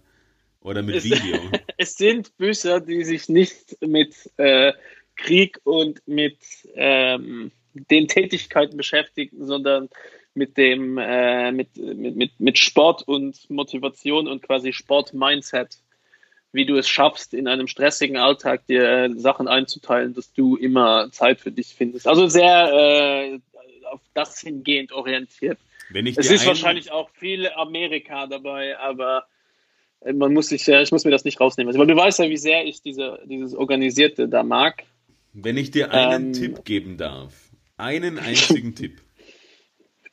Oder 0.61 0.83
mit 0.83 0.97
es, 0.97 1.05
Video. 1.05 1.39
es 1.77 1.97
sind 1.97 2.37
Bücher, 2.39 2.81
die 2.81 3.05
sich 3.05 3.29
nicht 3.29 3.77
mit 3.81 4.15
äh, 4.37 4.73
Krieg 5.17 5.61
und 5.65 6.07
mit 6.07 6.39
ähm, 6.75 7.53
den 7.73 8.09
Tätigkeiten 8.09 8.77
beschäftigen, 8.77 9.47
sondern 9.47 9.89
mit 10.35 10.57
dem 10.57 10.99
äh, 10.99 11.53
mit, 11.53 11.77
mit, 11.77 12.17
mit, 12.17 12.41
mit 12.41 12.59
Sport 12.59 13.07
und 13.07 13.49
Motivation 13.49 14.29
und 14.29 14.43
quasi 14.43 14.73
Sport-Mindset, 14.73 15.79
wie 16.57 16.67
du 16.67 16.77
es 16.77 16.89
schaffst, 16.89 17.35
in 17.35 17.47
einem 17.47 17.69
stressigen 17.69 18.17
Alltag 18.17 18.67
dir 18.67 18.83
äh, 18.83 19.11
Sachen 19.15 19.47
einzuteilen, 19.47 20.15
dass 20.15 20.33
du 20.33 20.57
immer 20.57 21.11
Zeit 21.13 21.41
für 21.41 21.53
dich 21.53 21.75
findest. 21.77 22.09
Also 22.09 22.27
sehr 22.27 22.73
äh, 22.73 23.39
auf 23.85 24.01
das 24.15 24.41
hingehend 24.41 24.91
orientiert. 24.91 25.59
es 25.95 26.31
ist 26.31 26.47
wahrscheinlich 26.47 26.91
auch 26.91 27.09
viel 27.11 27.49
Amerika 27.51 28.27
dabei, 28.27 28.79
aber 28.79 29.27
man 30.13 30.33
muss 30.33 30.49
sich, 30.49 30.67
ich 30.67 30.93
muss 30.93 31.05
mir 31.05 31.11
das 31.11 31.25
nicht 31.25 31.41
rausnehmen. 31.41 31.69
Also, 31.69 31.79
weil 31.79 31.87
du 31.87 31.97
weißt 31.97 32.19
ja, 32.19 32.29
wie 32.29 32.37
sehr 32.37 32.65
ich 32.65 32.83
diese, 32.83 33.21
dieses 33.25 33.55
Organisierte 33.55 34.29
da 34.29 34.43
mag. 34.43 34.85
Wenn 35.33 35.57
ich 35.57 35.71
dir 35.71 35.93
einen 35.93 36.27
ähm, 36.27 36.33
Tipp 36.33 36.65
geben 36.65 36.97
darf, 36.97 37.35
einen 37.77 38.19
einzigen 38.19 38.75
Tipp. 38.75 39.01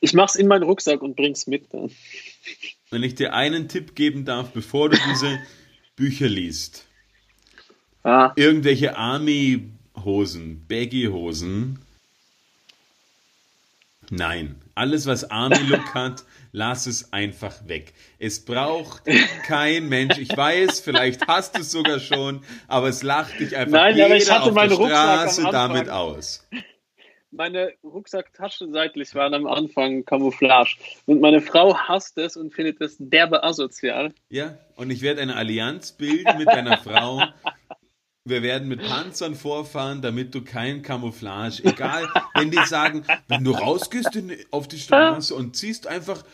Ich 0.00 0.12
mach's 0.12 0.34
in 0.34 0.46
meinen 0.46 0.64
Rucksack 0.64 1.00
und 1.02 1.16
bring's 1.16 1.46
mit. 1.46 1.72
Dann. 1.72 1.90
Wenn 2.90 3.02
ich 3.02 3.14
dir 3.14 3.32
einen 3.32 3.68
Tipp 3.68 3.94
geben 3.94 4.24
darf, 4.24 4.50
bevor 4.52 4.90
du 4.90 4.98
diese 5.10 5.38
Bücher 5.96 6.28
liest. 6.28 6.86
Ah. 8.02 8.32
Irgendwelche 8.36 8.96
Army-Hosen, 8.96 10.66
Baggy-Hosen. 10.68 11.78
Nein. 14.10 14.56
Alles, 14.74 15.06
was 15.06 15.30
Army-Look 15.30 15.94
hat, 15.94 16.24
lass 16.52 16.86
es 16.86 17.12
einfach 17.12 17.68
weg. 17.68 17.94
Es 18.18 18.44
braucht 18.44 19.02
kein 19.46 19.88
Mensch. 19.88 20.18
Ich 20.18 20.36
weiß, 20.36 20.80
vielleicht 20.80 21.26
hast 21.28 21.56
du 21.56 21.60
es 21.60 21.70
sogar 21.70 22.00
schon, 22.00 22.42
aber 22.66 22.88
es 22.88 23.02
lacht 23.02 23.38
dich 23.38 23.56
einfach 23.56 23.78
Nein, 23.78 23.94
jeder 23.94 24.06
aber 24.06 24.16
ich 24.16 24.30
hatte 24.30 24.50
auf 24.50 24.54
der 24.54 24.70
Straße 24.70 25.48
damit 25.50 25.88
aus. 25.88 26.44
Meine 27.36 27.72
Rucksacktaschen 27.82 28.72
seitlich 28.72 29.12
waren 29.16 29.34
am 29.34 29.46
Anfang 29.46 30.04
Camouflage. 30.04 30.76
Und 31.06 31.20
meine 31.20 31.40
Frau 31.40 31.76
hasst 31.76 32.16
es 32.16 32.36
und 32.36 32.54
findet 32.54 32.80
es 32.80 32.96
derbe 32.98 33.42
asozial. 33.42 34.12
Ja, 34.28 34.56
und 34.76 34.90
ich 34.90 35.02
werde 35.02 35.20
eine 35.20 35.34
Allianz 35.34 35.92
bilden 35.92 36.38
mit 36.38 36.46
deiner 36.46 36.76
Frau. 36.78 37.22
Wir 38.24 38.42
werden 38.42 38.68
mit 38.68 38.82
Panzern 38.82 39.34
vorfahren, 39.34 40.00
damit 40.00 40.34
du 40.34 40.44
kein 40.44 40.82
Camouflage, 40.82 41.62
egal, 41.64 42.08
wenn 42.34 42.50
die 42.50 42.64
sagen, 42.66 43.04
wenn 43.28 43.42
du 43.42 43.50
rausgehst 43.50 44.14
in, 44.14 44.34
auf 44.50 44.68
die 44.68 44.78
Straße 44.78 45.34
und 45.34 45.56
ziehst 45.56 45.86
einfach 45.88 46.24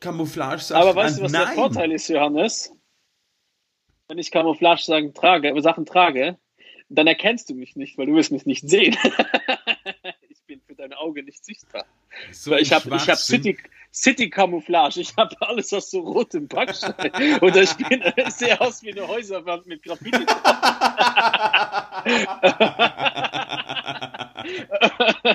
Camouflage 0.00 0.74
Aber 0.74 0.96
weißt 0.96 1.18
du, 1.18 1.22
was 1.24 1.32
Nein. 1.32 1.46
der 1.46 1.54
Vorteil 1.54 1.92
ist, 1.92 2.08
Johannes? 2.08 2.72
Wenn 4.08 4.18
ich 4.18 4.30
Camouflage 4.30 4.82
Sachen 4.82 5.14
trage, 5.14 5.60
Sachen 5.62 5.84
trage, 5.84 6.38
dann 6.88 7.06
erkennst 7.06 7.50
du 7.50 7.54
mich 7.54 7.76
nicht, 7.76 7.98
weil 7.98 8.06
du 8.06 8.14
wirst 8.14 8.32
mich 8.32 8.46
nicht 8.46 8.66
sehen. 8.68 8.96
ich 10.28 10.42
bin 10.46 10.60
für 10.60 10.74
dein 10.74 10.92
Auge 10.92 11.22
nicht 11.22 11.44
sichtbar. 11.44 11.86
So 12.32 12.54
ich 12.54 12.72
habe 12.72 12.94
ich 12.94 13.08
hab 13.08 13.18
City, 13.18 13.56
City 13.92 14.30
Camouflage. 14.30 15.00
Ich 15.00 15.16
habe 15.16 15.34
alles 15.40 15.72
aus 15.72 15.90
so 15.90 16.00
rotem 16.00 16.48
Backstein. 16.48 17.38
Und 17.40 17.56
ich, 17.56 17.74
bin, 17.76 18.02
ich 18.16 18.30
sehe 18.30 18.60
aus 18.60 18.82
wie 18.82 18.92
eine 18.92 19.08
Häuserwand 19.08 19.66
mit 19.66 19.82
Graffiti. 19.82 20.16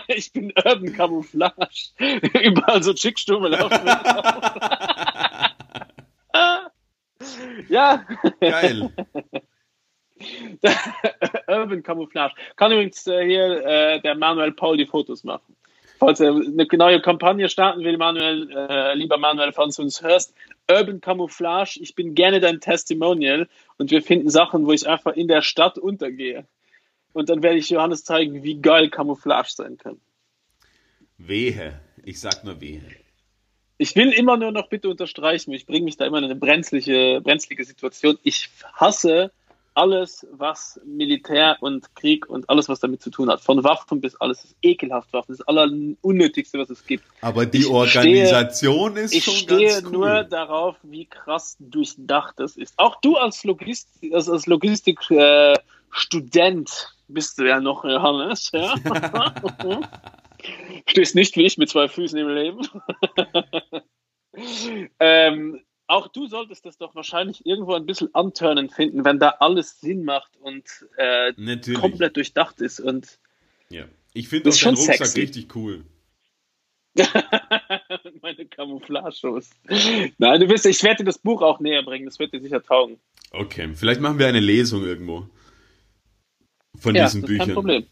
ich 0.07 0.31
bin 0.31 0.53
Urban 0.63 0.93
Camouflage. 0.93 1.91
Überall 2.41 2.83
so 2.83 2.93
Chickstummel 2.93 3.51
laufen. 3.51 3.85
ja. 7.69 8.05
Geil. 8.39 8.93
Urban 11.47 11.83
Camouflage. 11.83 12.33
Kann 12.55 12.71
übrigens 12.71 13.05
äh, 13.07 13.25
hier 13.25 13.65
äh, 13.65 14.01
der 14.01 14.15
Manuel 14.15 14.51
Paul 14.51 14.77
die 14.77 14.85
Fotos 14.85 15.23
machen. 15.23 15.55
Falls 15.99 16.19
er 16.19 16.33
eine 16.33 16.67
neue 16.73 16.99
Kampagne 16.99 17.47
starten 17.47 17.83
will, 17.83 17.97
Manuel, 17.97 18.49
äh, 18.51 18.95
lieber 18.95 19.17
Manuel, 19.17 19.51
falls 19.51 19.75
du 19.75 19.83
uns 19.83 20.01
hörst, 20.01 20.33
Urban 20.69 20.99
Camouflage, 20.99 21.79
ich 21.79 21.93
bin 21.93 22.15
gerne 22.15 22.39
dein 22.39 22.59
Testimonial 22.59 23.47
und 23.77 23.91
wir 23.91 24.01
finden 24.01 24.29
Sachen, 24.29 24.65
wo 24.65 24.71
ich 24.71 24.87
einfach 24.87 25.13
in 25.13 25.27
der 25.27 25.43
Stadt 25.43 25.77
untergehe. 25.77 26.47
Und 27.13 27.29
dann 27.29 27.43
werde 27.43 27.57
ich 27.57 27.69
Johannes 27.69 28.03
zeigen, 28.03 28.43
wie 28.43 28.59
geil 28.61 28.89
Camouflage 28.89 29.49
sein 29.51 29.77
kann. 29.77 29.99
Wehe. 31.19 31.79
Ich 32.03 32.19
sag 32.19 32.43
nur 32.43 32.59
wehe. 32.61 32.81
Ich 33.77 33.95
will 33.95 34.11
immer 34.11 34.37
nur 34.37 34.51
noch 34.51 34.69
bitte 34.69 34.89
unterstreichen, 34.89 35.53
ich 35.53 35.65
bringe 35.65 35.85
mich 35.85 35.97
da 35.97 36.05
immer 36.05 36.19
in 36.19 36.25
eine 36.25 36.35
brenzlige, 36.35 37.21
brenzlige 37.23 37.63
Situation. 37.63 38.17
Ich 38.23 38.49
hasse 38.73 39.31
alles, 39.73 40.27
was 40.31 40.79
Militär 40.85 41.57
und 41.61 41.95
Krieg 41.95 42.29
und 42.29 42.49
alles, 42.49 42.69
was 42.69 42.79
damit 42.79 43.01
zu 43.01 43.09
tun 43.09 43.29
hat. 43.29 43.41
Von 43.41 43.63
Waffen 43.63 44.01
bis 44.01 44.15
alles. 44.15 44.43
Ist 44.43 44.55
ekelhaft 44.61 45.13
Waffen. 45.13 45.31
Das 45.33 45.39
ist 45.39 45.47
das 45.47 45.47
Allerunnötigste, 45.47 46.59
was 46.59 46.69
es 46.69 46.85
gibt. 46.85 47.03
Aber 47.21 47.45
die 47.45 47.59
ich 47.59 47.67
Organisation 47.67 48.91
stehe, 48.91 49.05
ist 49.05 49.23
schon 49.23 49.33
ganz 49.47 49.51
cool. 49.51 49.61
Ich 49.63 49.71
stehe 49.71 49.91
nur 49.91 50.23
darauf, 50.23 50.75
wie 50.83 51.05
krass 51.05 51.55
durchdacht 51.59 52.35
das 52.37 52.57
ist. 52.57 52.73
Auch 52.77 52.99
du 53.01 53.15
als, 53.15 53.43
Logistik, 53.43 54.13
als, 54.13 54.29
als 54.29 54.45
Logistikstudent 54.45 55.59
äh, 56.69 57.03
bist 57.07 57.37
du 57.37 57.47
ja 57.47 57.59
noch, 57.59 57.83
Johannes. 57.83 58.51
Ja? 58.53 58.75
Stehst 60.87 61.15
nicht 61.15 61.35
wie 61.35 61.45
ich 61.45 61.57
mit 61.57 61.69
zwei 61.69 61.87
Füßen 61.87 62.17
im 62.17 62.29
Leben. 62.29 62.61
ähm, 64.99 65.61
auch 65.91 66.07
du 66.07 66.27
solltest 66.27 66.65
das 66.65 66.77
doch 66.77 66.95
wahrscheinlich 66.95 67.45
irgendwo 67.45 67.73
ein 67.73 67.85
bisschen 67.85 68.13
anturnen 68.15 68.69
finden, 68.69 69.03
wenn 69.03 69.19
da 69.19 69.35
alles 69.39 69.79
Sinn 69.79 70.05
macht 70.05 70.37
und 70.37 70.63
äh, 70.97 71.33
komplett 71.73 72.15
durchdacht 72.15 72.61
ist. 72.61 72.79
Und 72.79 73.19
ja, 73.69 73.85
ich 74.13 74.29
finde 74.29 74.45
das 74.45 74.59
schon 74.59 74.75
Rucksack 74.75 74.97
sexy. 74.97 75.19
richtig 75.21 75.55
cool. 75.55 75.83
Meine 78.21 78.45
Camouflage-Shows. 78.45 79.49
Nein, 80.17 80.39
du 80.39 80.49
wirst, 80.49 80.65
ich 80.65 80.81
werde 80.83 80.97
dir 80.97 81.05
das 81.05 81.17
Buch 81.17 81.41
auch 81.41 81.59
näher 81.59 81.83
bringen, 81.83 82.05
das 82.05 82.19
wird 82.19 82.33
dir 82.33 82.41
sicher 82.41 82.63
taugen. 82.63 82.97
Okay, 83.31 83.69
vielleicht 83.73 84.01
machen 84.01 84.19
wir 84.19 84.27
eine 84.27 84.39
Lesung 84.39 84.83
irgendwo 84.83 85.27
von 86.77 86.95
ja, 86.95 87.05
diesen 87.05 87.21
Büchern. 87.21 87.47
Kein 87.47 87.55
Problem. 87.55 87.85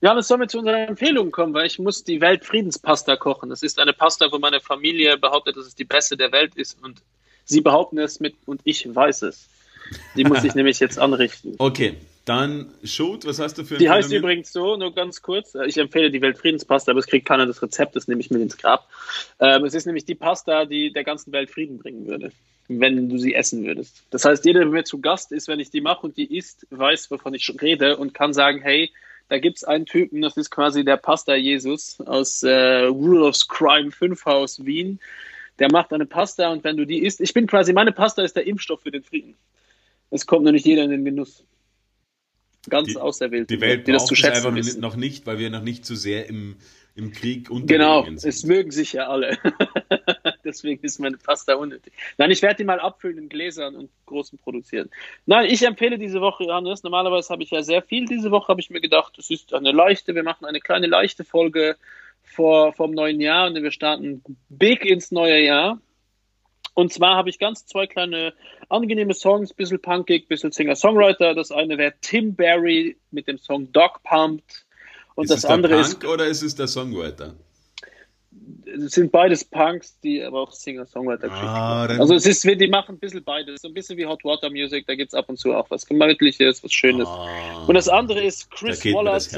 Ja, 0.00 0.14
das 0.14 0.28
sollen 0.28 0.40
wir 0.40 0.48
zu 0.48 0.58
unseren 0.58 0.88
Empfehlungen 0.88 1.30
kommen, 1.30 1.52
weil 1.52 1.66
ich 1.66 1.78
muss 1.78 2.04
die 2.04 2.20
Weltfriedenspasta 2.20 3.16
kochen. 3.16 3.50
Das 3.50 3.62
ist 3.62 3.78
eine 3.78 3.92
Pasta, 3.92 4.32
wo 4.32 4.38
meine 4.38 4.60
Familie 4.60 5.18
behauptet, 5.18 5.56
dass 5.56 5.66
es 5.66 5.74
die 5.74 5.84
beste 5.84 6.16
der 6.16 6.32
Welt 6.32 6.54
ist 6.54 6.82
und 6.82 7.02
sie 7.44 7.60
behaupten 7.60 7.98
es 7.98 8.18
mit 8.18 8.34
und 8.46 8.62
ich 8.64 8.92
weiß 8.94 9.22
es. 9.22 9.48
Die 10.16 10.24
muss 10.24 10.44
ich 10.44 10.54
nämlich 10.56 10.80
jetzt 10.80 10.98
anrichten. 10.98 11.54
Okay, 11.58 11.96
dann 12.24 12.72
Shoot, 12.84 13.26
was 13.26 13.38
hast 13.40 13.58
du 13.58 13.64
für 13.64 13.76
Die 13.76 13.90
heißt 13.90 14.12
übrigens 14.12 14.52
so, 14.52 14.76
nur 14.76 14.94
ganz 14.94 15.20
kurz. 15.20 15.54
Ich 15.66 15.76
empfehle 15.76 16.10
die 16.10 16.22
Weltfriedenspasta, 16.22 16.92
aber 16.92 17.00
es 17.00 17.06
kriegt 17.06 17.26
keiner 17.26 17.44
das 17.44 17.60
Rezept, 17.60 17.96
das 17.96 18.08
nehme 18.08 18.20
ich 18.20 18.30
mit 18.30 18.40
ins 18.40 18.56
Grab. 18.56 18.88
Ähm, 19.38 19.64
es 19.64 19.74
ist 19.74 19.86
nämlich 19.86 20.04
die 20.04 20.14
Pasta, 20.14 20.64
die 20.64 20.92
der 20.92 21.04
ganzen 21.04 21.32
Welt 21.32 21.50
Frieden 21.50 21.78
bringen 21.78 22.06
würde, 22.06 22.30
wenn 22.68 23.08
du 23.08 23.18
sie 23.18 23.34
essen 23.34 23.64
würdest. 23.64 24.04
Das 24.10 24.24
heißt, 24.24 24.44
jeder, 24.44 24.60
der 24.60 24.68
mir 24.68 24.84
zu 24.84 25.00
Gast 25.00 25.32
ist, 25.32 25.48
wenn 25.48 25.60
ich 25.60 25.70
die 25.70 25.80
mache 25.80 26.06
und 26.06 26.16
die 26.16 26.36
isst, 26.36 26.66
weiß, 26.70 27.10
wovon 27.10 27.34
ich 27.34 27.50
rede 27.60 27.96
und 27.96 28.14
kann 28.14 28.32
sagen, 28.32 28.60
hey, 28.62 28.92
da 29.30 29.38
gibt 29.38 29.58
es 29.58 29.64
einen 29.64 29.86
Typen, 29.86 30.22
das 30.22 30.36
ist 30.36 30.50
quasi 30.50 30.84
der 30.84 30.96
Pasta 30.96 31.36
Jesus 31.36 32.00
aus 32.00 32.42
äh, 32.42 32.82
Rule 32.86 33.24
of 33.24 33.36
Crime 33.48 33.92
5 33.92 34.24
Haus 34.24 34.64
Wien. 34.64 34.98
Der 35.60 35.70
macht 35.70 35.92
eine 35.92 36.04
Pasta 36.04 36.50
und 36.50 36.64
wenn 36.64 36.76
du 36.76 36.84
die 36.84 37.04
isst, 37.04 37.20
ich 37.20 37.32
bin 37.32 37.46
quasi, 37.46 37.72
meine 37.72 37.92
Pasta 37.92 38.22
ist 38.22 38.34
der 38.34 38.46
Impfstoff 38.46 38.82
für 38.82 38.90
den 38.90 39.04
Frieden. 39.04 39.36
Es 40.10 40.26
kommt 40.26 40.42
nur 40.42 40.52
nicht 40.52 40.66
jeder 40.66 40.82
in 40.82 40.90
den 40.90 41.04
Genuss. 41.04 41.44
Ganz 42.68 42.88
die, 42.88 42.96
auserwählt. 42.96 43.48
Die 43.50 43.60
Welt 43.60 43.86
die 43.86 43.92
braucht 43.92 44.02
das 44.02 44.08
zu 44.08 44.16
schätzen 44.16 44.38
einfach 44.38 44.54
wissen. 44.54 44.80
noch 44.80 44.96
nicht, 44.96 45.26
weil 45.26 45.38
wir 45.38 45.48
noch 45.48 45.62
nicht 45.62 45.86
zu 45.86 45.94
sehr 45.94 46.28
im, 46.28 46.56
im 47.00 47.12
Krieg 47.12 47.48
genau, 47.48 48.04
sind. 48.04 48.16
Genau, 48.16 48.28
es 48.28 48.44
mögen 48.44 48.70
sich 48.70 48.92
ja 48.92 49.08
alle. 49.08 49.38
Deswegen 50.44 50.82
ist 50.84 51.00
meine 51.00 51.16
Pasta 51.16 51.54
unnötig. 51.54 51.92
Nein, 52.18 52.30
ich 52.30 52.42
werde 52.42 52.56
die 52.56 52.64
mal 52.64 52.80
abfüllen 52.80 53.18
in 53.18 53.28
Gläsern 53.28 53.74
und 53.76 53.90
großen 54.06 54.38
produzieren. 54.38 54.90
Nein, 55.26 55.46
ich 55.50 55.62
empfehle 55.62 55.98
diese 55.98 56.20
Woche, 56.20 56.44
Johannes. 56.44 56.82
Normalerweise 56.82 57.30
habe 57.30 57.42
ich 57.42 57.50
ja 57.50 57.62
sehr 57.62 57.82
viel. 57.82 58.06
Diese 58.06 58.30
Woche 58.30 58.48
habe 58.48 58.60
ich 58.60 58.70
mir 58.70 58.80
gedacht, 58.80 59.18
es 59.18 59.30
ist 59.30 59.54
eine 59.54 59.72
leichte, 59.72 60.14
wir 60.14 60.22
machen 60.22 60.44
eine 60.44 60.60
kleine 60.60 60.86
leichte 60.86 61.24
Folge 61.24 61.76
vor, 62.22 62.72
vom 62.72 62.92
neuen 62.92 63.20
Jahr 63.20 63.48
und 63.48 63.60
wir 63.60 63.70
starten 63.70 64.22
big 64.48 64.84
ins 64.84 65.10
neue 65.10 65.42
Jahr. 65.42 65.80
Und 66.74 66.92
zwar 66.92 67.16
habe 67.16 67.28
ich 67.28 67.38
ganz 67.38 67.66
zwei 67.66 67.86
kleine 67.86 68.32
angenehme 68.68 69.14
Songs, 69.14 69.52
bisschen 69.52 69.82
punkig, 69.82 70.28
bisschen 70.28 70.52
Singer-Songwriter. 70.52 71.34
Das 71.34 71.50
eine 71.50 71.76
wäre 71.78 71.94
Tim 72.00 72.36
Barry 72.36 72.96
mit 73.10 73.26
dem 73.26 73.38
Song 73.38 73.72
Dog 73.72 74.02
Pumped. 74.04 74.64
Und 75.14 75.24
ist 75.24 75.30
das 75.30 75.38
es 75.38 75.44
andere 75.44 75.76
der 75.76 75.82
Punk 75.82 76.02
ist. 76.02 76.04
Oder 76.06 76.26
ist 76.26 76.42
es 76.42 76.54
der 76.54 76.66
Songwriter? 76.66 77.34
Es 78.66 78.92
sind 78.92 79.10
beides 79.10 79.44
Punks, 79.44 79.98
die 80.00 80.22
aber 80.22 80.42
auch 80.42 80.52
Singer-Songwriter 80.52 81.30
ah, 81.30 81.86
Also 81.86 82.14
es 82.14 82.26
ist, 82.26 82.44
die 82.44 82.68
machen 82.68 82.94
ein 82.94 82.98
bisschen 82.98 83.24
beides. 83.24 83.62
So 83.62 83.68
ein 83.68 83.74
bisschen 83.74 83.96
wie 83.96 84.06
Hot 84.06 84.24
Water 84.24 84.48
Music, 84.50 84.86
da 84.86 84.94
gibt 84.94 85.12
es 85.12 85.14
ab 85.14 85.28
und 85.28 85.38
zu 85.38 85.52
auch 85.52 85.68
was 85.70 85.84
Gemütliches, 85.86 86.62
was 86.62 86.72
Schönes. 86.72 87.08
Ah, 87.08 87.64
und 87.66 87.74
das 87.74 87.88
andere 87.88 88.22
ist 88.22 88.50
Chris 88.50 88.84
Wallace. 88.84 89.32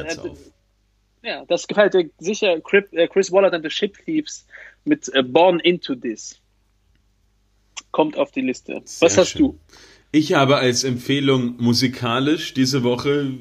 Ja, 1.25 1.45
das 1.47 1.69
gefällt 1.69 1.95
dir 1.95 2.11
sicher. 2.19 2.57
Äh, 2.57 3.09
Chris 3.09 3.31
Wallace 3.33 3.53
and 3.53 3.65
the 3.65 3.71
Ship 3.71 3.97
Thieves 4.05 4.45
mit 4.85 5.09
äh, 5.15 5.23
Born 5.23 5.61
Into 5.61 5.95
This 5.95 6.41
kommt 7.93 8.17
auf 8.19 8.33
die 8.33 8.41
Liste. 8.41 8.83
Sehr 8.85 9.07
Was 9.07 9.19
hast 9.19 9.31
schön. 9.31 9.43
du? 9.43 9.61
Ich 10.11 10.35
habe 10.35 10.57
als 10.57 10.85
Empfehlung 10.85 11.57
musikalisch 11.59 12.55
diese 12.55 12.83
Woche 12.83 13.33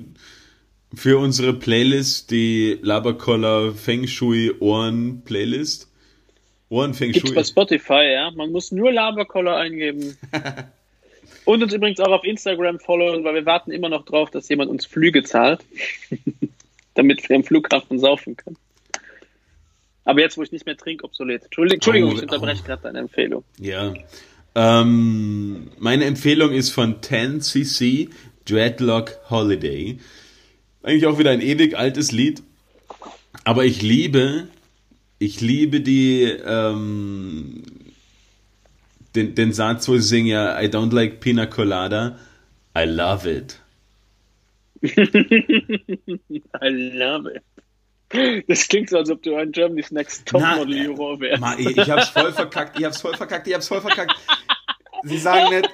für 0.94 1.18
unsere 1.18 1.54
Playlist 1.54 2.32
die 2.32 2.80
Labercoller 2.82 3.74
Feng 3.74 4.08
Shui 4.08 4.52
Ohren 4.60 5.22
Playlist. 5.24 5.90
Ohren 6.70 6.94
Feng 6.94 7.14
Shui. 7.14 7.22
Gibt's 7.22 7.36
bei 7.36 7.44
Spotify, 7.44 8.12
ja. 8.14 8.32
Man 8.32 8.52
muss 8.52 8.72
nur 8.72 8.92
Labercoller 8.92 9.58
eingeben. 9.58 10.18
Und 11.46 11.64
uns 11.64 11.74
übrigens 11.74 12.00
auch 12.00 12.12
auf 12.12 12.24
Instagram 12.24 12.80
followen, 12.80 13.24
weil 13.24 13.34
wir 13.34 13.46
warten 13.46 13.72
immer 13.72 13.90
noch 13.90 14.06
drauf, 14.06 14.30
dass 14.30 14.48
jemand 14.50 14.70
uns 14.70 14.86
Flüge 14.86 15.24
zahlt, 15.24 15.66
damit 16.94 17.28
wir 17.28 17.36
am 17.36 17.44
Flughafen 17.44 18.00
saufen 18.00 18.38
können. 18.38 18.58
Aber 20.04 20.22
jetzt, 20.22 20.38
wo 20.38 20.44
ich 20.44 20.52
nicht 20.52 20.66
mehr 20.66 20.78
trinke, 20.78 21.04
obsolet. 21.04 21.44
Entschuldigung, 21.44 21.76
Entschuldigung 21.76 22.12
oh, 22.12 22.16
ich 22.16 22.22
unterbreche 22.22 22.62
oh. 22.64 22.68
gerade 22.68 22.84
deine 22.84 23.00
Empfehlung. 23.00 23.44
Ja, 23.60 23.94
ähm, 24.56 25.72
meine 25.80 26.06
Empfehlung 26.06 26.52
ist 26.52 26.72
von 26.72 27.02
10cc 27.02 28.10
Dreadlock 28.46 29.18
Holiday. 29.30 30.00
Eigentlich 30.84 31.06
auch 31.06 31.20
wieder 31.20 31.32
ein 31.32 31.42
ewig 31.42 31.78
altes 31.78 32.12
Lied. 32.12 32.42
Aber 33.44 33.66
ich 33.66 33.82
liebe, 33.82 34.48
ich 35.20 35.42
liebe 35.42 35.82
die, 35.82 36.24
ähm, 36.24 37.64
den, 39.16 39.36
den 39.36 39.54
Satz, 39.54 39.88
wo 39.88 39.96
sie 39.98 40.02
singen 40.02 40.28
ja, 40.28 40.62
I 40.62 40.66
don't 40.66 40.94
like 40.94 41.20
Pina 41.20 41.46
Colada, 41.46 42.18
I 42.78 42.84
love 42.86 43.30
it. 43.30 43.60
I 44.84 46.68
love 46.70 47.30
it. 47.30 47.44
Das 48.48 48.68
klingt 48.68 48.90
so, 48.90 48.98
als 48.98 49.10
ob 49.10 49.24
du 49.24 49.36
ein 49.36 49.52
Germany's 49.52 49.92
Next 49.92 50.26
Topmodel 50.26 50.76
Juror 50.84 51.20
wärst. 51.20 51.44
Ich, 51.60 51.78
ich 51.78 51.90
hab's 51.90 52.10
voll 52.10 52.34
verkackt, 52.34 52.78
ich 52.78 52.84
hab's 52.84 53.00
voll 53.00 53.16
verkackt, 53.16 53.48
ich 53.48 53.54
hab's 53.54 53.68
voll 53.68 53.80
verkackt. 53.80 54.14
Sie 55.04 55.18
sagen 55.18 55.56
nicht, 55.56 55.70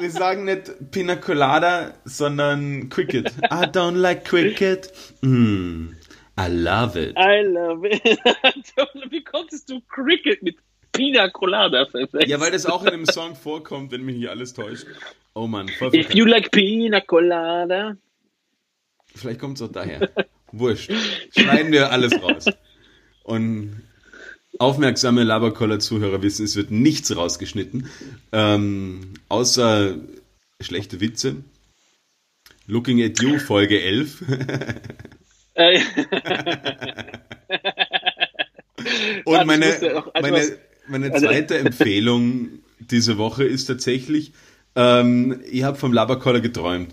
sie 0.00 0.10
sagen 0.10 0.44
nicht 0.44 0.90
Pina 0.90 1.16
Colada, 1.16 1.94
sondern 2.04 2.88
Cricket. 2.88 3.32
I 3.44 3.66
don't 3.66 3.96
like 3.96 4.24
Cricket. 4.24 4.92
Mm, 5.22 5.94
I 6.38 6.48
love 6.48 6.96
it. 6.96 7.16
I 7.16 7.42
love 7.42 7.86
it. 7.86 8.02
Wie 9.10 9.24
konntest 9.24 9.70
du 9.70 9.80
Cricket 9.88 10.42
mit 10.42 10.56
Pina 10.92 11.28
Colada 11.30 11.86
verwechseln? 11.86 12.28
Ja, 12.28 12.40
weil 12.40 12.50
das 12.50 12.66
auch 12.66 12.84
in 12.84 12.92
dem 12.92 13.06
Song 13.06 13.34
vorkommt, 13.34 13.92
wenn 13.92 14.02
mich 14.02 14.16
nicht 14.16 14.28
alles 14.28 14.52
täuscht. 14.52 14.86
Oh 15.34 15.46
Mann, 15.46 15.68
voll 15.68 15.94
If 15.94 16.14
you 16.14 16.24
like 16.24 16.50
Pina 16.50 17.00
Colada. 17.00 17.96
Vielleicht 19.14 19.40
kommt 19.40 19.60
es 19.60 19.62
auch 19.62 19.72
daher. 19.72 20.08
Wurscht. 20.52 20.92
Schneiden 21.36 21.72
wir 21.72 21.90
alles 21.90 22.20
raus. 22.22 22.46
Und 23.24 23.82
aufmerksame 24.58 25.24
Labercoller-Zuhörer 25.24 26.22
wissen, 26.22 26.44
es 26.44 26.56
wird 26.56 26.70
nichts 26.70 27.14
rausgeschnitten, 27.14 27.88
ähm, 28.32 29.14
außer 29.28 29.96
schlechte 30.60 31.00
Witze. 31.00 31.36
Looking 32.66 33.02
at 33.02 33.22
You, 33.22 33.38
Folge 33.38 33.80
11. 33.80 34.24
Äh. 35.54 35.80
Und 39.24 39.46
meine, 39.46 39.76
meine, 40.20 40.58
meine 40.88 41.12
also 41.12 41.26
zweite 41.26 41.58
Empfehlung 41.58 42.48
diese 42.78 43.18
Woche 43.18 43.44
ist 43.44 43.66
tatsächlich, 43.66 44.32
ähm, 44.76 45.40
ich 45.50 45.62
habe 45.64 45.76
vom 45.76 45.92
Labercoller 45.92 46.40
geträumt. 46.40 46.92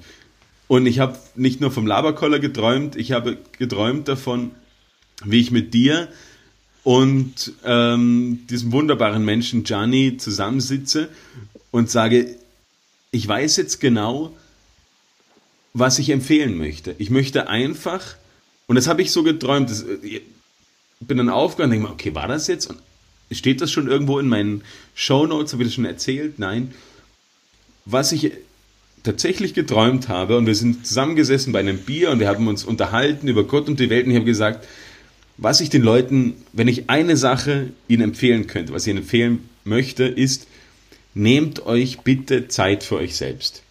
Und 0.68 0.88
ich 0.88 1.00
habe 1.00 1.18
nicht 1.36 1.62
nur 1.62 1.72
vom 1.72 1.86
Labercoller 1.86 2.40
geträumt, 2.40 2.96
ich 2.96 3.12
habe 3.12 3.38
geträumt 3.60 4.08
davon, 4.08 4.52
wie 5.24 5.40
ich 5.40 5.52
mit 5.52 5.74
dir 5.74 6.08
und 6.86 7.52
ähm, 7.66 8.46
diesem 8.48 8.72
wunderbaren 8.72 9.26
Menschen 9.26 9.64
Gianni 9.64 10.18
zusammensitze 10.18 11.10
und 11.72 11.90
sage, 11.90 12.36
ich 13.10 13.28
weiß 13.28 13.58
jetzt 13.58 13.82
genau, 13.82 14.32
was 15.74 15.98
ich 15.98 16.12
empfehlen 16.12 16.56
möchte. 16.60 16.94
Ich 17.00 17.10
möchte 17.10 17.50
einfach, 17.50 18.16
und 18.68 18.76
das 18.76 18.88
habe 18.88 19.02
ich 19.02 19.12
so 19.12 19.24
geträumt, 19.24 19.72
das, 19.72 19.84
ich 20.04 20.22
bin 21.00 21.18
dann 21.18 21.30
aufgehört 21.30 21.66
und 21.66 21.72
denke 21.72 21.88
mir, 21.88 21.94
okay, 21.94 22.14
war 22.14 22.28
das 22.28 22.46
jetzt? 22.46 22.68
Und 22.68 22.78
steht 23.32 23.62
das 23.62 23.72
schon 23.72 23.88
irgendwo 23.88 24.20
in 24.20 24.28
meinen 24.28 24.62
Show 24.94 25.26
Notes? 25.26 25.54
Habe 25.54 25.64
ich 25.64 25.70
das 25.70 25.76
schon 25.76 25.86
erzählt? 25.86 26.38
Nein. 26.38 26.72
Was 27.86 28.12
ich 28.12 28.32
tatsächlich 29.02 29.56
geträumt 29.56 30.08
habe, 30.08 30.38
und 30.38 30.46
wir 30.46 30.56
sind 30.56 30.86
zusammengesessen 30.86 31.52
bei 31.52 31.62
einem 31.62 31.80
Bier 31.80 32.12
und 32.12 32.20
wir 32.20 32.28
haben 32.28 32.48
uns 32.48 32.64
unterhalten 32.64 33.28
über 33.28 33.44
Gott 33.44 33.68
und 33.68 33.80
die 33.80 33.90
Welt, 33.90 34.06
und 34.06 34.12
ich 34.12 34.18
habe 34.18 34.26
gesagt, 34.26 34.68
was 35.38 35.62
ich 35.62 35.70
den 35.70 35.82
Leuten, 35.82 36.36
wenn 36.54 36.68
ich 36.68 36.90
eine 36.90 37.18
Sache 37.18 37.72
ihnen 37.88 38.04
empfehlen 38.04 38.48
könnte, 38.48 38.74
was 38.74 38.86
ich 38.86 38.92
ihnen 38.92 39.00
empfehlen 39.00 39.50
möchte, 39.64 40.06
ist, 40.06 40.48
nehmt 41.14 41.66
euch 41.66 42.00
bitte 42.02 42.48
Zeit 42.48 42.84
für 42.84 42.98
euch 42.98 43.16
selbst. 43.16 43.64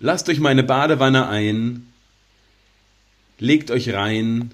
Lasst 0.00 0.28
euch 0.28 0.40
meine 0.40 0.62
Badewanne 0.62 1.28
ein, 1.28 1.86
legt 3.38 3.70
euch 3.70 3.92
rein, 3.92 4.52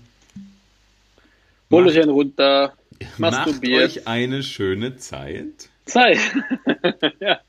einen 1.70 2.10
runter, 2.10 2.74
macht 3.18 3.62
euch 3.64 4.06
eine 4.06 4.42
schöne 4.42 4.96
Zeit. 4.96 5.68
Zeit. 5.86 6.18
ja. 7.20 7.40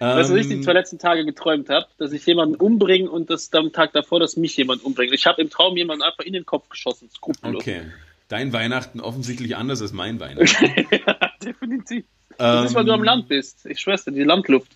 Ähm, 0.00 0.16
weißt 0.16 0.30
du, 0.30 0.34
was 0.34 0.40
ich 0.42 0.48
die 0.48 0.60
zwei 0.60 0.72
letzten 0.72 0.98
Tage 0.98 1.24
geträumt 1.24 1.68
habe? 1.68 1.86
Dass 1.98 2.12
ich 2.12 2.24
jemanden 2.26 2.56
umbringe 2.56 3.10
und 3.10 3.30
das 3.30 3.52
am 3.52 3.72
Tag 3.72 3.92
davor, 3.92 4.20
dass 4.20 4.36
mich 4.36 4.56
jemand 4.56 4.84
umbringt. 4.84 5.14
Ich 5.14 5.26
habe 5.26 5.40
im 5.40 5.50
Traum 5.50 5.76
jemanden 5.76 6.02
einfach 6.02 6.24
in 6.24 6.32
den 6.32 6.44
Kopf 6.44 6.68
geschossen. 6.68 7.08
Skrupellos. 7.14 7.60
Okay. 7.60 7.82
Dein 8.28 8.52
Weihnachten 8.52 9.00
offensichtlich 9.00 9.56
anders 9.56 9.80
als 9.80 9.92
mein 9.92 10.20
Weihnachten. 10.20 10.86
ja, 10.90 11.30
definitiv. 11.42 12.04
Das 12.38 12.70
ist, 12.70 12.74
weil 12.74 12.84
du 12.84 12.92
am 12.92 13.00
ähm, 13.00 13.04
Land 13.04 13.28
bist. 13.28 13.64
Ich 13.66 13.80
schwör's 13.80 14.04
dir, 14.04 14.12
die 14.12 14.22
Landluft. 14.22 14.70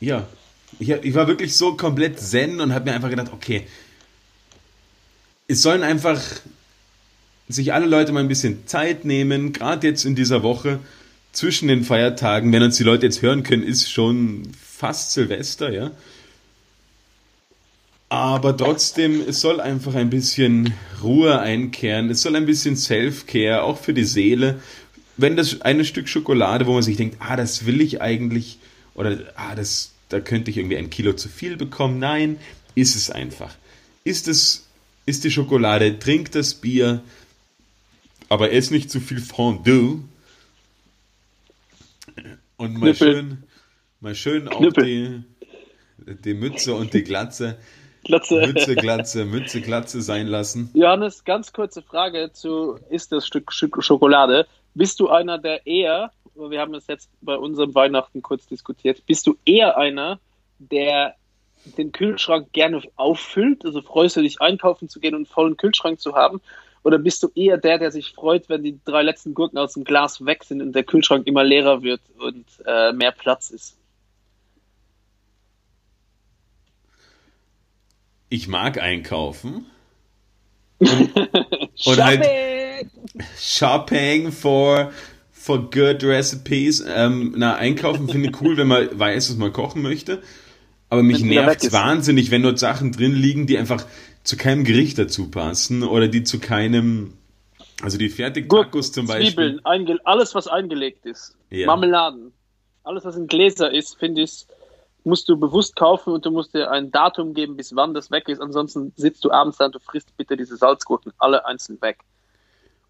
Ja. 0.00 0.26
Ich, 0.78 0.90
ich 0.90 1.14
war 1.14 1.28
wirklich 1.28 1.56
so 1.56 1.76
komplett 1.76 2.18
zen 2.20 2.60
und 2.60 2.74
habe 2.74 2.86
mir 2.86 2.94
einfach 2.94 3.10
gedacht, 3.10 3.32
okay, 3.32 3.66
es 5.46 5.62
sollen 5.62 5.82
einfach 5.82 6.20
sich 7.48 7.72
alle 7.72 7.86
Leute 7.86 8.12
mal 8.12 8.20
ein 8.20 8.28
bisschen 8.28 8.66
Zeit 8.66 9.04
nehmen, 9.04 9.52
gerade 9.52 9.86
jetzt 9.86 10.04
in 10.04 10.14
dieser 10.14 10.42
Woche, 10.42 10.80
zwischen 11.34 11.68
den 11.68 11.84
Feiertagen, 11.84 12.52
wenn 12.52 12.62
uns 12.62 12.76
die 12.76 12.84
Leute 12.84 13.06
jetzt 13.06 13.20
hören 13.20 13.42
können, 13.42 13.64
ist 13.64 13.90
schon 13.90 14.48
fast 14.58 15.12
Silvester, 15.12 15.70
ja. 15.70 15.90
Aber 18.08 18.56
trotzdem, 18.56 19.20
es 19.26 19.40
soll 19.40 19.60
einfach 19.60 19.94
ein 19.94 20.08
bisschen 20.08 20.72
Ruhe 21.02 21.40
einkehren, 21.40 22.10
es 22.10 22.22
soll 22.22 22.36
ein 22.36 22.46
bisschen 22.46 22.76
Self-Care, 22.76 23.64
auch 23.64 23.78
für 23.78 23.92
die 23.92 24.04
Seele. 24.04 24.60
Wenn 25.16 25.36
das 25.36 25.62
eine 25.62 25.84
Stück 25.84 26.08
Schokolade, 26.08 26.66
wo 26.66 26.74
man 26.74 26.82
sich 26.82 26.96
denkt, 26.96 27.16
ah, 27.18 27.36
das 27.36 27.66
will 27.66 27.80
ich 27.80 28.00
eigentlich, 28.00 28.58
oder 28.94 29.18
ah, 29.34 29.56
das, 29.56 29.90
da 30.10 30.20
könnte 30.20 30.52
ich 30.52 30.58
irgendwie 30.58 30.76
ein 30.76 30.90
Kilo 30.90 31.14
zu 31.14 31.28
viel 31.28 31.56
bekommen. 31.56 31.98
Nein, 31.98 32.36
ist 32.76 32.94
es 32.94 33.10
einfach. 33.10 33.54
Ist 34.04 34.28
es, 34.28 34.66
ist 35.06 35.24
die 35.24 35.30
Schokolade, 35.32 35.98
trink 35.98 36.30
das 36.30 36.54
Bier, 36.54 37.02
aber 38.28 38.52
ess 38.52 38.70
nicht 38.70 38.90
zu 38.90 39.00
viel 39.00 39.20
Fondue, 39.20 40.00
und 42.64 42.80
mal 42.80 42.94
schön, 42.94 43.44
mal 44.00 44.14
schön 44.14 44.48
auch 44.48 44.72
die, 44.72 45.22
die 45.98 46.34
Mütze 46.34 46.74
und 46.74 46.92
die 46.94 47.02
Glatze. 47.02 47.58
Glatze. 48.04 48.46
Mütze, 48.46 48.76
Glatze, 48.76 49.24
Mütze, 49.24 49.60
Glatze 49.60 50.02
sein 50.02 50.26
lassen. 50.26 50.70
Johannes, 50.74 51.24
ganz 51.24 51.52
kurze 51.52 51.82
Frage 51.82 52.30
zu, 52.32 52.78
ist 52.90 53.12
das 53.12 53.26
Stück 53.26 53.52
Schokolade? 53.52 54.46
Bist 54.74 55.00
du 55.00 55.08
einer, 55.08 55.38
der 55.38 55.66
eher, 55.66 56.12
wir 56.34 56.60
haben 56.60 56.74
es 56.74 56.86
jetzt 56.86 57.08
bei 57.22 57.36
unserem 57.36 57.74
Weihnachten 57.74 58.22
kurz 58.22 58.46
diskutiert, 58.46 59.06
bist 59.06 59.26
du 59.26 59.36
eher 59.44 59.78
einer, 59.78 60.20
der 60.58 61.14
den 61.78 61.92
Kühlschrank 61.92 62.52
gerne 62.52 62.82
auffüllt? 62.96 63.64
Also 63.64 63.80
freust 63.80 64.16
du 64.16 64.22
dich 64.22 64.40
einkaufen 64.40 64.88
zu 64.88 65.00
gehen 65.00 65.14
und 65.14 65.20
einen 65.20 65.26
vollen 65.26 65.56
Kühlschrank 65.56 65.98
zu 66.00 66.14
haben? 66.14 66.40
Oder 66.84 66.98
bist 66.98 67.22
du 67.22 67.30
eher 67.34 67.56
der, 67.56 67.78
der 67.78 67.90
sich 67.90 68.12
freut, 68.12 68.50
wenn 68.50 68.62
die 68.62 68.78
drei 68.84 69.02
letzten 69.02 69.32
Gurken 69.32 69.56
aus 69.56 69.72
dem 69.72 69.84
Glas 69.84 70.24
weg 70.26 70.44
sind 70.44 70.60
und 70.60 70.74
der 70.74 70.84
Kühlschrank 70.84 71.26
immer 71.26 71.42
leerer 71.42 71.82
wird 71.82 72.02
und 72.18 72.44
äh, 72.66 72.92
mehr 72.92 73.10
Platz 73.10 73.50
ist? 73.50 73.78
Ich 78.28 78.48
mag 78.48 78.80
einkaufen. 78.80 79.66
Und, 80.80 82.02
halt 82.02 82.26
Shopping 83.38 84.32
for 84.32 84.92
for 85.30 85.70
good 85.70 86.02
recipes. 86.02 86.84
Ähm, 86.86 87.34
na, 87.36 87.54
einkaufen 87.54 88.08
finde 88.08 88.30
ich 88.30 88.40
cool, 88.40 88.56
wenn 88.56 88.66
man 88.66 88.98
weiß, 88.98 89.30
was 89.30 89.36
man 89.36 89.52
kochen 89.52 89.82
möchte. 89.82 90.22
Aber 90.90 91.02
mich 91.02 91.22
nervt 91.22 91.72
wahnsinnig, 91.72 92.30
wenn 92.30 92.42
dort 92.42 92.58
Sachen 92.58 92.92
drin 92.92 93.14
liegen, 93.14 93.46
die 93.46 93.56
einfach 93.56 93.86
zu 94.24 94.36
keinem 94.36 94.64
Gericht 94.64 94.98
dazu 94.98 95.30
passen 95.30 95.82
oder 95.82 96.08
die 96.08 96.24
zu 96.24 96.40
keinem, 96.40 97.12
also 97.82 97.98
die 97.98 98.08
Fertigtacos 98.08 98.90
zum 98.90 99.06
Beispiel. 99.06 99.60
Zwiebeln, 99.60 100.00
alles 100.04 100.34
was 100.34 100.48
eingelegt 100.48 101.06
ist. 101.06 101.36
Ja. 101.50 101.66
Marmeladen. 101.66 102.32
Alles 102.82 103.04
was 103.04 103.16
in 103.16 103.26
Gläser 103.26 103.70
ist, 103.70 103.98
finde 103.98 104.22
ich, 104.22 104.46
musst 105.04 105.28
du 105.28 105.38
bewusst 105.38 105.76
kaufen 105.76 106.12
und 106.12 106.24
du 106.26 106.30
musst 106.30 106.54
dir 106.54 106.70
ein 106.70 106.90
Datum 106.90 107.34
geben, 107.34 107.56
bis 107.56 107.76
wann 107.76 107.94
das 107.94 108.10
weg 108.10 108.28
ist. 108.28 108.40
Ansonsten 108.40 108.92
sitzt 108.96 109.24
du 109.24 109.30
abends 109.30 109.58
da 109.58 109.66
und 109.66 109.74
du 109.74 109.78
frisst 109.78 110.16
bitte 110.16 110.36
diese 110.36 110.56
Salzgurken 110.56 111.12
alle 111.18 111.46
einzeln 111.46 111.80
weg. 111.80 111.98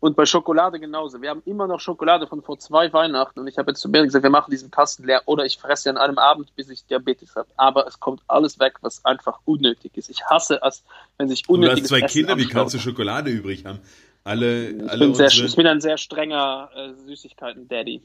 Und 0.04 0.16
bei 0.16 0.26
Schokolade 0.26 0.78
genauso. 0.78 1.22
Wir 1.22 1.30
haben 1.30 1.42
immer 1.46 1.66
noch 1.66 1.80
Schokolade 1.80 2.26
von 2.26 2.42
vor 2.42 2.58
zwei 2.58 2.92
Weihnachten 2.92 3.40
und 3.40 3.46
ich 3.46 3.56
habe 3.56 3.70
jetzt 3.70 3.80
zu 3.80 3.88
mir 3.88 4.02
gesagt, 4.02 4.22
wir 4.22 4.28
machen 4.28 4.50
diesen 4.50 4.70
Kasten 4.70 5.06
leer 5.06 5.22
oder 5.24 5.46
ich 5.46 5.56
fresse 5.56 5.88
an 5.88 5.96
einem 5.96 6.18
Abend, 6.18 6.54
bis 6.56 6.68
ich 6.68 6.84
Diabetes 6.84 7.34
habe. 7.36 7.48
Aber 7.56 7.86
es 7.86 7.98
kommt 8.00 8.20
alles 8.28 8.60
weg, 8.60 8.74
was 8.82 9.02
einfach 9.06 9.40
unnötig 9.46 9.96
ist. 9.96 10.10
Ich 10.10 10.22
hasse 10.26 10.60
es, 10.62 10.84
wenn 11.16 11.28
sich 11.28 11.48
unnötig 11.48 11.76
Du 11.76 11.80
hast 11.80 11.88
zwei 11.88 12.00
Essen 12.00 12.18
Kinder, 12.18 12.36
wie 12.36 12.46
kannst 12.46 12.74
du 12.74 12.78
Schokolade 12.78 13.30
übrig 13.30 13.64
haben? 13.64 13.78
Alle, 14.24 14.72
ich, 14.72 14.90
alle 14.90 15.06
bin 15.06 15.14
sehr, 15.14 15.28
ich 15.28 15.56
bin 15.56 15.66
ein 15.66 15.80
sehr 15.80 15.96
strenger 15.96 16.68
äh, 16.76 16.92
Süßigkeiten-Daddy. 17.06 18.02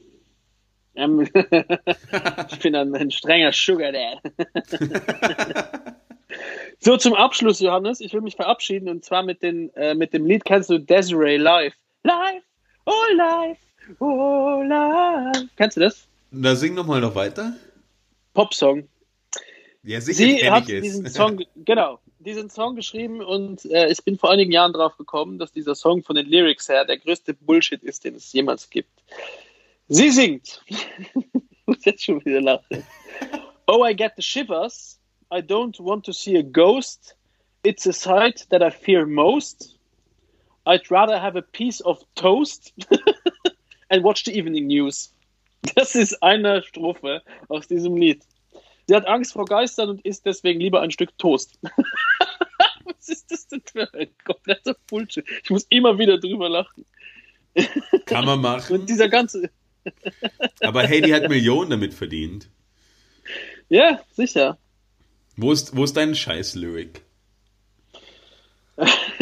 Ähm, 0.94 1.20
ich 2.50 2.58
bin 2.60 2.76
ein, 2.76 2.94
ein 2.94 3.10
strenger 3.10 3.52
Sugar 3.52 3.92
Dad. 3.92 4.22
so, 6.78 6.96
zum 6.96 7.12
Abschluss, 7.12 7.60
Johannes, 7.60 8.00
ich 8.00 8.14
will 8.14 8.22
mich 8.22 8.36
verabschieden 8.36 8.88
und 8.88 9.04
zwar 9.04 9.22
mit, 9.22 9.42
den, 9.42 9.68
äh, 9.74 9.94
mit 9.94 10.14
dem 10.14 10.24
Lied, 10.24 10.46
kennst 10.46 10.70
du 10.70 10.78
Desiree 10.78 11.36
Live? 11.36 11.74
Life, 12.02 12.44
oh 12.86 13.06
life, 13.16 13.60
oh 14.00 14.62
life. 14.66 15.48
Kennst 15.56 15.76
du 15.76 15.80
das? 15.80 16.08
Na, 16.30 16.54
sing 16.54 16.74
noch 16.74 16.86
mal 16.86 17.00
noch 17.00 17.14
weiter. 17.14 17.56
Popsong. 18.34 18.88
Ja, 19.82 20.00
sicher 20.00 20.18
Sie 20.18 20.50
hat 20.50 20.68
diesen 20.68 21.08
Song, 21.08 21.42
genau, 21.56 22.00
diesen 22.18 22.50
Song 22.50 22.76
geschrieben 22.76 23.22
und 23.22 23.64
äh, 23.66 23.90
ich 23.90 24.02
bin 24.04 24.18
vor 24.18 24.30
einigen 24.30 24.52
Jahren 24.52 24.72
drauf 24.72 24.96
gekommen, 24.96 25.38
dass 25.38 25.52
dieser 25.52 25.74
Song 25.74 26.02
von 26.02 26.16
den 26.16 26.26
Lyrics 26.26 26.68
her 26.68 26.84
der 26.84 26.98
größte 26.98 27.34
Bullshit 27.34 27.82
ist, 27.82 28.04
den 28.04 28.14
es 28.14 28.32
jemals 28.32 28.68
gibt. 28.70 28.90
Sie 29.88 30.10
singt. 30.10 30.62
ich 30.66 30.86
muss 31.66 31.84
jetzt 31.84 32.04
schon 32.04 32.24
wieder 32.24 32.40
lachen. 32.40 32.84
Oh, 33.66 33.84
I 33.86 33.94
get 33.94 34.12
the 34.16 34.22
shivers. 34.22 34.98
I 35.32 35.38
don't 35.38 35.78
want 35.80 36.04
to 36.06 36.12
see 36.12 36.36
a 36.36 36.42
ghost. 36.42 37.16
It's 37.62 37.86
a 37.86 37.92
sight 37.92 38.46
that 38.50 38.62
I 38.62 38.70
fear 38.70 39.06
most. 39.06 39.79
I'd 40.66 40.90
rather 40.90 41.20
have 41.20 41.36
a 41.36 41.42
piece 41.42 41.80
of 41.80 42.04
toast 42.14 42.72
and 43.90 44.04
watch 44.04 44.24
the 44.24 44.36
evening 44.36 44.66
news. 44.66 45.12
Das 45.74 45.94
ist 45.94 46.22
eine 46.22 46.62
Strophe 46.62 47.22
aus 47.48 47.66
diesem 47.68 47.96
Lied. 47.96 48.22
Sie 48.86 48.94
hat 48.94 49.06
Angst 49.06 49.32
vor 49.32 49.44
Geistern 49.44 49.90
und 49.90 50.04
isst 50.04 50.26
deswegen 50.26 50.60
lieber 50.60 50.80
ein 50.80 50.90
Stück 50.90 51.16
Toast. 51.18 51.58
Was 52.84 53.08
ist 53.08 53.30
das 53.30 53.46
denn 53.46 53.62
für 53.64 53.92
ein 53.94 54.08
kompletter 54.24 54.74
Bullshit? 54.88 55.24
Ich 55.44 55.50
muss 55.50 55.66
immer 55.70 55.98
wieder 55.98 56.18
drüber 56.18 56.48
lachen. 56.48 56.84
Kann 58.06 58.24
man 58.24 58.40
machen. 58.40 58.74
Und 58.80 58.88
dieser 58.88 59.08
ganze. 59.08 59.50
Aber 60.60 60.82
hey, 60.82 61.00
die 61.00 61.14
hat 61.14 61.28
Millionen 61.28 61.70
damit 61.70 61.94
verdient. 61.94 62.48
Ja, 63.68 64.00
sicher. 64.12 64.58
Wo 65.36 65.52
ist, 65.52 65.76
wo 65.76 65.84
ist 65.84 65.96
dein 65.96 66.14
Scheiß-Lyric? 66.14 67.02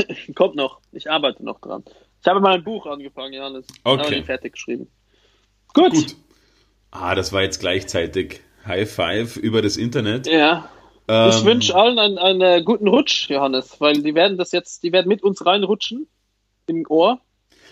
Kommt 0.34 0.56
noch. 0.56 0.80
Ich 0.92 1.10
arbeite 1.10 1.44
noch 1.44 1.60
dran. 1.60 1.84
Ich 2.20 2.26
habe 2.26 2.40
mal 2.40 2.54
ein 2.54 2.64
Buch 2.64 2.86
angefangen, 2.86 3.32
Johannes. 3.32 3.66
Okay. 3.84 4.16
Aber 4.16 4.24
fertig 4.24 4.52
geschrieben. 4.54 4.88
Gut. 5.74 5.92
Gut. 5.92 6.16
Ah, 6.90 7.14
das 7.14 7.32
war 7.32 7.42
jetzt 7.42 7.60
gleichzeitig 7.60 8.40
High 8.66 8.90
Five 8.90 9.36
über 9.36 9.62
das 9.62 9.76
Internet. 9.76 10.26
Ja. 10.26 10.68
Ähm, 11.06 11.30
ich 11.30 11.44
wünsche 11.44 11.74
allen 11.74 11.98
einen, 11.98 12.18
einen, 12.18 12.64
guten 12.64 12.88
Rutsch, 12.88 13.30
Johannes, 13.30 13.80
weil 13.80 14.02
die 14.02 14.14
werden 14.14 14.36
das 14.36 14.52
jetzt, 14.52 14.82
die 14.82 14.92
werden 14.92 15.08
mit 15.08 15.22
uns 15.22 15.44
reinrutschen 15.44 16.06
im 16.66 16.84
Ohr. 16.88 17.20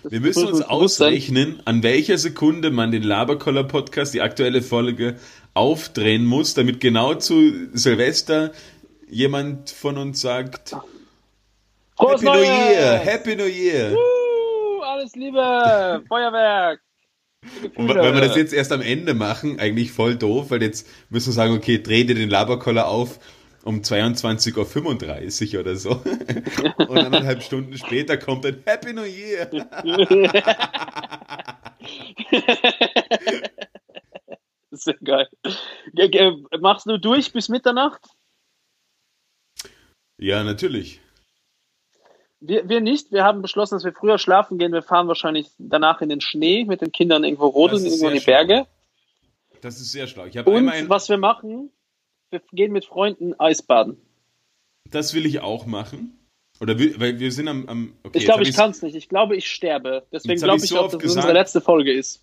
Das 0.02 0.12
wir 0.12 0.20
müssen 0.20 0.46
uns 0.46 0.62
ausrechnen, 0.62 1.60
an 1.64 1.82
welcher 1.82 2.18
Sekunde 2.18 2.70
man 2.70 2.92
den 2.92 3.02
Laberkoller 3.02 3.64
Podcast, 3.64 4.14
die 4.14 4.20
aktuelle 4.20 4.62
Folge, 4.62 5.16
aufdrehen 5.54 6.24
muss, 6.24 6.54
damit 6.54 6.80
genau 6.80 7.14
zu 7.14 7.52
Silvester 7.72 8.52
jemand 9.08 9.70
von 9.70 9.98
uns 9.98 10.20
sagt, 10.20 10.76
Happy 11.98 12.24
New 12.24 12.42
Year! 12.42 12.98
Happy 12.98 13.36
New 13.36 13.46
Year! 13.46 13.92
Uh, 13.92 14.82
alles 14.82 15.14
Liebe! 15.14 16.04
Feuerwerk! 16.08 16.82
Und 17.74 17.88
weil 17.88 18.12
wir 18.12 18.20
das 18.20 18.36
jetzt 18.36 18.52
erst 18.52 18.72
am 18.72 18.82
Ende 18.82 19.14
machen, 19.14 19.58
eigentlich 19.60 19.92
voll 19.92 20.16
doof, 20.16 20.50
weil 20.50 20.62
jetzt 20.62 20.86
müssen 21.10 21.28
wir 21.28 21.32
sagen, 21.32 21.54
okay, 21.54 21.82
dreh 21.82 22.04
dir 22.04 22.14
den 22.14 22.28
Laberkoller 22.28 22.88
auf 22.88 23.18
um 23.64 23.80
22.35 23.80 25.54
Uhr 25.54 25.60
oder 25.60 25.76
so. 25.76 25.90
Und 26.76 26.98
eineinhalb 26.98 27.42
Stunden 27.42 27.78
später 27.78 28.16
kommt 28.16 28.44
ein 28.46 28.62
Happy 28.66 28.92
New 28.92 29.04
Year. 29.04 29.48
Sehr 34.70 34.98
geil. 35.02 35.28
Machst 36.60 36.86
du 36.86 36.98
durch 36.98 37.32
bis 37.32 37.48
Mitternacht? 37.48 38.06
Ja, 40.18 40.44
natürlich. 40.44 41.00
Wir, 42.40 42.68
wir 42.68 42.80
nicht. 42.80 43.12
Wir 43.12 43.24
haben 43.24 43.42
beschlossen, 43.42 43.76
dass 43.76 43.84
wir 43.84 43.92
früher 43.92 44.18
schlafen 44.18 44.58
gehen. 44.58 44.72
Wir 44.72 44.82
fahren 44.82 45.08
wahrscheinlich 45.08 45.48
danach 45.58 46.00
in 46.00 46.08
den 46.08 46.20
Schnee 46.20 46.64
mit 46.64 46.80
den 46.80 46.92
Kindern 46.92 47.24
irgendwo 47.24 47.46
rodeln, 47.46 47.84
irgendwo 47.84 48.08
in 48.08 48.14
die 48.14 48.24
Berge. 48.24 48.66
Das 49.62 49.80
ist 49.80 49.92
sehr 49.92 50.06
schlau. 50.06 50.24
Und 50.24 50.88
was 50.88 51.08
wir 51.08 51.16
machen, 51.16 51.70
wir 52.30 52.40
gehen 52.52 52.72
mit 52.72 52.84
Freunden 52.84 53.38
Eisbaden. 53.40 53.96
Das 54.90 55.14
will 55.14 55.26
ich 55.26 55.40
auch 55.40 55.66
machen. 55.66 56.18
Oder 56.60 56.78
wir, 56.78 56.98
weil 57.00 57.18
wir 57.18 57.32
sind 57.32 57.48
am. 57.48 57.68
am 57.68 57.92
okay, 58.02 58.18
ich 58.18 58.24
glaube, 58.24 58.42
ich 58.42 58.54
kann 58.54 58.70
es 58.70 58.82
nicht. 58.82 58.94
Ich 58.94 59.08
glaube, 59.08 59.36
ich 59.36 59.50
sterbe. 59.50 60.04
Deswegen 60.12 60.40
glaube 60.40 60.62
ich, 60.62 60.70
so 60.70 60.78
auch, 60.78 60.90
dass 60.90 61.02
es 61.02 61.16
unsere 61.16 61.32
letzte 61.32 61.60
Folge 61.60 61.92
ist. 61.92 62.22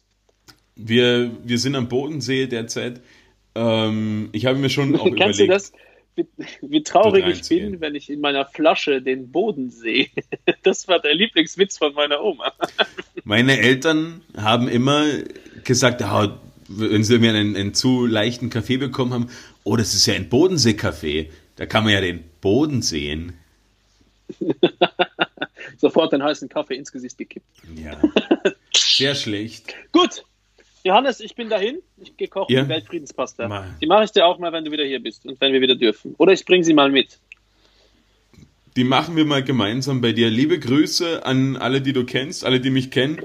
Wir, 0.76 1.32
wir 1.44 1.60
sind 1.60 1.76
am 1.76 1.88
Bodensee 1.88 2.48
derzeit. 2.48 3.02
Ähm, 3.56 4.30
ich 4.32 4.46
habe 4.46 4.58
mir 4.58 4.70
schon 4.70 4.96
auch 4.96 5.04
Kennst 5.16 5.40
überlegt. 5.40 5.40
du 5.40 5.48
das? 5.48 5.72
Wie, 6.16 6.26
wie 6.62 6.84
traurig 6.84 7.26
ich 7.28 7.50
bin, 7.50 7.82
wenn 7.82 7.96
ich 7.96 8.10
in 8.10 8.22
meiner 8.22 8.46
Flasche 8.46 9.02
den 9.02 9.32
Boden 9.32 9.70
sehe. 9.70 10.10
Das 10.64 10.88
war 10.88 11.00
der 11.00 11.14
Lieblingswitz 11.14 11.78
von 11.78 11.94
meiner 11.94 12.22
Oma. 12.22 12.54
Meine 13.24 13.60
Eltern 13.60 14.22
haben 14.38 14.68
immer 14.68 15.06
gesagt, 15.64 16.02
ja, 16.02 16.40
wenn 16.68 17.04
sie 17.04 17.20
mir 17.20 17.34
einen, 17.34 17.56
einen 17.56 17.74
zu 17.74 18.06
leichten 18.06 18.50
Kaffee 18.50 18.78
bekommen 18.78 19.14
haben, 19.14 19.30
oh, 19.64 19.76
das 19.76 19.94
ist 19.94 20.06
ja 20.06 20.14
ein 20.14 20.30
Bodensee-Kaffee. 20.30 21.32
Da 21.56 21.66
kann 21.66 21.84
man 21.84 21.94
ja 21.94 22.02
den 22.02 22.24
Boden 22.42 22.82
sehen. 22.82 23.34
Sofort 25.78 26.14
den 26.14 26.24
heißen 26.24 26.50
Kaffee 26.50 26.76
ins 26.76 26.92
Gesicht 26.92 27.18
gekippt. 27.18 27.46
Ja. 27.76 28.00
Sehr 28.74 29.16
schlecht. 29.16 29.74
Gut. 29.92 30.24
Johannes, 30.84 31.22
ich 31.22 31.36
bin 31.36 31.50
dahin. 31.50 31.82
Ich 31.98 32.18
gehe 32.18 32.28
kochen 32.28 32.52
ja? 32.54 32.68
Weltfriedenspasta. 32.68 33.48
Mal. 33.48 33.76
Die 33.82 33.88
mache 33.88 34.04
ich 34.04 34.12
dir 34.12 34.26
auch 34.26 34.38
mal, 34.38 34.52
wenn 34.52 34.66
du 34.66 34.72
wieder 34.72 34.84
hier 34.84 35.02
bist 35.02 35.26
und 35.26 35.40
wenn 35.40 35.54
wir 35.54 35.62
wieder 35.62 35.76
dürfen. 35.76 36.14
Oder 36.18 36.34
ich 36.34 36.44
bringe 36.46 36.64
sie 36.64 36.74
mal 36.74 36.92
mit. 36.92 37.20
Die 38.76 38.84
machen 38.84 39.16
wir 39.16 39.26
mal 39.26 39.44
gemeinsam 39.44 40.02
bei 40.02 40.12
dir. 40.12 40.30
Liebe 40.30 40.60
Grüße 40.60 41.26
an 41.26 41.56
alle, 41.56 41.80
die 41.80 41.94
du 41.94 42.06
kennst, 42.06 42.44
alle, 42.44 42.60
die 42.60 42.70
mich 42.70 42.92
kennen. 42.92 43.22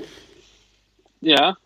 Ja. 1.21 1.57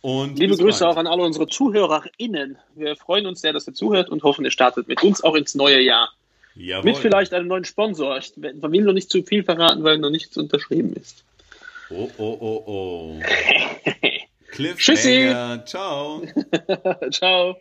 Und 0.00 0.38
Liebe 0.38 0.56
Grüße 0.56 0.84
bald. 0.84 0.96
auch 0.96 0.96
an 0.98 1.06
alle 1.06 1.22
unsere 1.22 1.46
ZuhörerInnen. 1.46 2.56
Wir 2.74 2.96
freuen 2.96 3.26
uns 3.26 3.42
sehr, 3.42 3.52
dass 3.52 3.68
ihr 3.68 3.74
zuhört 3.74 4.08
und 4.08 4.22
hoffen, 4.22 4.44
ihr 4.44 4.50
startet 4.50 4.88
mit 4.88 5.02
uns 5.02 5.22
auch 5.22 5.34
ins 5.34 5.54
neue 5.54 5.80
Jahr. 5.80 6.10
Jawohl. 6.54 6.84
Mit 6.84 6.96
vielleicht 6.96 7.34
einem 7.34 7.48
neuen 7.48 7.64
Sponsor. 7.64 8.16
Ich 8.18 8.32
will 8.36 8.84
noch 8.84 8.92
nicht 8.92 9.10
zu 9.10 9.22
viel 9.22 9.44
verraten, 9.44 9.84
weil 9.84 9.98
noch 9.98 10.10
nichts 10.10 10.36
unterschrieben 10.36 10.94
ist. 10.94 11.24
Oh, 11.90 12.10
oh, 12.16 12.38
oh, 12.40 12.62
oh. 12.66 13.20
Cliffhanger. 14.52 15.64
Ciao. 15.66 16.22
Ciao. 17.10 17.56